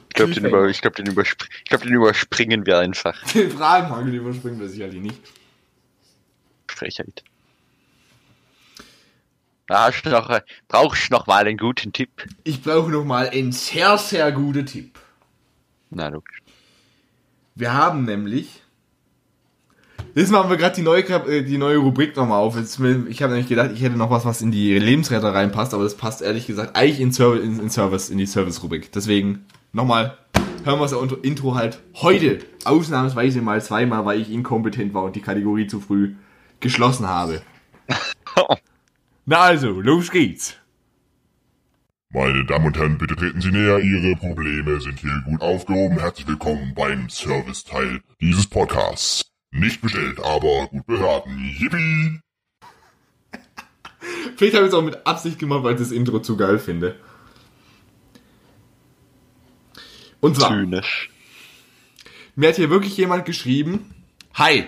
Ich 0.09 0.15
glaube, 0.15 0.33
den, 0.33 0.45
über, 0.45 0.67
ich 0.69 0.81
glaub, 0.81 0.95
den, 0.95 1.05
überspr 1.07 1.45
ich 1.63 1.69
glaub, 1.69 1.81
den 1.81 1.93
überspringen 1.93 2.65
wir 2.65 2.79
einfach. 2.79 3.21
Den 3.33 3.51
Fragenhagel 3.51 4.13
überspringen 4.15 4.59
wir 4.59 4.69
sicherlich 4.69 5.01
nicht. 5.01 5.19
Frechheit. 6.67 7.23
Hast 9.69 10.05
du 10.05 10.09
noch, 10.09 10.39
brauchst 10.67 11.09
du 11.09 11.13
noch 11.15 11.27
mal 11.27 11.45
einen 11.45 11.57
guten 11.57 11.91
Tipp? 11.91 12.09
Ich 12.43 12.61
brauche 12.61 12.91
nochmal 12.91 13.29
einen 13.29 13.51
sehr, 13.51 13.97
sehr 13.97 14.31
guten 14.31 14.65
Tipp. 14.65 14.99
Na, 15.89 16.07
logisch. 16.09 16.37
Wir 17.56 17.73
haben 17.73 18.03
nämlich. 18.03 18.61
Jetzt 20.14 20.32
machen 20.32 20.49
wir 20.49 20.57
gerade 20.57 20.76
die 20.76 20.82
neue, 20.82 21.03
äh, 21.03 21.41
die 21.41 21.57
neue 21.57 21.77
Rubrik 21.77 22.15
nochmal 22.15 22.40
auf. 22.40 22.57
Ich 22.57 22.77
habe 22.77 23.34
nämlich 23.34 23.48
gedacht, 23.48 23.72
ich 23.73 23.82
hätte 23.82 23.98
noch 23.98 24.10
was, 24.10 24.26
was 24.26 24.41
in 24.41 24.52
die 24.52 24.77
Lebensretter 24.77 25.34
reinpasst, 25.34 25.73
aber 25.73 25.84
das 25.84 25.95
passt 25.95 26.22
ehrlich 26.22 26.48
gesagt 26.48 26.76
eigentlich 26.76 26.99
in, 26.99 27.11
Serv 27.11 27.41
in, 27.41 27.60
in 27.60 27.69
Service, 27.69 28.10
in 28.10 28.18
die 28.18 28.26
Service-Rubrik. 28.26 28.91
Deswegen 28.91 29.45
nochmal, 29.72 30.18
hören 30.65 30.80
wir 30.80 30.88
das 30.88 30.94
Intro 31.22 31.56
halt 31.56 31.82
heute 31.95 32.40
ausnahmsweise 32.65 33.41
mal 33.41 33.61
zweimal, 33.61 34.06
weil 34.06 34.19
ich 34.19 34.32
inkompetent 34.32 34.94
war 34.94 35.03
und 35.03 35.15
die 35.15 35.22
Kategorie 35.22 35.68
zu 35.68 35.80
früh 35.80 36.15
geschlossen 36.60 37.07
habe. 37.07 37.41
Na 39.26 39.40
also, 39.40 39.82
los 39.82 40.11
geht's. 40.11 40.56
Meine 42.15 42.45
Damen 42.45 42.67
und 42.67 42.77
Herren, 42.77 42.97
bitte 42.97 43.13
treten 43.17 43.41
Sie 43.41 43.51
näher. 43.51 43.77
Ihre 43.79 44.15
Probleme 44.15 44.79
sind 44.79 45.01
hier 45.01 45.21
gut 45.25 45.41
aufgehoben. 45.41 45.99
Herzlich 45.99 46.25
willkommen 46.25 46.73
beim 46.73 47.09
Serviceteil 47.09 47.99
dieses 48.21 48.47
Podcasts. 48.47 49.25
Nicht 49.51 49.81
bestellt, 49.81 50.19
aber 50.19 50.67
gut 50.67 50.87
beraten. 50.87 51.37
Yippie! 51.59 52.21
Vielleicht 54.37 54.55
habe 54.55 54.65
ich 54.65 54.69
es 54.69 54.73
auch 54.73 54.81
mit 54.81 55.05
Absicht 55.05 55.39
gemacht, 55.39 55.63
weil 55.63 55.73
ich 55.73 55.79
das 55.79 55.91
Intro 55.91 56.21
zu 56.21 56.37
geil 56.37 56.57
finde. 56.57 56.97
Und 60.21 60.37
zwar, 60.37 60.51
Zynisch. 60.51 61.09
mir 62.37 62.47
hat 62.47 62.55
hier 62.55 62.69
wirklich 62.69 62.95
jemand 62.95 63.25
geschrieben, 63.25 63.93
Hi. 64.35 64.67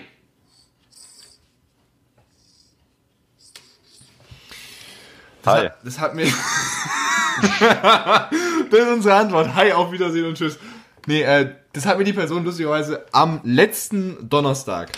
Das 5.42 5.54
Hi. 5.54 5.64
Hat, 5.64 5.78
das 5.82 5.98
hat 5.98 6.14
mir... 6.14 6.30
das 8.70 8.80
ist 8.80 8.92
unsere 8.92 9.14
Antwort. 9.14 9.54
Hi, 9.54 9.72
auf 9.72 9.92
Wiedersehen 9.92 10.26
und 10.26 10.36
tschüss. 10.36 10.58
Nee, 11.06 11.22
äh, 11.22 11.54
das 11.72 11.86
hat 11.86 11.98
mir 11.98 12.04
die 12.04 12.12
Person 12.12 12.44
lustigerweise 12.44 13.06
am 13.12 13.40
letzten 13.44 14.28
Donnerstag 14.28 14.90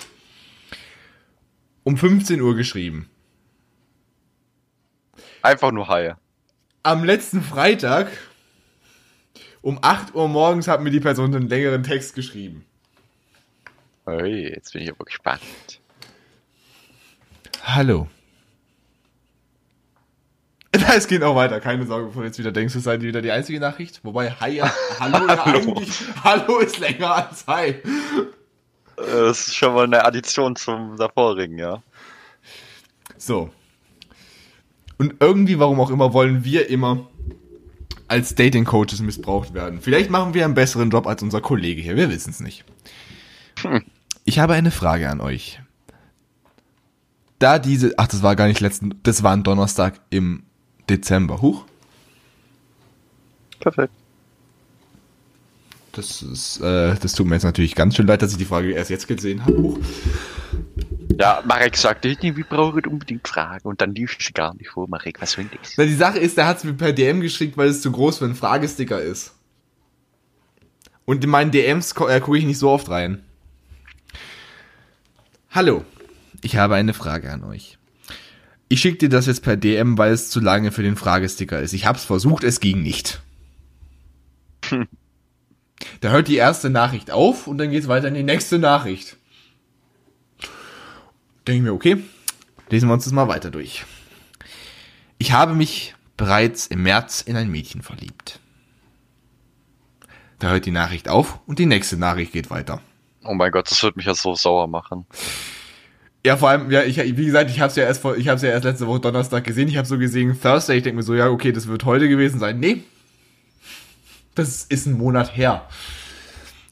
um 1.85 1.97
15 1.97 2.41
Uhr 2.41 2.55
geschrieben. 2.55 3.09
Einfach 5.43 5.73
nur 5.73 5.89
Hi. 5.89 6.13
am 6.83 7.05
letzten 7.05 7.43
Freitag 7.43 8.09
um 9.63 9.79
8 9.83 10.15
Uhr 10.15 10.29
morgens 10.29 10.69
hat 10.69 10.83
mir 10.83 10.91
die 10.91 11.01
Person 11.01 11.35
einen 11.35 11.49
längeren 11.49 11.83
Text 11.83 12.15
geschrieben. 12.15 12.65
Hey, 14.07 14.53
jetzt 14.55 14.73
bin 14.73 14.83
ich 14.83 14.91
aber 14.91 15.05
gespannt. 15.05 15.43
Hallo. 17.63 18.09
Es 20.95 21.09
geht 21.09 21.23
auch 21.23 21.35
weiter, 21.37 21.61
keine 21.61 21.87
Sorge, 21.87 22.07
bevor 22.07 22.23
du 22.23 22.29
jetzt 22.29 22.39
wieder 22.39 22.53
denkst, 22.53 22.75
es 22.75 22.85
sei 22.85 23.01
wieder 23.01 23.23
die 23.23 23.31
einzige 23.33 23.61
Nachricht. 23.61 24.01
Wobei 24.05 24.31
Hi, 24.33 24.57
ja- 24.57 24.73
Hallo, 25.01 25.27
ja 25.27 25.45
Hallo. 25.45 25.59
eigentlich, 25.59 26.03
Hallo 26.23 26.59
ist 26.59 26.79
länger 26.79 27.15
als 27.29 27.47
Hi. 27.47 27.69
Äh, 27.71 27.83
Das 28.97 29.47
ist 29.49 29.55
schon 29.57 29.75
mal 29.75 29.85
eine 29.85 30.05
Addition 30.05 30.57
zum 30.57 30.97
davorigen, 30.97 31.59
ja. 31.59 31.83
So. 33.19 33.51
Und 34.99 35.15
irgendwie, 35.21 35.59
warum 35.59 35.81
auch 35.81 35.91
immer, 35.91 36.13
wollen 36.13 36.45
wir 36.45 36.69
immer 36.69 37.09
als 38.09 38.35
Dating 38.35 38.65
Coaches 38.65 39.01
missbraucht 39.01 39.55
werden. 39.55 39.81
Vielleicht 39.81 40.11
machen 40.11 40.35
wir 40.35 40.45
einen 40.45 40.55
besseren 40.55 40.91
Job 40.91 41.07
als 41.07 41.23
unser 41.23 41.41
Kollege 41.41 41.81
hier, 41.81 41.97
wir 41.97 42.11
wissen 42.11 42.31
es 42.31 42.41
nicht. 42.41 42.65
Ich 44.25 44.39
habe 44.39 44.55
eine 44.55 44.71
Frage 44.71 45.09
an 45.09 45.21
euch. 45.21 45.61
Da 47.39 47.59
diese, 47.59 47.95
ach, 47.97 48.09
das 48.09 48.23
war 48.23 48.37
gar 48.37 48.47
nicht 48.49 48.61
letzten, 48.61 48.95
das 49.03 49.23
war 49.23 49.33
ein 49.33 49.43
Donnerstag 49.45 50.01
im 50.11 50.43
Dezember. 50.91 51.41
Huch, 51.41 51.65
Perfekt. 53.61 53.93
das 55.93 56.23
ist, 56.23 56.61
äh, 56.61 56.95
das 56.97 57.13
tut 57.13 57.27
mir 57.27 57.35
jetzt 57.35 57.45
natürlich 57.45 57.75
ganz 57.75 57.97
schön 57.97 58.07
leid, 58.07 58.23
dass 58.23 58.33
ich 58.33 58.39
die 58.39 58.45
Frage 58.45 58.73
erst 58.73 58.91
jetzt 58.91 59.07
gesehen 59.07 59.45
habe. 59.45 59.57
Huch. 59.57 59.79
Ja, 61.19 61.43
Marek 61.45 61.77
sagte, 61.77 62.17
wir 62.21 62.45
brauchen 62.45 62.87
unbedingt 62.87 63.29
Fragen 63.29 63.69
und 63.69 63.81
dann 63.81 63.95
lief 63.95 64.17
sie 64.19 64.33
gar 64.33 64.55
nicht 64.55 64.71
vor. 64.71 64.89
Marek, 64.89 65.21
was 65.21 65.37
will 65.37 65.51
das? 65.61 65.75
Na, 65.77 65.85
die 65.85 65.95
Sache 65.95 66.19
ist, 66.19 66.37
der 66.37 66.47
hat 66.47 66.59
es 66.59 66.65
mir 66.65 66.73
per 66.73 66.93
DM 66.93 67.21
geschickt, 67.21 67.57
weil 67.57 67.69
es 67.69 67.83
zu 67.83 67.93
groß 67.93 68.19
für 68.19 68.25
einen 68.25 68.35
Fragesticker 68.35 69.03
ist. 69.03 69.35
Und 71.05 71.23
in 71.23 71.31
meinen 71.31 71.51
DMs 71.51 71.93
äh, 71.93 72.21
gucke 72.21 72.39
ich 72.39 72.45
nicht 72.45 72.59
so 72.59 72.71
oft 72.71 72.89
rein. 72.89 73.23
Hallo, 75.51 75.85
ich 76.43 76.57
habe 76.57 76.77
eine 76.77 76.95
Frage 76.95 77.31
an 77.33 77.45
euch. 77.45 77.80
Ich 78.73 78.81
schicke 78.81 78.99
dir 78.99 79.09
das 79.09 79.27
jetzt 79.27 79.43
per 79.43 79.57
DM, 79.57 79.99
weil 79.99 80.13
es 80.13 80.31
zu 80.31 80.39
lange 80.39 80.71
für 80.71 80.85
den 80.85 80.95
Fragesticker 80.95 81.59
ist. 81.61 81.73
Ich 81.73 81.87
habe 81.87 81.99
es 81.99 82.05
versucht, 82.05 82.45
es 82.45 82.61
ging 82.61 82.83
nicht. 82.83 83.21
Da 86.03 86.11
hört 86.11 86.29
die 86.29 86.37
erste 86.37 86.69
Nachricht 86.69 87.11
auf 87.11 87.47
und 87.47 87.57
dann 87.57 87.71
geht 87.71 87.83
es 87.83 87.89
weiter 87.89 88.09
in 88.09 88.15
die 88.15 88.23
nächste 88.23 88.59
Nachricht. 88.59 89.17
Denke 91.47 91.57
ich 91.57 91.63
mir, 91.63 91.73
okay, 91.73 92.03
lesen 92.69 92.89
wir 92.89 92.95
uns 92.95 93.05
das 93.05 93.15
mal 93.15 93.29
weiter 93.29 93.51
durch. 93.51 93.85
Ich 95.17 95.33
habe 95.33 95.55
mich 95.55 95.95
bereits 96.19 96.67
im 96.67 96.83
März 96.83 97.23
in 97.23 97.37
ein 97.37 97.51
Mädchen 97.51 97.83
verliebt. 97.83 98.41
Da 100.39 100.51
hört 100.51 100.67
die 100.67 100.71
Nachricht 100.71 101.09
auf 101.09 101.41
und 101.47 101.59
die 101.59 101.67
nächste 101.67 101.97
Nachricht 101.97 102.33
geht 102.33 102.51
weiter. 102.51 102.83
Oh 103.25 103.35
mein 103.35 103.51
Gott, 103.53 103.71
das 103.71 103.83
wird 103.83 103.97
mich 103.97 104.07
ja 104.07 104.15
so 104.15 104.35
sauer 104.35 104.69
machen. 104.69 105.07
Ja, 106.25 106.37
vor 106.37 106.51
allem, 106.51 106.71
ja, 106.71 106.83
ich, 106.83 106.99
wie 106.99 107.25
gesagt, 107.25 107.51
ich 107.51 107.61
habe 107.61 107.71
es 107.71 107.77
ja 107.77 107.85
erst 107.85 108.03
vor, 108.03 108.17
ich 108.17 108.29
habe 108.29 108.41
ja 108.41 108.53
erst 108.53 108.65
letzte 108.65 108.87
Woche 108.87 109.01
Donnerstag 109.01 109.45
gesehen. 109.45 109.69
Ich 109.69 109.79
habe 109.79 109.89
so 109.89 109.99
gesehen 109.99 110.39
Thursday. 110.39 110.77
Ich 110.77 110.83
denke 110.83 110.97
mir 110.97 111.03
so, 111.03 111.15
ja, 111.15 111.29
okay, 111.29 111.53
das 111.53 111.67
wird 111.67 111.85
heute 111.85 112.09
gewesen 112.09 112.39
sein. 112.39 112.61
Nee, 112.61 112.85
das 114.35 114.65
ist 114.65 114.87
ein 114.87 114.99
Monat 114.99 115.37
her. 115.37 115.67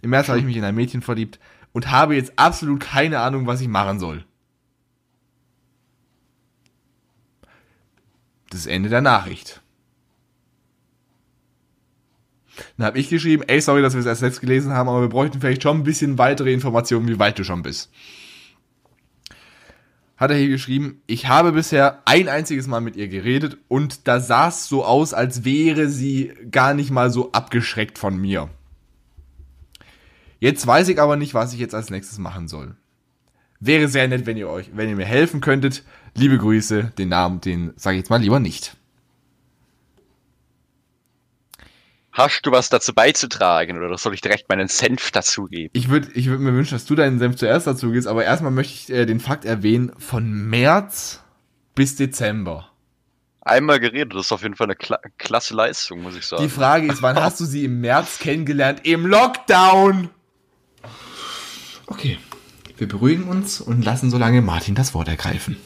Im 0.02 0.10
März 0.10 0.28
habe 0.28 0.38
ich 0.38 0.44
mich 0.44 0.56
in 0.56 0.64
ein 0.64 0.74
Mädchen 0.74 1.02
verliebt 1.02 1.38
und 1.72 1.90
habe 1.90 2.14
jetzt 2.14 2.32
absolut 2.36 2.80
keine 2.80 3.20
Ahnung, 3.20 3.46
was 3.46 3.60
ich 3.60 3.68
machen 3.68 3.98
soll. 3.98 4.24
Das 8.50 8.60
ist 8.60 8.66
Ende 8.66 8.88
der 8.88 9.00
Nachricht. 9.00 9.60
Dann 12.76 12.86
habe 12.86 12.98
ich 12.98 13.08
geschrieben, 13.08 13.44
ey, 13.46 13.60
sorry, 13.60 13.82
dass 13.82 13.94
wir 13.94 14.00
es 14.00 14.06
erst 14.06 14.22
jetzt 14.22 14.40
gelesen 14.40 14.72
haben, 14.72 14.88
aber 14.88 15.02
wir 15.02 15.08
bräuchten 15.08 15.40
vielleicht 15.40 15.62
schon 15.62 15.78
ein 15.78 15.84
bisschen 15.84 16.18
weitere 16.18 16.52
Informationen, 16.52 17.08
wie 17.08 17.18
weit 17.18 17.38
du 17.38 17.44
schon 17.44 17.62
bist. 17.62 17.90
Hat 20.18 20.32
er 20.32 20.36
hier 20.36 20.48
geschrieben, 20.48 21.00
ich 21.06 21.28
habe 21.28 21.52
bisher 21.52 22.02
ein 22.04 22.28
einziges 22.28 22.66
Mal 22.66 22.80
mit 22.80 22.96
ihr 22.96 23.06
geredet 23.06 23.56
und 23.68 24.08
da 24.08 24.18
sah 24.18 24.48
es 24.48 24.66
so 24.68 24.84
aus, 24.84 25.14
als 25.14 25.44
wäre 25.44 25.88
sie 25.88 26.32
gar 26.50 26.74
nicht 26.74 26.90
mal 26.90 27.10
so 27.10 27.30
abgeschreckt 27.30 27.98
von 27.98 28.18
mir. 28.18 28.50
Jetzt 30.40 30.66
weiß 30.66 30.88
ich 30.88 31.00
aber 31.00 31.16
nicht, 31.16 31.34
was 31.34 31.52
ich 31.52 31.60
jetzt 31.60 31.74
als 31.74 31.90
nächstes 31.90 32.18
machen 32.18 32.48
soll. 32.48 32.74
Wäre 33.60 33.88
sehr 33.88 34.08
nett, 34.08 34.26
wenn 34.26 34.36
ihr 34.36 34.48
euch, 34.48 34.70
wenn 34.74 34.88
ihr 34.88 34.96
mir 34.96 35.06
helfen 35.06 35.40
könntet. 35.40 35.84
Liebe 36.14 36.38
Grüße, 36.38 36.92
den 36.98 37.08
Namen, 37.08 37.40
den 37.40 37.72
sage 37.76 37.96
ich 37.96 38.00
jetzt 38.00 38.10
mal 38.10 38.20
lieber 38.20 38.40
nicht. 38.40 38.76
Hast 42.18 42.44
du 42.44 42.50
was 42.50 42.68
dazu 42.68 42.94
beizutragen 42.94 43.78
oder 43.78 43.96
soll 43.96 44.12
ich 44.12 44.20
direkt 44.20 44.48
meinen 44.48 44.66
Senf 44.66 45.12
dazugeben? 45.12 45.70
Ich 45.72 45.88
würde 45.88 46.08
ich 46.14 46.26
würd 46.26 46.40
mir 46.40 46.52
wünschen, 46.52 46.74
dass 46.74 46.84
du 46.84 46.96
deinen 46.96 47.20
Senf 47.20 47.36
zuerst 47.36 47.68
dazu 47.68 47.92
gibst, 47.92 48.08
aber 48.08 48.24
erstmal 48.24 48.50
möchte 48.50 48.74
ich 48.74 48.90
äh, 48.90 49.06
den 49.06 49.20
Fakt 49.20 49.44
erwähnen, 49.44 49.92
von 49.98 50.28
März 50.28 51.22
bis 51.76 51.94
Dezember. 51.94 52.72
Einmal 53.42 53.78
geredet, 53.78 54.14
das 54.14 54.26
ist 54.26 54.32
auf 54.32 54.42
jeden 54.42 54.56
Fall 54.56 54.66
eine 54.66 54.74
kla 54.74 54.98
klasse 55.16 55.54
Leistung, 55.54 56.02
muss 56.02 56.16
ich 56.16 56.26
sagen. 56.26 56.42
Die 56.42 56.48
Frage 56.48 56.88
ist, 56.88 57.02
wann 57.02 57.22
hast 57.22 57.38
du 57.38 57.44
sie 57.44 57.66
im 57.66 57.80
März 57.80 58.18
kennengelernt? 58.18 58.80
Im 58.82 59.06
Lockdown! 59.06 60.10
Okay, 61.86 62.18
wir 62.78 62.88
beruhigen 62.88 63.28
uns 63.28 63.60
und 63.60 63.84
lassen 63.84 64.10
so 64.10 64.18
lange 64.18 64.42
Martin 64.42 64.74
das 64.74 64.92
Wort 64.92 65.06
ergreifen. 65.06 65.56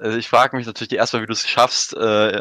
Also 0.00 0.18
ich 0.18 0.28
frage 0.28 0.56
mich 0.56 0.66
natürlich 0.66 0.94
erstmal, 0.94 1.22
wie 1.22 1.26
du 1.26 1.32
es 1.32 1.48
schaffst, 1.48 1.94
äh, 1.94 2.40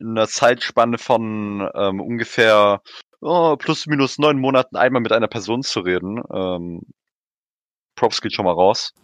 in 0.00 0.10
einer 0.10 0.28
Zeitspanne 0.28 0.98
von 0.98 1.68
ähm, 1.74 2.00
ungefähr 2.00 2.80
oh, 3.20 3.56
plus 3.56 3.86
minus 3.86 4.18
neun 4.18 4.38
Monaten 4.38 4.76
einmal 4.76 5.02
mit 5.02 5.12
einer 5.12 5.28
Person 5.28 5.62
zu 5.62 5.80
reden. 5.80 6.22
Ähm, 6.32 6.82
Props 7.96 8.20
geht 8.20 8.32
schon 8.32 8.44
mal 8.44 8.52
raus. 8.52 8.94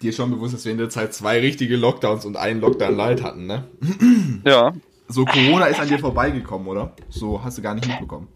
Dir 0.00 0.10
ist 0.10 0.16
schon 0.16 0.30
bewusst, 0.30 0.54
dass 0.54 0.64
wir 0.64 0.72
in 0.72 0.78
der 0.78 0.90
Zeit 0.90 1.14
zwei 1.14 1.40
richtige 1.40 1.76
Lockdowns 1.76 2.24
und 2.24 2.36
einen 2.36 2.60
Lockdown 2.60 2.96
Light 2.96 3.22
hatten, 3.22 3.46
ne? 3.46 3.68
Ja, 4.44 4.72
So, 5.08 5.24
Corona 5.24 5.66
ist 5.66 5.80
an 5.80 5.88
dir 5.88 5.98
vorbeigekommen, 5.98 6.66
oder? 6.68 6.94
So 7.08 7.42
hast 7.42 7.58
du 7.58 7.62
gar 7.62 7.74
nicht 7.74 7.86
mitbekommen. 7.86 8.28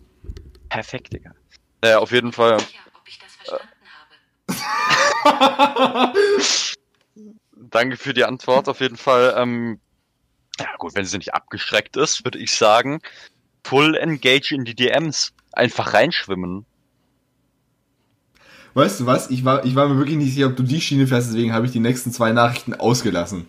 perfekt, 0.69 1.13
Digga. 1.13 1.33
Äh, 1.81 1.95
auf 1.95 2.11
jeden 2.13 2.33
Fall. 2.33 2.59
sicher, 2.61 2.81
ob 2.95 3.07
ich 3.07 3.19
das 3.19 3.35
verstanden 3.37 3.69
habe. 5.85 6.13
Danke 7.71 7.97
für 7.97 8.15
die 8.15 8.25
Antwort, 8.25 8.69
auf 8.69 8.81
jeden 8.81 8.97
Fall. 8.97 9.35
Ähm, 9.37 9.81
ja 10.59 10.67
gut, 10.79 10.95
wenn 10.95 11.05
sie 11.05 11.19
nicht 11.19 11.35
abgeschreckt 11.35 11.97
ist, 11.97 12.25
würde 12.25 12.39
ich 12.39 12.53
sagen, 12.53 13.01
full 13.65 13.97
engage 13.97 14.55
in 14.55 14.65
die 14.65 14.75
DMs. 14.75 15.33
Einfach 15.53 15.95
reinschwimmen. 15.95 16.67
Weißt 18.75 19.01
du 19.01 19.07
was? 19.07 19.31
Ich 19.31 19.45
war, 19.45 19.65
ich 19.65 19.75
war 19.75 19.89
mir 19.89 19.97
wirklich 19.97 20.17
nicht 20.17 20.35
sicher, 20.35 20.47
ob 20.47 20.57
du 20.57 20.63
die 20.63 20.81
Schiene 20.81 21.07
fährst, 21.07 21.31
deswegen 21.31 21.53
habe 21.53 21.67
ich 21.67 21.73
die 21.73 21.81
nächsten 21.81 22.13
zwei 22.13 22.33
Nachrichten 22.33 22.75
ausgelassen. 22.75 23.47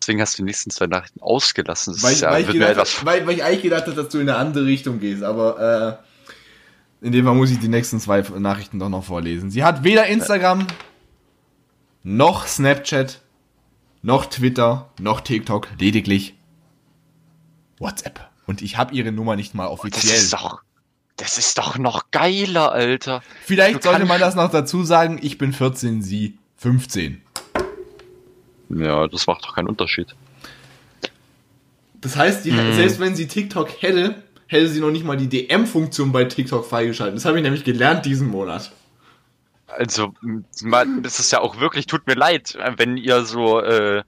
Deswegen 0.00 0.20
hast 0.20 0.34
du 0.34 0.42
die 0.42 0.44
nächsten 0.44 0.70
zwei 0.70 0.86
Nachrichten 0.86 1.20
ausgelassen. 1.20 1.94
Das 1.94 2.02
Weil, 2.02 2.12
ist 2.12 2.20
ja, 2.20 2.30
weil, 2.30 2.42
ich 2.42 2.48
gedacht, 2.48 2.70
etwas 2.72 3.04
weil, 3.04 3.26
weil 3.26 3.36
ich 3.36 3.44
eigentlich 3.44 3.62
gedacht 3.62 3.86
habe, 3.86 3.94
dass 3.94 4.08
du 4.08 4.18
in 4.18 4.28
eine 4.28 4.38
andere 4.38 4.66
Richtung 4.66 5.00
gehst, 5.00 5.22
aber 5.22 6.00
äh, 7.02 7.06
in 7.06 7.12
dem 7.12 7.24
Fall 7.24 7.34
muss 7.34 7.50
ich 7.50 7.58
die 7.58 7.68
nächsten 7.68 8.00
zwei 8.00 8.20
Nachrichten 8.20 8.78
doch 8.78 8.88
noch 8.88 9.04
vorlesen. 9.04 9.50
Sie 9.50 9.64
hat 9.64 9.84
weder 9.84 10.06
Instagram, 10.06 10.66
noch 12.02 12.46
Snapchat, 12.46 13.20
noch 14.04 14.26
Twitter, 14.26 14.90
noch 15.00 15.22
TikTok, 15.22 15.68
lediglich 15.78 16.34
WhatsApp. 17.78 18.28
Und 18.46 18.60
ich 18.60 18.76
habe 18.76 18.94
ihre 18.94 19.10
Nummer 19.10 19.34
nicht 19.34 19.54
mal 19.54 19.64
Das 19.64 19.72
offiziell. 19.72 20.14
ist 20.14 20.32
doch, 20.34 20.62
das 21.16 21.38
ist 21.38 21.56
doch 21.56 21.78
noch 21.78 22.10
geiler, 22.10 22.70
Alter. 22.72 23.22
Vielleicht 23.44 23.76
Du 23.76 23.88
sollte 23.88 24.04
man 24.04 24.20
das 24.20 24.34
noch 24.34 24.50
dazu 24.50 24.84
sagen, 24.84 25.18
ich 25.22 25.38
bin 25.38 25.52
14, 25.54 26.02
sie 26.02 26.36
15. 26.58 27.22
Ja, 28.68 29.08
das 29.08 29.26
macht 29.26 29.44
doch 29.44 29.54
keinen 29.54 29.68
Unterschied. 29.68 30.14
Das 32.02 32.16
heißt, 32.16 32.44
die, 32.44 32.50
selbst 32.50 33.00
wenn 33.00 33.16
sie 33.16 33.26
TikTok 33.26 33.80
hätte, 33.82 34.22
hätte 34.46 34.68
sie 34.68 34.80
noch 34.80 34.90
nicht 34.90 35.06
mal 35.06 35.16
die 35.16 35.28
DM-Funktion 35.28 36.12
bei 36.12 36.24
TikTok 36.24 36.66
freigeschaltet. 36.66 37.16
Das 37.16 37.24
habe 37.24 37.38
ich 37.38 37.42
nämlich 37.42 37.64
gelernt 37.64 38.04
diesen 38.04 38.28
Monat. 38.28 38.70
Also, 39.76 40.14
das 41.02 41.20
ist 41.20 41.32
ja 41.32 41.40
auch 41.40 41.60
wirklich, 41.60 41.86
tut 41.86 42.06
mir 42.06 42.14
leid, 42.14 42.56
wenn 42.76 42.96
ihr 42.96 43.24
so, 43.24 43.60
äh, 43.60 44.02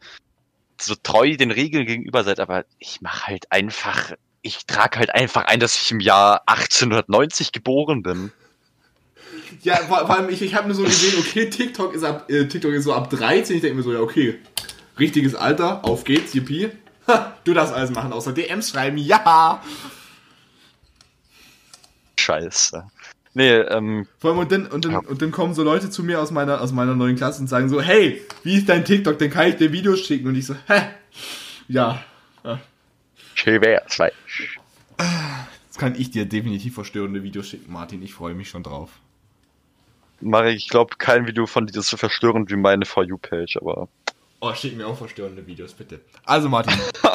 so 0.81 0.95
treu 1.03 1.37
den 1.37 1.51
Regeln 1.51 1.87
gegenüber 1.87 2.25
seid, 2.25 2.41
aber 2.41 2.65
ich 2.79 3.01
mache 3.01 3.27
halt 3.27 3.51
einfach, 3.51 4.13
ich 4.43 4.67
trage 4.67 4.99
halt 4.99 5.15
einfach 5.15 5.45
ein, 5.47 5.61
dass 5.61 5.77
ich 5.77 5.91
im 5.91 6.01
Jahr 6.01 6.43
1890 6.47 7.53
geboren 7.53 8.03
bin. 8.03 8.33
Ja, 9.63 9.77
vor, 9.77 9.99
vor 10.07 10.17
allem, 10.17 10.29
ich, 10.29 10.43
ich 10.43 10.55
habe 10.55 10.69
mir 10.69 10.75
so 10.75 10.83
gesehen, 10.83 11.15
okay, 11.21 11.51
TikTok 11.51 11.95
ist, 11.95 12.05
ab, 12.05 12.31
äh, 12.31 12.47
TikTok 12.47 12.73
ist 12.73 12.85
so 12.85 12.93
ab 12.93 13.11
13. 13.11 13.57
Ich 13.57 13.63
denke 13.63 13.77
mir 13.77 13.83
so, 13.83 13.93
ja, 13.93 14.01
okay, 14.01 14.39
richtiges 14.99 15.35
Alter, 15.35 15.85
auf 15.85 16.05
geht's, 16.05 16.35
yippie. 16.35 16.71
Ha, 17.07 17.37
du 17.45 17.55
darfst 17.55 17.73
alles 17.73 17.91
machen, 17.91 18.13
außer 18.13 18.33
DMs 18.33 18.71
schreiben, 18.71 18.99
ja. 18.99 19.63
Scheiße. 22.17 22.85
Nee, 23.37 23.51
ähm, 23.53 24.07
Vor 24.19 24.31
allem, 24.31 24.39
und 24.39 24.51
dann, 24.51 24.67
und, 24.67 24.87
dann, 24.87 24.93
Ja. 24.93 24.99
und 25.01 25.21
dann 25.21 25.31
kommen 25.31 25.53
so 25.53 25.63
Leute 25.63 25.91
zu 25.91 26.03
mir 26.03 26.23
aus 26.23 26.31
meiner, 26.31 26.63
aus 26.63 26.73
meiner 26.73 26.95
neuen 26.95 27.17
Klasse 27.17 27.43
und 27.43 27.49
sagen 27.49 27.69
so, 27.69 27.83
hey, 27.83 28.23
wie 28.45 28.57
ist 28.57 28.67
dein 28.67 28.83
TikTok, 28.83 29.19
dann 29.19 29.29
kann 29.29 29.49
ich 29.49 29.57
dir 29.57 29.73
Videos 29.73 30.01
schicken. 30.01 30.27
Und 30.29 30.37
ich 30.37 30.47
so, 30.47 30.55
hä? 30.67 30.81
Ja, 31.69 32.03
schön 33.35 33.61
wär's, 33.61 33.99
weil 33.99 34.13
das 34.97 35.77
kann 35.77 35.95
ich 36.01 36.11
dir 36.11 36.25
definitiv 36.25 36.75
verstörende 36.75 37.23
Videos 37.23 37.49
schicken, 37.49 37.71
Martin. 37.71 38.03
Ich 38.03 38.15
freue 38.15 38.33
mich 38.35 38.49
schon 38.49 38.63
drauf. 38.63 38.89
Mache 40.23 40.51
ich, 40.51 40.71
glaube 40.71 40.95
kein 40.97 41.27
Video 41.27 41.47
von 41.47 41.67
dir 41.67 41.79
ist 41.79 41.89
so 41.89 41.99
verstörend 41.99 42.51
wie 42.51 42.57
meine 42.57 42.87
For 42.87 43.05
You-Page, 43.05 43.59
aber. 43.59 43.89
Oh, 44.41 44.55
schick 44.55 44.75
mir 44.77 44.87
auch 44.87 44.97
verstörende 44.97 45.47
Videos, 45.47 45.75
bitte. 45.75 46.01
Also, 46.25 46.49
Martin, 46.49 46.73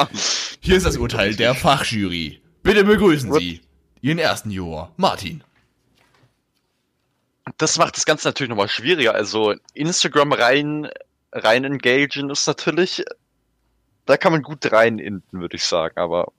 hier 0.60 0.76
ist 0.76 0.86
das 0.86 0.96
Urteil 0.96 1.34
der 1.34 1.56
Fachjury. 1.56 2.40
Bitte 2.62 2.84
begrüßen 2.84 3.32
Sie 3.32 3.60
Ihren 4.00 4.18
ersten 4.18 4.50
Juror, 4.52 4.92
Martin. 4.96 5.42
Das 7.58 7.78
macht 7.78 7.96
das 7.96 8.04
Ganze 8.04 8.28
natürlich 8.28 8.50
nochmal 8.50 8.68
schwieriger. 8.68 9.14
Also 9.14 9.54
Instagram 9.74 10.32
rein, 10.32 10.88
rein 11.32 11.64
engagen 11.64 12.30
ist 12.30 12.46
natürlich, 12.46 13.04
da 14.06 14.16
kann 14.16 14.32
man 14.32 14.42
gut 14.42 14.70
rein 14.72 14.98
inden, 14.98 15.40
würde 15.40 15.56
ich 15.56 15.64
sagen. 15.64 15.98
Aber 15.98 16.32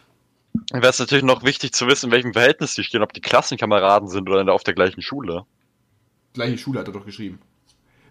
Wäre 0.72 0.88
es 0.88 0.98
natürlich 0.98 1.24
noch 1.24 1.44
wichtig 1.44 1.74
zu 1.74 1.86
wissen, 1.88 2.06
in 2.06 2.12
welchem 2.12 2.32
Verhältnis 2.32 2.74
die 2.74 2.84
stehen, 2.84 3.02
ob 3.02 3.12
die 3.12 3.20
Klassenkameraden 3.20 4.08
sind 4.08 4.30
oder 4.30 4.50
auf 4.52 4.64
der 4.64 4.74
gleichen 4.74 5.02
Schule. 5.02 5.44
Gleiche 6.32 6.56
Schule 6.56 6.80
hat 6.80 6.86
er 6.86 6.94
doch 6.94 7.04
geschrieben. 7.04 7.40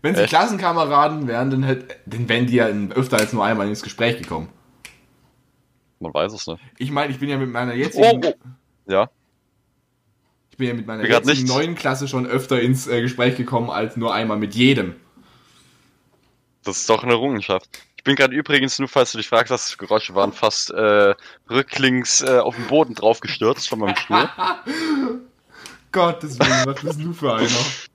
Wenn 0.01 0.15
sie 0.15 0.21
Echt? 0.21 0.29
Klassenkameraden 0.29 1.27
wären, 1.27 1.51
dann, 1.51 1.63
hätt, 1.63 1.97
dann 2.05 2.27
wären 2.27 2.47
die 2.47 2.55
ja 2.55 2.67
öfter 2.67 3.17
als 3.17 3.33
nur 3.33 3.45
einmal 3.45 3.67
ins 3.67 3.83
Gespräch 3.83 4.17
gekommen. 4.17 4.49
Man 5.99 6.13
weiß 6.13 6.33
es 6.33 6.47
nicht. 6.47 6.59
Ich 6.79 6.91
meine, 6.91 7.11
ich 7.13 7.19
bin 7.19 7.29
ja 7.29 7.37
mit 7.37 7.51
meiner 7.51 7.75
jetzigen, 7.75 8.23
Oh, 8.25 8.27
oh. 8.27 8.91
Ja, 8.91 9.09
ich 10.51 10.57
bin 10.57 10.67
ja 10.67 10.73
mit 10.73 10.85
meiner 10.85 11.07
jetzigen 11.07 11.47
neuen 11.47 11.75
Klasse 11.75 12.07
schon 12.07 12.27
öfter 12.27 12.59
ins 12.61 12.87
äh, 12.87 13.01
Gespräch 13.01 13.37
gekommen 13.37 13.69
als 13.69 13.95
nur 13.97 14.13
einmal 14.13 14.37
mit 14.37 14.53
jedem. 14.53 14.95
das 16.63 16.77
ist 16.81 16.89
doch 16.89 17.03
eine 17.03 17.13
Errungenschaft. 17.13 17.69
Ich 17.97 18.03
bin 18.03 18.15
gerade 18.15 18.33
übrigens, 18.35 18.79
nur 18.79 18.87
falls 18.87 19.11
du 19.11 19.19
dich 19.19 19.29
fragst, 19.29 19.51
was 19.51 19.67
das 19.67 19.77
Geräusche 19.77 20.15
waren, 20.15 20.33
fast 20.33 20.71
äh, 20.71 21.13
rücklings 21.49 22.21
äh, 22.23 22.39
auf 22.39 22.55
den 22.55 22.65
Boden 22.65 22.95
draufgestürzt 22.95 23.69
von 23.69 23.79
meinem 23.79 23.95
Stuhl. 23.95 24.27
Gottes 25.91 26.39
Willen, 26.39 26.65
was 26.65 26.81
bist 26.81 27.01
du 27.01 27.13
für 27.13 27.35
einer? 27.35 27.47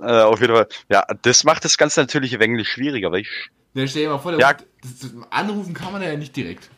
äh, 0.00 0.22
auf 0.22 0.40
jeden 0.40 0.54
Fall. 0.54 0.68
Ja, 0.90 1.04
das 1.22 1.44
macht 1.44 1.64
das 1.64 1.76
Ganze 1.78 2.00
natürlich 2.00 2.38
wenig 2.38 2.68
schwieriger, 2.68 3.10
weil 3.12 3.20
ich 3.20 3.50
Ja, 3.74 3.86
stell 3.86 4.02
dir 4.04 4.08
mal 4.10 4.18
vor, 4.18 4.32
der 4.32 4.40
Ja. 4.40 4.48
ruft- 4.50 4.66
das, 4.82 5.10
anrufen 5.30 5.74
kann 5.74 5.92
man 5.92 6.02
ja 6.02 6.16
nicht 6.16 6.34
direkt. 6.36 6.68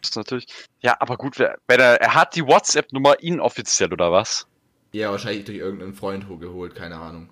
das 0.00 0.10
ist 0.10 0.16
natürlich. 0.16 0.46
Ja, 0.82 0.96
aber 1.00 1.16
gut, 1.16 1.38
wer, 1.38 1.56
wenn 1.66 1.80
er, 1.80 2.14
hat 2.14 2.34
die 2.36 2.46
WhatsApp-Nummer 2.46 3.20
inoffiziell 3.22 3.92
oder 3.92 4.12
was? 4.12 4.46
Ja, 4.92 5.10
wahrscheinlich 5.10 5.44
durch 5.44 5.58
irgendeinen 5.58 5.94
Freund 5.94 6.26
geholt, 6.28 6.74
keine 6.74 6.96
Ahnung. 6.96 7.30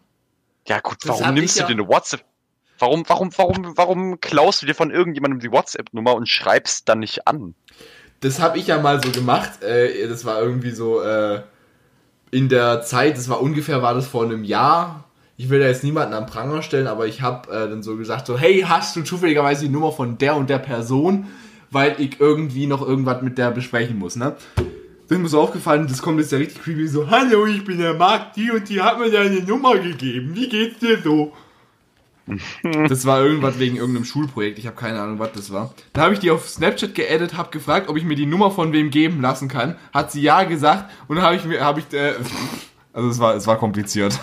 Ja 0.67 0.81
gut, 0.81 0.97
Das 1.03 1.21
warum 1.21 1.35
nimmst 1.35 1.57
du 1.57 1.61
ja- 1.61 1.67
dir 1.67 1.73
eine 1.75 1.89
WhatsApp? 1.89 2.25
Warum, 2.81 3.05
warum, 3.09 3.31
warum, 3.37 3.77
warum 3.77 4.21
klaust 4.21 4.63
du 4.63 4.67
dir 4.67 4.75
von 4.75 4.91
irgendjemandem 4.91 5.39
die 5.39 5.53
WhatsApp-Nummer 5.53 6.15
und 6.15 6.29
schreibst 6.29 6.89
dann 6.89 6.99
nicht 6.99 7.29
an? 7.29 7.55
Das 8.21 8.41
habe 8.41 8.59
ich 8.59 8.67
ja 8.67 8.81
mal 8.81 9.01
so 9.03 9.13
gemacht. 9.13 9.63
Äh, 9.63 10.09
das 10.09 10.25
war 10.25 10.41
irgendwie 10.43 10.71
so 10.73 11.01
äh, 11.03 11.43
in 12.35 12.49
der 12.49 12.83
Zeit, 12.83 13.17
das 13.17 13.29
war 13.29 13.41
ungefähr, 13.41 13.81
war 13.81 13.95
das 13.95 14.09
vor 14.09 14.25
einem 14.25 14.43
Jahr. 14.43 15.05
Ich 15.37 15.51
will 15.51 15.61
da 15.61 15.67
jetzt 15.67 15.85
niemanden 15.85 16.15
am 16.15 16.27
Pranger 16.27 16.63
stellen, 16.63 16.89
aber 16.89 17.07
ich 17.07 17.23
habe 17.23 17.49
äh, 17.49 17.69
dann 17.69 17.85
so 17.85 17.97
gesagt, 17.97 18.27
so, 18.27 18.37
hey, 18.37 18.65
hast 18.69 18.97
du 18.97 19.03
zufälligerweise 19.03 19.67
die 19.67 19.71
Nummer 19.71 19.93
von 19.93 20.19
der 20.19 20.35
und 20.35 20.51
der 20.51 20.59
Person, 20.59 21.29
weil 21.71 21.95
ich 21.99 22.21
irgendwie 22.21 22.67
noch 22.67 22.87
irgendwas 22.87 23.23
mit 23.23 23.39
der 23.39 23.53
besprechen 23.53 24.01
muss, 24.01 24.17
ne? 24.17 24.35
Das 24.57 25.17
ist 25.17 25.23
mir 25.23 25.29
so 25.29 25.41
aufgefallen, 25.41 25.87
das 25.87 26.03
kommt 26.03 26.19
jetzt 26.19 26.33
ja 26.33 26.39
richtig 26.39 26.63
creepy, 26.63 26.89
so, 26.89 27.09
hallo, 27.09 27.47
ich 27.47 27.65
bin 27.65 27.79
der 27.79 27.95
Marc, 27.95 28.33
die 28.33 28.51
und 28.51 28.69
die 28.69 28.83
hat 28.83 28.99
mir 28.99 29.13
deine 29.13 29.41
Nummer 29.43 29.79
gegeben, 29.79 30.35
wie 30.35 30.49
geht's 30.49 30.81
dir 30.81 30.99
so? 31.05 31.33
Das 32.89 33.05
war 33.05 33.21
irgendwas 33.23 33.59
wegen 33.59 33.77
irgendeinem 33.77 34.05
Schulprojekt. 34.05 34.59
Ich 34.59 34.67
habe 34.67 34.77
keine 34.77 35.01
Ahnung, 35.01 35.19
was 35.19 35.33
das 35.33 35.53
war. 35.53 35.75
Da 35.93 36.03
habe 36.03 36.15
ich 36.15 36.21
die 36.21 36.31
auf 36.31 36.49
Snapchat 36.49 36.95
geaddet, 36.95 37.37
habe 37.37 37.51
gefragt, 37.51 37.89
ob 37.89 37.97
ich 37.97 38.05
mir 38.05 38.17
die 38.17 38.27
Nummer 38.27 38.51
von 38.51 38.73
wem 38.73 38.91
geben 38.91 39.21
lassen 39.21 39.49
kann. 39.49 39.77
Hat 39.93 40.13
sie 40.13 40.23
ja 40.23 40.45
gesagt 40.45 40.91
und 41.09 41.17
dann 41.17 41.25
habe 41.25 41.37
ich 41.37 41.45
mir, 41.45 41.61
habe 41.61 41.81
ich, 41.81 41.93
äh, 41.93 42.15
also 42.93 43.09
es 43.09 43.19
war, 43.19 43.35
es 43.35 43.47
war 43.47 43.59
kompliziert. 43.59 44.19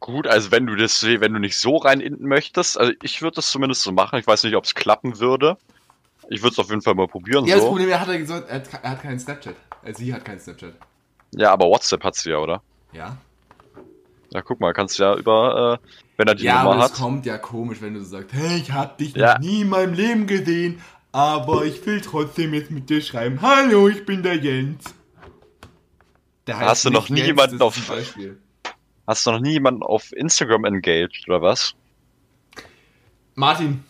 Gut, 0.00 0.26
also 0.26 0.50
wenn 0.52 0.66
du 0.66 0.74
das, 0.74 1.02
wenn 1.02 1.32
du 1.32 1.38
nicht 1.38 1.58
so 1.58 1.76
rein 1.76 2.00
innen 2.00 2.26
möchtest, 2.26 2.78
also 2.78 2.92
ich 3.02 3.20
würde 3.20 3.36
das 3.36 3.50
zumindest 3.50 3.82
so 3.82 3.92
machen. 3.92 4.18
Ich 4.18 4.26
weiß 4.26 4.44
nicht, 4.44 4.54
ob 4.56 4.64
es 4.64 4.74
klappen 4.74 5.18
würde. 5.18 5.58
Ich 6.30 6.42
würde 6.42 6.52
es 6.52 6.58
auf 6.58 6.70
jeden 6.70 6.82
Fall 6.82 6.94
mal 6.94 7.08
probieren. 7.08 7.46
Ja, 7.46 7.56
das 7.56 7.64
so. 7.64 7.70
Problem, 7.70 7.88
er 7.88 8.00
hat, 8.00 8.08
er 8.08 8.18
gesagt, 8.18 8.48
er 8.48 8.56
hat, 8.56 8.68
er 8.82 8.90
hat 8.90 9.02
keinen 9.02 9.18
Snapchat. 9.18 9.56
Äh, 9.82 9.94
sie 9.94 10.14
hat 10.14 10.24
keinen 10.24 10.40
Snapchat. 10.40 10.74
Ja, 11.32 11.52
aber 11.52 11.66
WhatsApp 11.66 12.04
hat 12.04 12.14
sie 12.14 12.30
ja, 12.30 12.38
oder? 12.38 12.62
Ja. 12.92 13.16
Ja, 14.30 14.42
guck 14.42 14.60
mal, 14.60 14.72
kannst 14.74 14.98
ja 14.98 15.14
über, 15.16 15.80
äh, 15.82 15.88
wenn 16.18 16.28
er 16.28 16.34
die 16.34 16.44
Ja, 16.44 16.58
Nummer 16.62 16.74
aber 16.74 16.84
es 16.84 16.90
hat. 16.92 16.98
kommt 16.98 17.24
ja 17.26 17.38
komisch, 17.38 17.80
wenn 17.80 17.94
du 17.94 18.00
so 18.00 18.06
sagst, 18.18 18.32
hey, 18.34 18.58
ich 18.58 18.72
hab 18.72 18.98
dich 18.98 19.14
Ja. 19.14 19.34
noch 19.34 19.40
nie 19.40 19.62
in 19.62 19.68
meinem 19.70 19.94
Leben 19.94 20.26
gesehen, 20.26 20.80
aber 21.12 21.64
ich 21.64 21.84
will 21.86 22.00
trotzdem 22.00 22.52
jetzt 22.52 22.70
mit 22.70 22.90
dir 22.90 23.00
schreiben. 23.00 23.40
Hallo, 23.40 23.88
ich 23.88 24.04
bin 24.04 24.22
der 24.22 24.36
Jens. 24.36 24.84
Der 26.46 26.58
Hast 26.58 26.84
du 26.84 26.90
noch 26.90 27.08
nie 27.08 27.16
Jens, 27.18 27.28
jemanden 27.28 27.62
auf-. 27.62 27.78
Hast 29.06 29.26
du 29.26 29.30
noch 29.32 29.40
nie 29.40 29.52
jemanden 29.52 29.82
auf 29.82 30.12
Instagram 30.12 30.64
engaged, 30.66 31.24
oder 31.28 31.40
was? 31.40 31.74
Martin, 33.34 33.82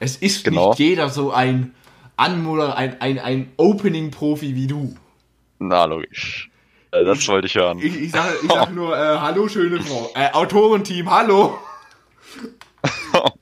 es 0.00 0.16
ist 0.16 0.44
Genau. 0.44 0.70
nicht 0.70 0.78
jeder 0.78 1.08
so 1.10 1.30
ein 1.32 1.74
Anmoder, 2.16 2.76
ein, 2.76 3.00
ein, 3.00 3.18
ein 3.18 3.52
Opening-Profi 3.56 4.54
wie 4.54 4.66
du. 4.66 4.94
Na, 5.58 5.84
logisch. 5.84 6.50
Äh, 6.92 7.04
das 7.04 7.26
wollte 7.26 7.46
ich 7.46 7.54
hören. 7.56 7.78
Ich, 7.78 7.96
ich, 7.96 8.12
sag, 8.12 8.34
ich 8.42 8.50
sag 8.50 8.70
nur, 8.74 8.96
äh, 8.96 9.18
hallo, 9.18 9.48
schöne 9.48 9.82
Frau. 9.82 10.12
Äh, 10.14 10.30
Autorenteam, 10.32 11.10
hallo. 11.10 11.58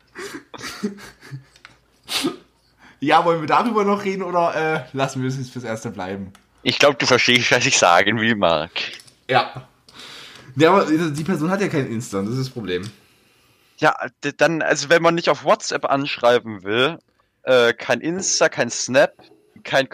ja, 3.00 3.24
wollen 3.24 3.40
wir 3.40 3.48
darüber 3.48 3.84
noch 3.84 4.04
reden 4.04 4.22
oder 4.22 4.54
äh, 4.54 4.84
lassen 4.96 5.22
wir 5.22 5.28
es 5.28 5.36
jetzt 5.36 5.52
fürs 5.52 5.64
Erste 5.64 5.90
bleiben? 5.90 6.32
Ich 6.62 6.78
glaube, 6.78 6.96
du 6.96 7.06
verstehst, 7.06 7.50
was 7.50 7.66
ich 7.66 7.78
sagen 7.78 8.20
will, 8.20 8.36
Marc. 8.36 8.70
Ja. 9.28 9.66
Ja, 10.56 10.72
aber 10.72 10.86
die 10.86 11.24
Person 11.24 11.50
hat 11.50 11.60
ja 11.60 11.68
kein 11.68 11.86
Insta, 11.86 12.22
das 12.22 12.30
ist 12.32 12.40
das 12.40 12.50
Problem. 12.50 12.90
Ja, 13.78 13.94
dann, 14.36 14.62
also 14.62 14.88
wenn 14.90 15.02
man 15.02 15.14
nicht 15.14 15.28
auf 15.30 15.44
WhatsApp 15.44 15.84
anschreiben 15.86 16.64
will, 16.64 16.98
äh, 17.44 17.72
kein 17.72 18.00
Insta, 18.00 18.48
kein 18.48 18.68
Snap, 18.68 19.14
kein, 19.62 19.88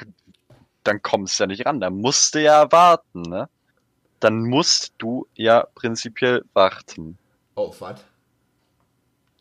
dann 0.87 1.03
kommst 1.03 1.39
du 1.39 1.45
ja 1.45 1.49
nicht 1.49 1.67
ran. 1.67 1.81
Dann 1.81 1.97
musst 1.97 2.35
du 2.35 2.43
ja 2.43 2.71
warten, 2.71 3.23
ne? 3.23 3.49
Dann 4.21 4.45
musst 4.45 4.95
du 4.99 5.27
ja 5.35 5.67
prinzipiell 5.75 6.45
warten, 6.55 7.19
Oh, 7.55 7.75
was? 7.79 8.05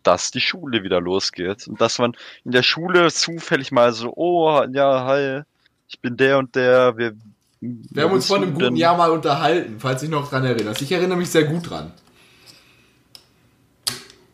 dass 0.03 0.31
die 0.31 0.41
Schule 0.41 0.83
wieder 0.83 1.01
losgeht. 1.01 1.67
Und 1.67 1.81
dass 1.81 1.97
man 1.99 2.15
in 2.43 2.51
der 2.51 2.63
Schule 2.63 3.11
zufällig 3.11 3.71
mal 3.71 3.91
so, 3.91 4.13
oh, 4.15 4.63
ja, 4.71 5.05
hi, 5.05 5.41
ich 5.87 5.99
bin 5.99 6.15
der 6.17 6.37
und 6.37 6.55
der, 6.55 6.97
wir... 6.97 7.15
Wir 7.59 8.03
haben 8.03 8.11
uns 8.11 8.27
vor 8.27 8.37
einem 8.37 8.53
guten 8.53 8.75
Jahr 8.75 8.95
mal 8.95 9.09
unterhalten, 9.09 9.79
falls 9.79 10.01
du 10.01 10.07
dich 10.07 10.15
noch 10.15 10.29
dran 10.29 10.45
erinnerst. 10.45 10.81
Ich 10.81 10.91
erinnere 10.91 11.17
mich 11.17 11.31
sehr 11.31 11.45
gut 11.45 11.69
dran. 11.69 11.91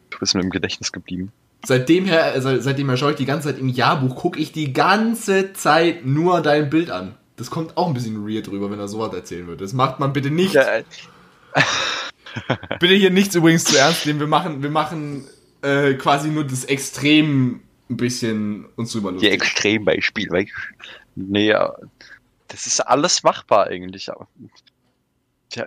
Du 0.10 0.20
bist 0.20 0.36
mir 0.36 0.42
im 0.42 0.50
Gedächtnis 0.50 0.92
geblieben. 0.92 1.32
Seitdem 1.66 2.06
her, 2.06 2.36
äh, 2.36 2.42
seit- 2.42 2.64
seitdem 2.64 2.90
her 2.90 2.98
schaue 2.98 3.12
ich 3.12 3.18
die 3.18 3.26
ganze 3.26 3.50
Zeit 3.50 3.60
im 3.60 3.70
Jahrbuch, 3.70 4.16
gucke 4.16 4.40
ich 4.40 4.52
die 4.52 4.74
ganze 4.74 5.54
Zeit 5.54 6.06
nur 6.06 6.42
dein 6.42 6.70
Bild 6.70 6.90
an. 6.90 7.16
Das 7.36 7.50
kommt 7.52 7.78
auch 7.78 7.88
ein 7.88 7.94
bisschen 7.94 8.28
weird 8.28 8.48
drüber, 8.48 8.70
wenn 8.72 8.80
er 8.80 8.88
sowas 8.88 9.14
erzählen 9.14 9.48
würde. 9.48 9.64
Das 9.64 9.74
macht 9.74 10.00
man 10.00 10.14
bitte 10.14 10.30
nicht. 10.32 10.54
Ja, 10.54 10.64
äh, 10.64 10.84
Bitte 12.80 12.94
hier 12.94 13.10
nichts 13.12 13.36
übrigens 13.36 13.66
zu 13.66 13.78
ernst 13.78 14.06
nehmen. 14.06 14.20
Wir 14.20 14.28
machen, 14.28 14.64
wir 14.64 14.70
machen 14.70 15.26
äh, 15.62 15.94
quasi 15.96 16.30
nur 16.30 16.46
das 16.46 16.64
Extrem 16.66 17.62
ein 17.90 17.98
bisschen 17.98 18.66
uns 18.78 18.94
drüber 18.94 19.10
die 19.10 19.16
lustig. 19.16 19.34
Extrembeispiel, 19.34 20.30
weißt 20.30 20.50
du? 20.50 20.86
Nee, 21.16 21.48
ja, 21.50 21.74
das 22.48 22.68
ist 22.68 22.80
alles 22.80 23.24
machbar 23.24 23.68
eigentlich. 23.68 24.10
äh, 25.56 25.64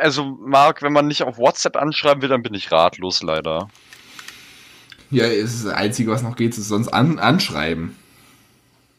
also, 0.00 0.24
Marc, 0.24 0.82
wenn 0.82 0.92
man 0.92 1.06
nicht 1.06 1.22
auf 1.22 1.38
WhatsApp 1.38 1.76
anschreiben 1.76 2.20
will, 2.22 2.28
dann 2.28 2.42
bin 2.42 2.54
ich 2.54 2.72
ratlos, 2.72 3.22
leider. 3.22 3.70
Ja, 5.10 5.24
es 5.24 5.54
ist 5.54 5.66
das 5.66 5.74
Einzige, 5.74 6.10
was 6.10 6.22
noch 6.22 6.36
geht, 6.36 6.56
ist 6.56 6.68
sonst 6.68 6.88
an, 6.88 7.18
anschreiben. 7.18 7.96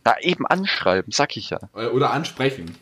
Ja, 0.05 0.15
eben 0.21 0.45
anschreiben, 0.47 1.11
sag 1.11 1.37
ich 1.37 1.51
ja. 1.51 1.59
Oder, 1.73 1.93
oder 1.93 2.11
ansprechen. 2.11 2.75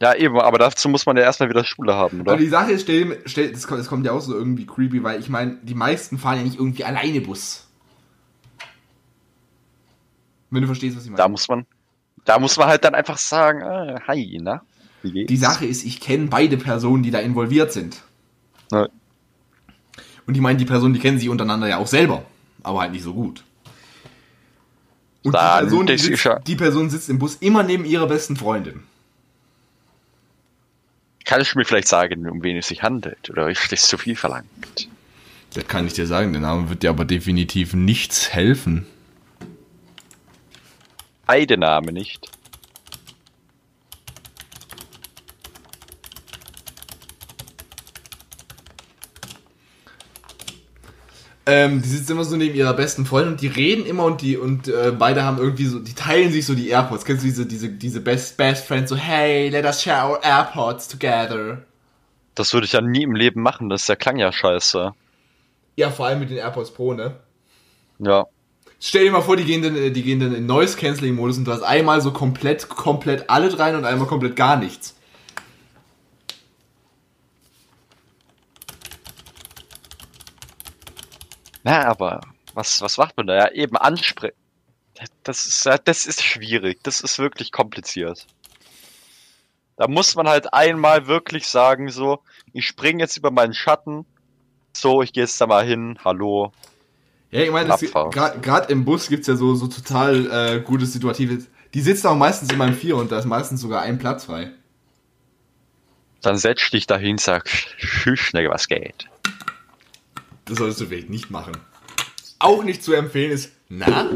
Ja, 0.00 0.14
eben, 0.14 0.38
aber 0.40 0.58
dazu 0.58 0.88
muss 0.88 1.06
man 1.06 1.16
ja 1.16 1.22
erstmal 1.22 1.48
wieder 1.48 1.64
Schule 1.64 1.94
haben, 1.94 2.20
oder? 2.20 2.32
Aber 2.32 2.40
die 2.40 2.48
Sache 2.48 2.72
ist, 2.72 2.82
stell, 2.82 3.22
stell, 3.24 3.52
das, 3.52 3.66
kommt, 3.66 3.80
das 3.80 3.88
kommt 3.88 4.04
ja 4.04 4.12
auch 4.12 4.20
so 4.20 4.34
irgendwie 4.34 4.66
creepy, 4.66 5.02
weil 5.02 5.20
ich 5.20 5.28
meine, 5.28 5.58
die 5.62 5.74
meisten 5.74 6.18
fahren 6.18 6.38
ja 6.38 6.42
nicht 6.42 6.58
irgendwie 6.58 6.84
alleine 6.84 7.20
Bus. 7.20 7.68
Wenn 10.50 10.62
du 10.62 10.66
verstehst, 10.66 10.96
was 10.96 11.04
ich 11.04 11.10
meine. 11.10 11.18
Da 11.18 11.28
muss 11.28 11.48
man, 11.48 11.66
da 12.24 12.38
muss 12.38 12.56
man 12.56 12.68
halt 12.68 12.84
dann 12.84 12.94
einfach 12.94 13.16
sagen, 13.18 13.60
äh, 13.62 14.00
hi, 14.06 14.38
na? 14.42 14.62
Wie 15.02 15.12
geht's? 15.12 15.28
Die 15.28 15.36
Sache 15.36 15.66
ist, 15.66 15.84
ich 15.84 16.00
kenne 16.00 16.26
beide 16.26 16.56
Personen, 16.56 17.02
die 17.02 17.10
da 17.10 17.20
involviert 17.20 17.72
sind. 17.72 18.02
Ja. 18.70 18.88
Und 20.26 20.34
ich 20.34 20.40
meine, 20.40 20.58
die 20.58 20.64
Personen, 20.64 20.94
die 20.94 21.00
kennen 21.00 21.18
sich 21.18 21.28
untereinander 21.28 21.68
ja 21.68 21.78
auch 21.78 21.86
selber, 21.86 22.24
aber 22.62 22.80
halt 22.80 22.92
nicht 22.92 23.02
so 23.02 23.14
gut. 23.14 23.42
Und 25.24 25.34
die 25.34 25.38
Person, 25.38 25.86
die, 25.86 25.98
sitzt, 25.98 26.28
die 26.46 26.56
Person 26.56 26.90
sitzt 26.90 27.08
im 27.08 27.18
Bus 27.18 27.36
immer 27.36 27.62
neben 27.62 27.84
ihrer 27.84 28.06
besten 28.06 28.36
Freundin. 28.36 28.82
Kannst 31.24 31.54
du 31.54 31.58
mir 31.58 31.64
vielleicht 31.64 31.88
sagen, 31.88 32.28
um 32.28 32.42
wen 32.42 32.56
es 32.56 32.66
sich 32.66 32.82
handelt? 32.82 33.30
Oder 33.30 33.48
ist 33.48 33.70
das 33.70 33.86
zu 33.86 33.96
viel 33.98 34.16
verlangt? 34.16 34.88
Das 35.54 35.66
kann 35.68 35.86
ich 35.86 35.92
dir 35.92 36.06
sagen, 36.06 36.32
der 36.32 36.42
Name 36.42 36.68
wird 36.68 36.82
dir 36.82 36.90
aber 36.90 37.04
definitiv 37.04 37.74
nichts 37.74 38.30
helfen. 38.30 38.86
Beide 41.26 41.56
Namen 41.56 41.94
nicht. 41.94 42.30
Ähm, 51.44 51.82
die 51.82 51.88
sitzt 51.88 52.08
immer 52.08 52.22
so 52.22 52.36
neben 52.36 52.54
ihrer 52.54 52.74
besten 52.74 53.04
Freundin 53.04 53.32
und 53.32 53.40
die 53.40 53.48
reden 53.48 53.84
immer 53.84 54.04
und 54.04 54.20
die 54.20 54.36
und 54.36 54.68
äh, 54.68 54.92
beide 54.96 55.24
haben 55.24 55.38
irgendwie 55.38 55.64
so, 55.64 55.80
die 55.80 55.94
teilen 55.94 56.30
sich 56.30 56.46
so 56.46 56.54
die 56.54 56.68
AirPods. 56.68 57.04
Kennst 57.04 57.24
du 57.24 57.26
diese, 57.26 57.46
diese, 57.46 57.68
diese 57.68 58.00
Best 58.00 58.36
Best 58.36 58.66
Friends 58.66 58.90
so, 58.90 58.96
hey, 58.96 59.48
let 59.48 59.64
us 59.64 59.82
share 59.82 60.08
our 60.08 60.20
AirPods 60.22 60.86
together. 60.86 61.62
Das 62.36 62.54
würde 62.54 62.66
ich 62.66 62.72
ja 62.72 62.80
nie 62.80 63.02
im 63.02 63.16
Leben 63.16 63.42
machen, 63.42 63.68
das 63.68 63.86
der 63.86 63.96
klang 63.96 64.18
ja 64.18 64.30
scheiße. 64.32 64.92
Ja, 65.74 65.90
vor 65.90 66.06
allem 66.06 66.20
mit 66.20 66.30
den 66.30 66.38
AirPods 66.38 66.72
Pro, 66.72 66.94
ne? 66.94 67.16
Ja. 67.98 68.26
Stell 68.78 69.04
dir 69.04 69.12
mal 69.12 69.22
vor, 69.22 69.36
die 69.36 69.44
gehen 69.44 69.62
dann, 69.62 69.76
äh, 69.76 69.90
die 69.90 70.02
gehen 70.02 70.20
dann 70.20 70.34
in 70.34 70.46
Noise 70.46 70.76
Cancelling 70.76 71.16
Modus 71.16 71.38
und 71.38 71.44
du 71.44 71.52
hast 71.52 71.62
einmal 71.62 72.00
so 72.00 72.12
komplett, 72.12 72.68
komplett 72.68 73.30
alles 73.30 73.58
rein 73.58 73.74
und 73.74 73.84
einmal 73.84 74.06
komplett 74.06 74.36
gar 74.36 74.56
nichts. 74.56 74.96
Na, 81.62 81.84
aber 81.84 82.20
was, 82.54 82.80
was 82.80 82.98
macht 82.98 83.16
man 83.16 83.26
da? 83.26 83.36
Ja, 83.36 83.52
eben 83.52 83.76
ansprechen. 83.76 84.36
Das 85.22 85.46
ist, 85.46 85.68
das 85.84 86.06
ist 86.06 86.22
schwierig. 86.22 86.80
Das 86.82 87.00
ist 87.00 87.18
wirklich 87.18 87.50
kompliziert. 87.50 88.26
Da 89.76 89.88
muss 89.88 90.14
man 90.14 90.28
halt 90.28 90.52
einmal 90.52 91.06
wirklich 91.06 91.48
sagen, 91.48 91.88
so, 91.88 92.20
ich 92.52 92.66
springe 92.66 93.02
jetzt 93.02 93.16
über 93.16 93.30
meinen 93.30 93.54
Schatten. 93.54 94.04
So, 94.74 95.02
ich 95.02 95.12
gehe 95.12 95.24
jetzt 95.24 95.40
da 95.40 95.46
mal 95.46 95.64
hin. 95.64 95.98
Hallo. 96.04 96.52
Ja, 97.30 97.40
ich 97.40 97.50
meine, 97.50 97.74
gerade 98.42 98.70
im 98.70 98.84
Bus 98.84 99.08
gibt's 99.08 99.26
ja 99.26 99.36
so, 99.36 99.54
so 99.54 99.66
total 99.66 100.30
äh, 100.30 100.60
gute 100.60 100.84
Situative. 100.84 101.46
Die 101.72 101.80
sitzen 101.80 102.08
auch 102.08 102.16
meistens 102.16 102.52
immer 102.52 102.66
im 102.66 102.74
Vier 102.74 102.96
und 102.96 103.10
da 103.10 103.18
ist 103.18 103.24
meistens 103.24 103.62
sogar 103.62 103.80
ein 103.82 103.98
Platz 103.98 104.26
frei. 104.26 104.50
Dann 106.20 106.36
setz 106.36 106.70
dich 106.70 106.86
dahin, 106.86 107.16
sag, 107.16 107.46
tschüss, 107.46 108.20
schnell, 108.20 108.50
was 108.50 108.68
geht. 108.68 109.08
Das 110.44 110.58
solltest 110.58 110.80
du 110.80 110.86
vielleicht 110.86 111.10
nicht 111.10 111.30
machen. 111.30 111.52
Auch 112.38 112.64
nicht 112.64 112.82
zu 112.82 112.92
empfehlen 112.92 113.30
ist, 113.30 113.52
na, 113.68 114.10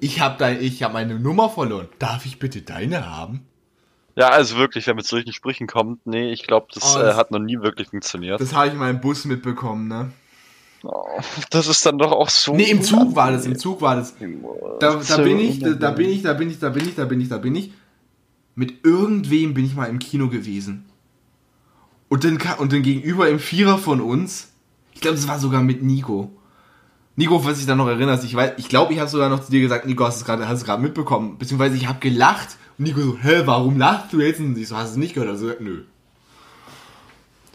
ich 0.00 0.20
habe 0.20 0.36
dein, 0.38 0.62
ich 0.62 0.82
habe 0.82 0.94
meine 0.94 1.18
Nummer 1.18 1.50
verloren. 1.50 1.88
Darf 1.98 2.24
ich 2.26 2.38
bitte 2.38 2.62
deine 2.62 3.10
haben? 3.10 3.40
Ja, 4.14 4.28
also 4.28 4.56
wirklich, 4.56 4.86
wer 4.86 4.94
mit 4.94 5.06
solchen 5.06 5.32
Sprüchen 5.32 5.66
kommt, 5.66 6.06
nee, 6.06 6.32
ich 6.32 6.46
glaube, 6.46 6.66
das, 6.74 6.94
Oh, 6.94 6.98
das- 6.98 7.14
äh, 7.14 7.16
hat 7.16 7.30
noch 7.30 7.38
nie 7.38 7.60
wirklich 7.60 7.88
funktioniert. 7.88 8.40
Das 8.40 8.52
habe 8.54 8.66
ich 8.68 8.72
in 8.74 8.78
meinem 8.78 9.00
Bus 9.00 9.24
mitbekommen, 9.24 9.88
ne? 9.88 10.12
Oh, 10.84 11.04
das 11.50 11.66
ist 11.68 11.86
dann 11.86 11.96
doch 11.98 12.12
auch 12.12 12.28
so. 12.28 12.54
Nee, 12.54 12.70
im 12.70 12.82
Zug 12.82 13.14
war 13.14 13.30
das, 13.32 13.46
im 13.46 13.56
Zug 13.58 13.80
war 13.80 13.96
das. 13.96 14.14
Da, 14.80 14.96
da 14.96 15.16
bin 15.18 15.38
ich, 15.38 15.60
da, 15.60 15.70
da 15.74 15.90
bin 15.92 16.08
ich, 16.10 16.22
da 16.22 16.32
bin 16.34 16.50
ich, 16.50 16.58
da 16.58 16.68
bin 16.70 16.88
ich, 16.88 16.94
da 16.96 17.04
bin 17.04 17.20
ich, 17.20 17.28
da 17.28 17.38
bin 17.38 17.54
ich. 17.56 17.72
Mit 18.54 18.84
irgendwem 18.84 19.54
bin 19.54 19.64
ich 19.64 19.74
mal 19.74 19.86
im 19.86 19.98
Kino 19.98 20.28
gewesen. 20.28 20.84
Und 22.08 22.24
dann, 22.24 22.38
und 22.58 22.72
dann 22.72 22.82
gegenüber 22.82 23.28
im 23.28 23.38
Vierer 23.38 23.78
von 23.78 24.00
uns, 24.00 24.51
ich 24.94 25.00
glaube, 25.00 25.16
das 25.16 25.28
war 25.28 25.38
sogar 25.38 25.62
mit 25.62 25.82
Nico. 25.82 26.30
Nico, 27.16 27.38
falls 27.38 27.58
dich 27.58 27.66
da 27.66 27.74
noch 27.74 27.88
erinnerst, 27.88 28.24
ich 28.24 28.34
weiß, 28.34 28.52
ich 28.56 28.68
glaube, 28.68 28.94
ich 28.94 29.00
habe 29.00 29.10
sogar 29.10 29.28
noch 29.28 29.44
zu 29.44 29.50
dir 29.50 29.60
gesagt, 29.60 29.86
Nico, 29.86 30.04
hast 30.04 30.18
du 30.18 30.20
es 30.22 30.24
gerade, 30.24 30.44
hast 30.48 30.60
du 30.60 30.62
es 30.62 30.64
gerade 30.64 30.82
mitbekommen, 30.82 31.36
beziehungsweise 31.38 31.76
ich 31.76 31.86
habe 31.86 32.00
gelacht 32.00 32.56
und 32.78 32.86
Nico 32.86 33.00
so, 33.00 33.18
hä, 33.18 33.42
warum 33.44 33.78
lachst 33.78 34.12
du 34.12 34.20
jetzt? 34.20 34.40
Und 34.40 34.56
ich 34.56 34.68
so, 34.68 34.76
hast 34.76 34.88
du 34.88 34.92
es 34.92 34.96
nicht 34.96 35.14
gehört? 35.14 35.30
Also, 35.30 35.52
nö. 35.60 35.82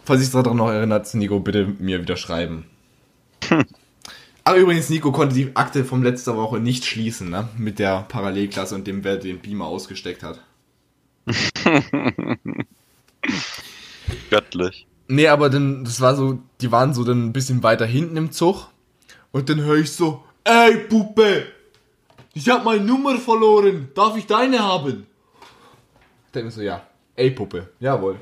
Falls 0.06 0.22
ich 0.22 0.32
daran 0.32 0.58
noch 0.58 0.70
erinnert, 0.70 1.12
Nico, 1.16 1.40
bitte 1.40 1.74
mir 1.80 2.02
wieder 2.02 2.18
schreiben. 2.18 2.66
Aber 4.44 4.58
übrigens, 4.58 4.90
Nico 4.90 5.12
konnte 5.12 5.36
die 5.36 5.54
Akte 5.56 5.84
vom 5.84 6.04
letzter 6.04 6.38
Woche 6.38 6.60
nicht 6.60 6.86
schließen, 6.86 7.30
ne? 7.30 7.50
Mit 7.58 7.80
der 7.80 8.04
Parallelklasse 8.08 8.76
und 8.76 8.88
dem, 8.88 9.04
wer 9.04 9.18
den 9.18 9.40
Beamer 9.40 9.66
ausgesteckt 9.66 10.24
hat. 10.24 10.40
Göttlich. 14.30 14.88
Nee, 15.10 15.28
aber 15.28 15.50
dann, 15.50 15.84
das 15.84 16.00
war 16.00 16.16
so, 16.16 16.40
die 16.62 16.72
waren 16.72 16.94
so 16.94 17.04
dann 17.04 17.28
ein 17.28 17.34
bisschen 17.34 17.64
weiter 17.64 17.86
hinten 17.86 18.18
im 18.18 18.32
Zug. 18.32 18.68
Und 19.32 19.50
dann 19.50 19.62
höre 19.62 19.78
ich 19.78 19.92
so, 19.92 20.24
ey 20.44 20.78
Puppe, 20.78 21.48
ich 22.34 22.50
hab 22.50 22.64
meine 22.64 22.84
Nummer 22.84 23.18
verloren, 23.18 23.90
darf 23.96 24.18
ich 24.18 24.26
deine 24.26 24.60
haben? 24.60 25.08
Ich 26.28 26.32
denke 26.32 26.46
mir 26.46 26.52
so, 26.52 26.62
ja, 26.62 26.86
ey 27.16 27.32
Puppe, 27.32 27.70
jawohl. 27.80 28.18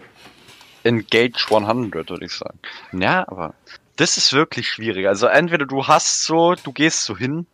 Engage 0.84 1.46
100, 1.50 2.10
würde 2.10 2.26
ich 2.26 2.32
sagen. 2.32 2.60
Ja, 2.94 3.28
aber 3.28 3.56
das 3.96 4.18
ist 4.18 4.34
wirklich 4.34 4.70
schwierig. 4.70 5.08
Also 5.08 5.28
entweder 5.28 5.66
du 5.66 5.88
hast 5.88 6.26
so, 6.26 6.56
du 6.56 6.72
gehst 6.72 7.06
so 7.06 7.18
hin, 7.18 7.48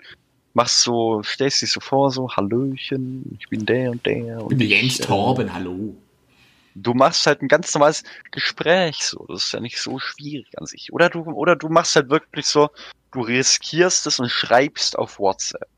machst 0.53 0.81
so, 0.81 1.21
stellst 1.23 1.61
dich 1.61 1.71
so 1.71 1.79
vor, 1.79 2.11
so, 2.11 2.29
Hallöchen, 2.29 3.37
ich 3.39 3.47
bin 3.49 3.65
der 3.65 3.91
und 3.91 4.05
der. 4.05 4.41
Und 4.41 4.49
bin 4.49 4.59
der 4.59 4.67
ich, 4.67 4.81
Jens 4.81 4.99
äh, 4.99 5.03
Torben, 5.03 5.53
hallo. 5.53 5.95
Du 6.75 6.93
machst 6.93 7.25
halt 7.25 7.41
ein 7.41 7.47
ganz 7.47 7.73
normales 7.73 8.03
Gespräch 8.31 8.97
so. 9.03 9.25
Das 9.27 9.45
ist 9.45 9.51
ja 9.51 9.59
nicht 9.59 9.79
so 9.79 9.99
schwierig 9.99 10.47
an 10.57 10.65
sich. 10.65 10.93
Oder 10.93 11.09
du, 11.09 11.23
oder 11.23 11.55
du 11.55 11.69
machst 11.69 11.95
halt 11.95 12.09
wirklich 12.09 12.45
so, 12.45 12.69
du 13.11 13.21
riskierst 13.21 14.07
es 14.07 14.19
und 14.19 14.29
schreibst 14.29 14.97
auf 14.97 15.19
WhatsApp. 15.19 15.69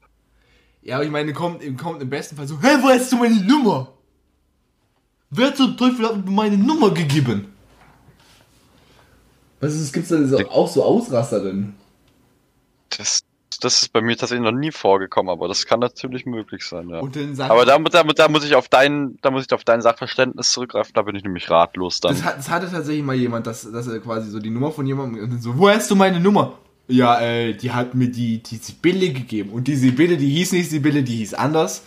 Ja, 0.82 0.96
aber 0.96 1.06
ich 1.06 1.12
meine, 1.12 1.34
kommt, 1.34 1.62
kommt 1.78 2.02
im 2.02 2.10
besten 2.10 2.36
Fall 2.36 2.48
so, 2.48 2.62
hä, 2.62 2.78
wo 2.82 2.90
hast 2.90 3.12
du 3.12 3.16
meine 3.16 3.42
Nummer? 3.42 3.94
Wer 5.30 5.56
zum 5.56 5.76
Teufel 5.78 6.06
hat 6.06 6.26
mir 6.26 6.32
meine 6.32 6.58
Nummer 6.58 6.94
gegeben? 6.94 7.54
Was 9.60 9.74
ist, 9.74 9.82
es 9.82 9.94
gibt 9.94 10.12
da 10.12 10.46
auch 10.50 10.68
so 10.68 10.84
Ausraster 10.84 11.40
drin? 11.40 11.74
Das, 12.90 13.22
das 13.60 13.82
ist 13.82 13.94
bei 13.94 14.02
mir 14.02 14.16
tatsächlich 14.18 14.44
noch 14.44 14.58
nie 14.58 14.72
vorgekommen, 14.72 15.30
aber 15.32 15.48
das 15.48 15.66
kann 15.66 15.80
natürlich 15.80 16.26
möglich 16.26 16.66
sein, 16.66 16.90
ja. 16.90 17.00
Aber 17.50 17.66
da, 17.66 17.78
da, 17.80 18.04
da 18.04 18.28
muss 18.30 18.46
ich 18.46 18.56
auf 18.56 18.70
dein, 18.70 19.18
da 19.22 19.32
muss 19.32 19.46
ich 19.46 19.54
auf 19.54 19.64
dein 19.64 19.82
Sachverständnis 19.82 20.52
zurückgreifen, 20.52 20.92
da 20.94 21.02
bin 21.04 21.16
ich 21.16 21.24
nämlich 21.24 21.50
ratlos 21.50 22.00
dann. 22.00 22.14
Das, 22.14 22.24
hat, 22.24 22.38
das 22.38 22.50
hatte 22.50 22.70
tatsächlich 22.72 23.04
mal 23.04 23.16
jemand, 23.16 23.48
dass, 23.48 23.70
dass 23.72 23.88
er 23.88 24.00
quasi 24.00 24.30
so 24.30 24.40
die 24.40 24.50
Nummer 24.50 24.72
von 24.72 24.86
jemandem 24.86 25.24
und 25.24 25.32
dann 25.32 25.42
so, 25.42 25.58
wo 25.58 25.70
hast 25.70 25.90
du 25.92 25.96
meine 25.96 26.20
Nummer? 26.20 26.54
Ja, 26.88 27.20
äh, 27.22 27.54
die 27.54 27.72
hat 27.72 27.96
mir 27.96 28.10
die, 28.10 28.44
die 28.44 28.58
Sibylle 28.58 29.12
gegeben. 29.14 29.52
Und 29.52 29.68
die 29.68 29.76
Sibylle, 29.76 30.18
die 30.18 30.30
hieß 30.30 30.52
nicht 30.52 30.70
Sibylle, 30.70 31.02
die 31.04 31.16
hieß 31.18 31.34
anders. 31.34 31.84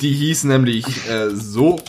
Die 0.00 0.12
hieß 0.12 0.44
nämlich 0.44 0.86
äh, 1.08 1.30
so. 1.30 1.80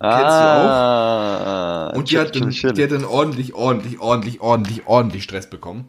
ah, 0.00 1.92
Und 1.94 2.10
die 2.10 2.18
hat, 2.18 2.34
dann, 2.34 2.50
die 2.50 2.82
hat 2.82 2.90
dann 2.90 3.04
ordentlich, 3.04 3.54
ordentlich, 3.54 4.00
ordentlich, 4.00 4.40
ordentlich, 4.40 4.86
ordentlich 4.86 5.22
Stress 5.24 5.48
bekommen. 5.48 5.88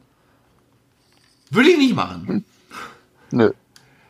Würde 1.54 1.70
ich 1.70 1.78
nicht 1.78 1.96
machen. 1.96 2.44
Nö. 3.32 3.52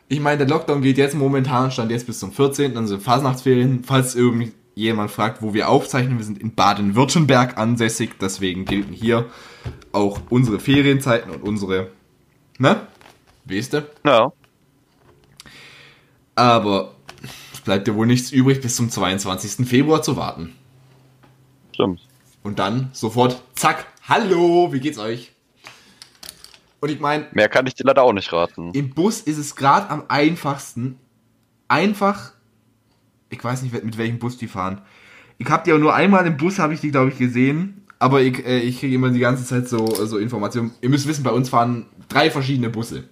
Ich 0.08 0.20
meine, 0.20 0.38
der 0.38 0.48
Lockdown 0.48 0.80
geht 0.80 0.96
jetzt 0.96 1.14
momentan, 1.14 1.70
stand 1.70 1.90
jetzt 1.90 2.06
bis 2.06 2.18
zum 2.18 2.32
14., 2.32 2.74
dann 2.74 2.86
sind 2.86 3.02
Fasnachtsferien. 3.02 3.84
Falls 3.84 4.14
irgendjemand 4.14 5.10
fragt, 5.10 5.42
wo 5.42 5.52
wir 5.52 5.68
aufzeichnen, 5.68 6.18
wir 6.18 6.24
sind 6.24 6.38
in 6.38 6.54
Baden-Württemberg 6.54 7.58
ansässig, 7.58 8.12
deswegen 8.20 8.64
gelten 8.64 8.92
hier 8.92 9.26
auch 9.92 10.20
unsere 10.30 10.58
Ferienzeiten 10.58 11.30
und 11.30 11.42
unsere, 11.42 11.90
ne? 12.58 12.86
Weißt 13.44 13.74
du? 13.74 13.86
Ja. 14.04 14.32
Aber 16.34 16.94
es 17.52 17.60
bleibt 17.60 17.86
dir 17.86 17.94
wohl 17.94 18.06
nichts 18.06 18.32
übrig, 18.32 18.60
bis 18.62 18.76
zum 18.76 18.88
22. 18.88 19.66
Februar 19.68 20.02
zu 20.02 20.16
warten. 20.16 20.54
Stimmt. 21.72 22.00
Und 22.42 22.58
dann 22.58 22.88
sofort, 22.92 23.42
zack, 23.54 23.86
hallo, 24.08 24.72
wie 24.72 24.80
geht's 24.80 24.98
euch? 24.98 25.33
Und 26.84 26.90
ich 26.90 27.00
meine, 27.00 27.28
Mehr 27.32 27.48
kann 27.48 27.66
ich 27.66 27.74
dir 27.74 27.84
leider 27.84 28.02
auch 28.02 28.12
nicht 28.12 28.30
raten. 28.30 28.70
Im 28.74 28.90
Bus 28.90 29.22
ist 29.22 29.38
es 29.38 29.56
gerade 29.56 29.88
am 29.88 30.02
einfachsten, 30.08 30.98
einfach, 31.66 32.34
ich 33.30 33.42
weiß 33.42 33.62
nicht, 33.62 33.72
mit 33.82 33.96
welchem 33.96 34.18
Bus 34.18 34.36
die 34.36 34.48
fahren. 34.48 34.82
Ich 35.38 35.48
habe 35.48 35.64
die 35.64 35.72
auch 35.72 35.78
nur 35.78 35.94
einmal 35.94 36.26
im 36.26 36.36
Bus, 36.36 36.58
habe 36.58 36.74
ich 36.74 36.82
die, 36.82 36.90
glaube 36.90 37.08
ich, 37.08 37.16
gesehen. 37.16 37.86
Aber 37.98 38.20
ich, 38.20 38.44
äh, 38.44 38.58
ich 38.58 38.80
kriege 38.80 38.96
immer 38.96 39.08
die 39.08 39.18
ganze 39.18 39.46
Zeit 39.46 39.66
so, 39.66 39.86
so 39.94 40.18
Informationen. 40.18 40.72
Ihr 40.82 40.90
müsst 40.90 41.08
wissen, 41.08 41.22
bei 41.22 41.30
uns 41.30 41.48
fahren 41.48 41.86
drei 42.10 42.30
verschiedene 42.30 42.68
Busse. 42.68 43.04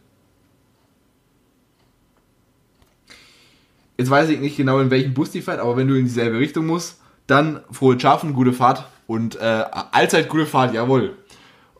Jetzt 3.96 4.10
weiß 4.10 4.28
ich 4.28 4.38
nicht 4.38 4.58
genau, 4.58 4.80
in 4.80 4.90
welchem 4.90 5.14
Bus 5.14 5.30
die 5.30 5.40
fährt, 5.40 5.60
aber 5.60 5.78
wenn 5.78 5.88
du 5.88 5.94
in 5.94 6.04
dieselbe 6.04 6.38
Richtung 6.38 6.66
musst, 6.66 7.00
dann 7.26 7.62
frohe 7.70 7.98
Schaffen, 7.98 8.34
gute 8.34 8.52
Fahrt 8.52 8.86
und 9.06 9.36
äh, 9.36 9.64
allzeit 9.92 10.28
gute 10.28 10.44
Fahrt, 10.44 10.74
jawohl. 10.74 11.16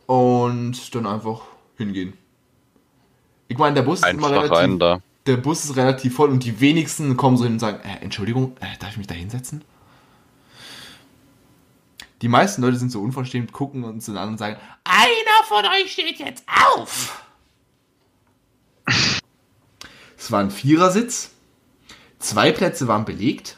Und 0.07 0.95
dann 0.95 1.05
einfach 1.05 1.52
hingehen. 1.83 2.13
Ich 3.47 3.57
meine, 3.57 3.75
der 3.75 3.83
Bus 3.83 3.99
ist 3.99 4.07
immer 4.07 4.31
relativ, 4.31 4.57
rein 4.57 4.79
da. 4.79 5.01
der 5.25 5.37
Bus 5.37 5.65
ist 5.65 5.75
relativ 5.75 6.15
voll 6.15 6.29
und 6.29 6.43
die 6.43 6.59
wenigsten 6.59 7.17
kommen 7.17 7.37
so 7.37 7.43
hin 7.43 7.53
und 7.53 7.59
sagen, 7.59 7.79
äh, 7.83 8.03
Entschuldigung, 8.03 8.55
äh, 8.59 8.77
darf 8.79 8.91
ich 8.91 8.97
mich 8.97 9.07
da 9.07 9.13
hinsetzen? 9.13 9.63
Die 12.21 12.29
meisten 12.29 12.61
Leute 12.61 12.77
sind 12.77 12.89
so 12.89 13.01
unverstehend, 13.01 13.51
gucken 13.51 13.83
uns 13.83 14.05
dann 14.05 14.17
an 14.17 14.29
und 14.29 14.37
sagen, 14.37 14.57
einer 14.85 15.43
von 15.45 15.65
euch 15.65 15.91
steht 15.91 16.19
jetzt 16.19 16.45
auf! 16.47 17.21
Es 20.17 20.31
war 20.31 20.39
ein 20.39 20.51
Vierersitz, 20.51 21.31
zwei 22.19 22.53
Plätze 22.53 22.87
waren 22.87 23.03
belegt, 23.03 23.57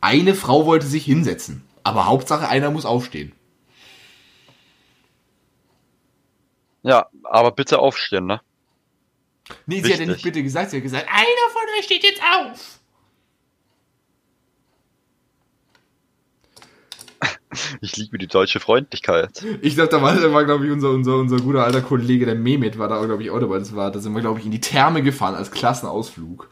eine 0.00 0.34
Frau 0.34 0.64
wollte 0.64 0.86
sich 0.86 1.04
hinsetzen, 1.04 1.62
aber 1.84 2.06
Hauptsache 2.06 2.48
einer 2.48 2.70
muss 2.70 2.86
aufstehen. 2.86 3.32
Ja, 6.82 7.06
aber 7.24 7.52
bitte 7.52 7.78
aufstehen, 7.78 8.26
ne? 8.26 8.40
Nee, 9.66 9.76
sie 9.76 9.84
hat 9.84 9.90
ja 9.90 9.98
Wichtig. 10.00 10.08
nicht 10.08 10.22
bitte 10.24 10.42
gesagt, 10.42 10.70
sie 10.70 10.76
hat 10.78 10.82
gesagt, 10.82 11.06
einer 11.08 11.50
von 11.52 11.62
euch 11.78 11.84
steht 11.84 12.04
jetzt 12.04 12.22
auf! 12.22 12.78
Ich 17.82 17.96
liebe 17.96 18.16
die 18.16 18.28
deutsche 18.28 18.60
Freundlichkeit. 18.60 19.44
Ich 19.60 19.74
glaube, 19.74 19.90
da 19.90 20.00
war, 20.00 20.14
da 20.16 20.32
war 20.32 20.44
glaube 20.46 20.64
ich, 20.66 20.72
unser, 20.72 20.88
unser, 20.90 21.16
unser 21.16 21.36
guter 21.36 21.64
alter 21.64 21.82
Kollege, 21.82 22.24
der 22.24 22.34
Mehmet, 22.34 22.78
war 22.78 22.88
da, 22.88 23.04
glaube 23.04 23.22
ich, 23.22 23.30
auch 23.30 23.40
dabei. 23.40 23.58
Das 23.58 23.76
war, 23.76 23.90
da 23.90 23.98
sind 23.98 24.14
wir, 24.14 24.22
glaube 24.22 24.40
ich, 24.40 24.46
in 24.46 24.52
die 24.52 24.60
Therme 24.60 25.02
gefahren 25.02 25.34
als 25.34 25.50
Klassenausflug. 25.50 26.48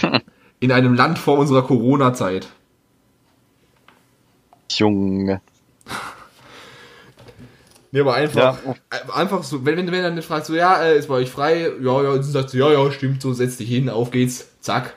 In 0.60 0.70
einem 0.70 0.94
Land 0.94 1.18
vor 1.18 1.38
unserer 1.38 1.62
Corona-Zeit. 1.62 2.48
Junge. 4.70 5.40
Nee, 7.92 8.00
aber 8.00 8.14
einfach, 8.14 8.58
Ja. 8.64 8.74
äh, 8.90 9.12
einfach 9.12 9.42
so, 9.42 9.64
wenn, 9.64 9.76
wenn, 9.76 9.90
wenn 9.90 10.02
dann 10.02 10.22
fragst, 10.22 10.46
so, 10.46 10.54
ja, 10.54 10.80
äh, 10.82 10.98
ist 10.98 11.08
bei 11.08 11.14
euch 11.14 11.30
frei, 11.30 11.70
ja, 11.82 12.02
ja, 12.02 12.10
und 12.10 12.16
dann 12.16 12.22
sagst 12.22 12.54
du, 12.54 12.58
ja, 12.58 12.70
ja, 12.72 12.90
stimmt, 12.92 13.20
so, 13.22 13.32
setz 13.32 13.56
dich 13.56 13.68
hin, 13.68 13.88
auf 13.88 14.10
geht's, 14.10 14.46
zack. 14.60 14.94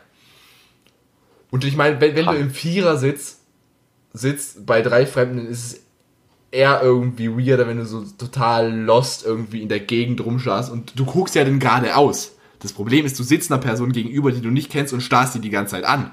Und 1.49 1.63
ich 1.65 1.75
meine, 1.75 1.99
wenn, 2.01 2.15
wenn 2.15 2.25
du 2.25 2.33
im 2.33 2.49
Vierer 2.51 2.97
sitzt, 2.97 3.39
sitzt 4.13 4.65
bei 4.65 4.81
drei 4.81 5.05
Fremden, 5.05 5.47
ist 5.47 5.65
es 5.65 5.79
eher 6.51 6.81
irgendwie 6.83 7.29
weirder, 7.29 7.67
wenn 7.67 7.77
du 7.77 7.85
so 7.85 8.03
total 8.17 8.71
lost 8.71 9.25
irgendwie 9.25 9.61
in 9.61 9.69
der 9.69 9.79
Gegend 9.79 10.23
rumstarrst 10.23 10.71
und 10.71 10.93
du 10.97 11.05
guckst 11.05 11.33
ja 11.35 11.43
dann 11.43 11.59
geradeaus. 11.59 12.33
Das 12.59 12.73
Problem 12.73 13.05
ist, 13.05 13.17
du 13.19 13.23
sitzt 13.23 13.51
einer 13.51 13.59
Person 13.61 13.91
gegenüber, 13.91 14.31
die 14.31 14.41
du 14.41 14.49
nicht 14.49 14.71
kennst 14.71 14.93
und 14.93 15.01
starrst 15.01 15.35
die 15.35 15.39
die 15.39 15.49
ganze 15.49 15.71
Zeit 15.75 15.83
an. 15.83 16.11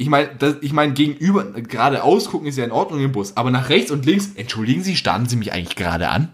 Ich 0.00 0.08
meine, 0.08 0.30
ich 0.62 0.72
meine, 0.72 0.94
gegenüber, 0.94 1.44
geradeaus 1.44 2.30
gucken 2.30 2.48
ist 2.48 2.56
ja 2.56 2.64
in 2.64 2.72
Ordnung 2.72 3.00
im 3.00 3.12
Bus, 3.12 3.36
aber 3.36 3.50
nach 3.50 3.68
rechts 3.68 3.90
und 3.90 4.06
links, 4.06 4.30
entschuldigen 4.34 4.82
Sie, 4.82 4.96
starren 4.96 5.28
Sie 5.28 5.36
mich 5.36 5.52
eigentlich 5.52 5.76
gerade 5.76 6.08
an? 6.08 6.32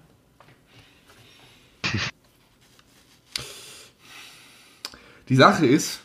Die 5.29 5.35
Sache 5.35 5.67
ist, 5.67 5.99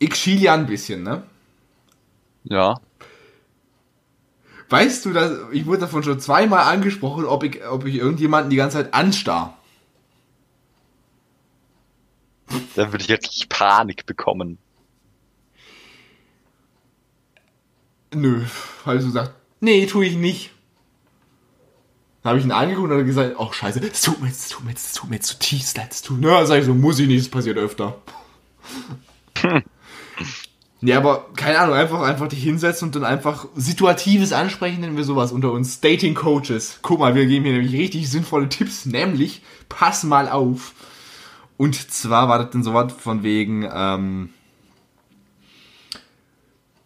ich 0.00 0.16
schiel 0.16 0.42
ja 0.42 0.54
ein 0.54 0.66
bisschen, 0.66 1.04
ne? 1.04 1.22
Ja. 2.42 2.80
Weißt 4.68 5.04
du, 5.04 5.12
dass 5.12 5.38
ich 5.52 5.66
wurde 5.66 5.82
davon 5.82 6.02
schon 6.02 6.18
zweimal 6.18 6.64
angesprochen, 6.64 7.26
ob 7.26 7.44
ich, 7.44 7.64
ob 7.64 7.84
ich 7.84 7.94
irgendjemanden 7.94 8.50
die 8.50 8.56
ganze 8.56 8.78
Zeit 8.78 8.92
anstarr. 8.92 9.56
Dann 12.74 12.90
würde 12.90 13.04
ich 13.04 13.10
richtig 13.10 13.48
Panik 13.48 14.04
bekommen. 14.04 14.58
Nö, 18.14 18.44
habe 18.84 18.96
ich 18.96 19.02
so 19.02 19.08
gesagt, 19.08 19.32
nee, 19.60 19.86
tue 19.86 20.06
ich 20.06 20.16
nicht. 20.16 20.50
Dann 22.22 22.30
habe 22.30 22.40
ich 22.40 22.44
ihn 22.44 22.52
angeguckt 22.52 22.90
und 22.90 22.98
hat 22.98 23.06
gesagt, 23.06 23.36
oh 23.38 23.52
scheiße, 23.52 23.80
es 23.80 24.02
tut 24.02 24.20
mir 24.20 24.28
jetzt, 24.28 24.44
es 24.44 24.48
tut 24.48 24.64
mir 24.64 24.70
jetzt, 24.70 24.86
es 24.86 24.92
tut 24.94 25.08
mir 25.10 25.16
jetzt 25.16 25.28
zutiefst 25.28 25.76
leid, 25.76 25.92
es 25.92 26.02
tut, 26.02 26.20
ne, 26.20 26.46
sag 26.46 26.58
ich 26.58 26.64
so, 26.64 26.74
muss 26.74 26.98
ich 26.98 27.06
nicht, 27.06 27.20
das 27.20 27.30
passiert 27.30 27.58
öfter. 27.58 28.00
Ja, 30.80 30.98
aber 30.98 31.26
keine 31.34 31.58
Ahnung, 31.58 31.74
einfach, 31.74 32.02
einfach 32.02 32.28
dich 32.28 32.42
hinsetzen 32.42 32.88
und 32.88 32.94
dann 32.94 33.04
einfach 33.04 33.46
situatives 33.56 34.32
Ansprechen, 34.32 34.80
nennen 34.80 34.96
wir 34.96 35.02
sowas 35.02 35.32
unter 35.32 35.50
uns 35.50 35.80
Dating 35.80 36.14
Coaches. 36.14 36.78
Guck 36.82 37.00
mal, 37.00 37.16
wir 37.16 37.26
geben 37.26 37.44
hier 37.44 37.54
nämlich 37.54 37.72
richtig 37.72 38.08
sinnvolle 38.08 38.48
Tipps, 38.48 38.86
nämlich, 38.86 39.42
pass 39.68 40.04
mal 40.04 40.28
auf. 40.28 40.74
Und 41.56 41.90
zwar 41.90 42.28
war 42.28 42.38
das 42.38 42.50
dann 42.50 42.62
sowas 42.62 42.92
von 42.92 43.24
wegen, 43.24 43.68
ähm, 43.72 44.30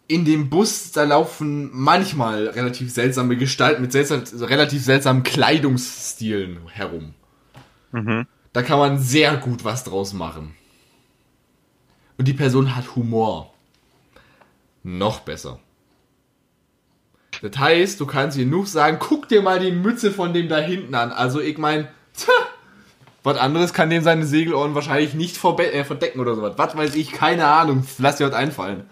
in 0.07 0.25
dem 0.25 0.49
Bus, 0.49 0.91
da 0.91 1.03
laufen 1.03 1.69
manchmal 1.73 2.47
relativ 2.47 2.91
seltsame 2.91 3.37
Gestalten 3.37 3.81
mit 3.81 3.91
seltsam, 3.91 4.23
relativ 4.41 4.83
seltsamen 4.83 5.23
Kleidungsstilen 5.23 6.67
herum. 6.67 7.13
Da 8.51 8.61
kann 8.61 8.79
man 8.79 8.99
sehr 8.99 9.37
gut 9.37 9.63
was 9.63 9.83
draus 9.83 10.13
machen. 10.13 10.55
Und 12.17 12.27
die 12.27 12.33
Person 12.33 12.75
hat 12.75 12.95
Humor. 12.95 13.53
Noch 14.83 15.21
besser. 15.21 15.59
Das 17.41 17.57
heißt, 17.57 17.99
du 17.99 18.05
kannst 18.05 18.37
ihr 18.37 18.45
nur 18.45 18.65
sagen, 18.65 18.97
guck 18.99 19.27
dir 19.27 19.41
mal 19.41 19.59
die 19.59 19.71
Mütze 19.71 20.11
von 20.11 20.33
dem 20.33 20.49
da 20.49 20.59
hinten 20.59 20.93
an. 20.93 21.11
Also 21.11 21.41
ich 21.41 21.57
mein, 21.57 21.87
was 23.23 23.37
anderes 23.37 23.73
kann 23.73 23.89
dem 23.89 24.03
seine 24.03 24.25
Segelohren 24.25 24.75
wahrscheinlich 24.75 25.13
nicht 25.13 25.43
äh, 25.43 25.83
verdecken 25.83 26.19
oder 26.19 26.35
sowas. 26.35 26.53
Was 26.57 26.77
weiß 26.77 26.95
ich, 26.95 27.11
keine 27.11 27.47
Ahnung. 27.47 27.85
Lass 27.97 28.17
dir 28.17 28.27
was 28.27 28.35
einfallen. 28.35 28.83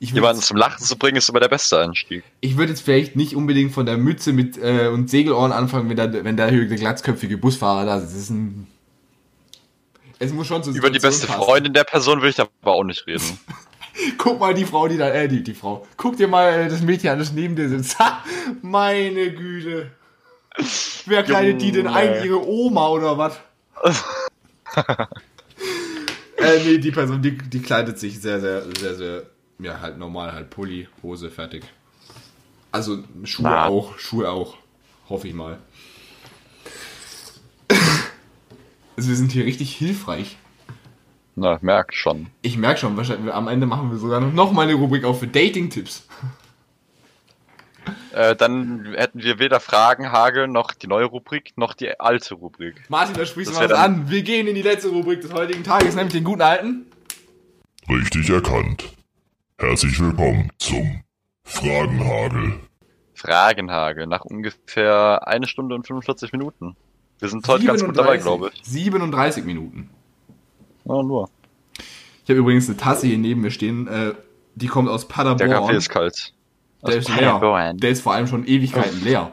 Jemanden 0.00 0.40
zum 0.40 0.56
Lachen 0.56 0.82
zu 0.82 0.96
bringen, 0.96 1.16
ist 1.16 1.28
immer 1.28 1.40
der 1.40 1.48
beste 1.48 1.78
Einstieg. 1.78 2.24
ich 2.40 2.56
würde 2.56 2.72
jetzt 2.72 2.80
vielleicht 2.80 3.16
nicht 3.16 3.36
unbedingt 3.36 3.72
von 3.72 3.84
der 3.84 3.98
Mütze 3.98 4.32
mit 4.32 4.56
äh, 4.56 4.88
und 4.88 5.10
Segelohren 5.10 5.52
anfangen, 5.52 5.90
wenn 5.90 5.96
da, 5.96 6.10
wenn 6.24 6.38
da 6.38 6.50
der 6.50 6.64
glatzköpfige 6.64 7.36
Busfahrer 7.36 7.84
da 7.84 7.98
ist. 7.98 8.06
Das 8.06 8.14
ist 8.14 8.30
ein. 8.30 8.66
Es 10.18 10.32
muss 10.32 10.46
schon 10.46 10.62
zur 10.62 10.74
Über 10.74 10.90
die 10.90 10.98
beste 10.98 11.26
passen. 11.26 11.42
Freundin 11.42 11.74
der 11.74 11.84
Person 11.84 12.22
will 12.22 12.30
ich 12.30 12.40
aber 12.40 12.50
auch 12.64 12.84
nicht 12.84 13.06
reden. 13.06 13.38
Guck 14.18 14.40
mal 14.40 14.54
die 14.54 14.64
Frau, 14.64 14.88
die 14.88 14.96
da, 14.96 15.10
äh, 15.10 15.28
die, 15.28 15.42
die 15.42 15.54
Frau. 15.54 15.86
Guck 15.96 16.16
dir 16.16 16.28
mal 16.28 16.50
äh, 16.52 16.68
das 16.68 16.80
Mädchen 16.80 17.10
an, 17.10 17.18
das 17.18 17.32
neben 17.32 17.54
dir 17.56 17.68
sitzt. 17.68 17.98
Ha, 17.98 18.24
meine 18.62 19.32
Güte. 19.32 19.90
Wer 21.06 21.22
kleidet 21.22 21.60
die 21.60 21.72
denn 21.72 21.86
ein? 21.86 22.24
Ihre 22.24 22.46
Oma 22.46 22.88
oder 22.88 23.18
was? 23.18 23.38
äh, 26.36 26.58
nee, 26.64 26.78
die 26.78 26.90
Person, 26.90 27.20
die, 27.22 27.36
die 27.36 27.60
kleidet 27.60 27.98
sich 27.98 28.20
sehr, 28.20 28.40
sehr, 28.40 28.64
sehr, 28.78 28.94
sehr, 28.94 29.22
ja, 29.62 29.80
halt 29.80 29.98
normal, 29.98 30.32
halt 30.32 30.50
Pulli, 30.50 30.88
Hose, 31.02 31.30
fertig. 31.30 31.64
Also 32.72 33.04
Schuhe 33.24 33.44
Na. 33.44 33.66
auch, 33.66 33.98
Schuhe 33.98 34.30
auch. 34.30 34.56
Hoffe 35.08 35.28
ich 35.28 35.34
mal. 35.34 35.58
also 38.96 39.08
wir 39.08 39.16
sind 39.16 39.32
hier 39.32 39.44
richtig 39.44 39.74
hilfreich. 39.76 40.36
Na, 41.34 41.58
merk 41.62 41.94
schon. 41.94 42.28
Ich 42.42 42.56
merke 42.58 42.80
schon, 42.80 42.96
wahrscheinlich 42.96 43.32
am 43.32 43.48
Ende 43.48 43.66
machen 43.66 43.90
wir 43.90 43.98
sogar 43.98 44.20
noch 44.20 44.52
mal 44.52 44.62
eine 44.62 44.74
Rubrik 44.74 45.04
auf 45.04 45.20
für 45.20 45.26
Dating-Tipps. 45.26 46.06
Äh, 48.12 48.36
dann 48.36 48.92
hätten 48.94 49.22
wir 49.22 49.38
weder 49.38 49.58
Fragen, 49.58 50.12
Hagel, 50.12 50.48
noch 50.48 50.72
die 50.72 50.86
neue 50.86 51.06
Rubrik, 51.06 51.52
noch 51.56 51.74
die 51.74 51.98
alte 51.98 52.34
Rubrik. 52.34 52.74
Martin, 52.88 53.14
da 53.14 53.24
sprichst 53.24 53.54
du 53.54 53.58
was 53.58 53.72
an. 53.72 54.10
Wir 54.10 54.22
gehen 54.22 54.46
in 54.46 54.54
die 54.54 54.62
letzte 54.62 54.88
Rubrik 54.88 55.20
des 55.20 55.32
heutigen 55.32 55.64
Tages, 55.64 55.94
nämlich 55.94 56.12
den 56.12 56.24
guten 56.24 56.42
alten. 56.42 56.86
Richtig 57.88 58.28
erkannt. 58.28 58.84
Herzlich 59.60 60.00
willkommen 60.00 60.50
zum 60.56 61.02
Fragenhagel. 61.44 62.60
Fragenhagel, 63.12 64.06
nach 64.06 64.24
ungefähr 64.24 65.28
eine 65.28 65.46
Stunde 65.46 65.74
und 65.74 65.86
45 65.86 66.32
Minuten. 66.32 66.76
Wir 67.18 67.28
sind 67.28 67.46
heute 67.46 67.66
ganz 67.66 67.84
gut 67.84 67.94
dabei, 67.94 68.16
glaube 68.16 68.52
ich. 68.54 68.62
37 68.64 69.44
Minuten. 69.44 69.90
Ja, 70.86 71.02
nur. 71.02 71.28
Ich 72.24 72.30
habe 72.30 72.38
übrigens 72.38 72.68
eine 72.68 72.78
Tasse 72.78 73.06
hier 73.06 73.18
neben 73.18 73.42
mir 73.42 73.50
stehen, 73.50 73.86
äh, 73.86 74.14
die 74.54 74.66
kommt 74.66 74.88
aus 74.88 75.06
Der 75.06 75.14
Paderborn. 75.14 75.50
Kaffee 75.50 75.76
ist 75.76 75.90
kalt. 75.90 76.32
Der 76.80 76.88
Aus 76.88 76.94
ist 76.96 77.08
leer. 77.08 77.32
Paderborn. 77.32 77.76
Der 77.76 77.90
ist 77.90 78.00
vor 78.00 78.14
allem 78.14 78.28
schon 78.28 78.46
Ewigkeiten 78.46 79.04
leer. 79.04 79.30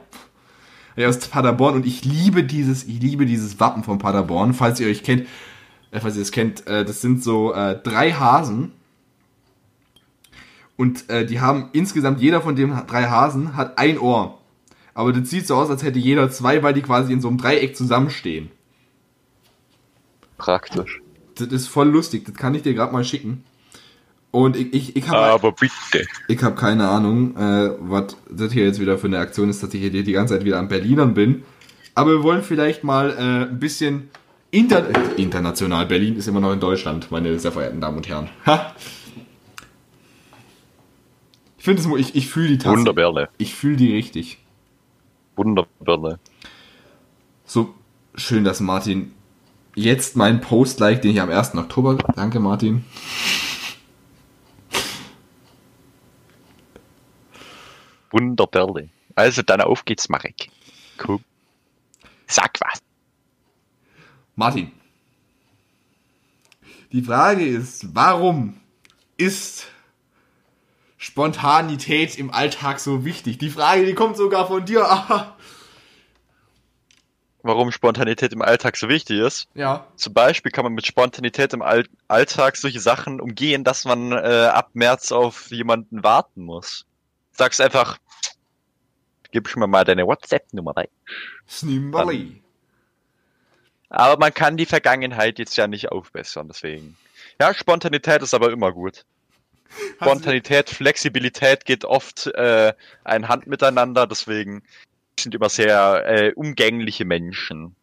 Der 0.98 1.08
ist 1.08 1.24
aus 1.24 1.30
Paderborn 1.30 1.76
und 1.76 1.86
ich 1.86 2.04
liebe 2.04 2.44
dieses, 2.44 2.84
ich 2.84 3.00
liebe 3.00 3.26
dieses 3.26 3.62
Wappen 3.62 3.86
von 3.86 3.98
Paderborn. 3.98 4.54
Falls 4.54 4.82
ihr 4.82 4.90
euch 4.90 5.04
kennt, 5.04 5.26
äh, 5.92 6.02
falls 6.02 6.18
ihr 6.18 6.22
es 6.22 6.34
kennt, 6.34 6.68
äh, 6.68 6.84
das 6.84 7.00
sind 7.00 7.24
so 7.24 7.54
äh, 7.54 7.80
drei 7.82 8.12
Hasen. 8.12 8.74
Und 10.78 11.10
äh, 11.10 11.26
die 11.26 11.42
haben 11.42 11.70
insgesamt, 11.74 12.22
jeder 12.22 12.42
von 12.42 12.56
den 12.56 12.70
drei 12.88 13.06
Hasen 13.06 13.56
hat 13.58 13.78
ein 13.78 13.98
Ohr. 14.00 14.38
Aber 14.94 15.12
das 15.12 15.30
sieht 15.30 15.46
so 15.46 15.56
aus, 15.56 15.70
als 15.70 15.84
hätte 15.84 16.00
jeder 16.00 16.30
zwei, 16.32 16.64
weil 16.64 16.74
die 16.74 16.82
quasi 16.82 17.12
in 17.12 17.22
so 17.22 17.28
einem 17.28 17.38
Dreieck 17.38 17.76
zusammenstehen. 17.76 18.50
Praktisch. 20.38 21.02
Das 21.36 21.48
ist 21.48 21.68
voll 21.68 21.90
lustig, 21.90 22.26
das 22.26 22.36
kann 22.36 22.56
ich 22.56 22.62
dir 22.62 22.74
gerade 22.74 22.94
mal 22.94 23.04
schicken. 23.04 23.44
Und 24.32 24.56
ich, 24.56 24.74
ich, 24.74 24.96
ich 24.96 25.08
habe 25.08 25.18
Aber 25.18 25.52
bitte. 25.52 26.06
ich 26.28 26.44
habe 26.44 26.56
keine 26.56 26.88
Ahnung, 26.90 27.36
äh, 27.38 27.72
was 27.80 28.18
das 28.30 28.52
hier 28.52 28.66
jetzt 28.66 28.80
wieder 28.80 28.98
für 28.98 29.08
eine 29.08 29.20
Aktion 29.20 29.50
ist, 29.50 29.64
dass 29.64 29.74
ich 29.74 29.82
hier 29.82 30.04
die 30.04 30.12
ganze 30.12 30.36
Zeit 30.36 30.46
wieder 30.46 30.60
am 30.60 30.68
Berlinern 30.68 31.14
bin. 31.14 31.44
Aber 31.96 32.12
wir 32.12 32.24
wollen 32.24 32.44
vielleicht 32.44 32.84
mal 32.84 33.12
äh, 33.12 33.50
ein 33.50 33.60
bisschen 33.60 34.10
inter 34.52 34.86
international. 35.18 35.86
Berlin 35.88 36.18
ist 36.18 36.28
immer 36.28 36.40
noch 36.40 36.54
in 36.54 36.60
Deutschland, 36.60 37.10
meine 37.10 37.38
sehr 37.40 37.52
verehrten 37.52 37.82
Damen 37.82 37.98
und 37.98 38.08
Herren. 38.08 38.30
Ha! 38.46 38.76
Ich 41.68 41.76
finde 41.76 42.00
es, 42.00 42.08
ich, 42.08 42.16
ich 42.16 42.30
fühle 42.30 42.48
die 42.48 42.58
Tasse. 42.60 42.78
Wunderbärle. 42.78 43.28
Ich 43.38 43.54
fühle 43.54 43.76
die 43.76 43.94
richtig. 43.94 44.38
Wunderbärle. 45.36 46.18
So 47.46 47.76
schön, 48.16 48.46
dass 48.46 48.62
Martin 48.62 49.14
jetzt 49.76 50.16
meinen 50.16 50.40
Post 50.40 50.80
like, 50.80 51.02
den 51.02 51.12
ich 51.12 51.20
am 51.20 51.30
1. 51.30 51.56
Oktober. 51.56 51.98
Danke, 52.16 52.40
Martin. 52.40 52.86
Wunderbärle. 58.12 58.88
Also 59.16 59.42
dann 59.42 59.60
auf 59.60 59.84
geht's, 59.84 60.08
Marek. 60.08 60.50
Guck. 60.98 61.22
Sag 62.28 62.58
was. 62.62 62.80
Martin. 64.38 64.72
Die 66.94 67.02
Frage 67.02 67.46
ist, 67.46 67.94
warum 67.94 68.56
ist 69.18 69.68
Spontanität 71.08 72.18
im 72.18 72.32
Alltag 72.32 72.82
so 72.82 73.06
wichtig? 73.06 73.38
Die 73.38 73.50
Frage, 73.50 73.86
die 73.86 73.94
kommt 73.94 74.18
sogar 74.18 74.46
von 74.46 74.66
dir. 74.66 74.82
Warum 77.44 77.72
Spontanität 77.72 78.34
im 78.34 78.42
Alltag 78.42 78.76
so 78.76 78.90
wichtig 78.90 79.20
ist. 79.20 79.48
ja. 79.54 79.88
Zum 79.96 80.14
Beispiel 80.14 80.52
kann 80.52 80.66
man 80.66 80.74
mit 80.74 80.86
Spontanität 80.86 81.54
im 81.54 81.62
All 81.62 81.86
Alltag 82.10 82.58
solche 82.58 82.82
Sachen 82.82 83.22
umgehen, 83.22 83.64
dass 83.64 83.86
man 83.86 84.12
äh, 84.12 84.50
ab 84.52 84.72
März 84.74 85.14
auf 85.14 85.50
jemanden 85.50 86.04
warten 86.04 86.44
muss. 86.44 86.86
Sagst 87.32 87.62
einfach, 87.62 88.00
gib 89.32 89.56
mir 89.56 89.68
mal 89.68 89.86
deine 89.86 90.06
WhatsApp-Nummer 90.06 90.74
bei. 90.74 90.90
Snimberly. 91.48 92.44
Aber 93.88 94.20
man 94.20 94.34
kann 94.34 94.58
die 94.58 94.66
Vergangenheit 94.66 95.40
jetzt 95.40 95.56
ja 95.56 95.68
nicht 95.68 95.90
aufbessern, 95.90 96.50
deswegen. 96.50 96.98
Ja, 97.40 97.54
Spontanität 97.54 98.22
ist 98.22 98.34
aber 98.34 98.52
immer 98.52 98.74
gut. 98.74 99.06
Spontanität, 100.02 100.70
Flexibilität 100.70 101.66
geht 101.66 101.86
oft 101.86 102.28
äh, 102.28 102.74
ein 103.04 103.28
Hand 103.28 103.48
miteinander, 103.48 104.08
deswegen 104.08 104.64
sind 105.20 105.34
immer 105.36 105.50
sehr 105.50 106.04
äh, 106.06 106.32
umgängliche 106.34 107.06
Menschen. 107.06 107.76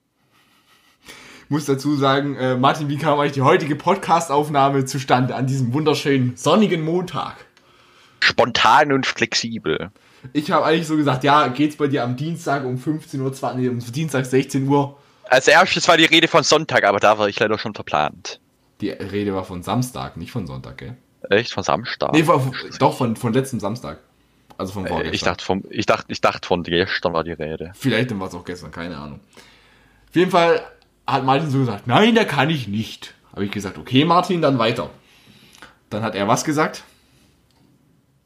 muss 1.48 1.66
dazu 1.66 1.96
sagen, 1.96 2.36
äh, 2.36 2.56
Martin, 2.56 2.88
wie 2.88 2.98
kam 2.98 3.18
eigentlich 3.18 3.32
die 3.32 3.42
heutige 3.42 3.76
Podcast-Aufnahme 3.76 4.84
zustande 4.84 5.34
an 5.34 5.46
diesem 5.46 5.72
wunderschönen 5.72 6.36
sonnigen 6.36 6.82
Montag? 6.82 7.36
Spontan 8.20 8.92
und 8.92 9.06
flexibel. 9.06 9.90
Ich 10.32 10.50
habe 10.50 10.64
eigentlich 10.64 10.86
so 10.86 10.96
gesagt, 10.96 11.22
ja, 11.24 11.48
geht's 11.48 11.76
bei 11.76 11.86
dir 11.88 12.02
am 12.04 12.16
Dienstag 12.16 12.64
um 12.64 12.78
15 12.78 13.20
Uhr, 13.20 13.32
zwar- 13.34 13.54
nee, 13.54 13.68
um 13.68 13.78
Dienstag 13.78 14.24
16 14.24 14.66
Uhr. 14.66 14.98
Als 15.24 15.48
erstes 15.48 15.86
war 15.88 15.96
die 15.96 16.04
Rede 16.06 16.28
von 16.28 16.42
Sonntag, 16.44 16.84
aber 16.84 17.00
da 17.00 17.18
war 17.18 17.28
ich 17.28 17.38
leider 17.38 17.58
schon 17.58 17.74
verplant. 17.74 18.40
Die 18.80 18.90
Rede 18.90 19.34
war 19.34 19.44
von 19.44 19.62
Samstag, 19.62 20.16
nicht 20.16 20.32
von 20.32 20.46
Sonntag, 20.46 20.78
gell? 20.78 20.96
Echt? 21.30 21.52
Von 21.52 21.62
Samstag? 21.62 22.12
Nee, 22.12 22.24
von, 22.24 22.54
doch 22.78 22.96
von, 22.96 23.16
von 23.16 23.32
letztem 23.32 23.60
Samstag. 23.60 23.98
Also 24.56 24.72
von 24.72 24.86
Äh, 24.86 24.88
vorgestern. 24.88 25.14
ich 25.14 25.22
dachte 25.22 25.44
vom, 25.44 25.64
ich 25.70 25.86
dachte, 25.86 26.04
ich 26.12 26.20
dachte 26.20 26.46
von 26.46 26.62
gestern 26.62 27.12
war 27.12 27.24
die 27.24 27.32
Rede. 27.32 27.72
Vielleicht 27.74 28.10
dann 28.10 28.20
war 28.20 28.28
es 28.28 28.34
auch 28.34 28.44
gestern, 28.44 28.70
keine 28.70 28.96
Ahnung. 28.96 29.20
Auf 30.08 30.16
jeden 30.16 30.30
Fall 30.30 30.60
hat 31.06 31.24
Martin 31.24 31.50
so 31.50 31.58
gesagt, 31.58 31.86
nein, 31.86 32.14
da 32.14 32.24
kann 32.24 32.50
ich 32.50 32.68
nicht. 32.68 33.14
Habe 33.32 33.44
ich 33.44 33.50
gesagt, 33.50 33.78
okay, 33.78 34.04
Martin, 34.04 34.40
dann 34.42 34.58
weiter. 34.58 34.90
Dann 35.90 36.02
hat 36.02 36.14
er 36.14 36.28
was 36.28 36.44
gesagt? 36.44 36.84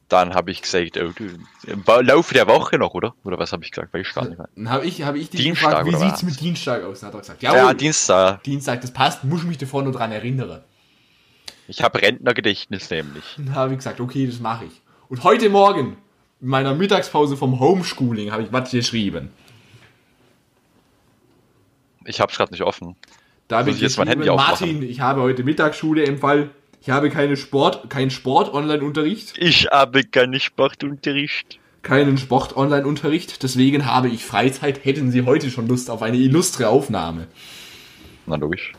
Dann 0.09 0.35
habe 0.35 0.51
ich 0.51 0.63
gesagt, 0.63 0.97
oh, 0.99 1.13
du, 1.15 1.25
im 1.67 1.83
Ba- 1.83 2.01
Laufe 2.01 2.33
der 2.33 2.47
Woche 2.47 2.79
noch, 2.79 2.95
oder? 2.95 3.15
Oder 3.25 3.39
was 3.39 3.53
habe 3.53 3.63
ich 3.65 3.71
gesagt? 3.71 3.93
Weiß 3.93 4.07
ich 4.09 4.15
gar 4.15 4.27
nicht 4.27 4.39
mehr. 4.39 4.49
Dann 4.57 4.71
habe 4.71 4.87
ich, 4.87 5.03
hab 5.03 5.15
ich 5.17 5.29
dich 5.29 5.41
Dienstag 5.43 5.85
gefragt, 5.85 5.87
wie 5.87 5.97
sieht's 5.97 6.13
was? 6.15 6.23
mit 6.23 6.41
Dienstag 6.41 6.83
aus? 6.85 7.01
Dann 7.01 7.09
hat 7.09 7.15
er 7.15 7.21
gesagt, 7.21 7.43
Ja, 7.43 7.75
Dienstag. 7.75 8.43
Dienstag, 8.45 8.81
das 8.81 8.91
passt, 8.91 9.25
muss 9.25 9.41
ich 9.43 9.47
mich 9.47 9.59
davor 9.59 9.83
nur 9.83 9.93
dran 9.93 10.11
erinnern. 10.11 10.63
Ich 11.69 11.83
habe 11.83 12.01
Rentnergedächtnis 12.03 12.91
nämlich. 12.91 13.25
Dann 13.37 13.55
habe 13.55 13.73
ich 13.73 13.79
gesagt, 13.79 14.01
okay, 14.01 14.27
das 14.27 14.41
mache 14.41 14.65
ich. 14.65 14.81
Und 15.09 15.23
heute 15.23 15.51
Morgen, 15.51 15.99
in 16.41 16.49
meiner 16.49 16.75
Mittagspause 16.75 17.37
vom 17.37 17.61
Homeschooling, 17.61 18.33
habe 18.33 18.43
ich 18.43 18.53
was 18.53 18.71
geschrieben. 18.71 19.31
Ich 22.07 22.21
habe 22.21 22.33
es 22.33 22.39
gerade 22.39 22.53
nicht 22.53 22.63
offen. 22.63 22.97
Da 23.49 23.59
habe 23.59 23.69
Muss 23.71 23.77
ich 23.77 23.83
jetzt 23.83 23.99
mein 23.99 24.09
Handy 24.09 24.29
aufmachen? 24.31 24.67
Martin, 24.73 24.83
ich 24.83 25.01
habe 25.01 25.21
heute 25.21 25.45
Mittagsschule 25.45 26.05
im 26.05 26.19
Fall. 26.19 26.51
Ich 26.81 26.91
habe 26.91 27.11
keine 27.11 27.37
Sport, 27.37 27.91
keinen 27.91 28.11
Sport-Online-Unterricht, 28.11 29.37
Ich 29.37 29.67
habe 29.71 30.05
keinen 30.05 30.41
Sportunterricht. 30.41 31.59
keinen 31.83 32.17
Sport-Online-Unterricht. 32.17 33.43
Deswegen 33.43 33.85
habe 33.85 34.09
ich 34.09 34.25
Freizeit. 34.25 34.85
Hätten 34.85 35.11
Sie 35.11 35.23
heute 35.27 35.51
schon 35.51 35.69
Lust 35.69 35.91
auf 35.91 36.01
eine 36.03 36.17
illustre 36.17 36.69
Aufnahme? 36.69 37.27
Na 38.27 38.37
logisch. 38.37 38.73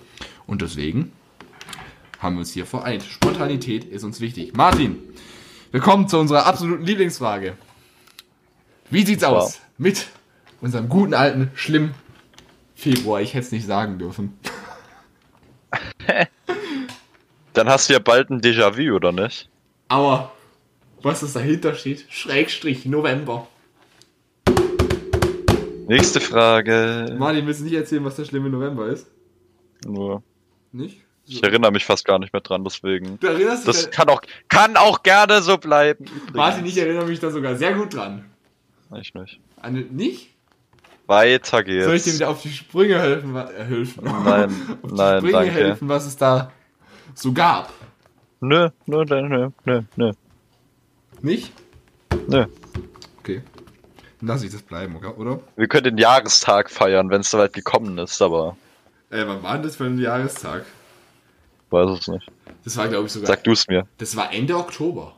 Und 0.48 0.62
deswegen 0.64 1.12
haben 2.20 2.36
wir 2.36 2.42
uns 2.42 2.52
hier 2.52 2.66
vereint. 2.66 3.04
Spontanität 3.04 3.86
ist 3.86 4.04
uns 4.04 4.22
wichtig. 4.22 4.56
Martin, 4.56 5.00
wir 5.72 5.80
kommen 5.80 6.08
zu 6.08 6.20
unserer 6.20 6.46
absoluten 6.46 6.84
Lieblingsfrage. 6.84 7.58
Wie 8.90 9.06
sieht's 9.06 9.24
aus 9.24 9.62
mit 9.78 10.08
unserem 10.62 10.90
guten 10.90 11.14
alten, 11.14 11.52
schlimmen 11.56 11.94
Februar? 12.76 13.22
Ich 13.22 13.34
hätte 13.34 13.46
es 13.46 13.52
nicht 13.52 13.66
sagen 13.66 13.98
dürfen. 14.00 14.38
Dann 17.54 17.70
hast 17.70 17.90
du 17.90 17.94
ja 17.94 18.00
bald 18.00 18.30
ein 18.30 18.42
Déjà-vu, 18.42 18.96
oder 18.96 19.12
nicht? 19.12 19.50
Aber 19.88 20.32
was 21.02 21.22
es 21.22 21.34
dahinter 21.34 21.76
steht, 21.76 22.06
Schrägstrich 22.10 22.86
November. 22.86 23.48
Nächste 25.88 26.20
Frage. 26.20 27.16
Martin, 27.18 27.48
willst 27.48 27.62
du 27.62 27.64
nicht 27.64 27.74
erzählen, 27.74 28.04
was 28.04 28.16
der 28.16 28.26
schlimme 28.26 28.50
November 28.50 28.88
ist? 28.88 29.08
Nur. 29.86 30.22
Nicht? 30.72 31.02
Ich 31.30 31.44
erinnere 31.44 31.72
mich 31.72 31.86
fast 31.86 32.06
gar 32.06 32.18
nicht 32.20 32.34
mehr 32.34 32.42
dran, 32.42 32.64
deswegen. 32.64 33.20
Du 33.20 33.28
erinnerst 33.28 33.68
dich 33.68 33.76
Das 33.76 33.84
da- 33.86 33.90
kann 33.92 34.10
auch, 34.10 34.22
kann 34.50 34.76
auch 34.78 35.04
gerne 35.04 35.42
so 35.42 35.58
bleiben. 35.58 36.06
übrigens. 36.06 36.34
Martin, 36.34 36.66
ich 36.66 36.78
erinnere 36.78 37.06
mich 37.06 37.20
da 37.20 37.30
sogar 37.30 37.56
sehr 37.56 37.74
gut 37.74 37.94
dran. 37.94 38.26
Ich 39.00 39.14
nicht. 39.14 39.40
An, 39.62 39.74
nicht? 39.92 40.30
Weiter 41.06 41.64
geht's. 41.64 41.86
Soll 41.86 41.96
ich 41.96 42.04
dir 42.04 42.14
wieder 42.14 42.30
auf 42.30 42.42
die 42.42 42.50
Sprünge 42.52 43.00
helfen? 43.00 43.36
Äh, 43.36 43.64
helfen? 43.64 44.04
Nein, 44.04 44.50
auf 44.82 44.90
die 44.92 44.96
nein, 44.96 45.18
Sprünge 45.20 45.32
danke. 45.34 45.52
helfen, 45.52 45.90
was 45.90 46.06
es 46.08 46.18
da 46.18 46.52
so 47.16 47.32
gab. 47.34 47.72
Nö, 48.42 48.70
nö, 48.86 49.04
nö, 49.06 49.50
nö, 49.66 49.82
nö. 49.96 50.12
Nicht? 51.22 51.52
Nö. 52.28 52.46
Okay. 53.20 53.42
Dann 54.20 54.28
lass 54.30 54.44
ich 54.44 54.52
das 54.52 54.62
bleiben, 54.62 54.96
oder? 54.96 55.40
Wir 55.56 55.68
können 55.68 55.84
den 55.84 55.98
Jahrestag 55.98 56.70
feiern, 56.70 57.10
wenn 57.10 57.22
es 57.22 57.30
soweit 57.30 57.54
gekommen 57.54 57.98
ist, 58.00 58.22
aber 58.22 58.56
Äh, 59.12 59.26
wann 59.28 59.44
war 59.44 59.54
denn 59.54 59.64
das 59.64 59.76
für 59.76 59.86
ein 59.86 59.98
Jahrestag? 60.00 60.66
Weiß 61.72 62.00
es 62.00 62.08
nicht. 62.08 62.32
Das 62.64 62.78
war, 62.78 62.88
glaube 62.88 63.08
ich, 63.08 63.12
sogar. 63.12 63.28
Sag 63.28 63.44
du 63.44 63.52
es 63.52 63.68
mir. 63.68 63.88
Das 63.98 64.16
war 64.16 64.34
Ende 64.34 64.58
Oktober. 64.58 65.16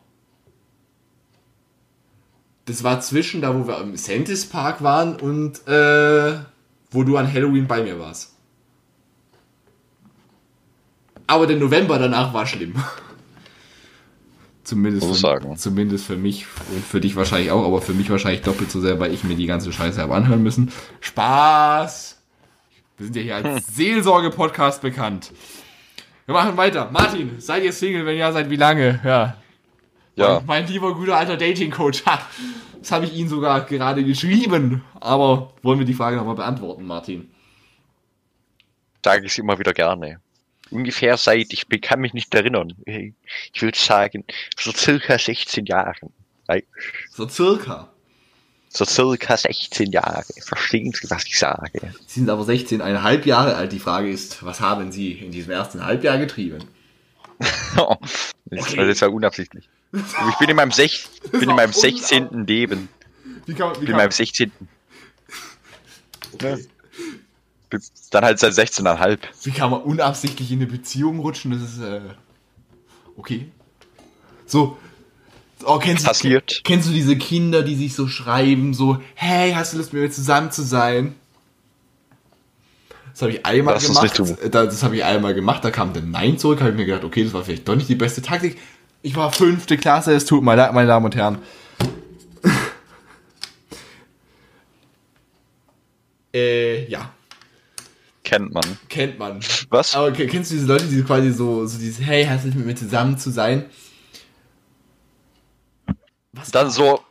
Das 2.66 2.84
war 2.84 3.02
zwischen 3.02 3.42
da, 3.42 3.56
wo 3.56 3.68
wir 3.68 3.80
im 3.80 3.98
Sentis 3.98 4.46
Park 4.48 4.84
waren 4.84 5.16
und 5.16 5.68
äh, 5.68 6.38
wo 6.92 7.04
du 7.04 7.18
an 7.18 7.32
Halloween 7.32 7.68
bei 7.68 7.84
mir 7.84 8.00
warst. 8.00 8.36
Aber 11.28 11.48
der 11.48 11.58
November 11.58 11.98
danach 11.98 12.34
war 12.34 12.46
schlimm. 12.46 12.76
Zumindest 14.64 15.08
für, 15.08 15.16
sagen. 15.16 15.58
zumindest 15.58 16.06
für 16.06 16.18
mich 16.18 16.46
und 16.74 16.86
für 16.86 17.02
dich 17.02 17.16
wahrscheinlich 17.16 17.52
auch, 17.52 17.66
aber 17.66 17.82
für 17.82 17.94
mich 17.94 18.10
wahrscheinlich 18.10 18.42
doppelt 18.42 18.72
so 18.72 18.80
sehr, 18.80 19.00
weil 19.00 19.14
ich 19.14 19.24
mir 19.24 19.36
die 19.36 19.48
ganze 19.48 19.74
Scheiße 19.74 20.00
habe 20.00 20.14
anhören 20.14 20.44
müssen. 20.44 20.72
Spaß! 21.00 22.22
Wir 22.98 23.06
sind 23.06 23.16
ja 23.16 23.22
hier 23.22 23.36
als 23.38 23.68
Seelsorge-Podcast 23.76 24.82
bekannt. 24.82 25.32
Wir 26.32 26.44
machen 26.44 26.56
weiter. 26.56 26.90
Martin, 26.90 27.42
seid 27.42 27.62
ihr 27.62 27.74
Single? 27.74 28.06
Wenn 28.06 28.16
ja, 28.16 28.32
seit 28.32 28.50
wie 28.50 28.56
lange? 28.56 29.02
Ja. 29.04 29.36
Ja, 30.16 30.36
Mein, 30.36 30.46
mein 30.46 30.68
lieber 30.68 30.96
guter 30.96 31.18
alter 31.18 31.36
Dating-Coach. 31.36 32.04
Das 32.82 32.92
habe 32.94 33.04
ich 33.04 33.14
Ihnen 33.14 33.28
sogar 33.28 33.66
gerade 33.66 34.02
geschrieben. 34.04 34.82
Aber 35.02 35.54
wollen 35.62 35.80
wir 35.80 35.86
die 35.86 35.94
Frage 35.94 36.16
nochmal 36.16 36.36
beantworten, 36.36 36.86
Martin? 36.86 37.30
sage 39.04 39.26
ich 39.26 39.38
immer 39.40 39.60
wieder 39.60 39.74
gerne. 39.74 40.22
Ungefähr 40.70 41.18
seit, 41.18 41.52
ich 41.52 41.68
kann 41.82 42.00
mich 42.00 42.14
nicht 42.14 42.34
erinnern, 42.34 42.74
ich 42.86 43.62
würde 43.62 43.78
sagen, 43.78 44.24
so 44.58 44.72
circa 44.72 45.20
16 45.20 45.66
Jahren. 45.66 46.14
So 47.10 47.28
circa. 47.28 47.92
So 48.74 48.86
circa 48.86 49.36
16 49.36 49.92
Jahre. 49.92 50.24
Verstehen 50.40 50.94
Sie, 50.94 51.10
was 51.10 51.26
ich 51.26 51.38
sage? 51.38 51.94
Sie 52.08 52.22
sind 52.22 52.30
aber 52.30 52.44
16,5 52.44 53.26
Jahre 53.28 53.56
alt. 53.56 53.74
Die 53.74 53.80
Frage 53.80 54.10
ist, 54.10 54.44
was 54.46 54.62
haben 54.62 54.94
Sie 54.94 55.12
in 55.12 55.32
diesem 55.32 55.52
ersten 55.52 55.86
Halbjahr 55.86 56.18
getrieben? 56.18 56.64
das 57.40 57.52
Okay. 58.50 58.76
das 58.78 58.88
ist 58.88 59.02
ja 59.02 59.10
unabsichtlich. 59.10 59.70
Ich 59.94 60.38
bin 60.40 60.50
in 60.50 60.56
meinem, 60.56 60.72
sech, 60.72 61.06
bin 61.32 61.50
in 61.50 61.56
meinem 61.56 61.74
16. 61.74 62.46
Leben. 62.48 62.88
Wie 63.46 63.54
kann, 63.54 63.76
wie 63.76 63.80
bin 63.80 63.90
in 63.90 63.96
meinem 63.98 64.12
16. 64.12 64.52
okay. 66.34 66.66
Dann 68.12 68.24
halt 68.26 68.40
seit 68.40 68.54
16,5. 68.54 69.20
wie 69.44 69.52
kann 69.52 69.72
man 69.72 69.82
unabsichtlich 69.82 70.52
in 70.52 70.60
eine 70.60 70.68
Beziehung 70.68 71.20
rutschen? 71.20 71.52
Das 71.52 71.62
ist, 71.62 71.80
äh, 71.82 72.02
okay. 73.18 73.52
So. 74.46 74.78
Oh, 75.66 75.78
kennst, 75.80 76.04
du, 76.04 76.08
Passiert. 76.08 76.62
kennst 76.64 76.88
du 76.90 76.94
diese 76.94 77.16
Kinder, 77.18 77.64
die 77.64 77.76
sich 77.76 77.94
so 77.96 78.08
schreiben, 78.08 78.74
so, 78.74 79.00
hey, 79.16 79.54
hast 79.54 79.74
du 79.74 79.78
Lust 79.78 79.94
mit 79.94 80.02
mir 80.02 80.12
zusammen 80.12 80.52
zu 80.52 80.64
sein? 80.64 81.16
Das 83.12 83.22
habe 83.24 83.32
ich 83.34 83.46
einmal 83.46 83.74
Lass 83.76 83.88
gemacht. 83.88 84.04
nicht 84.04 84.16
tun. 84.16 84.38
Äh, 84.42 84.50
da- 84.50 84.66
Das 84.66 84.84
habe 84.84 84.96
ich 84.96 85.04
einmal 85.04 85.34
gemacht, 85.34 85.64
da 85.66 85.72
kam 85.72 85.94
dann 85.94 86.12
Nein 86.12 86.38
zurück, 86.38 86.60
habe 86.62 86.72
ich 86.72 86.78
mir 86.78 86.86
gedacht, 86.86 87.04
okay, 87.04 87.24
das 87.24 87.34
war 87.34 87.44
vielleicht 87.44 87.68
doch 87.68 87.76
nicht 87.76 87.90
die 87.90 87.96
beste 87.96 88.22
Taktik. 88.22 88.58
Ich 89.02 89.16
war 89.16 89.32
fünfte 89.32 89.78
Klasse, 89.78 90.14
es 90.14 90.26
tut 90.26 90.44
mir 90.44 90.56
leid, 90.56 90.74
meine 90.74 90.88
Damen 90.88 91.06
und 91.06 91.16
Herren. 91.16 91.40
äh, 96.34 96.86
ja, 96.90 97.12
Kennt 98.24 98.54
man. 98.54 98.64
kennt 98.88 99.20
man. 99.20 99.40
Was? 99.70 99.94
Aber 99.96 100.12
ke- 100.14 100.28
kennst 100.28 100.52
du 100.52 100.56
diese 100.56 100.68
Leute, 100.68 100.86
die 100.86 101.04
quasi 101.04 101.32
so, 101.32 101.66
so 101.66 101.78
dieses, 101.78 102.00
hey, 102.06 102.24
hast 102.26 102.44
du 102.44 102.48
Lust 102.48 102.58
mit 102.58 102.68
mir 102.68 102.76
zusammen 102.76 103.18
zu 103.18 103.30
sein? 103.30 103.66
Was 106.34 106.52
Dann 106.52 106.70
so, 106.70 107.02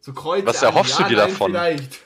so 0.00 0.12
Kreuze 0.12 0.46
was 0.46 0.62
erhoffst 0.62 0.98
du 0.98 1.04
dir 1.04 1.16
nein, 1.16 1.28
davon? 1.28 1.52
Vielleicht. 1.52 2.00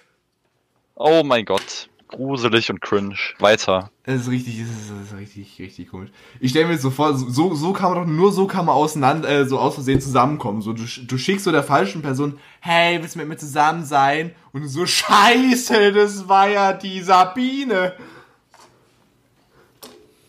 oh 0.95 1.23
mein 1.25 1.45
Gott. 1.45 1.89
Gruselig 2.09 2.71
und 2.71 2.81
cringe. 2.81 3.17
Weiter. 3.41 3.91
Das 4.05 4.23
ist 4.23 4.31
richtig, 4.31 4.61
das 4.61 4.69
ist, 4.69 4.91
das 4.91 5.13
ist 5.13 5.19
richtig, 5.19 5.59
richtig 5.59 5.91
komisch. 5.91 6.11
Ich 6.39 6.51
stelle 6.51 6.67
mir 6.67 6.75
jetzt 6.75 6.83
so 6.83 6.91
vor, 6.91 7.17
so, 7.17 7.55
so 7.55 7.73
kann 7.73 7.93
man 7.93 8.05
doch, 8.05 8.07
nur 8.07 8.33
so 8.33 8.47
kann 8.47 8.65
man 8.67 8.77
auseinander, 8.77 9.29
äh, 9.29 9.45
so 9.45 9.59
aus 9.59 9.75
Versehen 9.75 10.01
zusammenkommen. 10.01 10.63
So, 10.63 10.73
du, 10.73 10.85
du 10.85 11.19
schickst 11.19 11.45
so 11.45 11.51
der 11.51 11.65
falschen 11.65 12.03
Person, 12.03 12.39
hey, 12.61 13.01
willst 13.01 13.17
du 13.17 13.19
mit 13.19 13.29
mir 13.29 13.37
zusammen 13.37 13.85
sein? 13.85 14.37
Und 14.53 14.63
du 14.63 14.69
so, 14.69 14.87
scheiße, 14.87 15.93
das 15.93 16.29
war 16.29 16.49
ja 16.49 16.73
die 16.73 17.03
Sabine. 17.03 17.95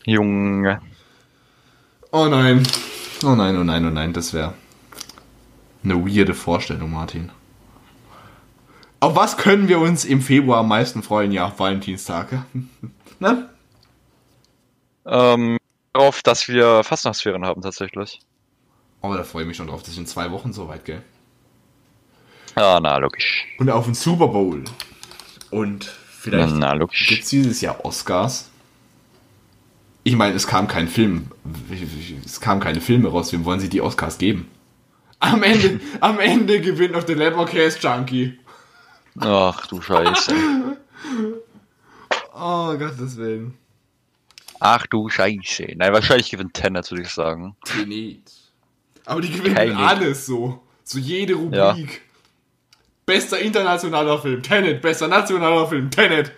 Junge. 0.04 0.80
Oh 2.10 2.26
nein. 2.26 2.66
Oh 3.22 3.36
nein, 3.36 3.56
oh 3.56 3.62
nein, 3.62 3.86
oh 3.86 3.90
nein, 3.90 4.12
das 4.12 4.32
wäre 4.32 4.54
eine 5.90 6.04
weirde 6.06 6.34
Vorstellung, 6.34 6.92
Martin. 6.92 7.30
Auf 9.00 9.14
was 9.14 9.36
können 9.36 9.68
wir 9.68 9.78
uns 9.78 10.04
im 10.04 10.20
Februar 10.20 10.58
am 10.60 10.68
meisten 10.68 11.02
freuen? 11.02 11.30
Ja, 11.32 11.52
Valentinstag. 11.56 12.32
ja. 12.32 12.44
ne? 13.20 13.48
Ähm, 15.06 15.56
darauf, 15.92 16.22
dass 16.22 16.48
wir 16.48 16.82
Fastnachtsferien 16.84 17.44
haben 17.44 17.62
tatsächlich. 17.62 18.20
Aber 19.00 19.16
da 19.16 19.24
freue 19.24 19.42
ich 19.42 19.48
mich 19.48 19.56
schon 19.56 19.68
drauf. 19.68 19.82
Das 19.82 19.96
in 19.96 20.06
zwei 20.06 20.30
Wochen 20.32 20.52
soweit, 20.52 20.84
gell? 20.84 21.02
Ja, 22.56 22.80
na, 22.80 22.98
logisch. 22.98 23.46
Und 23.58 23.70
auf 23.70 23.84
den 23.84 23.94
Super 23.94 24.28
Bowl. 24.28 24.64
Und 25.50 25.86
Na, 26.30 26.48
vielleicht 26.48 26.54
na 26.56 26.72
logisch. 26.72 27.06
gibt 27.06 27.22
es 27.22 27.30
dieses 27.30 27.60
Jahr 27.60 27.84
Oscars. 27.84 28.50
Ich 30.02 30.16
meine, 30.16 30.34
es 30.34 30.46
kam 30.46 30.66
kein 30.66 30.88
Film. 30.88 31.30
Es 32.24 32.40
kamen 32.40 32.60
keine 32.60 32.80
Filme 32.80 33.08
raus. 33.08 33.32
Wem 33.32 33.44
wollen 33.44 33.60
sie 33.60 33.68
die 33.68 33.80
Oscars 33.80 34.18
geben? 34.18 34.48
Am 35.20 35.42
Ende, 35.42 35.80
am 36.00 36.20
Ende 36.20 36.60
gewinnt 36.60 36.92
noch 36.92 37.04
der 37.04 37.16
Leberkäse 37.16 37.78
Junkie. 37.80 38.38
Ach 39.18 39.66
du 39.66 39.80
Scheiße. 39.80 40.34
Oh, 42.34 42.76
Gottes 42.78 43.16
Willen. 43.16 43.54
Ach 44.60 44.86
du 44.86 45.08
Scheiße. 45.08 45.66
Nein, 45.76 45.92
wahrscheinlich 45.92 46.30
gewinnt 46.30 46.54
Tenet, 46.54 46.90
würde 46.90 47.02
ich 47.02 47.10
sagen. 47.10 47.56
Tenet. 47.64 48.30
Aber 49.06 49.20
die 49.20 49.30
gewinnen 49.30 49.54
Keine. 49.54 49.76
alles 49.76 50.26
so. 50.26 50.62
So 50.84 50.98
jede 50.98 51.34
Rubrik. 51.34 52.02
Bester 53.06 53.38
internationaler 53.38 54.18
Film, 54.20 54.42
Tenet. 54.42 54.82
Bester 54.82 55.08
nationaler 55.08 55.66
Film, 55.66 55.90
Tenet. 55.90 56.32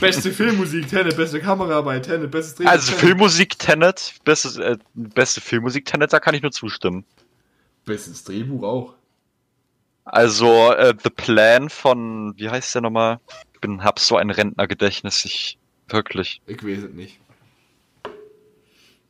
Beste 0.00 0.32
Filmmusik, 0.32 0.88
Tenet. 0.88 1.16
Beste 1.16 1.40
Kameraarbeit, 1.40 2.04
Tenet. 2.04 2.30
Bestes 2.30 2.56
Drehbuch, 2.56 2.70
Also 2.70 2.86
Tenet. 2.88 3.00
Filmmusik 3.00 3.58
Tenet, 3.58 4.14
beste, 4.24 4.64
äh, 4.64 4.78
beste 4.94 5.40
Filmmusik 5.40 5.84
Tenet, 5.84 6.12
da 6.12 6.20
kann 6.20 6.34
ich 6.34 6.42
nur 6.42 6.52
zustimmen. 6.52 7.04
Bestes 7.84 8.24
Drehbuch 8.24 8.62
auch. 8.62 8.94
Also 10.04 10.72
äh, 10.72 10.94
The 11.02 11.10
Plan 11.10 11.70
von, 11.70 12.34
wie 12.36 12.50
heißt 12.50 12.74
der 12.74 12.82
nochmal? 12.82 13.20
Ich 13.54 13.60
bin, 13.60 13.82
hab 13.82 13.98
so 13.98 14.16
ein 14.16 14.30
Rentnergedächtnis, 14.30 15.24
ich 15.24 15.58
wirklich. 15.88 16.40
Ich 16.46 16.62
weiß 16.62 16.84
es 16.84 16.92
nicht. 16.92 17.18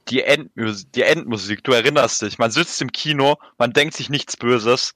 Die, 0.08 0.22
Endmus 0.22 0.86
die 0.90 1.02
Endmusik, 1.02 1.64
du 1.64 1.72
erinnerst 1.72 2.22
dich, 2.22 2.38
man 2.38 2.50
sitzt 2.50 2.80
im 2.82 2.92
Kino, 2.92 3.38
man 3.58 3.72
denkt 3.72 3.94
sich 3.94 4.10
nichts 4.10 4.36
Böses. 4.36 4.94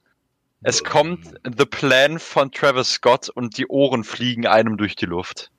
Es 0.63 0.85
kommt 0.85 1.35
The 1.45 1.65
Plan 1.65 2.19
von 2.19 2.53
Travis 2.53 2.93
Scott 2.93 3.29
und 3.29 3.57
die 3.57 3.67
Ohren 3.69 4.05
fliegen 4.05 4.47
einem 4.47 4.77
durch 4.77 4.97
die 4.97 5.07
Luft. 5.07 5.51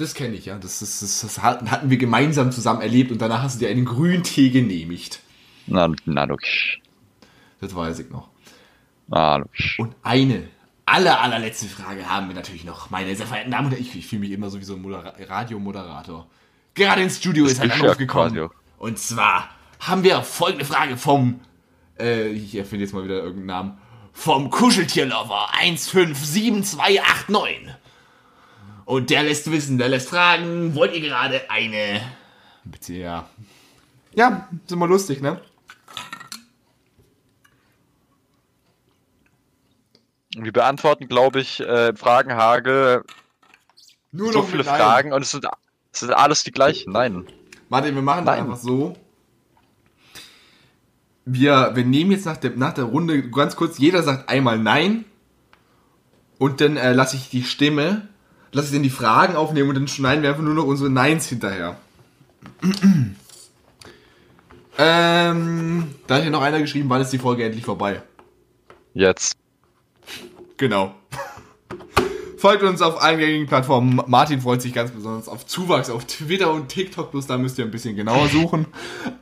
Das 0.00 0.14
kenne 0.14 0.34
ich, 0.34 0.46
ja. 0.46 0.56
Das, 0.56 0.78
das, 0.78 1.00
das, 1.00 1.20
das 1.20 1.42
hatten 1.42 1.90
wir 1.90 1.98
gemeinsam 1.98 2.52
zusammen 2.52 2.80
erlebt 2.80 3.12
und 3.12 3.20
danach 3.20 3.42
hast 3.42 3.56
du 3.56 3.66
dir 3.66 3.70
einen 3.70 3.84
Grüntee 3.84 4.48
genehmigt. 4.48 5.20
Na, 5.66 5.92
na 6.06 6.24
logisch. 6.24 6.80
Das 7.60 7.74
weiß 7.74 7.98
ich 7.98 8.08
noch. 8.08 8.30
Na 9.08 9.36
logisch. 9.36 9.78
Und 9.78 9.94
eine 10.02 10.48
aller, 10.86 11.20
allerletzte 11.20 11.66
Frage 11.66 12.08
haben 12.08 12.28
wir 12.28 12.34
natürlich 12.34 12.64
noch. 12.64 12.88
Meine 12.88 13.14
sehr 13.14 13.26
verehrten 13.26 13.50
Damen 13.50 13.66
und 13.66 13.72
Herren, 13.72 13.82
ich, 13.82 13.94
ich 13.94 14.06
fühle 14.06 14.20
mich 14.20 14.30
immer 14.30 14.48
so 14.48 14.58
wie 14.58 14.64
so 14.64 14.74
ein 14.74 14.80
Modera 14.80 15.12
Radiomoderator. 15.18 16.26
Gerade 16.72 17.02
ins 17.02 17.18
Studio 17.18 17.44
ist 17.44 17.60
ein 17.60 17.70
Anruf 17.70 17.98
gekommen. 17.98 18.48
Und 18.78 18.98
zwar 18.98 19.50
haben 19.80 20.02
wir 20.02 20.22
folgende 20.22 20.64
Frage 20.64 20.96
vom, 20.96 21.40
äh, 21.98 22.28
ich 22.28 22.54
erfinde 22.54 22.86
jetzt 22.86 22.94
mal 22.94 23.04
wieder 23.04 23.16
irgendeinen 23.16 23.46
Namen, 23.46 23.78
vom 24.14 24.48
Kuscheltierlover 24.48 25.48
157289. 25.60 27.68
Und 28.90 29.08
der 29.10 29.22
lässt 29.22 29.48
wissen, 29.52 29.78
der 29.78 29.88
lässt 29.88 30.08
fragen, 30.08 30.74
wollt 30.74 30.92
ihr 30.92 31.00
gerade 31.00 31.48
eine... 31.48 32.00
Bitte, 32.64 32.94
ja. 32.94 33.30
Ja, 34.16 34.48
ist 34.64 34.72
immer 34.72 34.88
lustig, 34.88 35.22
ne? 35.22 35.40
Wir 40.36 40.50
beantworten, 40.50 41.06
glaube 41.06 41.38
ich, 41.38 41.60
äh, 41.60 41.94
Fragenhagel 41.94 43.04
Nur 44.10 44.32
so 44.32 44.40
noch 44.40 44.48
viele. 44.48 44.64
Fragen 44.64 45.12
und 45.12 45.22
es 45.22 45.30
sind, 45.30 45.46
es 45.92 46.00
sind 46.00 46.12
alles 46.12 46.42
die 46.42 46.50
gleichen. 46.50 46.92
Nein. 46.92 47.28
Warte, 47.68 47.94
wir 47.94 48.02
machen 48.02 48.26
das 48.26 48.38
einfach 48.38 48.56
so. 48.56 48.96
Wir, 51.24 51.76
wir 51.76 51.84
nehmen 51.84 52.10
jetzt 52.10 52.26
nach 52.26 52.38
der, 52.38 52.56
nach 52.56 52.74
der 52.74 52.84
Runde 52.84 53.30
ganz 53.30 53.54
kurz, 53.54 53.78
jeder 53.78 54.02
sagt 54.02 54.28
einmal 54.28 54.58
Nein. 54.58 55.04
Und 56.38 56.60
dann 56.60 56.76
äh, 56.76 56.92
lasse 56.92 57.14
ich 57.14 57.30
die 57.30 57.44
Stimme, 57.44 58.08
lasse 58.52 58.68
ich 58.68 58.74
dann 58.74 58.82
die 58.82 58.90
Fragen 58.90 59.36
aufnehmen 59.36 59.68
und 59.68 59.74
dann 59.76 59.88
schneiden 59.88 60.22
wir 60.22 60.30
einfach 60.30 60.42
nur 60.42 60.54
noch 60.54 60.64
unsere 60.64 60.90
Neins 60.90 61.28
hinterher. 61.28 61.76
ähm, 64.78 65.94
da 66.06 66.14
hat 66.14 66.22
hier 66.22 66.30
noch 66.30 66.42
einer 66.42 66.60
geschrieben, 66.60 66.88
wann 66.88 67.00
ist 67.00 67.12
die 67.12 67.18
Folge 67.18 67.44
endlich 67.44 67.64
vorbei? 67.64 68.02
Jetzt. 68.94 69.36
Genau. 70.56 70.94
Folgt 72.38 72.62
uns 72.62 72.80
auf 72.80 73.02
allen 73.02 73.18
gängigen 73.18 73.46
Plattformen. 73.46 74.02
Martin 74.06 74.40
freut 74.40 74.62
sich 74.62 74.72
ganz 74.72 74.90
besonders 74.90 75.28
auf 75.28 75.46
Zuwachs 75.46 75.90
auf 75.90 76.06
Twitter 76.06 76.52
und 76.52 76.68
TikTok, 76.68 77.10
bloß 77.12 77.26
da 77.26 77.36
müsst 77.36 77.58
ihr 77.58 77.66
ein 77.66 77.70
bisschen 77.70 77.96
genauer 77.96 78.28
suchen. 78.28 78.66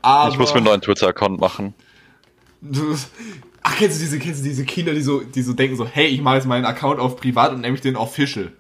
Aber 0.02 0.30
Ich 0.30 0.38
muss 0.38 0.50
mir 0.50 0.58
einen 0.58 0.66
neuen 0.66 0.80
Twitter-Account 0.80 1.40
machen. 1.40 1.74
Ach, 3.62 3.76
kennst 3.76 3.98
du 3.98 4.04
diese, 4.04 4.18
kennst 4.18 4.40
du 4.40 4.44
diese 4.44 4.64
Kinder, 4.64 4.94
die 4.94 5.00
so, 5.00 5.20
die 5.20 5.42
so 5.42 5.52
denken 5.52 5.76
so, 5.76 5.84
hey, 5.84 6.06
ich 6.06 6.22
mache 6.22 6.36
jetzt 6.36 6.46
meinen 6.46 6.64
Account 6.64 7.00
auf 7.00 7.16
privat 7.16 7.52
und 7.52 7.60
nehme 7.60 7.74
ich 7.74 7.80
den 7.80 7.96
official. 7.96 8.52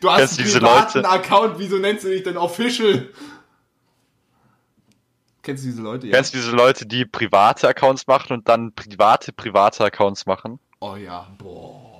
Du 0.00 0.10
hast 0.10 0.38
einen 0.38 0.50
privaten? 0.50 1.04
Account, 1.04 1.58
wieso 1.58 1.76
nennst 1.76 2.04
du 2.04 2.08
dich 2.08 2.22
denn 2.22 2.36
official? 2.36 3.08
Kennst 5.42 5.64
du 5.64 5.68
diese 5.68 5.82
Leute? 5.82 6.06
Ja. 6.06 6.14
Kennst 6.14 6.34
du 6.34 6.38
diese 6.38 6.52
Leute, 6.52 6.86
die 6.86 7.04
private 7.04 7.68
Accounts 7.68 8.06
machen 8.06 8.32
und 8.34 8.48
dann 8.48 8.72
private, 8.72 9.32
private 9.32 9.84
Accounts 9.84 10.26
machen? 10.26 10.58
Oh 10.80 10.96
ja, 10.96 11.28
boah. 11.38 11.90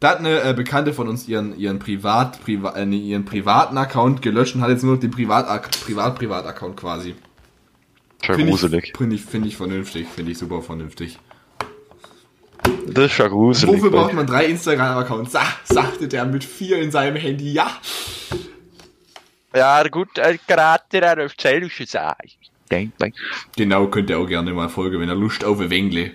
Da 0.00 0.10
hat 0.10 0.18
eine 0.18 0.42
äh, 0.42 0.54
Bekannte 0.54 0.92
von 0.92 1.08
uns 1.08 1.26
ihren, 1.26 1.58
ihren, 1.58 1.80
Privat, 1.80 2.40
Priva, 2.42 2.76
äh, 2.76 2.84
ihren 2.84 3.24
privaten 3.24 3.76
Account 3.76 4.22
gelöscht 4.22 4.54
und 4.54 4.62
hat 4.62 4.70
jetzt 4.70 4.84
nur 4.84 4.94
noch 4.94 5.00
den 5.00 5.10
Privat, 5.10 5.70
Privat, 5.84 6.16
Privat-Account 6.16 6.76
quasi. 6.76 7.16
Ich, 8.22 8.28
gruselig. 8.28 8.92
finde 8.96 9.16
ich, 9.16 9.24
finde 9.24 9.48
ich 9.48 9.56
vernünftig, 9.56 10.06
finde 10.08 10.32
ich 10.32 10.38
super 10.38 10.62
vernünftig. 10.62 11.18
Das 12.86 13.06
ist 13.06 13.12
schon 13.12 13.28
gruselig. 13.28 13.76
Wofür 13.76 13.90
braucht 13.90 14.14
man 14.14 14.26
drei 14.26 14.46
Instagram-Accounts? 14.46 15.32
Sa 15.32 15.42
sagte 15.64 16.08
der 16.08 16.24
mit 16.24 16.44
vier 16.44 16.80
in 16.80 16.90
seinem 16.90 17.16
Handy. 17.16 17.52
Ja. 17.52 17.70
Ja, 19.54 19.82
gut, 19.88 20.18
äh, 20.18 20.38
gerade 20.46 20.84
der 20.92 21.24
auf 21.24 21.36
Zellische 21.36 21.86
sagen. 21.86 22.30
Genau, 23.56 23.86
könnt 23.86 24.10
ihr 24.10 24.18
auch 24.18 24.26
gerne 24.26 24.52
mal 24.52 24.68
folgen, 24.68 25.00
wenn 25.00 25.08
ihr 25.08 25.14
Lust 25.14 25.44
auf 25.44 25.58
Wengle. 25.58 26.12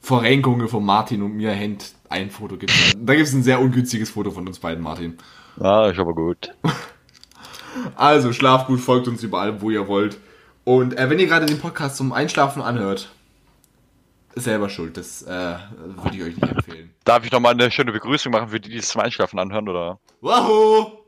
Verrenkungen 0.00 0.68
von 0.68 0.84
Martin 0.84 1.22
und 1.22 1.34
mir 1.34 1.52
hängt 1.52 1.92
ein 2.08 2.30
Foto 2.30 2.56
gibt. 2.56 2.72
Da 2.98 3.14
gibt 3.14 3.26
es 3.26 3.32
ein 3.32 3.44
sehr 3.44 3.60
ungünstiges 3.60 4.10
Foto 4.10 4.32
von 4.32 4.46
uns 4.46 4.58
beiden, 4.58 4.82
Martin. 4.82 5.16
Ja, 5.60 5.88
ist 5.88 5.98
aber 5.98 6.14
gut. 6.14 6.54
Also, 7.96 8.34
schlaft 8.34 8.66
gut, 8.66 8.80
folgt 8.80 9.08
uns 9.08 9.22
überall, 9.22 9.62
wo 9.62 9.70
ihr 9.70 9.88
wollt. 9.88 10.18
Und 10.64 10.98
äh, 10.98 11.08
wenn 11.08 11.18
ihr 11.18 11.26
gerade 11.26 11.46
den 11.46 11.58
Podcast 11.58 11.96
zum 11.96 12.12
Einschlafen 12.12 12.60
anhört, 12.60 13.10
selber 14.34 14.68
schuld. 14.68 14.96
Das 14.96 15.22
äh, 15.22 15.28
würde 15.28 16.16
ich 16.16 16.22
euch 16.22 16.36
nicht 16.36 16.52
empfehlen. 16.52 16.94
Darf 17.04 17.24
ich 17.24 17.32
nochmal 17.32 17.52
eine 17.52 17.70
schöne 17.70 17.92
Begrüßung 17.92 18.32
machen 18.32 18.48
für 18.48 18.60
die, 18.60 18.70
die 18.70 18.78
es 18.78 18.88
zum 18.88 19.00
Einschlafen 19.00 19.38
anhören, 19.38 19.68
oder? 19.68 19.98
Wahoo! 20.20 20.98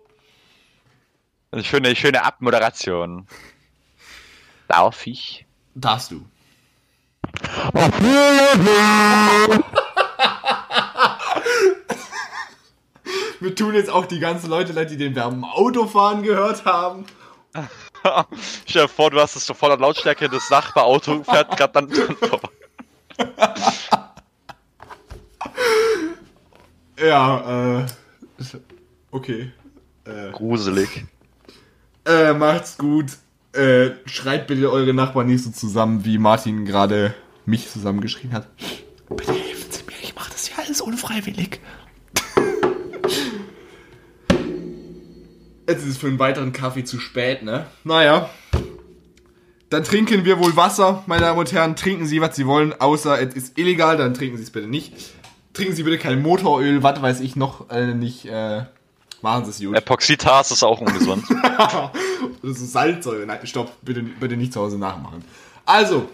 Eine 1.51 1.65
schöne, 1.65 1.95
schöne 1.95 2.25
Abmoderation. 2.25 3.27
Darf 4.69 5.07
ich? 5.07 5.47
Darfst 5.75 6.11
du. 6.11 6.25
Wir 13.41 13.55
tun 13.55 13.75
jetzt 13.75 13.91
auch 13.91 14.07
die 14.07 14.21
ganzen 14.21 14.49
Leute 14.49 14.73
leid, 14.73 14.91
die 14.91 14.97
den 14.97 15.15
Verben 15.15 15.45
Autofahren 15.45 16.23
gehört 16.23 16.65
haben. 16.65 17.05
Stell 18.67 18.83
dir 18.83 18.89
vor, 18.89 19.11
du 19.11 19.21
hast 19.21 19.37
es 19.37 19.47
so 19.47 19.55
voller 19.55 19.77
Lautstärke, 19.77 20.29
das 20.29 20.51
Nachbarauto 20.51 21.23
fährt 21.25 21.57
gerade 21.57 21.73
dann 21.73 21.91
vorbei. 21.91 22.49
Ja, 26.97 27.81
äh. 27.81 27.87
Okay. 29.11 29.53
Gruselig. 30.33 31.05
Äh, 32.07 32.33
macht's 32.35 32.79
gut. 32.79 33.07
Äh, 33.53 33.93
schreibt 34.07 34.49
bitte 34.49 34.71
eure 34.71 34.93
Nachbarn 34.95 35.27
nicht 35.29 35.45
so 35.45 35.51
zusammen, 35.51 36.05
wie 36.05 36.19
Martin 36.19 36.65
gerade 36.65 37.15
mich 37.47 37.71
zusammengeschrien 37.71 38.33
hat. 38.33 38.49
Bitte 39.09 39.33
helfen 39.33 39.71
Sie 39.71 39.85
mir, 39.85 39.93
ich 40.03 40.15
mach 40.15 40.29
das 40.31 40.49
ja 40.51 40.57
alles 40.59 40.81
unfreiwillig. 40.81 41.61
Jetzt 45.69 45.83
ist 45.83 45.91
es 45.91 45.97
für 45.99 46.09
einen 46.09 46.19
weiteren 46.19 46.53
Kaffee 46.53 46.85
zu 46.85 46.99
spät, 46.99 47.43
ne? 47.43 47.67
Naja. 47.85 48.29
Dann 49.75 49.83
trinken 49.83 50.25
wir 50.25 50.39
wohl 50.39 50.55
Wasser, 50.55 51.03
meine 51.07 51.23
Damen 51.23 51.37
und 51.37 51.53
Herren. 51.53 51.75
Trinken 51.75 52.07
Sie, 52.07 52.21
was 52.21 52.37
Sie 52.37 52.47
wollen, 52.47 52.81
außer 52.81 53.21
es 53.21 53.35
ist 53.35 53.59
illegal, 53.59 53.97
dann 53.97 54.15
trinken 54.15 54.37
Sie 54.37 54.45
es 54.45 54.53
bitte 54.53 54.69
nicht. 54.69 54.93
Trinken 55.53 55.75
Sie 55.75 55.83
bitte 55.83 55.99
kein 55.99 56.23
Motoröl, 56.23 56.85
was 56.85 57.03
weiß 57.03 57.19
ich 57.19 57.35
noch 57.35 57.71
äh, 57.71 57.93
nicht. 57.93 58.25
Äh, 58.25 58.67
machen 59.21 59.45
Sie 59.47 59.51
es 59.51 59.59
gut. 59.59 59.77
Epoxidharz 59.77 60.53
ist 60.53 60.63
auch 60.63 60.81
ungesund. 60.81 61.25
Das 62.41 62.61
ist 62.61 62.73
Salzsäure. 62.73 63.27
Nein, 63.27 63.45
stopp, 63.45 63.73
bitte, 63.83 64.03
bitte 64.03 64.37
nicht 64.37 64.53
zu 64.53 64.61
Hause 64.61 64.79
nachmachen. 64.79 65.25
Also, 65.67 66.09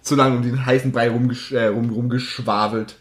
zu 0.00 0.16
lange 0.16 0.36
um 0.36 0.42
den 0.42 0.64
heißen 0.64 0.92
Brei 0.92 1.10
rumgesch 1.10 1.52
äh, 1.52 1.66
rum, 1.66 1.90
rumgeschwafelt. 1.90 2.96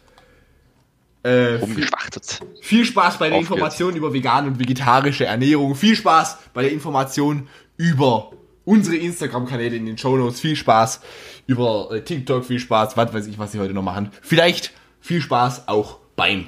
Äh, 1.23 1.29
viel, 1.29 1.57
Rumgeschwachtet. 1.59 2.41
viel 2.61 2.83
Spaß 2.83 3.17
bei 3.17 3.29
der. 3.29 3.39
Information 3.39 3.95
über 3.95 4.11
vegane 4.11 4.47
und 4.47 4.59
vegetarische 4.59 5.25
Ernährung. 5.25 5.75
Viel 5.75 5.95
Spaß 5.95 6.37
bei 6.53 6.63
der 6.63 6.73
Information 6.73 7.47
über 7.77 8.31
unsere 8.69 8.97
Instagram-Kanäle 8.97 9.75
in 9.75 9.87
den 9.87 9.97
Shownotes. 9.97 10.39
Viel 10.39 10.55
Spaß 10.55 11.01
über 11.47 11.89
äh, 11.91 12.01
TikTok. 12.01 12.45
Viel 12.45 12.59
Spaß, 12.59 12.95
was 12.95 13.11
weiß 13.13 13.25
ich, 13.27 13.39
was 13.39 13.51
sie 13.51 13.59
heute 13.59 13.73
noch 13.73 13.81
machen. 13.81 14.11
Vielleicht 14.21 14.71
viel 15.01 15.21
Spaß 15.21 15.67
auch 15.67 15.97
beim 16.15 16.47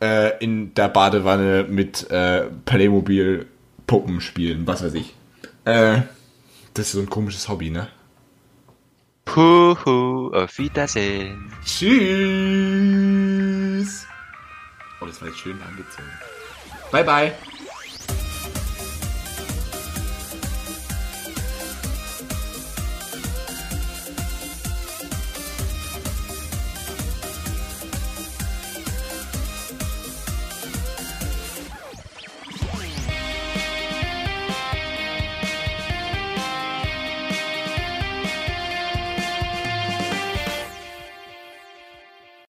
äh, 0.00 0.42
in 0.42 0.72
der 0.74 0.88
Badewanne 0.88 1.66
mit 1.68 2.10
äh, 2.10 2.46
Playmobil 2.64 3.46
Puppen 3.86 4.22
spielen, 4.22 4.66
was 4.66 4.82
weiß 4.82 4.94
ich. 4.94 5.14
Äh, 5.66 6.00
das 6.72 6.86
ist 6.86 6.92
so 6.92 7.00
ein 7.00 7.10
komisches 7.10 7.48
Hobby, 7.48 7.70
ne? 7.70 7.88
Puhu, 9.26 10.30
auf 10.32 10.56
Wiedersehen. 10.58 11.52
Tschüss. 11.64 11.90
Oh, 15.00 15.06
das 15.06 15.20
war 15.20 15.28
jetzt 15.28 15.38
schön 15.38 15.60
angezogen. 15.62 16.08
Bye, 16.90 17.04
bye. 17.04 17.32